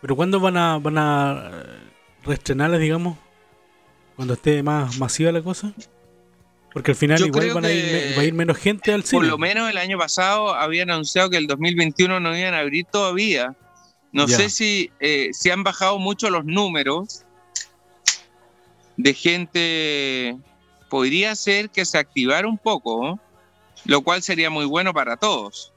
Pero 0.00 0.16
¿cuándo 0.16 0.40
van 0.40 0.56
a, 0.56 0.78
van 0.78 0.98
a 0.98 1.50
eh, 1.52 1.90
reestrenarlas, 2.24 2.80
digamos? 2.80 3.18
Cuando 4.16 4.34
esté 4.34 4.62
más 4.62 4.98
masiva 4.98 5.32
la 5.32 5.42
cosa. 5.42 5.72
Porque 6.72 6.92
al 6.92 6.96
final 6.96 7.18
Yo 7.18 7.26
igual 7.26 7.52
van 7.52 7.64
a 7.64 7.72
ir, 7.72 8.16
va 8.16 8.22
a 8.22 8.24
ir 8.24 8.32
menos 8.32 8.56
gente 8.56 8.92
al 8.92 9.00
Por 9.00 9.08
cine. 9.08 9.26
lo 9.26 9.38
menos 9.38 9.68
el 9.68 9.76
año 9.76 9.98
pasado 9.98 10.54
habían 10.54 10.90
anunciado 10.90 11.28
que 11.28 11.36
el 11.36 11.46
2021 11.46 12.20
no 12.20 12.36
iban 12.36 12.54
a 12.54 12.60
abrir 12.60 12.86
todavía. 12.86 13.56
No 14.12 14.26
sé 14.28 14.50
si, 14.50 14.90
eh, 15.00 15.30
si 15.32 15.50
han 15.50 15.62
bajado 15.62 15.98
mucho 15.98 16.30
los 16.30 16.44
números 16.44 17.24
de 18.96 19.14
gente. 19.14 20.36
Podría 20.88 21.36
ser 21.36 21.70
que 21.70 21.84
se 21.84 21.98
activara 21.98 22.48
un 22.48 22.58
poco, 22.58 23.04
¿no? 23.04 23.20
Lo 23.84 24.02
cual 24.02 24.22
sería 24.22 24.50
muy 24.50 24.64
bueno 24.64 24.92
para 24.92 25.16
todos. 25.16 25.72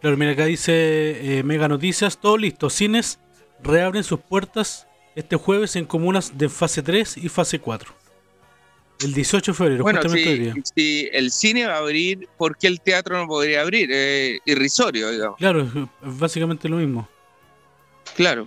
Claro, 0.00 0.16
mira, 0.18 0.32
acá 0.32 0.44
dice 0.44 1.38
eh, 1.38 1.42
Mega 1.42 1.66
Noticias, 1.66 2.18
todo 2.18 2.36
listo. 2.36 2.68
Cines 2.68 3.18
reabren 3.62 4.04
sus 4.04 4.20
puertas 4.20 4.86
este 5.14 5.36
jueves 5.36 5.76
en 5.76 5.86
comunas 5.86 6.36
de 6.36 6.48
fase 6.48 6.82
3 6.82 7.16
y 7.18 7.28
fase 7.28 7.58
4. 7.58 7.94
El 9.00 9.14
18 9.14 9.52
de 9.52 9.56
febrero, 9.56 9.82
Bueno, 9.82 10.00
justamente 10.00 10.36
si, 10.36 10.38
día. 10.38 10.54
si 10.74 11.08
el 11.12 11.30
cine 11.30 11.66
va 11.66 11.74
a 11.74 11.78
abrir, 11.78 12.28
¿por 12.36 12.56
qué 12.56 12.66
el 12.66 12.80
teatro 12.80 13.16
no 13.16 13.26
podría 13.26 13.62
abrir? 13.62 13.90
Eh, 13.92 14.38
irrisorio, 14.44 15.10
digamos. 15.10 15.36
Claro, 15.38 15.88
básicamente 16.02 16.68
lo 16.68 16.76
mismo. 16.76 17.08
Claro. 18.14 18.46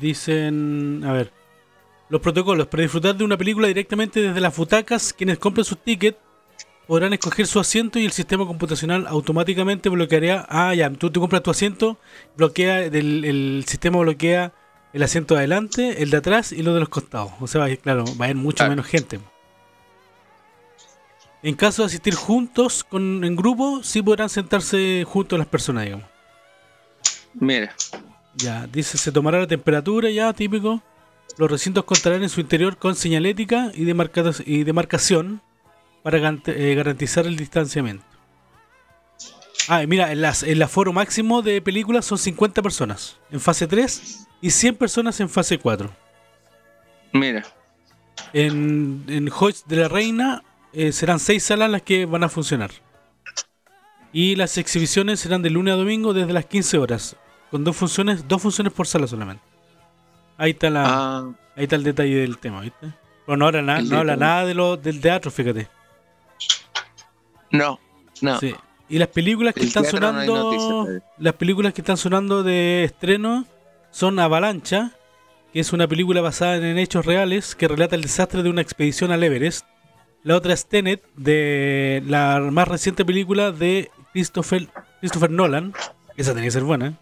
Dicen, 0.00 1.02
a 1.04 1.12
ver, 1.12 1.32
los 2.10 2.20
protocolos 2.20 2.66
para 2.66 2.82
disfrutar 2.82 3.16
de 3.16 3.24
una 3.24 3.38
película 3.38 3.68
directamente 3.68 4.20
desde 4.20 4.40
las 4.40 4.54
butacas, 4.54 5.12
quienes 5.12 5.38
compren 5.38 5.64
sus 5.64 5.78
tickets 5.78 6.18
podrán 6.86 7.12
escoger 7.12 7.46
su 7.46 7.60
asiento 7.60 8.00
y 8.00 8.04
el 8.04 8.10
sistema 8.10 8.44
computacional 8.44 9.06
automáticamente 9.06 9.88
bloqueará. 9.88 10.44
Ah, 10.50 10.74
ya, 10.74 10.90
tú 10.90 11.08
te 11.08 11.20
compras 11.20 11.42
tu 11.42 11.52
asiento, 11.52 11.98
bloquea 12.36 12.82
el 12.82 13.64
sistema 13.66 14.00
bloquea 14.00 14.52
el 14.92 15.02
asiento 15.04 15.34
de 15.34 15.40
adelante, 15.40 16.02
el 16.02 16.10
de 16.10 16.16
atrás 16.16 16.50
y 16.52 16.62
lo 16.62 16.74
de 16.74 16.80
los 16.80 16.88
costados. 16.88 17.32
O 17.40 17.46
sea, 17.46 17.74
claro, 17.76 18.04
va 18.20 18.24
a 18.24 18.28
haber 18.28 18.36
mucho 18.36 18.68
menos 18.68 18.86
gente. 18.86 19.20
En 21.42 21.54
caso 21.54 21.82
de 21.82 21.86
asistir 21.86 22.14
juntos 22.14 22.84
con, 22.84 23.24
en 23.24 23.36
grupo, 23.36 23.82
sí 23.82 24.02
podrán 24.02 24.28
sentarse 24.28 25.04
juntos 25.06 25.38
las 25.38 25.48
personas, 25.48 25.84
digamos. 25.84 26.06
Mira. 27.34 27.74
Ya, 28.34 28.66
dice, 28.66 28.98
se 28.98 29.12
tomará 29.12 29.38
la 29.38 29.46
temperatura 29.46 30.10
ya, 30.10 30.32
típico. 30.32 30.82
Los 31.38 31.50
recintos 31.50 31.84
contarán 31.84 32.22
en 32.22 32.28
su 32.28 32.40
interior 32.40 32.76
con 32.76 32.94
señalética 32.94 33.70
y, 33.74 33.84
demarca- 33.84 34.42
y 34.44 34.64
demarcación 34.64 35.40
para 36.02 36.18
eh, 36.46 36.74
garantizar 36.74 37.26
el 37.26 37.36
distanciamiento. 37.36 38.04
Ah, 39.68 39.82
mira, 39.86 40.10
el, 40.10 40.24
el 40.46 40.62
aforo 40.62 40.92
máximo 40.92 41.42
de 41.42 41.60
películas 41.62 42.04
son 42.04 42.18
50 42.18 42.62
personas 42.62 43.18
en 43.30 43.40
fase 43.40 43.66
3 43.66 44.26
y 44.40 44.50
100 44.50 44.76
personas 44.76 45.20
en 45.20 45.28
fase 45.28 45.58
4. 45.58 45.90
Mira. 47.12 47.44
En, 48.32 49.04
en 49.08 49.30
Hoyts 49.30 49.64
de 49.66 49.76
la 49.76 49.88
Reina 49.88 50.42
eh, 50.72 50.92
serán 50.92 51.20
6 51.20 51.42
salas 51.42 51.70
las 51.70 51.82
que 51.82 52.06
van 52.06 52.24
a 52.24 52.28
funcionar. 52.28 52.70
Y 54.12 54.34
las 54.34 54.58
exhibiciones 54.58 55.20
serán 55.20 55.42
de 55.42 55.50
lunes 55.50 55.74
a 55.74 55.76
domingo 55.76 56.12
desde 56.12 56.32
las 56.32 56.46
15 56.46 56.78
horas, 56.78 57.16
con 57.50 57.62
dos 57.62 57.76
funciones, 57.76 58.26
dos 58.26 58.42
funciones 58.42 58.72
por 58.72 58.86
sala 58.86 59.06
solamente. 59.06 59.42
Ahí 60.40 60.52
está 60.52 60.70
la, 60.70 60.84
Ah, 60.86 61.30
ahí 61.54 61.64
está 61.64 61.76
el 61.76 61.84
detalle 61.84 62.16
del 62.16 62.38
tema, 62.38 62.62
¿viste? 62.62 62.90
Pero 63.26 63.36
no 63.36 63.46
habla, 63.46 63.60
nada 63.60 63.82
no 63.82 63.98
habla 63.98 64.16
nada 64.16 64.46
de 64.46 64.54
lo, 64.54 64.78
del 64.78 64.98
teatro, 64.98 65.30
fíjate. 65.30 65.68
no, 67.50 67.78
no. 68.22 68.40
Sí. 68.40 68.54
Y 68.88 68.98
las 68.98 69.08
películas 69.08 69.52
que 69.52 69.60
El 69.60 69.66
están 69.66 69.82
no 69.82 69.90
sonando, 69.90 70.34
noticias, 70.34 71.02
las 71.18 71.34
películas 71.34 71.74
que 71.74 71.82
están 71.82 71.98
sonando 71.98 72.42
de 72.42 72.84
estreno 72.84 73.44
son 73.90 74.18
Avalancha, 74.18 74.92
que 75.52 75.60
es 75.60 75.74
una 75.74 75.86
película 75.86 76.22
basada 76.22 76.56
en 76.56 76.78
hechos 76.78 77.04
reales 77.04 77.54
que 77.54 77.68
relata 77.68 77.94
el 77.94 78.00
desastre 78.00 78.42
de 78.42 78.48
una 78.48 78.62
expedición 78.62 79.12
al 79.12 79.22
Everest. 79.22 79.66
La 80.22 80.36
otra 80.36 80.54
es 80.54 80.66
Tenet, 80.66 81.02
de 81.16 82.02
la 82.06 82.40
más 82.50 82.66
reciente 82.66 83.04
película 83.04 83.52
de 83.52 83.90
Christopher, 84.14 84.68
Christopher 85.00 85.30
Nolan. 85.30 85.74
Esa 86.16 86.30
tenía 86.32 86.46
que 86.46 86.52
ser 86.52 86.64
buena. 86.64 86.98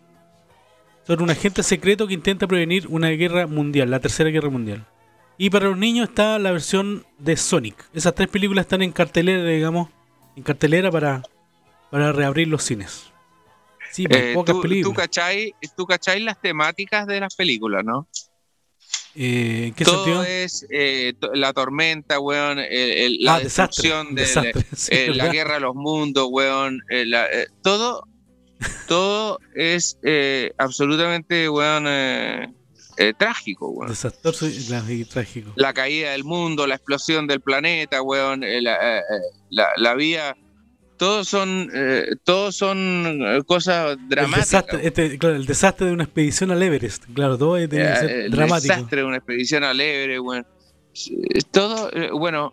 Sobre 1.08 1.22
un 1.24 1.30
agente 1.30 1.62
secreto 1.62 2.06
que 2.06 2.12
intenta 2.12 2.46
prevenir 2.46 2.86
una 2.88 3.08
guerra 3.08 3.46
mundial, 3.46 3.90
la 3.90 3.98
tercera 3.98 4.28
guerra 4.28 4.50
mundial. 4.50 4.86
Y 5.38 5.48
para 5.48 5.68
los 5.68 5.78
niños 5.78 6.10
está 6.10 6.38
la 6.38 6.52
versión 6.52 7.06
de 7.18 7.34
Sonic. 7.38 7.82
Esas 7.94 8.14
tres 8.14 8.28
películas 8.28 8.66
están 8.66 8.82
en 8.82 8.92
cartelera, 8.92 9.42
digamos, 9.44 9.88
en 10.36 10.42
cartelera 10.42 10.90
para, 10.90 11.22
para 11.90 12.12
reabrir 12.12 12.48
los 12.48 12.62
cines. 12.62 13.04
Sí, 13.90 14.06
pues, 14.06 14.22
Eh, 14.22 14.34
pocas 14.34 14.54
tú, 14.56 14.60
películas. 14.60 14.94
tú 14.96 15.00
cachai, 15.00 15.54
tú 15.74 15.86
cachai 15.86 16.20
las 16.20 16.38
temáticas 16.42 17.06
de 17.06 17.20
las 17.20 17.34
películas, 17.34 17.82
¿no? 17.86 18.06
Eh, 19.14 19.68
¿En 19.68 19.74
qué 19.74 19.84
Todo 19.86 20.04
sentido? 20.04 20.24
es 20.24 20.66
eh, 20.70 21.14
la 21.32 21.54
tormenta, 21.54 22.20
weón, 22.20 22.58
el- 22.58 22.68
el- 22.68 23.18
la 23.20 23.36
Ah, 23.36 23.38
desastre, 23.40 23.88
destrucción 23.88 24.14
de 24.14 24.20
desastre, 24.22 24.62
sí, 24.76 24.88
eh, 24.94 25.06
la 25.14 25.24
¿verdad? 25.24 25.32
guerra 25.32 25.54
de 25.54 25.60
los 25.60 25.74
mundos, 25.74 26.28
weón. 26.30 26.80
eh, 26.90 27.06
la- 27.06 27.24
eh, 27.26 27.46
todo, 27.62 28.06
todo 28.86 29.38
es 29.54 29.98
eh, 30.02 30.52
absolutamente, 30.58 31.48
weón, 31.48 31.84
eh, 31.86 32.52
eh, 32.96 33.12
trágico, 33.16 33.68
weón. 33.70 33.90
Desastroso 33.90 34.48
y, 34.48 35.04
trágico. 35.04 35.52
La 35.56 35.72
caída 35.72 36.10
del 36.12 36.24
mundo, 36.24 36.66
la 36.66 36.74
explosión 36.76 37.26
del 37.26 37.40
planeta, 37.40 38.02
weón, 38.02 38.42
eh, 38.44 38.60
la, 38.60 38.98
eh, 38.98 38.98
eh, 39.00 39.02
la, 39.50 39.68
la 39.76 39.94
vía. 39.94 40.36
Todos 40.96 41.28
son, 41.28 41.70
todos 42.24 42.56
son 42.56 43.44
cosas 43.46 43.92
El 43.96 44.08
dramáticas. 44.08 44.50
desastre, 44.50 44.80
este, 44.84 45.16
claro, 45.18 45.36
el 45.36 45.46
desastre 45.46 45.86
de 45.86 45.92
una 45.92 46.02
expedición 46.02 46.50
al 46.50 46.60
Everest. 46.60 47.04
Claro, 47.14 47.38
todo 47.38 47.56
Eh, 47.56 47.68
ser 47.68 48.10
el 48.10 48.30
dramático. 48.32 48.74
desastre 48.74 49.00
de 49.02 49.06
una 49.06 49.16
expedición 49.18 49.62
alegre, 49.62 50.18
weón. 50.18 50.44
Eh, 51.06 51.38
Todo, 51.52 51.88
bueno, 52.18 52.52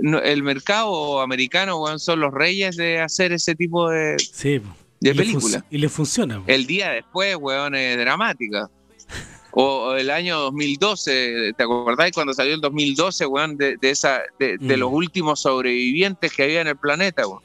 no- 0.00 0.20
el 0.20 0.42
mercado 0.42 1.20
americano, 1.20 1.82
weón, 1.82 1.98
son 1.98 2.20
los 2.20 2.32
reyes 2.32 2.76
de 2.78 2.98
hacer 2.98 3.32
ese 3.32 3.54
tipo 3.54 3.90
de, 3.90 4.16
Sí. 4.18 4.62
De 5.02 5.10
y, 5.10 5.14
le 5.14 5.24
func- 5.26 5.64
y 5.70 5.78
le 5.78 5.88
funciona. 5.88 6.42
El 6.46 6.66
día 6.66 6.90
después, 6.90 7.36
weón, 7.36 7.74
es 7.74 7.96
dramática. 7.98 8.68
O, 9.54 9.64
o 9.90 9.94
el 9.96 10.08
año 10.10 10.38
2012, 10.38 11.52
¿te 11.56 11.62
acordás 11.62 12.10
cuando 12.12 12.32
salió 12.32 12.54
el 12.54 12.60
2012, 12.60 13.26
weón, 13.26 13.56
de, 13.56 13.76
de 13.76 13.90
esa, 13.90 14.22
de, 14.38 14.56
de 14.58 14.76
Mm. 14.76 14.80
los 14.80 14.90
últimos 14.92 15.40
sobrevivientes 15.40 16.32
que 16.32 16.44
había 16.44 16.62
en 16.62 16.68
el 16.68 16.76
planeta, 16.76 17.26
weón? 17.26 17.42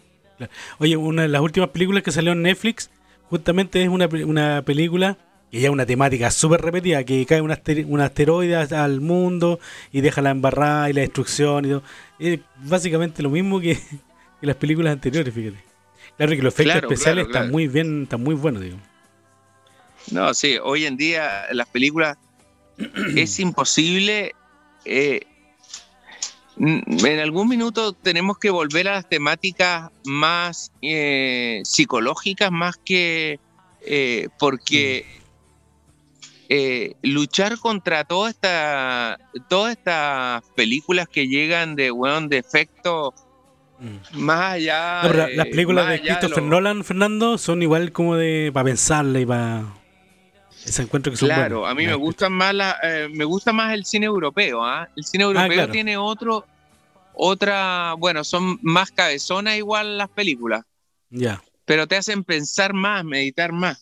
Oye, 0.80 0.96
una 0.96 1.24
de 1.24 1.28
las 1.28 1.42
últimas 1.42 1.70
películas 1.72 2.04
que 2.04 2.12
salió 2.12 2.32
en 2.32 2.44
Netflix 2.44 2.90
justamente 3.30 3.82
es 3.84 3.90
una, 3.90 4.08
una 4.26 4.62
película 4.62 5.18
que 5.52 5.60
ya 5.62 5.68
es 5.68 5.74
una 5.74 5.86
temática 5.86 6.30
súper 6.30 6.62
repetida, 6.62 7.04
que 7.06 7.26
cae 7.26 7.42
un, 7.42 7.50
aster- 7.52 7.86
un 7.88 8.00
asteroide 8.02 8.56
al 8.56 9.02
mundo 9.02 9.60
y 9.92 10.02
deja 10.02 10.22
la 10.22 10.30
embarrada 10.32 10.90
y 10.90 10.94
la 10.94 11.02
destrucción 11.02 11.66
y 11.66 11.70
todo. 11.70 11.84
Es 12.20 12.40
básicamente 12.64 13.24
lo 13.24 13.30
mismo 13.30 13.60
que, 13.60 13.76
que 14.40 14.48
las 14.48 14.56
películas 14.58 14.94
anteriores, 14.94 15.34
fíjate. 15.34 15.58
Claro 16.18 16.32
que 16.32 16.42
los 16.42 16.54
efectos 16.54 16.74
Claro, 16.74 16.88
especiales 16.92 17.26
claro, 17.28 17.40
están 17.40 17.52
muy 17.52 17.68
bien, 17.68 18.04
están 18.04 18.24
muy 18.24 18.36
buenos, 18.36 18.62
digo. 18.64 18.78
No, 20.12 20.34
sí, 20.34 20.58
hoy 20.62 20.86
en 20.86 20.98
día 20.98 21.46
las 21.52 21.68
películas 21.68 22.18
es 23.16 23.40
imposible. 23.40 24.34
eh, 24.86 25.22
mm, 26.56 27.06
en 27.06 27.20
algún 27.20 27.48
minuto 27.50 27.94
tenemos 27.94 28.38
que 28.40 28.50
volver 28.50 28.88
a 28.88 28.94
las 28.94 29.10
temáticas 29.10 29.92
más 30.06 30.72
eh, 30.82 31.62
psicológicas, 31.64 32.52
más 32.52 32.78
que 32.78 33.40
eh, 33.82 34.28
porque 34.40 35.06
eh, 36.50 36.94
luchar 37.04 37.58
contra 37.60 38.04
toda 38.06 38.30
esta, 38.30 39.20
todas 39.50 39.78
estas 39.78 40.44
películas 40.56 41.08
que 41.10 41.28
llegan 41.28 41.76
de 41.76 41.92
weón 41.92 42.30
de 42.30 42.38
efecto 42.38 43.14
Mm. 43.80 44.20
más 44.20 44.54
allá. 44.54 45.02
No, 45.04 45.10
pero 45.10 45.24
eh, 45.28 45.36
las 45.36 45.46
películas 45.48 45.90
de 45.90 46.02
Christopher 46.02 46.44
lo- 46.44 46.50
Nolan, 46.50 46.84
Fernando, 46.84 47.38
son 47.38 47.62
igual 47.62 47.92
como 47.92 48.16
de 48.16 48.50
para 48.54 48.66
pensarla 48.66 49.20
y 49.20 49.26
para 49.26 49.66
ese 50.66 50.82
encuentro 50.82 51.12
que 51.12 51.18
son 51.18 51.28
Claro, 51.30 51.60
buenos. 51.60 51.72
a 51.72 51.76
mí 51.76 51.86
me 51.86 51.94
gustan 51.96 52.34
más 52.34 52.54
la, 52.54 52.78
eh, 52.84 53.08
me 53.14 53.24
gusta 53.26 53.54
más 53.54 53.74
el 53.74 53.86
cine 53.86 54.06
europeo, 54.08 54.64
¿ah? 54.66 54.88
El 54.96 55.04
cine 55.06 55.24
europeo 55.26 55.54
claro. 55.54 55.72
tiene 55.72 55.96
otro, 55.98 56.46
otra, 57.14 57.94
bueno, 57.98 58.24
son 58.24 58.60
más 58.64 58.92
cabezonas 58.92 59.56
igual 59.58 59.98
las 59.98 60.10
películas. 60.10 60.64
Ya. 61.10 61.42
pero 61.66 61.88
te 61.88 61.96
hacen 61.98 62.24
pensar 62.24 62.74
más, 62.74 63.04
meditar 63.06 63.52
más. 63.52 63.80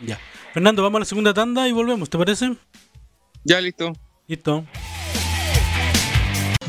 Ya. 0.00 0.18
Fernando, 0.54 0.82
vamos 0.82 0.96
a 0.96 1.00
la 1.00 1.04
segunda 1.04 1.34
tanda 1.34 1.68
y 1.68 1.72
volvemos, 1.72 2.08
¿te 2.08 2.16
parece? 2.18 2.56
Ya, 3.44 3.60
listo. 3.60 3.92
Listo. 4.26 4.64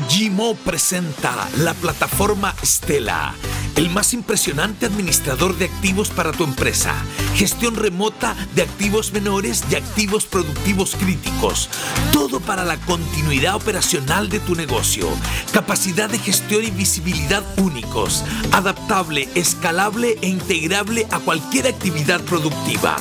Gmo 0.08 0.54
presenta 0.54 1.48
la 1.58 1.74
plataforma 1.74 2.54
Stella, 2.64 3.34
el 3.76 3.90
más 3.90 4.14
impresionante 4.14 4.86
administrador 4.86 5.56
de 5.58 5.66
activos 5.66 6.08
para 6.08 6.32
tu 6.32 6.44
empresa. 6.44 6.94
Gestión 7.34 7.76
remota 7.76 8.34
de 8.54 8.62
activos 8.62 9.12
menores 9.12 9.62
y 9.70 9.74
activos 9.74 10.24
productivos 10.24 10.96
críticos. 10.96 11.68
Todo 12.12 12.40
para 12.40 12.64
la 12.64 12.78
continuidad 12.78 13.56
operacional 13.56 14.30
de 14.30 14.40
tu 14.40 14.54
negocio. 14.54 15.08
Capacidad 15.52 16.08
de 16.08 16.18
gestión 16.18 16.64
y 16.64 16.70
visibilidad 16.70 17.44
únicos. 17.58 18.24
Adaptable, 18.52 19.28
escalable 19.34 20.16
e 20.22 20.28
integrable 20.28 21.06
a 21.10 21.18
cualquier 21.18 21.66
actividad 21.66 22.20
productiva. 22.22 22.96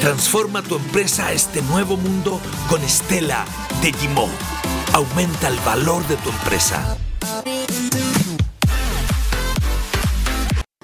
Transforma 0.00 0.62
tu 0.62 0.76
empresa 0.76 1.26
a 1.26 1.32
este 1.32 1.62
nuevo 1.62 1.96
mundo 1.96 2.40
con 2.68 2.80
Stella 2.88 3.44
de 3.82 3.92
Gmo 3.92 4.59
aumenta 4.92 5.48
el 5.48 5.58
valor 5.60 6.06
de 6.08 6.16
tu 6.16 6.30
empresa. 6.30 6.96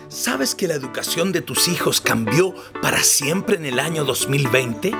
¿Sabes 0.08 0.54
que 0.54 0.68
la 0.68 0.74
educación 0.74 1.32
de 1.32 1.40
tus 1.40 1.68
hijos 1.68 2.00
cambió 2.00 2.54
para 2.82 3.02
siempre 3.02 3.56
en 3.56 3.66
el 3.66 3.78
año 3.78 4.04
2020? 4.04 4.92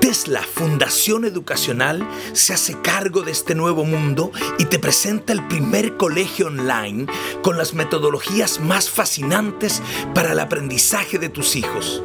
Tesla 0.00 0.42
Fundación 0.42 1.24
Educacional 1.24 2.08
se 2.32 2.54
hace 2.54 2.80
cargo 2.82 3.22
de 3.22 3.32
este 3.32 3.54
nuevo 3.54 3.84
mundo 3.84 4.30
y 4.58 4.66
te 4.66 4.78
presenta 4.78 5.32
el 5.32 5.46
primer 5.46 5.96
colegio 5.96 6.46
online 6.46 7.06
con 7.42 7.56
las 7.56 7.74
metodologías 7.74 8.60
más 8.60 8.90
fascinantes 8.90 9.82
para 10.14 10.32
el 10.32 10.40
aprendizaje 10.40 11.18
de 11.18 11.28
tus 11.28 11.56
hijos. 11.56 12.02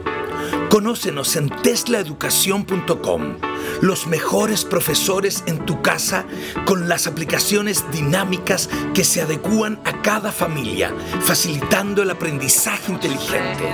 Conócenos 0.77 1.35
en 1.37 1.49
teslaeducación.com. 1.49 3.37
Los 3.81 4.05
mejores 4.05 4.63
profesores 4.63 5.43
en 5.47 5.65
tu 5.65 5.81
casa 5.81 6.27
con 6.67 6.87
las 6.87 7.07
aplicaciones 7.07 7.83
dinámicas 7.91 8.69
que 8.93 9.03
se 9.03 9.23
adecúan 9.23 9.81
a 9.85 10.03
cada 10.03 10.31
familia, 10.31 10.93
facilitando 11.21 12.03
el 12.03 12.11
aprendizaje 12.11 12.91
inteligente. 12.91 13.73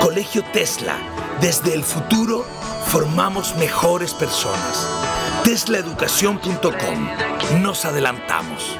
Colegio 0.00 0.42
Tesla. 0.50 0.96
Desde 1.42 1.74
el 1.74 1.84
futuro 1.84 2.46
formamos 2.86 3.54
mejores 3.56 4.14
personas. 4.14 4.88
teslaeducación.com. 5.44 7.60
Nos 7.60 7.84
adelantamos. 7.84 8.78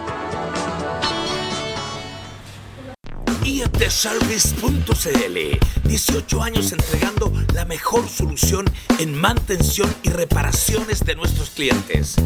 IETService.cl 3.49 5.39
18 5.85 6.43
años 6.43 6.71
entregando 6.73 7.33
la 7.55 7.65
mejor 7.65 8.07
solución 8.07 8.67
en 8.99 9.19
mantención 9.19 9.89
y 10.03 10.11
reparaciones 10.11 11.03
de 11.07 11.15
nuestros 11.17 11.49
clientes. 11.51 12.17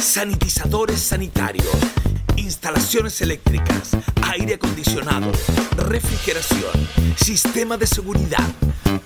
Sanitizadores 0.00 1.00
sanitarios, 1.00 1.66
instalaciones 2.36 3.20
eléctricas, 3.22 3.90
aire 4.22 4.54
acondicionado, 4.54 5.32
refrigeración, 5.76 6.88
sistema 7.16 7.76
de 7.76 7.88
seguridad, 7.88 8.48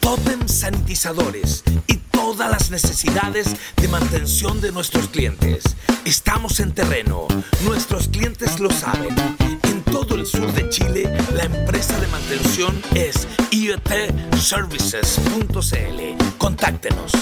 totem 0.01 0.47
sanitizadores 0.47 1.65
y 1.87 1.97
todas 1.97 2.51
las 2.51 2.71
necesidades 2.71 3.57
de 3.77 3.89
mantención 3.89 4.61
de 4.61 4.73
nuestros 4.73 5.09
clientes. 5.09 5.65
Estamos 6.05 6.61
en 6.61 6.73
terreno, 6.73 7.27
nuestros 7.65 8.09
clientes 8.09 8.61
lo 8.61 8.71
saben. 8.71 9.17
En 9.63 9.82
todo 9.93 10.17
el 10.17 10.27
sur 10.27 10.53
de 10.55 10.69
Chile, 10.71 11.05
la 11.35 11.45
empresa 11.45 12.01
de 12.01 12.07
mantención 12.07 12.83
es 12.95 13.29
iotservices.cl. 13.51 16.39
Contáctenos. 16.39 17.13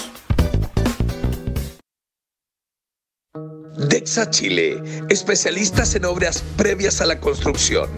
Dexa 3.89 4.31
Chile, 4.31 4.81
especialistas 5.09 5.97
en 5.97 6.05
obras 6.05 6.45
previas 6.57 7.01
a 7.01 7.07
la 7.07 7.19
construcción. 7.19 7.91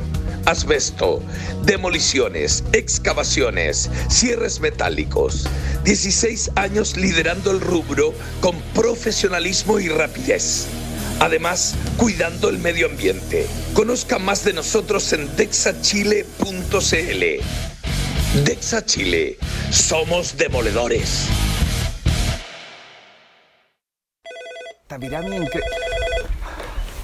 Asbesto, 0.46 1.20
demoliciones, 1.64 2.64
excavaciones, 2.72 3.90
cierres 4.08 4.60
metálicos. 4.60 5.46
16 5.84 6.52
años 6.56 6.96
liderando 6.96 7.50
el 7.50 7.60
rubro 7.60 8.14
con 8.40 8.58
profesionalismo 8.74 9.78
y 9.78 9.90
rapidez. 9.90 10.66
Además, 11.22 11.76
cuidando 11.98 12.48
el 12.48 12.58
medio 12.58 12.86
ambiente. 12.86 13.46
Conozca 13.74 14.18
más 14.18 14.44
de 14.44 14.54
nosotros 14.54 15.12
en 15.12 15.36
dexachile.cl. 15.36 16.24
Dexa 18.44 18.84
Chile, 18.84 19.38
somos 19.70 20.36
demoledores. 20.36 21.28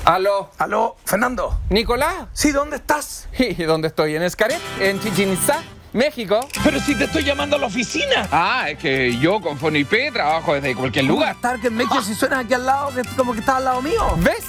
Aló, 0.05 0.51
Aló, 0.59 0.97
Fernando. 1.05 1.61
Nicolás. 1.71 2.27
Sí, 2.33 2.51
¿dónde 2.51 2.79
estás? 2.79 3.29
¿Y 3.39 3.63
dónde 3.63 3.87
estoy? 3.87 4.17
En 4.17 4.25
Escaret, 4.25 4.59
en 4.81 4.99
Chichen 4.99 5.33
Itzá, 5.33 5.63
México. 5.93 6.41
Pero 6.65 6.81
si 6.81 6.95
te 6.95 7.05
estoy 7.05 7.25
llamando 7.25 7.57
a 7.57 7.59
la 7.59 7.67
oficina. 7.67 8.29
Ah, 8.31 8.67
es 8.71 8.79
que 8.79 9.17
yo 9.19 9.41
con 9.41 9.59
FONIP 9.59 10.13
trabajo 10.13 10.55
desde 10.55 10.75
cualquier 10.75 11.05
lugar. 11.07 11.37
Target 11.41 11.71
Maker 11.71 12.03
si 12.03 12.15
suena 12.15 12.41
aquí 12.41 12.55
al 12.55 12.67
lado, 12.67 12.91
que 12.95 13.03
como 13.17 13.33
que 13.33 13.41
está 13.41 13.57
al 13.57 13.65
lado 13.65 13.83
mío. 13.83 14.15
¿Ves? 14.19 14.45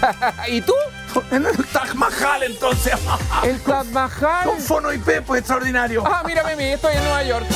¿Y 0.48 0.60
tú? 0.62 0.74
En 1.32 1.44
el 1.44 1.56
Taj 1.66 1.94
Mahal, 1.94 2.44
entonces. 2.44 2.92
El 3.42 3.58
Club 3.58 3.84
Mahal. 3.92 4.44
Con 4.46 4.60
Fono 4.60 4.92
IP, 4.92 5.22
pues 5.26 5.40
extraordinario. 5.40 6.04
Ah, 6.06 6.22
mírame 6.24 6.52
a 6.52 6.56
mí, 6.56 6.64
estoy 6.66 6.94
en 6.94 7.02
Nueva 7.02 7.24
York. 7.24 7.46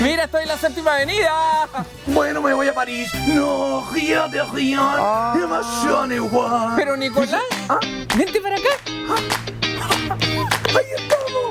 Mira, 0.00 0.24
estoy 0.24 0.42
en 0.42 0.48
la 0.48 0.56
séptima 0.56 0.94
avenida. 0.94 1.68
Bueno, 2.06 2.40
me 2.40 2.54
voy 2.54 2.68
a 2.68 2.74
París. 2.74 3.10
No, 3.28 3.86
río 3.92 4.26
de 4.28 4.42
río. 4.44 4.80
Ah. 4.80 5.34
Emoción 5.36 6.12
igual. 6.12 6.72
Pero 6.76 6.96
Nicolás, 6.96 7.42
Ah. 7.68 7.78
vente 8.16 8.40
para 8.40 8.56
acá. 8.56 8.68
Ahí 10.16 10.86
estamos. 10.96 11.43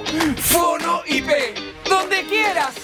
Fono 0.53 1.01
IP, 1.07 1.29
donde 1.89 2.27
quieras. 2.27 2.75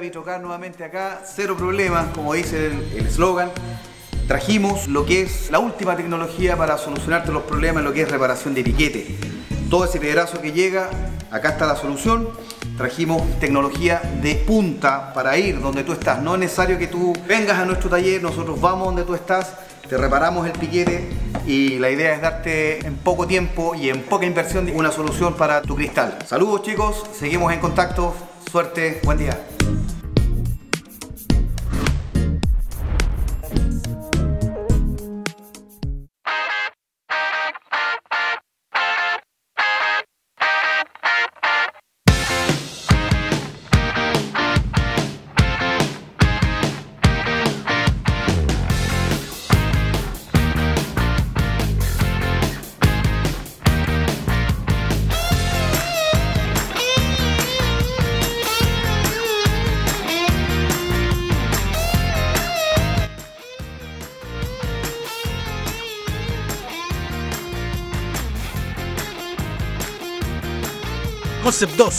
Vitrocar 0.00 0.40
nuevamente 0.40 0.82
acá, 0.82 1.20
cero 1.26 1.54
problemas, 1.58 2.06
como 2.14 2.32
dice 2.32 2.68
el 2.68 3.06
eslogan. 3.06 3.50
Trajimos 4.26 4.88
lo 4.88 5.04
que 5.04 5.20
es 5.20 5.50
la 5.50 5.58
última 5.58 5.94
tecnología 5.94 6.56
para 6.56 6.78
solucionarte 6.78 7.30
los 7.30 7.42
problemas 7.42 7.84
lo 7.84 7.92
que 7.92 8.02
es 8.02 8.10
reparación 8.10 8.54
de 8.54 8.62
etiquete. 8.62 9.18
Todo 9.68 9.84
ese 9.84 10.00
pedazo 10.00 10.40
que 10.40 10.52
llega, 10.52 10.88
acá 11.30 11.50
está 11.50 11.66
la 11.66 11.76
solución. 11.76 12.30
Trajimos 12.78 13.22
tecnología 13.40 14.00
de 14.22 14.36
punta 14.36 15.12
para 15.12 15.36
ir 15.36 15.60
donde 15.60 15.84
tú 15.84 15.92
estás. 15.92 16.22
No 16.22 16.32
es 16.32 16.40
necesario 16.40 16.78
que 16.78 16.86
tú 16.86 17.12
vengas 17.28 17.58
a 17.58 17.66
nuestro 17.66 17.90
taller, 17.90 18.22
nosotros 18.22 18.58
vamos 18.58 18.86
donde 18.86 19.02
tú 19.02 19.14
estás, 19.14 19.54
te 19.90 19.96
reparamos 19.96 20.46
el 20.46 20.52
piquete 20.52 21.08
y 21.46 21.80
la 21.80 21.90
idea 21.90 22.14
es 22.14 22.22
darte 22.22 22.86
en 22.86 22.94
poco 22.94 23.26
tiempo 23.26 23.74
y 23.74 23.90
en 23.90 24.02
poca 24.02 24.24
inversión 24.24 24.70
una 24.72 24.92
solución 24.92 25.34
para 25.34 25.62
tu 25.62 25.74
cristal. 25.74 26.16
Saludos 26.24 26.62
chicos, 26.62 27.04
seguimos 27.12 27.52
en 27.52 27.58
contacto, 27.58 28.14
suerte, 28.48 29.00
buen 29.02 29.18
día. 29.18 29.36
Concept 71.60 71.76
2. 71.76 71.92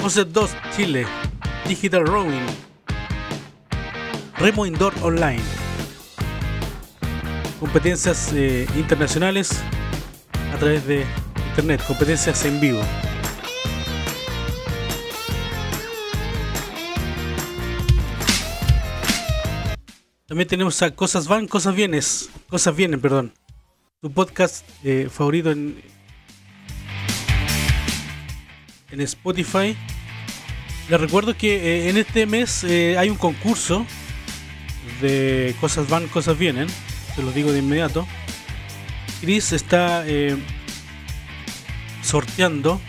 Concept 0.00 0.32
2 0.32 0.50
Chile. 0.74 1.06
Digital 1.68 2.04
Roaming. 2.04 2.44
Remo 4.38 4.66
Indoor 4.66 4.92
Online. 5.02 5.40
Competencias 7.60 8.32
eh, 8.32 8.66
internacionales 8.74 9.62
a 10.52 10.56
través 10.58 10.84
de 10.84 11.06
internet. 11.50 11.80
Competencias 11.86 12.44
en 12.44 12.58
vivo. 12.58 12.80
También 20.38 20.50
tenemos 20.50 20.80
a 20.82 20.92
Cosas 20.92 21.26
Van, 21.26 21.48
Cosas 21.48 21.74
Vienes. 21.74 22.30
Cosas 22.48 22.76
Vienen, 22.76 23.00
perdón. 23.00 23.32
Tu 24.00 24.08
podcast 24.08 24.64
eh, 24.84 25.08
favorito 25.10 25.50
en, 25.50 25.82
en 28.92 29.00
Spotify. 29.00 29.76
Les 30.88 31.00
recuerdo 31.00 31.36
que 31.36 31.56
eh, 31.56 31.90
en 31.90 31.96
este 31.96 32.24
mes 32.26 32.62
eh, 32.62 32.96
hay 32.96 33.10
un 33.10 33.16
concurso 33.16 33.84
de 35.00 35.56
Cosas 35.60 35.88
Van, 35.88 36.06
Cosas 36.06 36.38
Vienen. 36.38 36.68
Se 37.16 37.22
los 37.24 37.34
digo 37.34 37.50
de 37.50 37.58
inmediato. 37.58 38.06
Chris 39.20 39.52
está 39.52 40.04
sorteando 42.00 42.80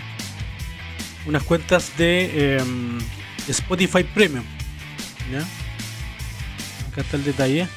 unas 1.26 1.42
cuentas 1.42 1.98
de 1.98 2.58
em, 2.60 3.00
Spotify 3.48 4.04
Premium. 4.04 4.44
Acá 7.00 7.06
está 7.06 7.18
el 7.18 7.24
detalle. 7.24 7.68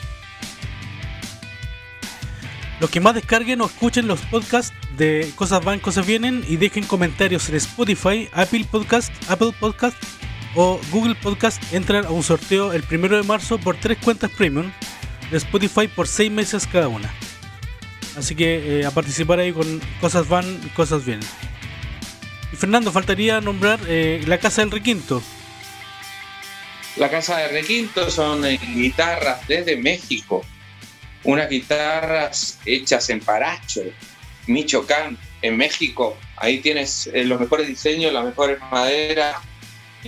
Los 2.81 2.91
que 2.91 3.01
más 3.01 3.15
descarguen 3.15 3.61
o 3.61 3.67
escuchen 3.67 4.09
los 4.09 4.21
podcasts 4.23 4.75
de 4.97 5.31
Cosas 5.37 5.65
Van, 5.65 5.79
Cosas 5.79 6.05
Vienen 6.05 6.45
y 6.49 6.57
dejen 6.57 6.83
comentarios 6.85 7.49
en 7.49 7.55
Spotify, 7.55 8.29
Apple 8.33 8.67
Podcast, 8.69 9.13
Apple 9.31 9.53
Podcast 9.61 9.97
o 10.57 10.81
Google 10.91 11.15
Podcast 11.15 11.63
entran 11.73 12.05
a 12.05 12.11
un 12.11 12.25
sorteo 12.25 12.73
el 12.73 12.83
primero 12.83 13.17
de 13.17 13.23
marzo 13.23 13.59
por 13.59 13.77
tres 13.77 13.99
cuentas 13.99 14.31
premium 14.33 14.73
de 15.31 15.37
Spotify 15.37 15.87
por 15.87 16.09
seis 16.09 16.31
meses 16.31 16.67
cada 16.67 16.89
una. 16.89 17.15
Así 18.17 18.35
que 18.35 18.81
eh, 18.81 18.85
a 18.85 18.91
participar 18.91 19.39
ahí 19.39 19.53
con 19.53 19.81
Cosas 20.01 20.29
Van, 20.29 20.45
Cosas 20.75 21.05
Vienen. 21.05 21.29
Y 22.53 22.57
Fernando, 22.57 22.91
faltaría 22.91 23.41
nombrar 23.41 23.79
eh, 23.87 24.25
la 24.27 24.39
Casa 24.39 24.63
del 24.63 24.73
Requinto. 24.73 25.23
La 26.97 27.11
casa 27.11 27.39
de 27.39 27.49
Requinto 27.49 28.11
son 28.11 28.45
eh, 28.45 28.59
guitarras 28.75 29.47
desde 29.49 29.77
México, 29.77 30.43
unas 31.25 31.49
guitarras 31.49 32.59
hechas 32.67 33.09
en 33.09 33.21
Paracho, 33.21 33.81
Michoacán, 34.47 35.19
en 35.41 35.57
México. 35.57 36.17
Ahí 36.37 36.61
tienes 36.61 37.09
eh, 37.09 37.25
los 37.25 37.41
mejores 37.41 37.67
diseños, 37.67 38.13
las 38.13 38.25
mejores 38.25 38.59
maderas, 38.71 39.37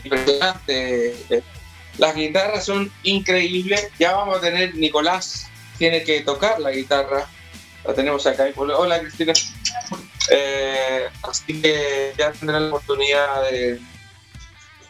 impresionante. 0.02 1.42
Las 1.98 2.14
guitarras 2.14 2.64
son 2.64 2.92
increíbles. 3.02 3.88
Ya 3.98 4.12
vamos 4.12 4.38
a 4.38 4.40
tener, 4.40 4.74
Nicolás 4.74 5.48
tiene 5.78 6.02
que 6.02 6.20
tocar 6.20 6.60
la 6.60 6.70
guitarra. 6.70 7.28
La 7.84 7.94
tenemos 7.94 8.26
acá. 8.26 8.46
Hola 8.56 9.00
Cristina. 9.00 9.32
Eh, 10.30 11.06
así 11.22 11.60
que 11.60 12.12
ya 12.18 12.32
tendrán 12.32 12.62
la 12.62 12.68
oportunidad 12.68 13.50
de 13.50 13.80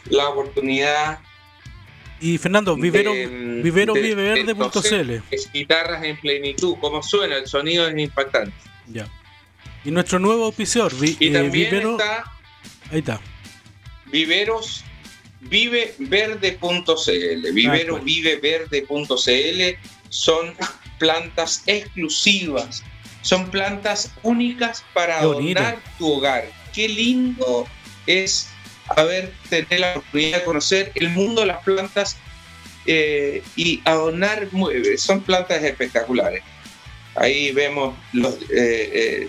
la 0.05 0.29
oportunidad 0.29 1.19
Y 2.21 2.37
Fernando, 2.37 2.75
vivero, 2.77 3.13
de, 3.13 3.27
vivero 3.61 3.93
de- 3.93 4.01
viveverde.cl. 4.01 5.07
de 5.07 5.21
es 5.31 5.51
guitarras 5.51 6.03
en 6.03 6.17
plenitud, 6.19 6.75
como 6.79 7.03
suena, 7.03 7.37
el 7.37 7.47
sonido 7.47 7.87
es 7.87 7.97
impactante. 7.97 8.53
Ya. 8.87 9.07
Y 9.83 9.91
nuestro 9.91 10.19
nuevo 10.19 10.45
auspiciador, 10.45 10.97
vi- 10.97 11.17
Y 11.19 11.27
eh, 11.27 11.31
también 11.33 11.69
Vivero. 11.71 11.91
está 11.91 12.31
Ahí 12.91 12.99
está. 12.99 13.19
Viveros 14.07 14.83
viveverde.cl. 15.41 17.51
Vivero 17.53 17.93
bueno. 17.93 18.05
viveverde.cl 18.05 19.77
son 20.09 20.53
plantas 20.99 21.63
exclusivas, 21.65 22.83
son 23.21 23.49
plantas 23.51 24.13
únicas 24.23 24.83
para 24.93 25.19
adornar 25.19 25.79
tu 25.97 26.13
hogar. 26.13 26.45
Qué 26.73 26.87
lindo 26.87 27.67
es 28.07 28.49
haber 28.87 29.33
tener 29.49 29.79
la 29.79 29.91
oportunidad 29.91 30.39
de 30.39 30.43
conocer 30.43 30.91
el 30.95 31.09
mundo 31.09 31.41
de 31.41 31.47
las 31.47 31.63
plantas 31.63 32.17
eh, 32.85 33.41
y 33.55 33.81
adornar 33.85 34.47
muebles. 34.51 35.01
Son 35.01 35.21
plantas 35.21 35.63
espectaculares. 35.63 36.43
Ahí 37.15 37.51
vemos 37.51 37.95
los, 38.13 38.35
eh, 38.43 38.49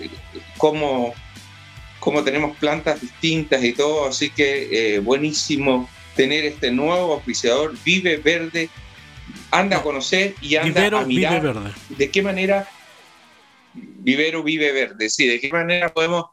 eh, 0.02 0.10
cómo, 0.58 1.14
cómo 2.00 2.24
tenemos 2.24 2.56
plantas 2.56 3.00
distintas 3.00 3.62
y 3.62 3.72
todo, 3.72 4.08
así 4.08 4.30
que 4.30 4.96
eh, 4.96 4.98
buenísimo 4.98 5.88
tener 6.16 6.44
este 6.44 6.70
nuevo 6.70 7.14
auspiciador, 7.14 7.74
Vive 7.84 8.16
Verde. 8.16 8.68
Anda 9.50 9.78
a 9.78 9.82
conocer 9.82 10.34
y 10.40 10.56
anda 10.56 10.80
Vivero 10.80 10.98
a 10.98 11.04
mirar 11.04 11.40
Vive 11.40 11.52
Verde. 11.52 11.72
de 11.90 12.10
qué 12.10 12.22
manera 12.22 12.68
Vivero 13.76 14.42
vive 14.42 14.72
verde, 14.72 15.08
sí, 15.10 15.26
de 15.26 15.40
qué 15.40 15.50
manera 15.50 15.92
podemos 15.92 16.26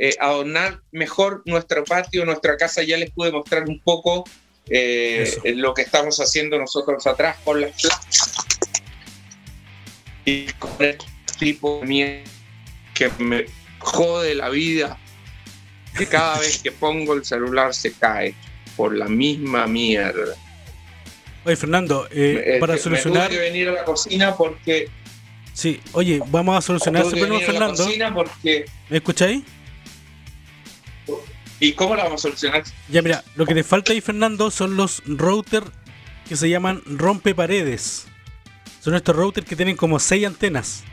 eh, 0.00 0.14
adornar 0.20 0.80
mejor 0.92 1.42
nuestro 1.44 1.84
patio, 1.84 2.24
nuestra 2.24 2.56
casa. 2.56 2.82
Ya 2.82 2.96
les 2.96 3.10
pude 3.10 3.32
mostrar 3.32 3.64
un 3.64 3.80
poco 3.80 4.24
eh, 4.70 5.28
lo 5.56 5.74
que 5.74 5.82
estamos 5.82 6.18
haciendo 6.20 6.58
nosotros 6.58 7.06
atrás 7.06 7.36
con 7.44 7.60
las 7.60 7.72
plantas 7.80 8.34
y 10.24 10.46
con 10.58 10.70
el 10.78 10.98
tipo 11.38 11.80
de 11.80 11.86
miedo 11.86 12.30
que 12.94 13.10
me 13.18 13.46
jode 13.78 14.34
la 14.34 14.48
vida, 14.50 14.98
que 15.96 16.06
cada 16.06 16.38
vez 16.38 16.62
que 16.62 16.70
pongo 16.72 17.14
el 17.14 17.24
celular 17.24 17.74
se 17.74 17.92
cae 17.92 18.34
por 18.76 18.94
la 18.94 19.06
misma 19.06 19.66
mierda. 19.66 20.34
Oye, 21.44 21.56
Fernando, 21.56 22.06
eh, 22.10 22.58
para 22.60 22.74
me 22.74 22.78
solucionar. 22.78 23.28
tuve 23.28 23.38
que 23.38 23.42
venir 23.42 23.68
a 23.68 23.72
la 23.72 23.84
cocina 23.84 24.36
porque 24.36 24.88
Sí, 25.54 25.80
oye, 25.92 26.22
vamos 26.28 26.56
a 26.56 26.60
solucionar 26.60 27.02
ese 27.02 27.16
problema, 27.16 27.36
a 27.36 27.40
la 27.40 27.46
Fernando. 27.46 27.84
cocina 27.84 28.14
porque 28.14 28.64
¿Me 28.88 28.98
escucháis? 28.98 29.42
¿Y 31.60 31.72
cómo 31.72 31.96
la 31.96 32.04
vamos 32.04 32.20
a 32.20 32.28
solucionar? 32.28 32.64
Ya, 32.88 33.02
mira, 33.02 33.24
lo 33.34 33.46
que 33.46 33.54
te 33.54 33.64
falta 33.64 33.92
ahí, 33.92 34.00
Fernando, 34.00 34.50
son 34.50 34.76
los 34.76 35.02
routers 35.06 35.66
que 36.28 36.36
se 36.36 36.48
llaman 36.48 36.82
rompeparedes. 36.86 38.06
Son 38.80 38.94
estos 38.94 39.16
routers 39.16 39.46
que 39.46 39.56
tienen 39.56 39.76
como 39.76 39.98
seis 39.98 40.26
antenas. 40.26 40.84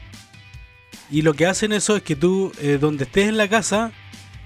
Y 1.11 1.21
lo 1.21 1.33
que 1.33 1.45
hacen 1.45 1.71
eso 1.71 1.95
es 1.95 2.03
que 2.03 2.15
tú, 2.15 2.51
eh, 2.59 2.77
donde 2.81 3.03
estés 3.03 3.27
en 3.27 3.37
la 3.37 3.47
casa, 3.47 3.91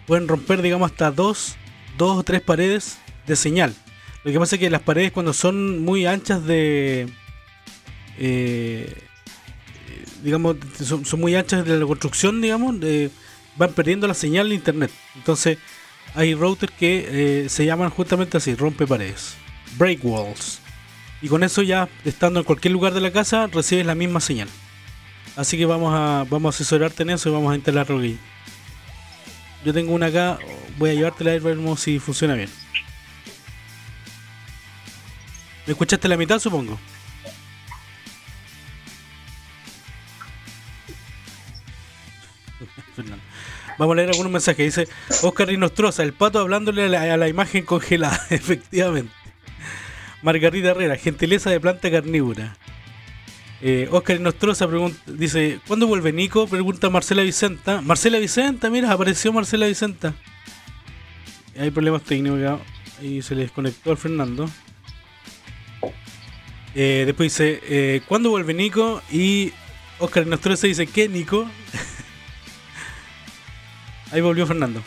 pueden 0.07 0.27
romper, 0.27 0.61
digamos, 0.61 0.91
hasta 0.91 1.11
dos, 1.11 1.55
dos 1.97 2.17
o 2.17 2.23
tres 2.23 2.41
paredes 2.41 2.97
de 3.25 3.35
señal. 3.35 3.73
Lo 4.23 4.31
que 4.31 4.39
pasa 4.39 4.55
es 4.55 4.59
que 4.59 4.69
las 4.69 4.81
paredes 4.81 5.13
cuando 5.13 5.31
son 5.31 5.79
muy 5.79 6.05
anchas 6.05 6.45
de... 6.45 7.07
eh, 8.17 8.93
digamos, 10.21 10.57
son, 10.83 11.05
son 11.05 11.21
muy 11.21 11.35
anchas 11.35 11.65
de 11.65 11.79
la 11.79 11.85
construcción, 11.85 12.41
digamos, 12.41 12.75
eh, 12.81 13.09
van 13.55 13.71
perdiendo 13.71 14.07
la 14.07 14.13
señal 14.13 14.49
de 14.49 14.55
internet. 14.55 14.91
Entonces, 15.15 15.57
hay 16.15 16.33
routers 16.33 16.71
que 16.73 17.43
eh, 17.45 17.49
se 17.49 17.65
llaman 17.65 17.89
justamente 17.89 18.37
así, 18.37 18.55
rompe 18.55 18.87
paredes, 18.87 19.35
break 19.77 20.03
walls. 20.03 20.61
Y 21.21 21.27
con 21.27 21.43
eso 21.43 21.61
ya, 21.61 21.89
estando 22.05 22.39
en 22.39 22.45
cualquier 22.45 22.71
lugar 22.71 22.93
de 22.93 23.01
la 23.01 23.11
casa, 23.11 23.47
recibes 23.47 23.85
la 23.85 23.95
misma 23.95 24.21
señal. 24.21 24.47
Así 25.35 25.57
que 25.57 25.65
vamos 25.65 25.93
a, 25.93 26.25
vamos 26.29 26.53
a 26.53 26.55
asesorarte 26.55 27.03
en 27.03 27.11
eso 27.11 27.29
y 27.29 27.33
vamos 27.33 27.51
a 27.51 27.55
instalarlo 27.55 27.99
aquí. 27.99 28.17
Yo 29.65 29.73
tengo 29.73 29.93
una 29.93 30.07
acá, 30.07 30.39
voy 30.77 30.91
a 30.91 30.93
llevártela 30.93 31.35
y 31.35 31.39
veremos 31.39 31.81
si 31.81 31.99
funciona 31.99 32.35
bien. 32.35 32.49
¿Me 35.65 35.73
escuchaste 35.73 36.07
la 36.07 36.17
mitad, 36.17 36.39
supongo? 36.39 36.79
Fernando. 42.95 43.28
Vamos 43.79 43.93
a 43.93 43.95
leer 43.95 44.09
algunos 44.09 44.31
mensajes. 44.31 44.75
Dice 44.75 44.91
Oscar 45.23 45.47
Rinostroza, 45.47 46.03
el 46.03 46.11
pato 46.11 46.39
hablándole 46.39 46.95
a 46.97 47.15
la, 47.15 47.29
imagen 47.29 47.63
congelada. 47.63 48.19
Efectivamente. 48.29 49.11
Margarita 50.21 50.71
Herrera, 50.71 50.97
gentileza 50.97 51.49
de 51.49 51.61
planta 51.61 51.89
carnívora. 51.89 52.57
Eh, 53.61 53.87
Oscar 53.89 54.17
Rinostroza 54.17 54.67
pregunta, 54.67 54.99
dice, 55.07 55.61
¿cuándo 55.65 55.87
vuelve 55.87 56.11
Nico? 56.11 56.45
Pregunta 56.45 56.89
Marcela 56.89 57.23
Vicenta. 57.23 57.79
Marcela 57.79 58.19
Vicenta, 58.19 58.69
mira, 58.69 58.91
apareció 58.91 59.31
Marcela 59.31 59.65
Vicenta. 59.65 60.13
Hay 61.57 61.71
problemas 61.71 62.03
técnicos 62.03 62.41
ya. 62.41 62.59
Ahí 62.99 63.21
se 63.21 63.33
le 63.33 63.43
desconectó 63.43 63.91
al 63.91 63.97
Fernando. 63.97 64.49
Eh, 66.75 67.03
después 67.05 67.31
dice, 67.31 67.61
eh, 67.63 68.01
¿cuándo 68.09 68.29
vuelve 68.29 68.53
Nico? 68.53 69.01
Y 69.09 69.53
Oscar 69.99 70.25
Rinostroza 70.25 70.67
dice, 70.67 70.85
¿qué 70.85 71.07
Nico? 71.07 71.49
Ahí 74.11 74.21
volvió 74.21 74.45
Fernando. 74.47 74.81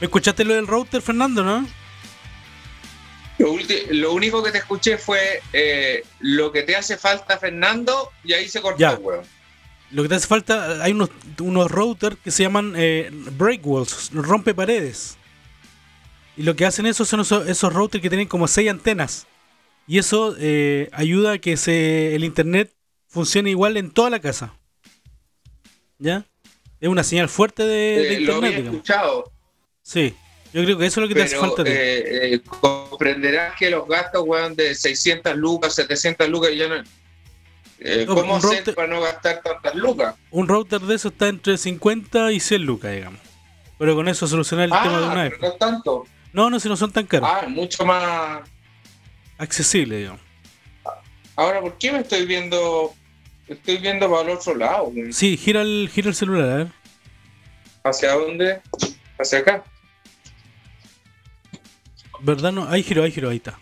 ¿Me 0.00 0.06
escuchaste 0.06 0.44
lo 0.44 0.54
del 0.54 0.66
router, 0.66 1.02
Fernando, 1.02 1.42
no? 1.42 1.66
Lo, 3.38 4.12
único 4.12 4.42
que 4.42 4.50
te 4.50 4.58
escuché 4.58 4.96
fue 4.96 5.42
eh, 5.52 6.04
lo 6.20 6.52
que 6.52 6.62
te 6.62 6.74
hace 6.74 6.96
falta, 6.96 7.38
Fernando, 7.38 8.10
y 8.24 8.32
ahí 8.32 8.48
se 8.48 8.60
cortó, 8.62 8.78
Ya. 8.78 8.94
weón. 8.94 9.24
Lo 9.90 10.02
que 10.02 10.08
te 10.08 10.14
hace 10.16 10.26
falta, 10.26 10.82
hay 10.82 10.92
unos, 10.92 11.10
unos 11.40 11.70
routers 11.70 12.16
que 12.22 12.30
se 12.30 12.42
llaman 12.42 12.74
eh, 12.76 13.10
break 13.32 13.64
walls, 13.64 14.10
rompe 14.12 14.52
paredes. 14.52 15.16
Y 16.36 16.42
lo 16.42 16.56
que 16.56 16.66
hacen 16.66 16.86
eso 16.86 17.04
son 17.04 17.20
esos, 17.20 17.46
esos 17.46 17.72
routers 17.72 18.02
que 18.02 18.08
tienen 18.08 18.26
como 18.26 18.48
seis 18.48 18.68
antenas. 18.68 19.26
Y 19.86 19.98
eso 19.98 20.34
eh, 20.38 20.90
ayuda 20.92 21.32
a 21.32 21.38
que 21.38 21.56
se, 21.56 22.16
el 22.16 22.24
internet 22.24 22.74
funcione 23.06 23.50
igual 23.50 23.76
en 23.76 23.90
toda 23.90 24.10
la 24.10 24.20
casa. 24.20 24.54
¿Ya? 25.98 26.26
Es 26.86 26.90
una 26.92 27.02
señal 27.02 27.28
fuerte 27.28 27.64
de, 27.64 27.68
de 27.68 28.00
Eh, 28.00 28.04
lo 28.12 28.18
internet, 28.20 28.36
había 28.36 28.50
digamos. 28.58 28.74
escuchado, 28.76 29.32
Sí, 29.82 30.14
yo 30.52 30.62
creo 30.64 30.78
que 30.78 30.86
eso 30.86 31.00
es 31.00 31.02
lo 31.02 31.08
que 31.08 31.14
te 31.16 31.22
hace 31.24 31.36
pero 31.36 31.40
falta. 31.54 31.62
eh, 31.70 32.34
eh, 32.34 32.40
comprenderás 32.60 33.56
que 33.56 33.70
los 33.70 33.88
gastos, 33.88 34.22
weón, 34.24 34.54
de 34.54 34.72
600 34.74 35.36
lucas, 35.36 35.74
700 35.74 36.28
lucas, 36.28 36.50
ya 36.56 36.68
no, 36.68 36.76
Eh, 37.78 38.04
No, 38.06 38.14
¿Cómo 38.14 38.36
hacer 38.36 38.50
router- 38.64 38.74
para 38.76 38.86
no 38.88 39.00
gastar 39.00 39.42
tantas 39.42 39.74
lucas? 39.74 40.14
Un 40.30 40.46
router 40.48 40.80
de 40.80 40.94
eso 40.94 41.08
está 41.08 41.26
entre 41.28 41.58
50 41.58 42.30
y 42.32 42.38
100 42.40 42.62
lucas, 42.62 42.92
digamos. 42.94 43.20
Pero 43.78 43.94
con 43.96 44.06
eso 44.08 44.26
solucionar 44.28 44.64
el 44.66 44.70
tema 44.70 44.98
de 45.00 45.04
Ah, 45.06 45.10
una 45.12 45.22
pero 45.28 45.30
vez. 45.30 45.40
no 45.40 45.52
tanto. 45.58 46.04
No, 46.32 46.48
no, 46.50 46.58
si 46.60 46.68
no 46.70 46.76
son 46.76 46.90
tan 46.92 47.04
caros. 47.06 47.28
Ah, 47.30 47.46
mucho 47.48 47.84
más. 47.84 48.48
Accesibles, 49.38 49.98
digamos. 49.98 50.20
Ahora, 51.34 51.60
¿por 51.60 51.76
qué 51.78 51.90
me 51.92 51.98
estoy 51.98 52.24
viendo? 52.26 52.94
Estoy 53.48 53.76
viendo 53.78 54.10
para 54.10 54.22
el 54.22 54.36
otro 54.36 54.54
lado. 54.54 54.86
güey. 54.86 55.12
Sí, 55.12 55.36
gira 55.36 55.62
el, 55.62 55.88
gira 55.92 56.08
el 56.08 56.14
celular, 56.14 56.50
a 56.50 56.56
ver. 56.56 56.72
¿Hacia 57.84 58.12
dónde? 58.12 58.60
¿Hacia 59.18 59.38
acá? 59.38 59.64
¿Verdad? 62.20 62.52
No, 62.52 62.68
ahí 62.68 62.82
giro, 62.82 63.04
ahí 63.04 63.12
giro, 63.12 63.30
ahí 63.30 63.36
está. 63.36 63.58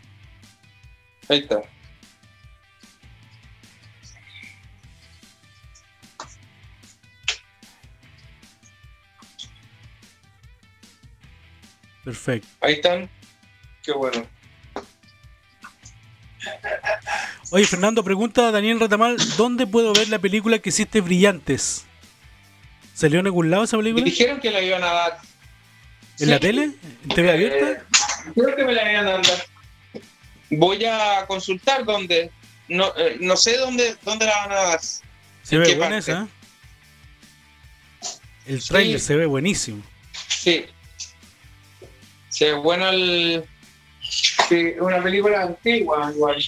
Ahí 1.29 1.41
está. 1.41 1.61
Perfecto. 12.05 12.49
Ahí 12.61 12.75
están. 12.75 13.09
Qué 13.83 13.93
bueno. 13.93 14.27
Oye, 17.55 17.67
Fernando, 17.67 18.03
pregunta 18.03 18.49
a 18.49 18.51
Daniel 18.51 18.81
Ratamal, 18.81 19.17
¿dónde 19.37 19.65
puedo 19.65 19.93
ver 19.93 20.09
la 20.09 20.19
película 20.19 20.59
que 20.59 20.71
hiciste 20.71 21.01
brillantes? 21.01 21.87
¿Salió 22.95 23.21
en 23.21 23.27
algún 23.27 23.49
lado 23.49 23.63
esa 23.63 23.77
película? 23.77 24.05
Dijeron 24.05 24.41
que 24.41 24.51
la 24.51 24.61
iban 24.61 24.83
a 24.83 24.87
dar. 24.93 25.19
¿En 26.19 26.31
la 26.31 26.41
tele? 26.41 26.65
¿En 26.65 27.09
TV 27.15 27.31
abierta? 27.31 27.71
Eh, 27.71 27.83
creo 28.35 28.57
que 28.57 28.65
me 28.65 28.73
la 28.73 28.91
iban 28.91 29.07
a 29.07 29.11
dar. 29.13 29.23
Voy 30.51 30.85
a 30.85 31.25
consultar 31.29 31.85
dónde. 31.85 32.33
No, 32.67 32.93
eh, 32.97 33.19
no 33.21 33.37
sé 33.37 33.57
dónde, 33.57 33.95
dónde 34.03 34.27
la 34.27 34.37
van 34.49 34.51
a 34.51 34.55
dar. 34.71 34.81
Se 34.81 35.55
¿en 35.55 35.63
ve 35.63 35.75
buena 35.77 35.97
parte? 35.97 35.99
esa. 35.99 36.23
¿eh? 36.23 36.27
El 38.47 38.65
trailer 38.65 38.99
Sí. 38.99 39.07
se 39.07 39.15
ve 39.15 39.27
buenísimo. 39.27 39.81
Sí. 40.27 40.67
Sí, 42.31 42.47
es 42.47 42.57
bueno 42.57 42.89
el. 42.89 43.45
Sí, 44.01 44.73
una 44.81 45.01
película 45.01 45.43
antigua, 45.43 46.11
igual. 46.13 46.45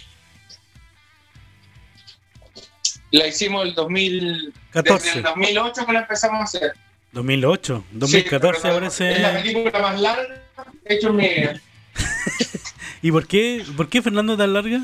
La 3.16 3.26
hicimos 3.26 3.64
el 3.64 3.74
2000. 3.74 4.52
14. 4.70 5.06
Desde 5.06 5.18
el 5.18 5.24
2008 5.24 5.86
que 5.86 5.92
la 5.92 6.00
empezamos 6.00 6.40
a 6.40 6.44
hacer. 6.44 6.72
2008, 7.12 7.84
2014 7.92 8.56
Sí, 8.56 8.62
pero 8.62 8.76
aparece. 8.76 9.12
Es 9.12 9.20
la 9.20 9.32
película 9.42 9.78
más 9.80 10.00
larga 10.00 10.42
hecho 10.84 11.08
en 11.08 11.16
mi 11.16 11.28
vida. 11.28 11.60
¿Y 13.02 13.10
por 13.12 13.26
qué, 13.26 13.64
por 13.76 13.88
qué 13.88 14.02
Fernando 14.02 14.36
tan 14.36 14.52
larga? 14.52 14.80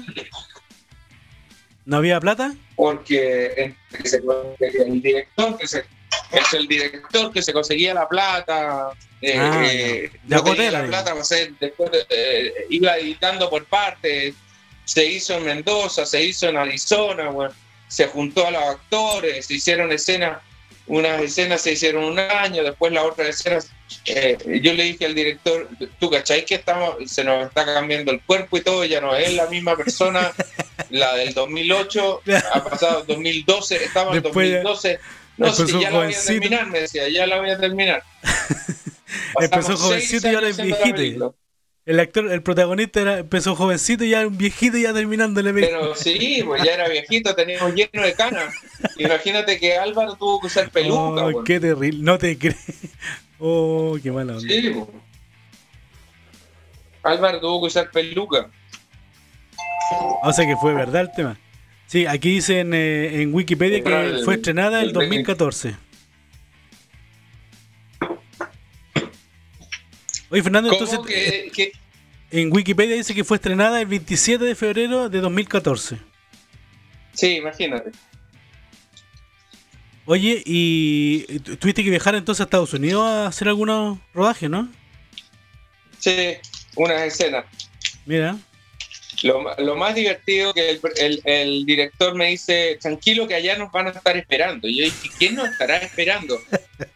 ¿No 1.84 1.96
había 1.96 2.20
plata? 2.20 2.54
porque 2.76 3.74
se- 4.04 4.22
el 4.82 5.02
director 5.02 5.58
que 5.58 5.66
se 5.68 5.84
es 6.32 6.52
el 6.54 6.66
director 6.66 7.32
que 7.32 7.42
se 7.42 7.52
conseguía 7.52 7.94
la 7.94 8.08
plata 8.08 8.90
eh, 9.20 9.36
Ah, 9.38 9.62
eh, 9.66 10.10
no 10.24 10.36
De 10.42 10.42
tenía 10.42 10.68
Agotera, 10.68 10.70
la 10.82 10.86
plata 10.88 11.10
para 11.10 11.20
hacer 11.20 11.52
después 11.60 11.90
eh, 12.08 12.52
iba 12.70 12.96
editando 12.96 13.48
por 13.50 13.64
partes 13.66 14.34
se 14.84 15.04
hizo 15.06 15.36
en 15.36 15.44
Mendoza 15.44 16.04
se 16.06 16.24
hizo 16.24 16.48
en 16.48 16.56
Arizona 16.56 17.28
bueno, 17.28 17.54
se 17.92 18.06
juntó 18.06 18.46
a 18.46 18.50
los 18.50 18.62
actores 18.62 19.44
se 19.46 19.54
hicieron 19.54 19.92
escenas 19.92 20.38
unas 20.86 21.20
escenas 21.20 21.60
se 21.60 21.72
hicieron 21.72 22.04
un 22.04 22.18
año 22.18 22.62
después 22.64 22.92
las 22.92 23.04
otras 23.04 23.28
escenas 23.28 23.70
eh, 24.06 24.36
yo 24.62 24.72
le 24.72 24.84
dije 24.84 25.04
al 25.06 25.14
director 25.14 25.68
tú 26.00 26.10
cachai 26.10 26.44
que 26.44 26.54
estamos 26.56 26.96
se 27.10 27.22
nos 27.22 27.46
está 27.46 27.64
cambiando 27.66 28.10
el 28.10 28.20
cuerpo 28.22 28.56
y 28.56 28.62
todo 28.62 28.84
ya 28.84 29.00
no 29.00 29.14
es 29.14 29.34
la 29.34 29.46
misma 29.46 29.76
persona 29.76 30.32
la 30.90 31.14
del 31.14 31.34
2008 31.34 32.22
ha 32.54 32.64
pasado 32.64 33.00
el 33.02 33.06
2012 33.06 33.84
estaba 33.84 34.16
en 34.16 34.22
Después 34.22 34.50
ya- 34.50 34.62
2012 34.62 34.98
no 35.36 35.46
empezó 35.46 35.66
si 35.66 35.80
ya 35.80 35.90
la 35.90 35.98
voy 35.98 36.14
a 36.14 36.24
terminar 36.24 36.66
me 36.68 36.80
decía 36.80 37.08
ya 37.08 37.26
la 37.26 37.38
voy 37.40 37.50
a 37.50 37.58
terminar 37.58 38.02
Empezó 39.38 39.76
jovencito 39.76 40.30
y 40.30 40.34
ahora 40.34 40.48
es 40.48 40.56
viejito. 40.56 41.34
El 41.84 41.98
actor, 41.98 42.30
el 42.30 42.42
protagonista 42.44 43.00
era, 43.00 43.18
empezó 43.18 43.56
jovencito 43.56 44.04
y 44.04 44.10
ya 44.10 44.20
era 44.20 44.28
un 44.28 44.38
viejito 44.38 44.76
y 44.76 44.82
ya 44.82 44.92
terminando 44.92 45.42
la 45.42 45.52
película. 45.52 45.80
pero 45.80 45.94
sí 45.96 46.40
pues 46.46 46.62
ya 46.62 46.74
era 46.74 46.88
viejito 46.88 47.34
teníamos 47.34 47.74
lleno 47.74 48.02
de 48.04 48.12
canas 48.14 48.54
imagínate 48.98 49.58
que 49.58 49.76
Álvaro 49.76 50.14
tuvo 50.14 50.40
que 50.40 50.46
usar 50.46 50.70
peluca 50.70 50.94
Oh, 51.24 51.26
weón. 51.28 51.44
qué 51.44 51.58
terrible, 51.58 51.98
no 52.02 52.18
te 52.18 52.38
crees. 52.38 52.56
Oh, 53.44 53.98
qué 54.00 54.12
mala 54.12 54.36
onda. 54.36 54.46
Sí, 54.54 54.70
po. 54.70 54.88
Álvaro 57.02 57.40
tuvo 57.40 57.62
que 57.62 57.66
usar 57.66 57.90
peluca. 57.90 58.48
O 60.22 60.32
sea 60.32 60.46
que 60.46 60.56
fue 60.56 60.72
verdad 60.74 61.02
el 61.02 61.10
tema. 61.12 61.36
Sí, 61.86 62.06
aquí 62.06 62.34
dice 62.34 62.60
en, 62.60 62.72
eh, 62.72 63.20
en 63.22 63.34
Wikipedia 63.34 63.82
que 63.82 64.20
fue 64.24 64.34
estrenada 64.34 64.76
en 64.78 64.82
el 64.84 64.88
el- 64.90 64.92
2014. 64.94 65.74
Oye, 70.32 70.42
Fernando, 70.42 70.72
entonces 70.72 70.96
¿Cómo 70.96 71.06
que, 71.08 71.50
que- 71.54 71.72
en 72.30 72.50
Wikipedia 72.52 72.96
dice 72.96 73.14
que 73.14 73.22
fue 73.22 73.36
estrenada 73.36 73.80
el 73.80 73.86
27 73.86 74.44
de 74.44 74.54
febrero 74.54 75.08
de 75.10 75.20
2014. 75.20 75.98
Sí, 77.12 77.36
imagínate. 77.36 77.90
Oye, 80.06 80.42
y 80.44 81.38
tu- 81.40 81.56
tuviste 81.56 81.84
que 81.84 81.90
viajar 81.90 82.14
entonces 82.14 82.40
a 82.40 82.44
Estados 82.44 82.72
Unidos 82.72 83.02
a 83.04 83.26
hacer 83.26 83.46
algunos 83.48 83.98
rodajes, 84.14 84.50
¿no? 84.50 84.68
Sí, 85.98 86.34
una 86.74 87.04
escena. 87.04 87.44
Mira, 88.06 88.36
Lo, 89.22 89.54
lo 89.58 89.76
más 89.76 89.94
divertido 89.94 90.52
que 90.54 90.70
el, 90.70 90.80
el- 90.96 91.20
el 91.24 91.64
director 91.66 92.14
me 92.14 92.28
dice, 92.28 92.78
tranquilo 92.80 93.28
que 93.28 93.34
allá 93.34 93.56
nos 93.56 93.70
van 93.70 93.86
a 93.88 93.90
estar 93.90 94.16
esperando. 94.16 94.66
Y 94.66 94.78
yo 94.78 94.84
dije, 94.84 95.10
¿quién 95.18 95.34
nos 95.36 95.48
estará 95.48 95.76
esperando? 95.76 96.40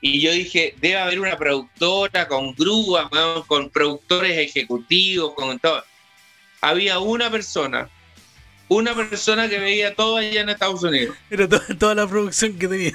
Y 0.01 0.21
yo 0.21 0.33
dije, 0.33 0.75
debe 0.81 0.97
haber 0.97 1.21
una 1.21 1.37
productora 1.37 2.27
con 2.27 2.53
grúa, 2.55 3.09
con 3.47 3.71
productores 3.71 4.37
ejecutivos, 4.39 5.35
con 5.35 5.59
todo. 5.61 5.85
Había 6.61 6.99
una 6.99 7.31
persona, 7.31 7.89
una 8.69 8.95
persona 8.97 9.49
que 9.49 9.59
veía 9.59 9.95
todo 9.95 10.17
allá 10.17 10.41
en 10.41 10.49
Estados 10.49 10.83
Unidos. 10.83 11.17
era 11.31 11.47
to- 11.49 11.61
toda 11.79 11.95
la 11.95 12.09
producción 12.09 12.59
que 12.59 12.67
tenía. 12.67 12.93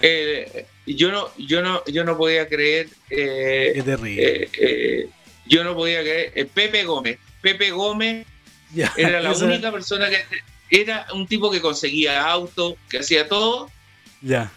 Eh, 0.00 0.66
yo 0.86 1.10
no, 1.10 1.30
yo 1.38 1.62
no, 1.62 1.82
yo 1.86 2.04
no 2.04 2.16
podía 2.16 2.48
creer. 2.48 2.88
eh, 3.10 3.72
Qué 3.74 3.82
terrible. 3.82 4.42
eh, 4.42 4.48
eh, 4.60 5.08
yo 5.48 5.64
no 5.64 5.74
podía 5.74 6.00
creer. 6.00 6.32
eh, 6.34 6.44
Pepe 6.44 6.84
Gómez. 6.84 7.18
Pepe 7.40 7.70
Gómez 7.70 8.26
era 8.96 9.20
la 9.20 9.32
única 9.32 9.70
persona 9.72 10.08
que 10.10 10.24
era 10.70 11.06
un 11.14 11.26
tipo 11.26 11.50
que 11.50 11.60
conseguía 11.60 12.24
autos, 12.28 12.74
que 12.88 12.98
hacía 12.98 13.28
todo, 13.28 13.70
Ya. 14.20 14.50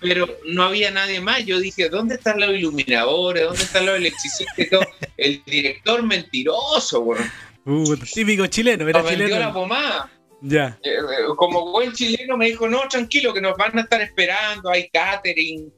pero 0.00 0.26
no 0.46 0.62
había 0.64 0.90
nadie 0.90 1.20
más. 1.20 1.44
Yo 1.44 1.58
dije, 1.60 1.88
¿dónde 1.90 2.14
están 2.14 2.40
los 2.40 2.50
iluminadores? 2.50 3.44
¿Dónde 3.44 3.62
están 3.62 3.84
los 3.86 3.96
electricistas? 3.96 4.86
El 5.16 5.42
director 5.44 6.02
mentiroso, 6.02 7.00
weón. 7.00 7.30
Uh, 7.66 7.94
típico 7.98 8.46
chileno, 8.46 8.88
era 8.88 9.00
Nos 9.02 9.10
vendió 9.10 9.28
la 9.28 9.34
chileno. 9.36 9.52
pomada. 9.52 10.10
Ya. 10.40 10.78
Eh, 10.82 10.88
eh, 10.94 11.00
Como 11.36 11.70
buen 11.70 11.92
chileno 11.92 12.38
me 12.38 12.46
dijo, 12.46 12.66
no, 12.66 12.88
tranquilo, 12.88 13.34
que 13.34 13.42
nos 13.42 13.54
van 13.58 13.76
a 13.78 13.82
estar 13.82 14.00
esperando, 14.00 14.70
hay 14.70 14.88
catering. 14.88 15.70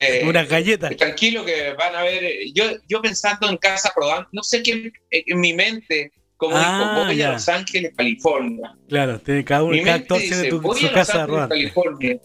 Eh, 0.00 0.22
Unas 0.28 0.48
galletas. 0.48 0.96
tranquilo 0.96 1.44
que 1.44 1.72
van 1.72 1.94
a 1.96 2.02
ver. 2.02 2.22
eh, 2.22 2.52
Yo, 2.54 2.64
yo 2.88 3.02
pensando 3.02 3.48
en 3.48 3.56
Casa 3.56 3.92
Rodante, 3.96 4.28
no 4.32 4.42
sé 4.44 4.62
qué 4.62 4.92
en 5.10 5.40
mi 5.40 5.52
mente, 5.52 6.12
como 6.36 6.54
Ah, 6.56 6.92
dijo, 6.94 7.04
voy 7.06 7.16
ya. 7.16 7.30
a 7.30 7.32
Los 7.32 7.48
Ángeles, 7.48 7.92
California. 7.96 8.74
Claro, 8.88 9.18
tiene 9.20 9.44
cada 9.44 9.64
uno, 9.64 9.76
cada 9.84 10.04
tiene 10.04 10.44
tu- 10.50 10.60
voy 10.60 10.78
su 10.78 10.86
a 10.86 10.90
Los 10.90 10.94
casa 11.06 11.22
Ángeles. 11.24 11.48
California. 11.48 12.18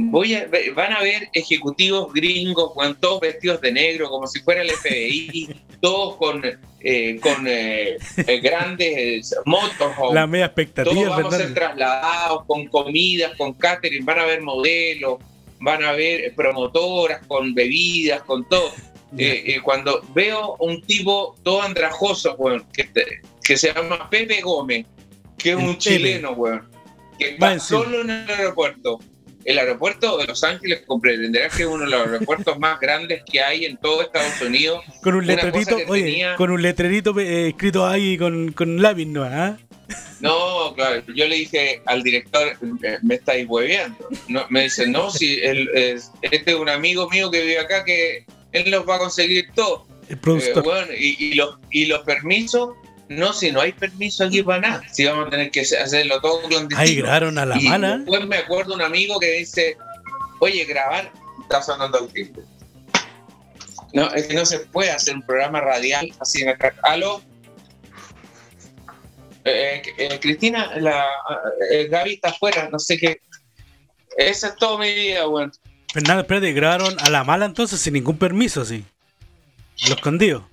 Voy 0.00 0.32
a, 0.34 0.48
van 0.76 0.92
a 0.92 1.02
ver 1.02 1.28
ejecutivos 1.32 2.12
gringos, 2.12 2.72
todos 3.00 3.20
vestidos 3.20 3.60
de 3.60 3.72
negro, 3.72 4.08
como 4.08 4.28
si 4.28 4.38
fuera 4.40 4.62
el 4.62 4.70
FBI, 4.70 5.48
todos 5.82 6.16
con, 6.16 6.40
eh, 6.80 7.18
con 7.20 7.44
eh, 7.48 7.96
eh, 8.28 8.40
grandes 8.40 9.34
motos. 9.44 9.90
La 10.14 10.26
media 10.28 10.54
Todos 10.54 10.58
expectativa, 10.66 11.10
vamos 11.16 11.34
a 11.34 11.38
ser 11.38 11.52
trasladados 11.52 12.44
con 12.46 12.66
comidas, 12.68 13.32
con 13.36 13.54
catering, 13.54 14.04
van 14.04 14.20
a 14.20 14.24
ver 14.26 14.40
modelos, 14.40 15.18
van 15.60 15.82
a 15.84 15.92
ver 15.92 16.34
promotoras 16.34 17.26
con 17.26 17.54
bebidas, 17.54 18.22
con 18.22 18.48
todo. 18.48 18.72
Eh, 19.16 19.42
eh, 19.46 19.60
cuando 19.62 20.02
veo 20.14 20.56
un 20.58 20.82
tipo 20.82 21.34
todo 21.42 21.62
andrajoso, 21.62 22.34
weón, 22.36 22.66
que, 22.72 22.88
que 23.42 23.56
se 23.56 23.72
llama 23.72 24.08
Pepe 24.10 24.42
Gómez, 24.42 24.86
que 25.38 25.50
es 25.52 25.56
El 25.56 25.62
un 25.64 25.68
Pepe. 25.70 25.78
chileno, 25.78 26.32
weón, 26.32 26.68
que 27.18 27.26
Va 27.30 27.30
está 27.32 27.52
encima. 27.54 27.80
solo 27.84 28.00
en 28.02 28.10
el 28.10 28.30
aeropuerto. 28.30 28.98
El 29.44 29.58
aeropuerto 29.58 30.18
de 30.18 30.26
Los 30.26 30.44
Ángeles 30.44 30.82
comprenderás 30.86 31.56
que 31.56 31.62
es 31.62 31.68
uno 31.68 31.84
de 31.84 31.90
los 31.90 32.06
aeropuertos 32.06 32.58
más 32.58 32.78
grandes 32.80 33.22
que 33.24 33.40
hay 33.40 33.64
en 33.64 33.78
todo 33.78 34.02
Estados 34.02 34.42
Unidos. 34.42 34.84
Con 35.02 35.14
un 35.14 35.26
letrerito, 35.26 35.78
oye, 35.88 36.02
tenía- 36.04 36.34
con 36.36 36.50
un 36.50 36.60
letrerito 36.60 37.18
eh, 37.18 37.48
escrito 37.48 37.86
ahí 37.86 38.18
con, 38.18 38.52
con 38.52 38.82
lápiz, 38.82 39.06
¿no? 39.06 39.24
No, 40.20 40.74
claro, 40.74 41.02
yo 41.14 41.26
le 41.26 41.36
dije 41.36 41.80
al 41.86 42.02
director, 42.02 42.56
me 43.02 43.14
estáis 43.14 43.46
hueveando. 43.48 44.08
No, 44.28 44.44
me 44.50 44.64
dice, 44.64 44.86
no, 44.86 45.10
si 45.10 45.38
él, 45.40 45.68
es- 45.74 46.10
este 46.22 46.50
es 46.50 46.56
un 46.56 46.68
amigo 46.68 47.08
mío 47.08 47.30
que 47.30 47.40
vive 47.42 47.58
acá 47.58 47.84
que 47.84 48.24
él 48.52 48.70
nos 48.70 48.86
va 48.88 48.96
a 48.96 48.98
conseguir 48.98 49.48
todo. 49.54 49.86
El 50.08 50.18
productor. 50.18 50.58
Eh, 50.58 50.60
bueno, 50.62 50.92
y, 50.98 51.16
y 51.18 51.34
los, 51.34 51.56
y 51.70 51.84
los 51.86 52.00
permisos 52.00 52.70
No, 53.10 53.32
si 53.32 53.50
no 53.52 53.60
hay 53.62 53.72
permiso 53.72 54.24
aquí 54.24 54.42
para 54.42 54.60
nada. 54.60 54.82
Si 54.92 55.04
vamos 55.04 55.28
a 55.28 55.30
tener 55.30 55.50
que 55.50 55.60
hacerlo 55.60 56.20
todo 56.20 56.42
clandestino. 56.42 56.78
Ahí 56.80 56.96
grabaron 56.96 57.38
a 57.38 57.46
la 57.46 57.58
Y 57.58 57.68
mala. 57.68 57.96
Después 57.98 58.26
me 58.26 58.36
acuerdo 58.36 58.74
un 58.74 58.82
amigo 58.82 59.18
que 59.18 59.30
dice, 59.38 59.76
oye, 60.40 60.64
grabar, 60.66 61.10
está 61.42 61.62
sonando 61.62 62.06
el. 62.14 62.32
No, 63.94 64.12
es 64.12 64.26
que 64.26 64.34
no 64.34 64.44
se 64.44 64.58
puede 64.60 64.90
hacer 64.90 65.14
un 65.14 65.22
programa 65.22 65.60
radial 65.62 66.12
así 66.20 66.42
en 66.42 66.50
acá. 66.50 66.74
¿Aló? 66.82 67.22
Eh, 69.50 69.82
eh, 69.96 70.18
Cristina, 70.20 70.72
la, 70.76 71.06
eh, 71.72 71.88
Gaby 71.88 72.14
está 72.14 72.28
afuera, 72.30 72.68
no 72.70 72.78
sé 72.78 72.98
qué. 72.98 73.20
Esa 74.16 74.48
es 74.48 74.56
todo 74.56 74.78
mi 74.78 74.92
vida, 74.92 75.28
weón. 75.28 75.52
Fernando, 75.92 76.22
espérate, 76.22 76.52
grabaron 76.52 76.94
a 77.00 77.08
la 77.10 77.24
mala 77.24 77.46
entonces 77.46 77.80
sin 77.80 77.94
ningún 77.94 78.18
permiso, 78.18 78.64
sí. 78.64 78.84
A 79.84 79.88
lo 79.88 79.94
escondido. 79.94 80.48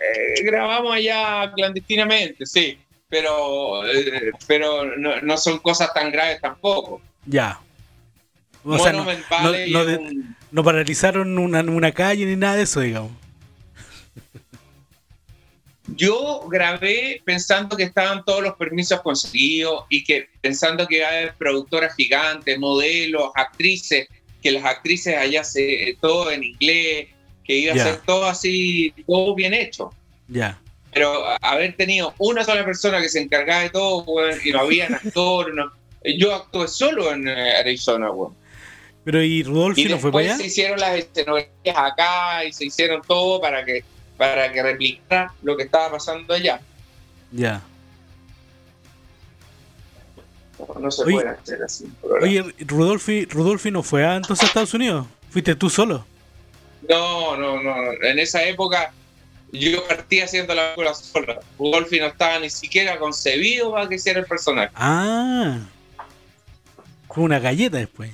Eh, 0.00 0.42
grabamos 0.44 0.94
allá 0.94 1.52
clandestinamente, 1.54 2.46
sí. 2.46 2.78
Pero, 3.08 3.86
eh, 3.90 4.30
pero 4.46 4.84
no, 4.96 5.20
no 5.22 5.36
son 5.38 5.58
cosas 5.58 5.92
tan 5.94 6.12
graves 6.12 6.40
tampoco. 6.40 7.00
Ya. 7.24 7.58
O 8.64 8.78
sea, 8.78 8.92
no, 8.92 9.02
un- 9.02 10.36
no 10.50 10.64
paralizaron 10.64 11.38
una, 11.38 11.60
una 11.62 11.92
calle 11.92 12.26
ni 12.26 12.36
nada 12.36 12.56
de 12.56 12.62
eso, 12.62 12.80
digamos. 12.80 13.12
Yo 15.96 16.40
grabé 16.48 17.22
pensando 17.24 17.76
que 17.76 17.84
estaban 17.84 18.24
todos 18.24 18.42
los 18.42 18.54
permisos 18.56 19.00
conseguidos 19.00 19.84
y 19.88 20.04
que 20.04 20.28
pensando 20.40 20.86
que 20.86 20.98
iba 20.98 21.06
a 21.06 21.10
haber 21.10 21.34
productoras 21.34 21.94
gigantes, 21.96 22.58
modelos, 22.58 23.30
actrices, 23.34 24.08
que 24.42 24.52
las 24.52 24.64
actrices 24.64 25.16
allá 25.16 25.42
se 25.44 25.96
todo 26.00 26.30
en 26.30 26.44
inglés, 26.44 27.08
que 27.44 27.56
iba 27.58 27.74
a 27.74 27.78
ser 27.78 28.00
todo 28.02 28.26
así, 28.26 28.92
todo 29.06 29.34
bien 29.34 29.54
hecho. 29.54 29.90
Ya. 30.28 30.60
Pero 30.92 31.26
a- 31.26 31.36
haber 31.40 31.74
tenido 31.76 32.14
una 32.18 32.44
sola 32.44 32.64
persona 32.64 33.00
que 33.00 33.08
se 33.08 33.20
encargaba 33.20 33.62
de 33.62 33.70
todo, 33.70 34.04
y 34.44 34.50
no 34.52 34.60
había 34.60 34.86
actor, 35.02 35.54
no. 35.54 35.72
Yo 36.04 36.34
actué 36.34 36.68
solo 36.68 37.12
en 37.12 37.26
eh, 37.28 37.56
Arizona, 37.56 38.10
weón. 38.10 38.34
Pero 39.04 39.22
¿y 39.22 39.42
Rudolfi 39.42 39.86
no 39.86 39.98
fue 39.98 40.12
para 40.12 40.24
allá? 40.26 40.36
se 40.36 40.46
hicieron 40.46 40.78
las 40.78 40.96
escenografías 40.98 41.76
acá 41.76 42.44
y 42.44 42.52
se 42.52 42.66
hicieron 42.66 43.00
todo 43.06 43.40
para 43.40 43.64
que 43.64 43.82
para 44.18 44.52
que 44.52 44.62
replicara 44.62 45.32
lo 45.42 45.56
que 45.56 45.62
estaba 45.62 45.92
pasando 45.92 46.34
allá. 46.34 46.60
Ya. 47.32 47.62
No, 50.58 50.80
no 50.80 50.90
se 50.90 51.04
Oye, 51.04 51.12
puede 51.12 51.28
hacer 51.28 51.62
así. 51.62 51.86
programa. 52.00 52.26
Oye, 52.26 52.54
Rudolfi, 52.66 53.24
Rudolfi 53.26 53.70
no 53.70 53.82
fue 53.82 54.04
a, 54.04 54.16
entonces 54.16 54.44
a 54.44 54.46
Estados 54.48 54.74
Unidos. 54.74 55.06
Fuiste 55.30 55.54
tú 55.54 55.70
solo. 55.70 56.04
No, 56.88 57.36
no, 57.36 57.62
no. 57.62 57.74
En 58.02 58.18
esa 58.18 58.42
época 58.42 58.92
yo 59.52 59.86
partí 59.86 60.20
haciendo 60.20 60.54
la 60.54 60.74
película 60.74 60.94
sola. 60.94 61.40
Rudolfi 61.58 62.00
no 62.00 62.06
estaba 62.06 62.38
ni 62.40 62.50
siquiera 62.50 62.98
concebido 62.98 63.72
para 63.72 63.88
que 63.88 63.94
hiciera 63.94 64.20
el 64.20 64.26
personaje. 64.26 64.70
Ah. 64.74 65.58
Fue 67.08 67.24
una 67.24 67.38
galleta 67.38 67.78
después. 67.78 68.10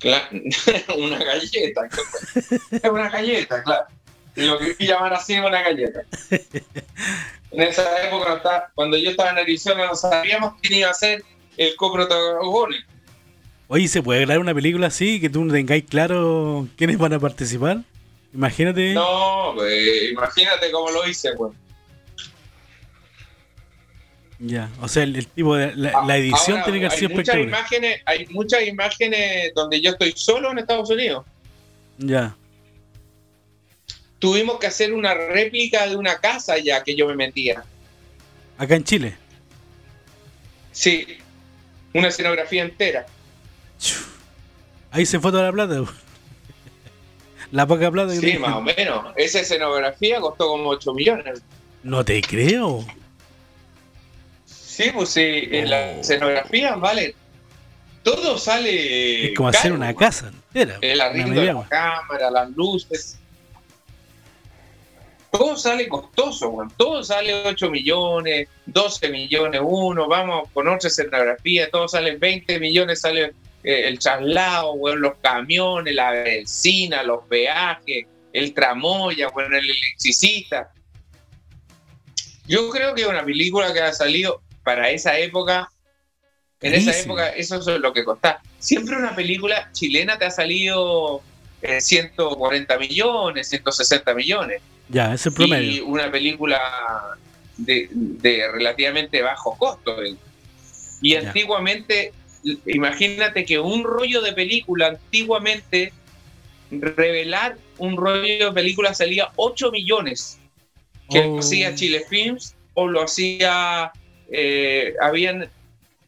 Cla- 0.00 0.28
una 0.98 1.18
galleta. 1.24 1.88
Es 2.70 2.90
una 2.90 3.08
galleta, 3.08 3.62
claro. 3.62 3.86
Lo 4.36 4.58
que 4.58 4.74
llamar 4.84 5.14
así 5.14 5.34
es 5.34 5.40
una 5.44 5.62
galleta. 5.62 6.00
En 7.50 7.62
esa 7.62 8.06
época, 8.06 8.70
cuando 8.74 8.96
yo 8.96 9.10
estaba 9.10 9.30
en 9.30 9.38
Arizona, 9.38 9.86
no 9.86 9.94
sabíamos 9.94 10.54
quién 10.60 10.80
iba 10.80 10.90
a 10.90 10.94
ser 10.94 11.22
el 11.56 11.76
coprotagónico. 11.76 12.88
Oye, 13.68 13.88
¿se 13.88 14.02
puede 14.02 14.20
grabar 14.22 14.40
una 14.40 14.54
película 14.54 14.88
así? 14.88 15.20
Que 15.20 15.30
tú 15.30 15.44
no 15.44 15.52
tengáis 15.52 15.84
claro 15.84 16.68
quiénes 16.76 16.98
van 16.98 17.12
a 17.12 17.20
participar. 17.20 17.78
Imagínate. 18.34 18.92
No, 18.92 19.52
pues, 19.54 20.10
imagínate 20.10 20.70
cómo 20.72 20.90
lo 20.90 21.06
hice, 21.08 21.32
pues. 21.34 21.52
Ya. 24.38 24.68
O 24.80 24.88
sea, 24.88 25.04
el, 25.04 25.16
el 25.16 25.26
tipo 25.26 25.56
de. 25.56 25.74
La, 25.76 26.04
la 26.04 26.16
edición 26.16 26.58
Ahora, 26.58 26.64
tiene 26.64 26.80
que 26.80 26.86
hay 26.86 26.98
ser 26.98 27.10
muchas 27.10 27.36
imágenes, 27.36 28.02
hay 28.04 28.26
muchas 28.26 28.66
imágenes 28.66 29.52
donde 29.54 29.80
yo 29.80 29.90
estoy 29.90 30.12
solo 30.16 30.50
en 30.50 30.58
Estados 30.58 30.90
Unidos. 30.90 31.24
Ya. 31.98 32.34
Tuvimos 34.18 34.58
que 34.58 34.66
hacer 34.66 34.92
una 34.92 35.14
réplica 35.14 35.86
de 35.86 35.96
una 35.96 36.18
casa 36.18 36.58
ya 36.58 36.82
que 36.82 36.96
yo 36.96 37.06
me 37.06 37.14
metía. 37.14 37.64
Acá 38.58 38.76
en 38.76 38.84
Chile. 38.84 39.16
Sí, 40.72 41.06
una 41.92 42.08
escenografía 42.08 42.62
entera. 42.62 43.06
Ahí 44.90 45.06
se 45.06 45.20
fue 45.20 45.30
toda 45.30 45.44
la 45.44 45.52
plata. 45.52 45.84
La 47.52 47.66
poca 47.66 47.90
plata 47.90 48.12
que 48.12 48.18
Sí, 48.18 48.38
más 48.38 48.56
o 48.56 48.60
menos. 48.60 49.12
Esa 49.16 49.40
escenografía 49.40 50.18
costó 50.20 50.48
como 50.48 50.70
8 50.70 50.92
millones. 50.94 51.42
No 51.84 52.04
te 52.04 52.20
creo. 52.20 52.84
Sí, 54.74 54.90
pues 54.92 55.10
sí, 55.10 55.48
en 55.52 55.70
la 55.70 55.92
Oh. 55.96 56.00
escenografía 56.00 56.74
vale. 56.74 57.14
Todo 58.02 58.36
sale. 58.38 59.26
Es 59.28 59.36
como 59.36 59.48
hacer 59.50 59.72
una 59.72 59.94
casa 59.94 60.28
entera. 60.28 60.78
El 60.80 61.00
arreglo 61.00 61.40
de 61.40 61.52
la 61.52 61.68
cámara, 61.68 62.28
las 62.30 62.50
luces. 62.50 63.18
Todo 65.30 65.56
sale 65.56 65.88
costoso, 65.88 66.48
weón. 66.48 66.72
Todo 66.76 67.04
sale 67.04 67.32
8 67.46 67.70
millones, 67.70 68.48
12 68.66 69.08
millones 69.10 69.60
uno, 69.64 70.08
vamos 70.08 70.48
con 70.52 70.66
otra 70.68 70.88
escenografía, 70.88 71.70
todo 71.70 71.86
sale 71.86 72.16
20 72.16 72.58
millones, 72.58 73.00
sale 73.00 73.32
eh, 73.62 73.88
el 73.88 73.98
traslado, 74.00 74.72
weón, 74.72 75.00
los 75.00 75.14
camiones, 75.22 75.94
la 75.94 76.10
benzina, 76.10 77.04
los 77.04 77.24
peajes, 77.28 78.06
el 78.32 78.52
tramoya, 78.54 79.28
weón, 79.28 79.54
el 79.54 79.64
electricista. 79.70 80.72
Yo 82.46 82.68
creo 82.70 82.92
que 82.94 83.02
es 83.02 83.08
una 83.08 83.24
película 83.24 83.72
que 83.72 83.80
ha 83.80 83.92
salido 83.92 84.42
para 84.64 84.90
esa 84.90 85.18
época. 85.18 85.70
En 86.60 86.72
esa 86.74 86.98
época, 86.98 87.28
eso 87.30 87.56
es 87.58 87.66
lo 87.80 87.92
que 87.92 88.04
costaba. 88.04 88.40
Siempre 88.58 88.96
una 88.96 89.14
película 89.14 89.70
chilena 89.72 90.18
te 90.18 90.24
ha 90.24 90.30
salido 90.30 91.20
eh, 91.60 91.80
140 91.80 92.78
millones, 92.78 93.48
160 93.50 94.14
millones. 94.14 94.62
Ya, 94.88 95.12
ese 95.12 95.14
es 95.14 95.26
el 95.26 95.32
Y 95.32 95.36
promedio. 95.36 95.86
una 95.86 96.10
película 96.10 96.60
de, 97.58 97.88
de 97.92 98.48
relativamente 98.50 99.20
bajo 99.20 99.56
costo. 99.58 100.02
eh. 100.02 100.16
Y 101.02 101.12
Ya. 101.12 101.20
antiguamente, 101.20 102.12
imagínate 102.66 103.44
que 103.44 103.58
un 103.58 103.84
rollo 103.84 104.22
de 104.22 104.32
película, 104.32 104.86
antiguamente, 104.88 105.92
revelar 106.70 107.56
un 107.78 107.96
rollo 107.96 108.46
de 108.46 108.52
película 108.52 108.94
salía 108.94 109.30
8 109.36 109.70
millones. 109.70 110.38
Que 111.10 111.20
Oh. 111.20 111.34
lo 111.34 111.38
hacía 111.40 111.74
Chile 111.74 112.04
Films 112.08 112.54
o 112.72 112.86
lo 112.88 113.02
hacía. 113.02 113.92
Eh, 114.36 114.94
habían, 115.00 115.48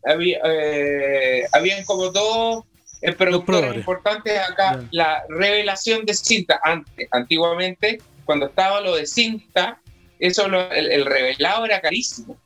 había, 0.05 0.39
eh, 0.44 1.44
habían 1.53 1.85
como 1.85 2.11
dos 2.11 2.65
eh, 3.03 3.12
productores 3.12 3.74
importantes 3.77 4.39
acá. 4.39 4.82
La 4.90 5.23
revelación 5.28 6.05
de 6.05 6.15
cinta, 6.15 6.61
antes, 6.65 7.09
antiguamente, 7.12 8.01
cuando 8.24 8.47
estaba 8.47 8.81
lo 8.81 8.97
de 8.97 9.07
cinta, 9.07 9.81
eso 10.19 10.48
lo- 10.48 10.70
el, 10.73 10.90
el 10.90 11.05
revelado 11.05 11.65
era 11.66 11.81
carísimo. 11.81 12.36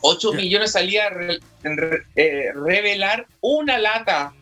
8 0.00 0.32
Ya. 0.32 0.36
millones 0.36 0.72
salía 0.72 1.08
re- 1.10 1.40
re- 1.62 2.02
eh, 2.14 2.52
revelar 2.54 3.26
una 3.40 3.78
lata 3.78 4.32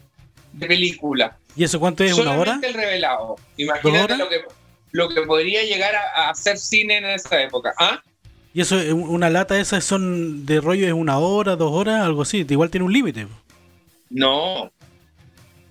de 0.53 0.66
película. 0.66 1.39
¿Y 1.57 1.65
eso 1.65 1.78
cuánto 1.81 2.05
es? 2.05 2.12
¿Una 2.15 2.36
hora? 2.36 2.59
El 2.62 2.74
revelado. 2.74 3.36
Imagínate 3.57 4.16
lo 4.16 4.28
que, 4.28 4.45
lo 4.93 5.09
que 5.09 5.23
podría 5.23 5.62
llegar 5.62 5.95
a, 5.95 6.03
a 6.27 6.31
hacer 6.31 6.59
cine 6.59 6.99
en 6.99 7.05
esa 7.07 7.41
época. 7.43 7.73
¿Ah? 7.78 8.03
¿Y 8.55 8.60
eso, 8.62 8.78
es 8.78 8.93
un- 8.93 9.02
una 9.09 9.28
lata 9.28 9.59
esas 9.60 9.85
son 9.85 10.47
de 10.47 10.60
rollo 10.60 10.86
es 10.86 10.93
una 10.93 11.18
hora, 11.18 11.56
dos 11.56 11.72
horas, 11.72 12.01
algo 12.02 12.22
así? 12.22 12.47
Igual 12.48 12.70
tiene 12.70 12.86
un 12.86 12.93
límite. 12.93 13.26
No. 14.10 14.70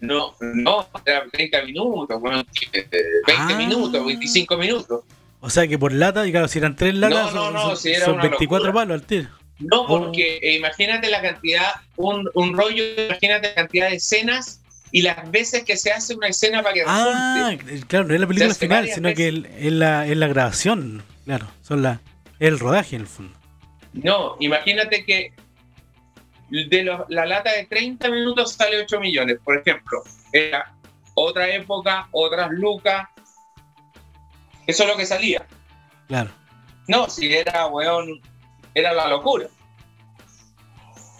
No, 0.01 0.35
no, 0.41 0.89
eran 1.05 1.29
30 1.31 1.63
minutos, 1.63 2.19
bueno, 2.19 2.41
eh, 2.73 2.85
20 3.25 3.53
Ah. 3.53 3.57
minutos, 3.57 4.05
25 4.05 4.57
minutos. 4.57 5.05
O 5.39 5.49
sea 5.49 5.65
que 5.65 5.79
por 5.79 5.93
lata, 5.93 6.29
claro, 6.29 6.49
si 6.49 6.59
eran 6.59 6.75
tres 6.75 6.93
latas, 6.95 7.33
No, 7.33 7.51
no, 7.51 7.59
son, 7.61 7.69
no, 7.69 7.75
si 7.77 7.91
era 7.91 8.05
son 8.05 8.15
una 8.15 8.23
24 8.23 8.65
locura. 8.67 8.81
palos 8.85 9.01
al 9.01 9.07
tiro. 9.07 9.29
No, 9.59 9.83
Oh. 9.83 9.87
porque 9.87 10.39
eh, 10.41 10.55
imagínate 10.57 11.09
la 11.09 11.21
cantidad, 11.21 11.67
un, 11.95 12.29
un 12.33 12.57
rollo, 12.57 12.83
imagínate 13.07 13.49
la 13.49 13.55
cantidad 13.55 13.89
de 13.89 13.95
escenas 13.95 14.59
y 14.91 15.03
las 15.03 15.31
veces 15.31 15.63
que 15.63 15.77
se 15.77 15.91
hace 15.93 16.15
una 16.15 16.27
escena 16.27 16.61
para 16.61 16.73
que 16.73 16.83
Ah, 16.85 17.55
resulte. 17.57 17.87
claro, 17.87 18.05
no 18.09 18.13
es 18.13 18.19
la 18.19 18.27
película 18.27 18.53
final, 18.55 18.89
sino 18.89 19.13
que 19.13 19.29
es 19.59 19.71
la, 19.71 20.05
la 20.05 20.27
grabación. 20.27 21.01
Claro, 21.23 21.47
son 21.61 21.81
la, 21.81 21.93
es 21.93 21.99
el 22.39 22.59
rodaje 22.59 22.95
en 22.95 23.01
el 23.03 23.07
fondo. 23.07 23.37
No, 23.93 24.35
imagínate 24.39 25.05
que 25.05 25.33
de 26.49 26.83
los- 26.83 27.01
la 27.09 27.25
lata 27.25 27.51
de 27.51 27.65
30 27.65 28.09
minutos 28.09 28.53
sale 28.53 28.81
8 28.81 28.99
millones, 28.99 29.37
por 29.43 29.57
ejemplo. 29.57 30.03
Era 30.31 30.73
otra 31.15 31.47
época, 31.49 32.07
otras 32.11 32.49
lucas. 32.51 33.07
Eso 34.67 34.83
es 34.83 34.89
lo 34.89 34.95
que 34.97 35.05
salía. 35.05 35.45
Claro. 36.07 36.29
No, 36.87 37.09
si 37.09 37.33
era, 37.33 37.67
weón, 37.67 38.19
era 38.73 38.93
la 38.93 39.07
locura. 39.07 39.47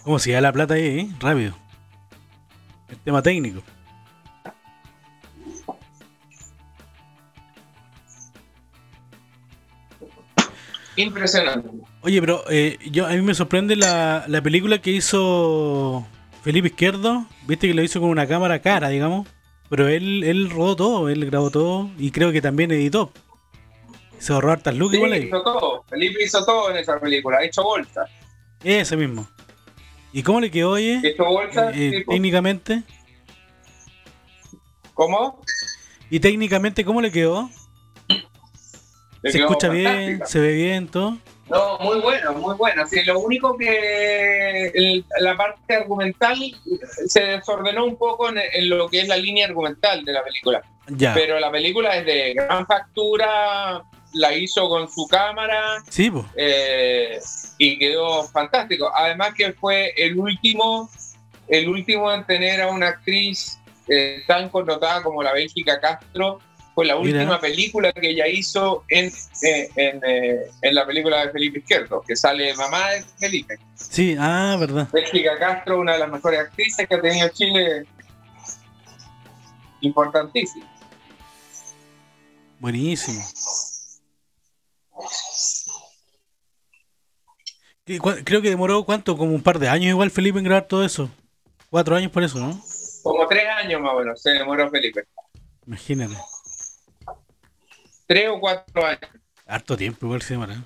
¿Cómo 0.02 0.18
se 0.18 0.32
da 0.32 0.40
la 0.40 0.52
plata 0.52 0.74
ahí, 0.74 1.00
eh? 1.00 1.08
Rápido. 1.18 1.54
El 2.88 2.98
tema 2.98 3.22
técnico. 3.22 3.62
Impresionante. 10.96 11.68
Oye, 12.02 12.20
pero 12.20 12.44
eh, 12.50 12.78
yo, 12.90 13.06
a 13.06 13.10
mí 13.10 13.22
me 13.22 13.34
sorprende 13.34 13.76
la, 13.76 14.24
la 14.28 14.42
película 14.42 14.80
que 14.80 14.90
hizo 14.92 16.06
Felipe 16.42 16.68
Izquierdo. 16.68 17.26
Viste 17.46 17.66
que 17.68 17.74
lo 17.74 17.82
hizo 17.82 18.00
con 18.00 18.10
una 18.10 18.26
cámara 18.26 18.60
cara, 18.60 18.88
digamos. 18.88 19.26
Pero 19.70 19.88
él, 19.88 20.22
él 20.24 20.50
rodó 20.50 20.76
todo, 20.76 21.08
él 21.08 21.24
grabó 21.26 21.50
todo 21.50 21.90
y 21.98 22.10
creo 22.10 22.30
que 22.32 22.40
también 22.42 22.70
editó. 22.70 23.10
Se 24.18 24.32
ahorró 24.32 24.52
hartas 24.52 24.74
lucas 24.76 24.92
Sí, 24.92 24.96
igual 24.98 25.12
ahí. 25.12 25.24
hizo 25.24 25.42
todo. 25.42 25.84
Felipe 25.88 26.22
hizo 26.22 26.44
todo 26.44 26.70
en 26.70 26.76
esa 26.76 27.00
película. 27.00 27.38
Ha 27.38 27.44
hecho 27.44 27.62
bolsa. 27.62 28.04
Ese 28.62 28.96
mismo. 28.96 29.26
¿Y 30.12 30.22
cómo 30.22 30.40
le 30.40 30.50
quedó, 30.50 30.70
oye? 30.72 31.00
Hecho 31.02 31.24
bolsa. 31.24 31.70
Eh, 31.70 31.74
sí, 31.74 31.90
pues. 32.04 32.14
técnicamente. 32.14 32.82
¿Cómo? 34.94 35.40
¿Y 36.10 36.20
técnicamente 36.20 36.84
cómo 36.84 37.00
le 37.00 37.10
quedó? 37.10 37.50
¿Se 39.30 39.38
escucha 39.38 39.68
bien? 39.68 40.22
¿Se 40.26 40.38
ve 40.40 40.52
bien 40.52 40.88
todo? 40.88 41.18
No, 41.48 41.78
muy 41.78 42.00
buena, 42.00 42.30
muy 42.32 42.54
buena. 42.56 42.86
Sí, 42.86 43.02
lo 43.04 43.18
único 43.18 43.56
que 43.56 44.68
el- 44.74 45.04
la 45.20 45.36
parte 45.36 45.74
argumental 45.76 46.38
se 47.06 47.20
desordenó 47.20 47.84
un 47.84 47.96
poco 47.96 48.28
en, 48.30 48.38
en 48.38 48.68
lo 48.70 48.88
que 48.88 49.00
es 49.00 49.08
la 49.08 49.16
línea 49.16 49.46
argumental 49.46 50.04
de 50.04 50.12
la 50.12 50.24
película. 50.24 50.62
Ya. 50.88 51.12
Pero 51.14 51.38
la 51.38 51.50
película 51.50 51.96
es 51.96 52.06
de 52.06 52.34
gran 52.34 52.66
factura, 52.66 53.82
la 54.14 54.32
hizo 54.34 54.68
con 54.68 54.88
su 54.90 55.06
cámara 55.08 55.82
Sí, 55.88 56.10
eh, 56.36 57.18
y 57.58 57.78
quedó 57.78 58.24
fantástico. 58.24 58.90
Además 58.94 59.34
que 59.34 59.52
fue 59.52 59.92
el 59.96 60.18
último, 60.18 60.88
el 61.48 61.68
último 61.68 62.12
en 62.12 62.24
tener 62.24 62.60
a 62.62 62.68
una 62.68 62.88
actriz 62.88 63.58
eh, 63.88 64.22
tan 64.26 64.48
connotada 64.48 65.02
como 65.02 65.22
la 65.22 65.32
Bélgica 65.32 65.78
Castro. 65.80 66.38
Fue 66.74 66.84
la 66.84 66.98
Mira. 66.98 67.20
última 67.20 67.40
película 67.40 67.92
que 67.92 68.10
ella 68.10 68.26
hizo 68.26 68.84
en, 68.88 69.06
eh, 69.42 69.70
en, 69.76 70.00
eh, 70.04 70.50
en 70.60 70.74
la 70.74 70.84
película 70.84 71.24
de 71.24 71.32
Felipe 71.32 71.60
Izquierdo, 71.60 72.02
que 72.02 72.16
sale 72.16 72.52
mamá 72.54 72.90
de 72.90 73.04
Felipe. 73.18 73.58
Sí, 73.74 74.16
ah, 74.18 74.56
verdad. 74.58 74.88
Bélgica 74.92 75.38
Castro, 75.38 75.78
una 75.78 75.92
de 75.92 76.00
las 76.00 76.10
mejores 76.10 76.40
actrices 76.40 76.88
que 76.88 76.94
ha 76.94 77.00
tenido 77.00 77.28
Chile. 77.28 77.86
Importantísimo. 79.82 80.66
Buenísimo. 82.58 83.22
Creo 87.84 88.40
que 88.40 88.48
demoró 88.48 88.82
cuánto, 88.84 89.16
como 89.16 89.32
un 89.34 89.42
par 89.42 89.58
de 89.58 89.68
años 89.68 89.90
igual 89.90 90.10
Felipe 90.10 90.38
en 90.38 90.44
grabar 90.44 90.66
todo 90.66 90.84
eso. 90.84 91.10
Cuatro 91.70 91.94
años 91.94 92.10
por 92.10 92.22
eso, 92.24 92.38
¿no? 92.38 92.58
Como 93.02 93.26
tres 93.28 93.46
años 93.48 93.80
más 93.80 93.92
o 93.92 93.98
menos 93.98 94.22
se 94.22 94.30
demoró 94.30 94.70
Felipe. 94.70 95.04
Imagínate. 95.66 96.14
Tres 98.06 98.28
o 98.30 98.40
cuatro 98.40 98.84
años. 98.86 99.00
Harto 99.46 99.76
tiempo 99.76 100.06
igual 100.06 100.22
se 100.22 100.34
demora. 100.34 100.56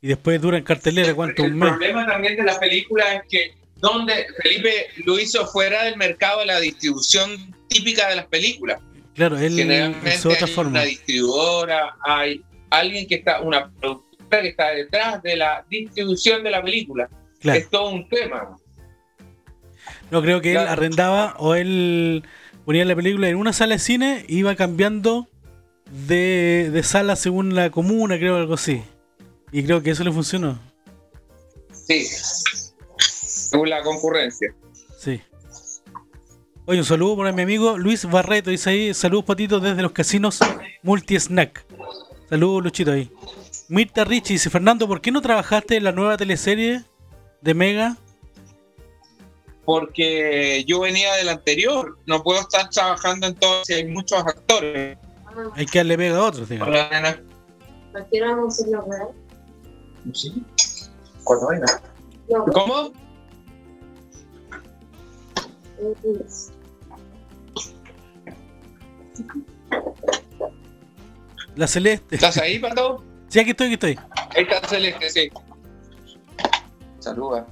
Y 0.00 0.08
después 0.08 0.40
dura 0.40 0.58
en 0.58 0.64
cartelera, 0.64 1.14
¿cuánto? 1.14 1.44
El 1.44 1.52
Un 1.54 1.58
mes. 1.58 1.68
problema 1.70 2.06
también 2.06 2.36
de 2.36 2.42
la 2.44 2.58
película 2.58 3.14
es 3.14 3.22
que 3.28 3.54
donde 3.76 4.26
Felipe 4.42 4.86
lo 5.04 5.18
hizo 5.18 5.46
fuera 5.46 5.84
del 5.84 5.96
mercado 5.96 6.44
la 6.44 6.60
distribución 6.60 7.54
típica 7.68 8.08
de 8.08 8.16
las 8.16 8.26
películas. 8.26 8.80
Claro, 9.14 9.38
él 9.38 9.58
hizo 10.06 10.30
otra 10.30 10.46
hay 10.46 10.52
forma. 10.52 10.70
una 10.70 10.82
distribuidora, 10.82 11.96
hay 12.04 12.42
alguien 12.70 13.06
que 13.06 13.16
está, 13.16 13.40
una 13.40 13.70
productora 13.80 14.42
que 14.42 14.48
está 14.48 14.70
detrás 14.70 15.22
de 15.22 15.36
la 15.36 15.64
distribución 15.70 16.42
de 16.44 16.50
la 16.50 16.62
película. 16.62 17.08
Claro. 17.40 17.58
Es 17.58 17.70
todo 17.70 17.90
un 17.90 18.08
tema. 18.08 18.56
No, 20.10 20.22
creo 20.22 20.40
que 20.40 20.52
él 20.52 20.58
arrendaba 20.58 21.34
o 21.38 21.54
él 21.54 22.24
ponía 22.64 22.84
la 22.84 22.94
película 22.96 23.28
en 23.28 23.36
una 23.36 23.52
sala 23.52 23.74
de 23.74 23.78
cine 23.78 24.24
e 24.28 24.34
iba 24.34 24.54
cambiando 24.54 25.28
de, 25.90 26.70
de 26.72 26.82
sala 26.82 27.16
según 27.16 27.54
la 27.54 27.70
comuna, 27.70 28.18
creo, 28.18 28.36
algo 28.36 28.54
así. 28.54 28.82
Y 29.52 29.64
creo 29.64 29.82
que 29.82 29.90
eso 29.90 30.04
le 30.04 30.12
funcionó. 30.12 30.58
Sí. 31.72 32.06
Según 32.98 33.70
la 33.70 33.82
concurrencia. 33.82 34.54
Sí. 34.98 35.20
Oye, 36.66 36.80
un 36.80 36.84
saludo 36.84 37.16
para 37.16 37.32
mi 37.32 37.42
amigo 37.42 37.78
Luis 37.78 38.04
Barreto. 38.04 38.50
Dice 38.50 38.70
ahí, 38.70 38.94
saludos 38.94 39.24
patitos 39.24 39.62
desde 39.62 39.82
los 39.82 39.92
casinos 39.92 40.40
Multi 40.82 41.18
Snack. 41.18 41.64
Saludos, 42.28 42.64
Luchito 42.64 42.90
ahí. 42.90 43.10
Mirta 43.68 44.04
Richie 44.04 44.34
dice, 44.34 44.50
Fernando, 44.50 44.88
¿por 44.88 45.00
qué 45.00 45.12
no 45.12 45.22
trabajaste 45.22 45.76
en 45.76 45.84
la 45.84 45.92
nueva 45.92 46.16
teleserie 46.16 46.82
de 47.40 47.54
Mega? 47.54 47.96
Porque 49.64 50.64
yo 50.66 50.80
venía 50.80 51.14
del 51.14 51.28
anterior. 51.28 51.98
No 52.06 52.22
puedo 52.22 52.40
estar 52.40 52.68
trabajando 52.70 53.28
en 53.28 53.34
todo 53.34 53.64
si 53.64 53.74
hay 53.74 53.84
muchos 53.86 54.18
actores. 54.18 54.98
Hay 55.54 55.66
que 55.66 55.78
darle 55.78 55.96
Mega 55.96 56.18
a 56.18 56.24
otros, 56.24 56.48
digamos. 56.48 56.74
Hola, 56.74 56.88
nena. 56.90 57.22
¿A 57.94 58.04
qué 58.10 58.20
vamos 58.20 58.44
a 58.44 58.62
hacer 58.62 58.68
la 58.68 58.80
verdad? 58.80 59.08
Sí. 60.12 60.44
¿Cuándo 61.24 61.48
venga? 61.48 61.82
No, 62.28 62.44
¿Cómo? 62.46 62.92
La 71.54 71.66
Celeste. 71.66 72.14
¿Estás 72.14 72.36
ahí, 72.38 72.58
Pato? 72.58 73.04
Sí, 73.28 73.40
aquí 73.40 73.50
estoy, 73.50 73.66
aquí 73.66 73.74
estoy. 73.74 73.98
Ahí 74.36 74.44
está 74.44 74.68
Celeste, 74.68 75.10
sí. 75.10 75.30
Saluda. 77.00 77.44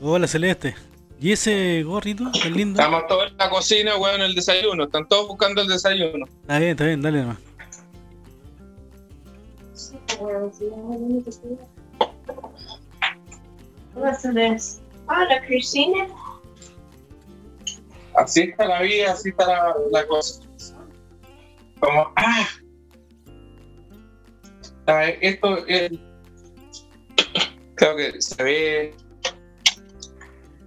Hola, 0.00 0.28
Celeste. 0.28 0.76
¿Y 1.22 1.30
ese 1.30 1.84
gorrito? 1.84 2.24
Tan 2.32 2.52
lindo. 2.52 2.80
Estamos 2.80 3.06
todos 3.06 3.30
en 3.30 3.36
la 3.36 3.48
cocina, 3.48 3.96
weón, 3.96 4.16
en 4.16 4.22
el 4.22 4.34
desayuno. 4.34 4.82
Están 4.82 5.06
todos 5.06 5.28
buscando 5.28 5.62
el 5.62 5.68
desayuno. 5.68 6.26
Está 6.26 6.58
bien, 6.58 6.70
está 6.72 6.84
bien, 6.84 7.00
dale 7.00 7.20
nomás. 7.22 7.38
Cristina. 15.46 16.08
Así 18.16 18.40
está 18.40 18.66
la 18.66 18.82
vida, 18.82 19.12
así 19.12 19.28
está 19.28 19.46
la, 19.46 19.74
la 19.92 20.06
cosa. 20.08 20.42
Como, 21.78 22.12
ah. 22.16 22.48
Ah, 24.88 25.04
Esto 25.20 25.64
es. 25.68 25.92
Creo 27.76 27.96
que 27.96 28.20
se 28.20 28.42
ve. 28.42 29.01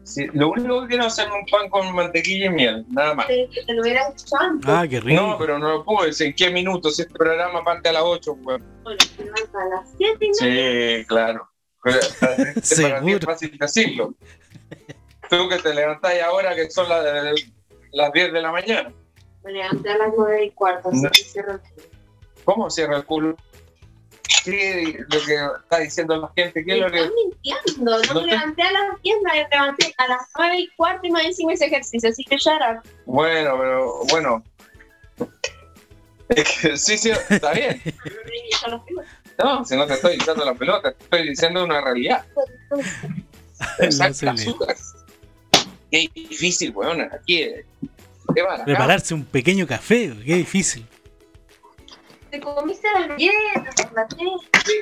Sí, 0.06 0.28
lo 0.34 0.50
único 0.52 0.82
que 0.84 0.88
quiero 0.90 1.06
es 1.08 1.14
hacer 1.14 1.32
un 1.32 1.46
pan 1.48 1.68
con 1.70 1.94
mantequilla 1.96 2.46
y 2.46 2.50
miel, 2.50 2.86
nada 2.90 3.16
más. 3.16 3.28
Te, 3.28 3.50
te 3.66 3.74
lo 3.74 3.82
hubiera 3.82 4.10
dicho 4.12 4.36
antes. 4.40 4.70
Ah, 4.70 4.86
qué 4.88 5.00
rico. 5.00 5.20
No, 5.22 5.38
pero 5.40 5.58
no 5.58 5.70
lo 5.70 5.84
puedo 5.84 6.06
decir 6.06 6.28
en 6.28 6.36
qué 6.36 6.50
minutos. 6.52 6.96
Si 6.96 7.02
este 7.02 7.14
programa 7.16 7.64
parte 7.64 7.90
a 7.90 7.94
las 7.94 8.04
8, 8.04 8.34
weón. 8.44 8.64
Bueno, 8.84 8.98
te 9.18 9.24
levantas 9.26 9.56
a 9.56 9.66
las 9.70 9.90
7 9.98 10.26
y 10.26 10.46
media. 10.46 10.98
Sí, 11.00 11.06
claro. 11.08 11.50
Pero, 11.84 12.00
para 12.20 12.36
ti 12.36 12.44
es 12.56 12.68
Seguro. 12.68 13.20
fácil 13.26 13.58
decirlo. 13.58 14.14
Tú 15.30 15.50
que 15.50 15.58
te 15.58 15.74
levantás 15.74 16.14
ahora 16.22 16.54
que 16.56 16.70
son 16.70 16.88
las, 16.88 17.04
las 17.92 18.12
10 18.14 18.32
de 18.34 18.42
la 18.42 18.52
mañana. 18.52 18.94
Me 19.44 19.52
levanté 19.54 19.90
a 19.90 19.98
las 19.98 20.14
9 20.16 20.46
y 20.46 20.52
cuarto, 20.52 20.90
así 20.90 21.02
No. 21.02 21.10
que 21.10 21.24
cierro 21.24 21.52
el 21.54 21.62
teléfono. 21.62 21.96
¿Cómo 22.44 22.70
cierra 22.70 22.98
el 22.98 23.06
culo? 23.06 23.36
¿Qué 24.44 25.00
lo 25.10 25.20
que 25.26 25.36
está 25.64 25.80
diciendo 25.80 26.18
la 26.18 26.32
gente? 26.36 26.64
¿Qué 26.64 26.74
es 26.74 26.80
lo 26.80 26.86
Me 26.90 26.92
que.? 26.92 27.00
están 27.00 27.14
mintiendo. 27.16 27.98
No 27.98 27.98
No 28.14 28.22
me 28.22 28.28
te- 28.28 28.32
levanté 28.32 28.62
a 28.62 28.72
las 28.72 29.02
10, 29.02 29.18
me 29.24 29.34
levanté 29.50 29.94
a 29.98 30.08
las 30.08 30.22
9 30.38 30.60
y 30.60 30.68
cuarto 30.76 31.08
y 31.08 31.12
más 31.12 31.24
encima 31.26 31.54
hice 31.54 31.66
ejercicio. 31.66 32.10
Así 32.10 32.24
que 32.24 32.38
ya 32.38 32.56
era. 32.56 32.84
Bueno, 33.06 33.58
pero 33.58 34.04
bueno. 34.10 34.44
Sí, 36.76 37.10
está 37.30 37.52
bien. 37.54 37.82
No, 39.38 39.66
si 39.66 39.76
no 39.76 39.86
te 39.86 39.96
estoy 39.96 40.16
echando 40.16 40.46
la 40.46 40.54
pelota, 40.54 40.94
te 40.94 41.04
estoy 41.04 41.28
diciendo 41.30 41.66
una 41.66 41.82
realidad. 41.82 42.26
Exacto. 43.80 44.34
Qué 45.92 46.10
difícil, 46.16 46.72
weón. 46.72 47.02
Aquí. 47.02 47.42
eh. 47.42 47.66
Prepararse 48.64 49.14
un 49.14 49.26
pequeño 49.26 49.68
café, 49.68 50.14
qué 50.26 50.36
difícil. 50.36 50.88
Te 52.36 52.42
comiste 52.42 52.86
las 52.92 53.08
galletas, 53.08 53.76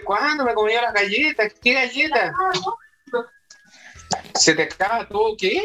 ¿Cuándo 0.06 0.44
me 0.44 0.56
comía 0.56 0.82
las 0.82 0.94
galletas? 0.96 1.54
¿Qué 1.62 1.74
galletas? 1.74 2.34
¿Se 4.34 4.56
te 4.56 4.64
acaba 4.64 5.08
todo 5.08 5.38
qué? 5.38 5.62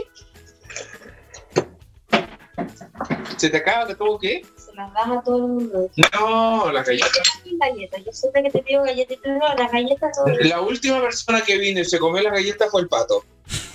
¿Se 3.39 3.48
te 3.48 3.56
acaba 3.56 3.94
todo 3.94 4.19
qué? 4.19 4.44
Se 4.55 4.74
las 4.74 4.93
das 4.93 5.09
a 5.09 5.23
todo 5.23 5.36
el 5.39 5.43
mundo. 5.44 5.90
No, 6.12 6.70
las 6.73 6.86
galletas. 6.86 7.23
Galletas. 7.59 8.05
Yo 8.05 8.12
siempre 8.12 8.43
que 8.43 8.51
te 8.51 8.62
pido 8.65 8.85
tú 8.85 9.31
no, 9.31 9.55
las 9.55 9.73
galletas 9.73 10.15
son. 10.15 10.36
La 10.40 10.60
última 10.60 11.01
persona 11.01 11.40
que 11.40 11.56
vino 11.56 11.81
y 11.81 11.86
se 11.86 11.98
comió 11.98 12.20
las 12.20 12.35
galletas 12.35 12.70
fue 12.70 12.82
el 12.82 12.89
pato. 12.89 13.24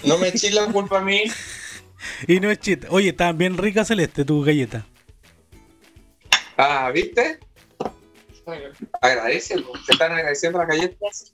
No 0.03 0.19
me 0.19 0.27
eches 0.27 0.53
la 0.53 0.67
culpa 0.67 0.99
a 0.99 1.01
mí. 1.01 1.23
Y 2.27 2.41
no 2.41 2.51
es 2.51 2.59
chiste. 2.59 2.85
Oye, 2.89 3.09
estaban 3.09 3.37
bien 3.37 3.57
ricas, 3.57 3.87
Celeste, 3.87 4.25
tus 4.25 4.45
galletas. 4.45 4.83
Ah, 6.57 6.91
¿viste? 6.93 7.39
Agradece, 9.01 9.55
te 9.55 9.93
están 9.93 10.11
agradeciendo 10.11 10.59
las 10.59 10.67
galletas. 10.67 11.31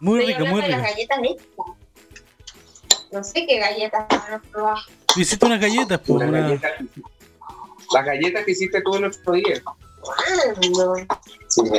Muy 0.00 0.20
Estoy 0.20 0.34
rica, 0.34 0.50
muy 0.50 0.62
de 0.62 0.68
las 0.68 0.82
galletas 0.82 1.18
estas. 1.22 1.76
No 3.12 3.22
sé 3.22 3.46
qué 3.46 3.58
galletas 3.58 4.06
van 4.08 4.34
a 4.34 4.42
probar. 4.42 4.78
Hiciste 5.16 5.46
unas 5.46 5.60
galletas, 5.60 6.00
pues, 6.06 6.20
Las 6.20 6.28
una... 6.28 6.40
galletas, 6.40 6.72
las 7.92 8.04
galletas 8.04 8.44
que 8.44 8.50
hiciste 8.52 8.80
tú 8.82 8.96
el 8.96 9.04
otro 9.04 9.32
día. 9.34 9.62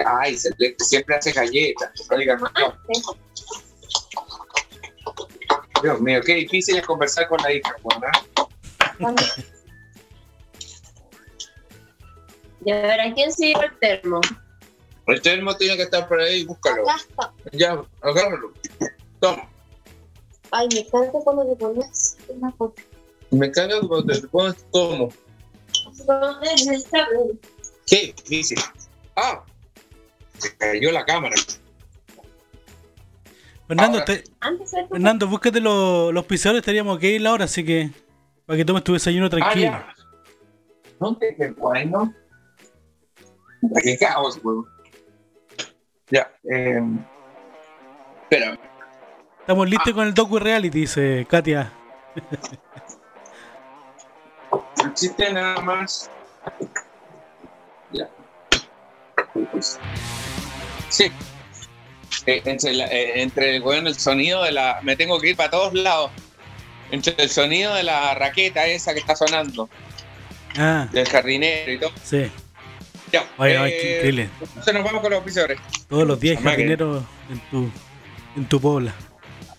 Ay, 0.05 0.37
Celeste 0.37 0.83
siempre 0.83 1.15
hace 1.15 1.31
galletas. 1.31 1.91
No 2.09 2.17
digas 2.17 2.41
más. 2.41 2.51
Sí. 2.93 3.01
Dios 5.81 5.99
mío, 5.99 6.21
qué 6.25 6.35
difícil 6.35 6.77
es 6.77 6.85
conversar 6.85 7.27
con 7.27 7.41
la 7.41 7.51
hija, 7.51 7.75
¿verdad? 7.83 8.11
Y 12.65 12.71
a 12.71 12.81
ver, 12.81 13.01
¿a 13.01 13.13
quién 13.13 13.29
lleva 13.31 13.65
el 13.65 13.77
termo? 13.77 14.21
El 15.07 15.21
termo 15.21 15.55
tiene 15.57 15.75
que 15.75 15.83
estar 15.83 16.07
por 16.07 16.19
ahí, 16.19 16.45
búscalo. 16.45 16.83
Acá 16.83 16.95
está. 16.95 17.33
Ya, 17.51 17.81
agárralo. 18.01 18.53
Toma. 19.19 19.49
Ay, 20.51 20.67
me 20.73 20.79
encanta 20.81 21.19
cuando 21.23 21.43
le 21.43 21.55
pones 21.55 22.17
una 22.29 22.51
foto. 22.53 22.81
Me 23.31 23.51
caga 23.51 23.79
cuando 23.81 24.13
te 24.13 24.27
pones 24.27 24.65
como. 24.71 25.09
Qué 27.87 28.13
difícil. 28.17 28.59
Ah, 29.15 29.43
se 30.37 30.55
cayó 30.57 30.91
la 30.91 31.05
cámara. 31.05 31.35
Fernando, 33.67 34.03
te- 34.03 34.23
Fernando, 34.89 35.27
búscate 35.27 35.59
los, 35.59 36.13
los 36.13 36.25
pisadores, 36.25 36.61
estaríamos 36.61 36.99
que 36.99 37.11
ir 37.11 37.25
ahora, 37.25 37.45
así 37.45 37.63
que 37.65 37.89
para 38.45 38.57
que 38.57 38.65
tomes 38.65 38.83
tu 38.83 38.93
desayuno 38.93 39.27
Ah, 39.27 39.29
tranquilo. 39.29 39.65
ya. 39.71 39.95
¿Dónde 40.99 41.35
qué 41.37 41.51
bueno? 41.51 42.13
Qué 43.83 43.97
caos, 43.97 44.39
weón. 44.43 44.65
Ya, 46.09 46.31
eh. 46.49 46.81
Estamos 49.41 49.69
listos 49.69 49.93
con 49.93 50.07
el 50.07 50.13
docu 50.13 50.39
reality, 50.39 50.79
dice 50.81 51.25
Katia. 51.29 51.71
Existe 54.89 55.31
nada 55.33 55.61
más. 55.61 56.09
Ya. 57.91 58.09
Sí. 60.89 61.11
Eh, 62.25 62.41
entre, 62.45 62.73
la- 62.73 62.87
eh, 62.87 63.21
entre 63.21 63.55
el, 63.55 63.61
bueno, 63.61 63.89
el 63.89 63.95
sonido 63.95 64.43
de 64.43 64.51
la. 64.51 64.79
Me 64.83 64.95
tengo 64.95 65.19
que 65.19 65.31
ir 65.31 65.35
para 65.37 65.49
todos 65.51 65.73
lados. 65.73 66.11
Entre 66.91 67.15
el 67.17 67.29
sonido 67.29 67.73
de 67.73 67.83
la 67.83 68.13
raqueta 68.13 68.65
esa 68.67 68.93
que 68.93 68.99
está 68.99 69.15
sonando, 69.15 69.67
Ah, 70.57 70.87
del 70.91 71.07
jardinero 71.09 71.71
y 71.71 71.79
todo. 71.79 71.91
sí. 72.03 72.31
Ya. 73.13 73.29
Oye, 73.37 73.53
eh, 73.53 73.79
qué 73.79 73.95
increíble. 73.95 74.29
Entonces 74.41 74.73
nos 74.73 74.83
vamos 74.83 75.01
con 75.01 75.11
los 75.11 75.21
oficiadores. 75.21 75.59
Todos 75.87 76.07
los 76.07 76.19
días 76.19 76.41
jardineros 76.41 77.03
en 77.29 77.39
tu, 77.51 77.71
en 78.35 78.45
tu 78.49 78.59
pobla. 78.59 78.93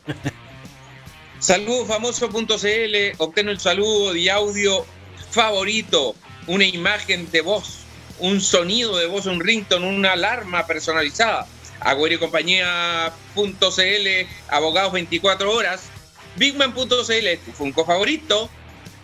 Saludfamoso.cl, 1.38 3.14
obtén 3.18 3.48
el 3.48 3.60
saludo 3.60 4.12
de 4.12 4.30
audio 4.30 4.84
favorito, 5.30 6.16
una 6.46 6.64
imagen 6.64 7.30
de 7.30 7.42
voz, 7.42 7.84
un 8.18 8.40
sonido 8.40 8.96
de 8.96 9.06
voz, 9.06 9.26
un 9.26 9.38
ringtone, 9.40 9.86
una 9.86 10.12
alarma 10.12 10.66
personalizada. 10.66 11.46
Agüero 11.80 12.14
y 12.16 12.18
compañía.cl, 12.18 14.08
abogados 14.48 14.92
24 14.92 15.52
horas. 15.52 15.90
Bigman.cl, 16.36 17.38
tu 17.44 17.52
Funko 17.52 17.84
favorito. 17.84 18.50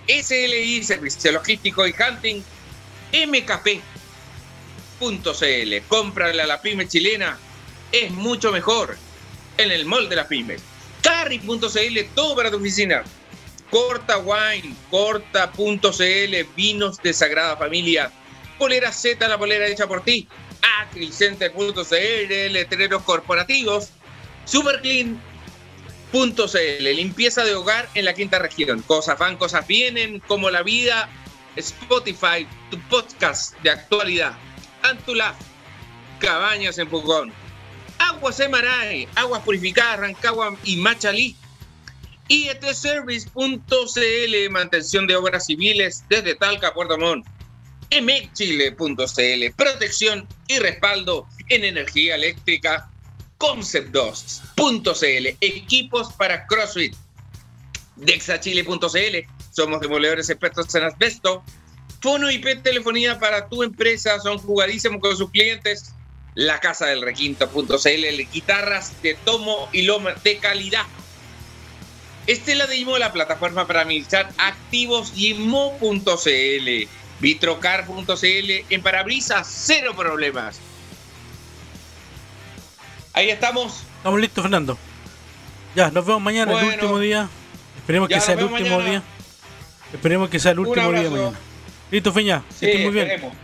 SLI, 0.09 0.83
servicio 0.83 1.31
logístico 1.31 1.87
y 1.87 1.95
hunting. 1.95 2.43
MKP.cl, 5.01 5.89
cómprale 5.89 6.43
a 6.43 6.47
la 6.47 6.61
pyme 6.61 6.87
chilena, 6.87 7.39
es 7.91 8.11
mucho 8.11 8.53
mejor 8.53 8.97
en 9.57 9.71
el 9.71 9.87
mall 9.87 10.09
de 10.09 10.17
las 10.17 10.27
pymes. 10.27 10.63
Carry.cl, 11.03 11.99
todo 12.15 12.37
para 12.37 12.51
tu 12.51 12.59
oficina. 12.59 13.03
Corta 13.71 14.19
Wine, 14.19 14.75
corta.cl, 14.91 16.37
vinos 16.57 16.99
de 17.03 17.13
Sagrada 17.13 17.57
Familia. 17.57 18.11
Polera 18.59 18.93
Z, 18.93 19.27
la 19.27 19.39
polera 19.39 19.67
hecha 19.67 19.87
por 19.87 20.05
ti. 20.05 20.29
Acrilcenter.cl, 20.83 22.53
letreros 22.53 23.03
corporativos. 23.03 23.91
Superclean.cl, 24.45 25.19
limpieza 26.95 27.45
de 27.45 27.55
hogar 27.55 27.89
en 27.95 28.05
la 28.05 28.13
quinta 28.15 28.39
región. 28.39 28.83
Cosas 28.83 29.19
van, 29.19 29.37
cosas 29.37 29.67
vienen, 29.67 30.21
como 30.21 30.51
la 30.51 30.63
vida. 30.63 31.09
Spotify, 31.57 32.47
tu 32.71 32.79
podcast 32.89 33.59
de 33.61 33.71
actualidad. 33.71 34.37
Antula, 34.83 35.35
Cabañas 36.19 36.79
en 36.79 36.89
Pucón. 36.89 37.33
Aguas 37.99 38.41
Emaray, 38.41 39.07
Aguas 39.15 39.43
Purificadas, 39.43 40.01
Rancagua 40.01 40.57
y 40.65 40.77
Machalí. 40.77 41.37
IETService.cl, 42.29 44.51
mantención 44.51 45.07
de 45.07 45.17
obras 45.17 45.47
civiles 45.47 46.05
desde 46.09 46.35
Talca 46.37 46.73
Puerto 46.73 46.97
Montt. 46.97 47.27
emecchile.cl, 47.91 49.55
protección 49.57 50.29
y 50.47 50.59
respaldo 50.61 51.27
en 51.49 51.65
energía 51.65 52.15
eléctrica. 52.15 52.89
Concept2.cl, 53.39 55.37
equipos 55.41 56.13
para 56.13 56.47
CrossFit. 56.47 56.95
Dexachile.cl, 57.97 59.17
somos 59.51 59.81
demoledores 59.81 60.31
expertos 60.31 60.73
en 60.75 60.85
asbesto. 60.85 61.43
Fono 62.01 62.31
IP 62.31 62.63
telefonía 62.63 63.19
para 63.19 63.49
tu 63.49 63.63
empresa, 63.63 64.19
son 64.21 64.39
jugadísimos 64.39 65.01
con 65.01 65.17
sus 65.17 65.31
clientes. 65.31 65.95
La 66.35 66.61
casa 66.61 66.87
del 66.87 67.03
requinto.cl, 67.03 68.33
guitarras 68.33 69.03
de 69.03 69.15
tomo 69.15 69.69
y 69.73 69.83
loma 69.83 70.15
de 70.25 70.39
calidad. 70.39 70.87
Estela 72.27 72.67
de 72.67 72.77
Imo, 72.77 72.97
la 72.99 73.13
plataforma 73.13 73.67
para 73.67 73.83
administrar 73.83 74.31
activos 74.39 75.13
Imo.cl, 75.17 76.89
Vitrocar.cl, 77.21 78.51
en 78.71 78.83
parabrisas, 78.83 79.47
cero 79.51 79.95
problemas. 79.97 80.61
Ahí 83.13 83.29
estamos. 83.29 83.83
Estamos 83.99 84.21
listos, 84.21 84.43
Fernando. 84.43 84.79
Ya, 85.75 85.91
nos 85.91 86.07
vemos 86.07 86.23
mañana, 86.23 86.59
el 86.59 86.67
último 86.69 86.99
día. 86.99 87.29
Esperemos 87.77 88.09
que 88.09 88.21
sea 88.21 88.35
el 88.35 88.45
último 88.45 88.79
mañana. 88.79 88.91
día. 88.91 89.03
Esperemos 89.93 90.31
que 90.31 90.39
sea 90.39 90.53
el 90.53 90.61
último 90.61 90.93
día 90.93 91.11
mañana. 91.11 91.50
Listo, 91.91 92.13
Feña. 92.13 92.43
Sí, 92.51 92.67
Que 92.67 92.79
muy 92.85 92.93
bien. 92.93 93.11
esperemos. 93.11 93.37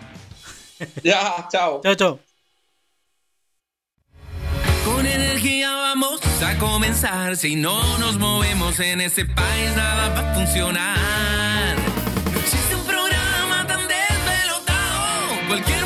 Ya, 1.03 1.49
chao. 1.51 1.81
Chao, 1.83 1.95
chao. 1.95 2.21
Con 4.85 5.07
energía 5.07 5.71
vamos 5.75 6.21
a 6.43 6.59
comenzar. 6.59 7.35
Si 7.37 7.57
no 7.57 7.97
nos 7.99 8.19
movemos 8.19 8.79
en 8.81 9.01
este 9.01 9.25
país, 9.25 9.75
nada 9.75 10.09
va 10.11 10.33
a 10.33 10.35
funcionar. 10.35 11.77
No 12.31 12.39
existe 12.41 12.75
un 12.77 12.85
programa 12.85 13.67
tan 13.67 13.89
desvelotado. 13.89 15.49
Cualquier 15.49 15.86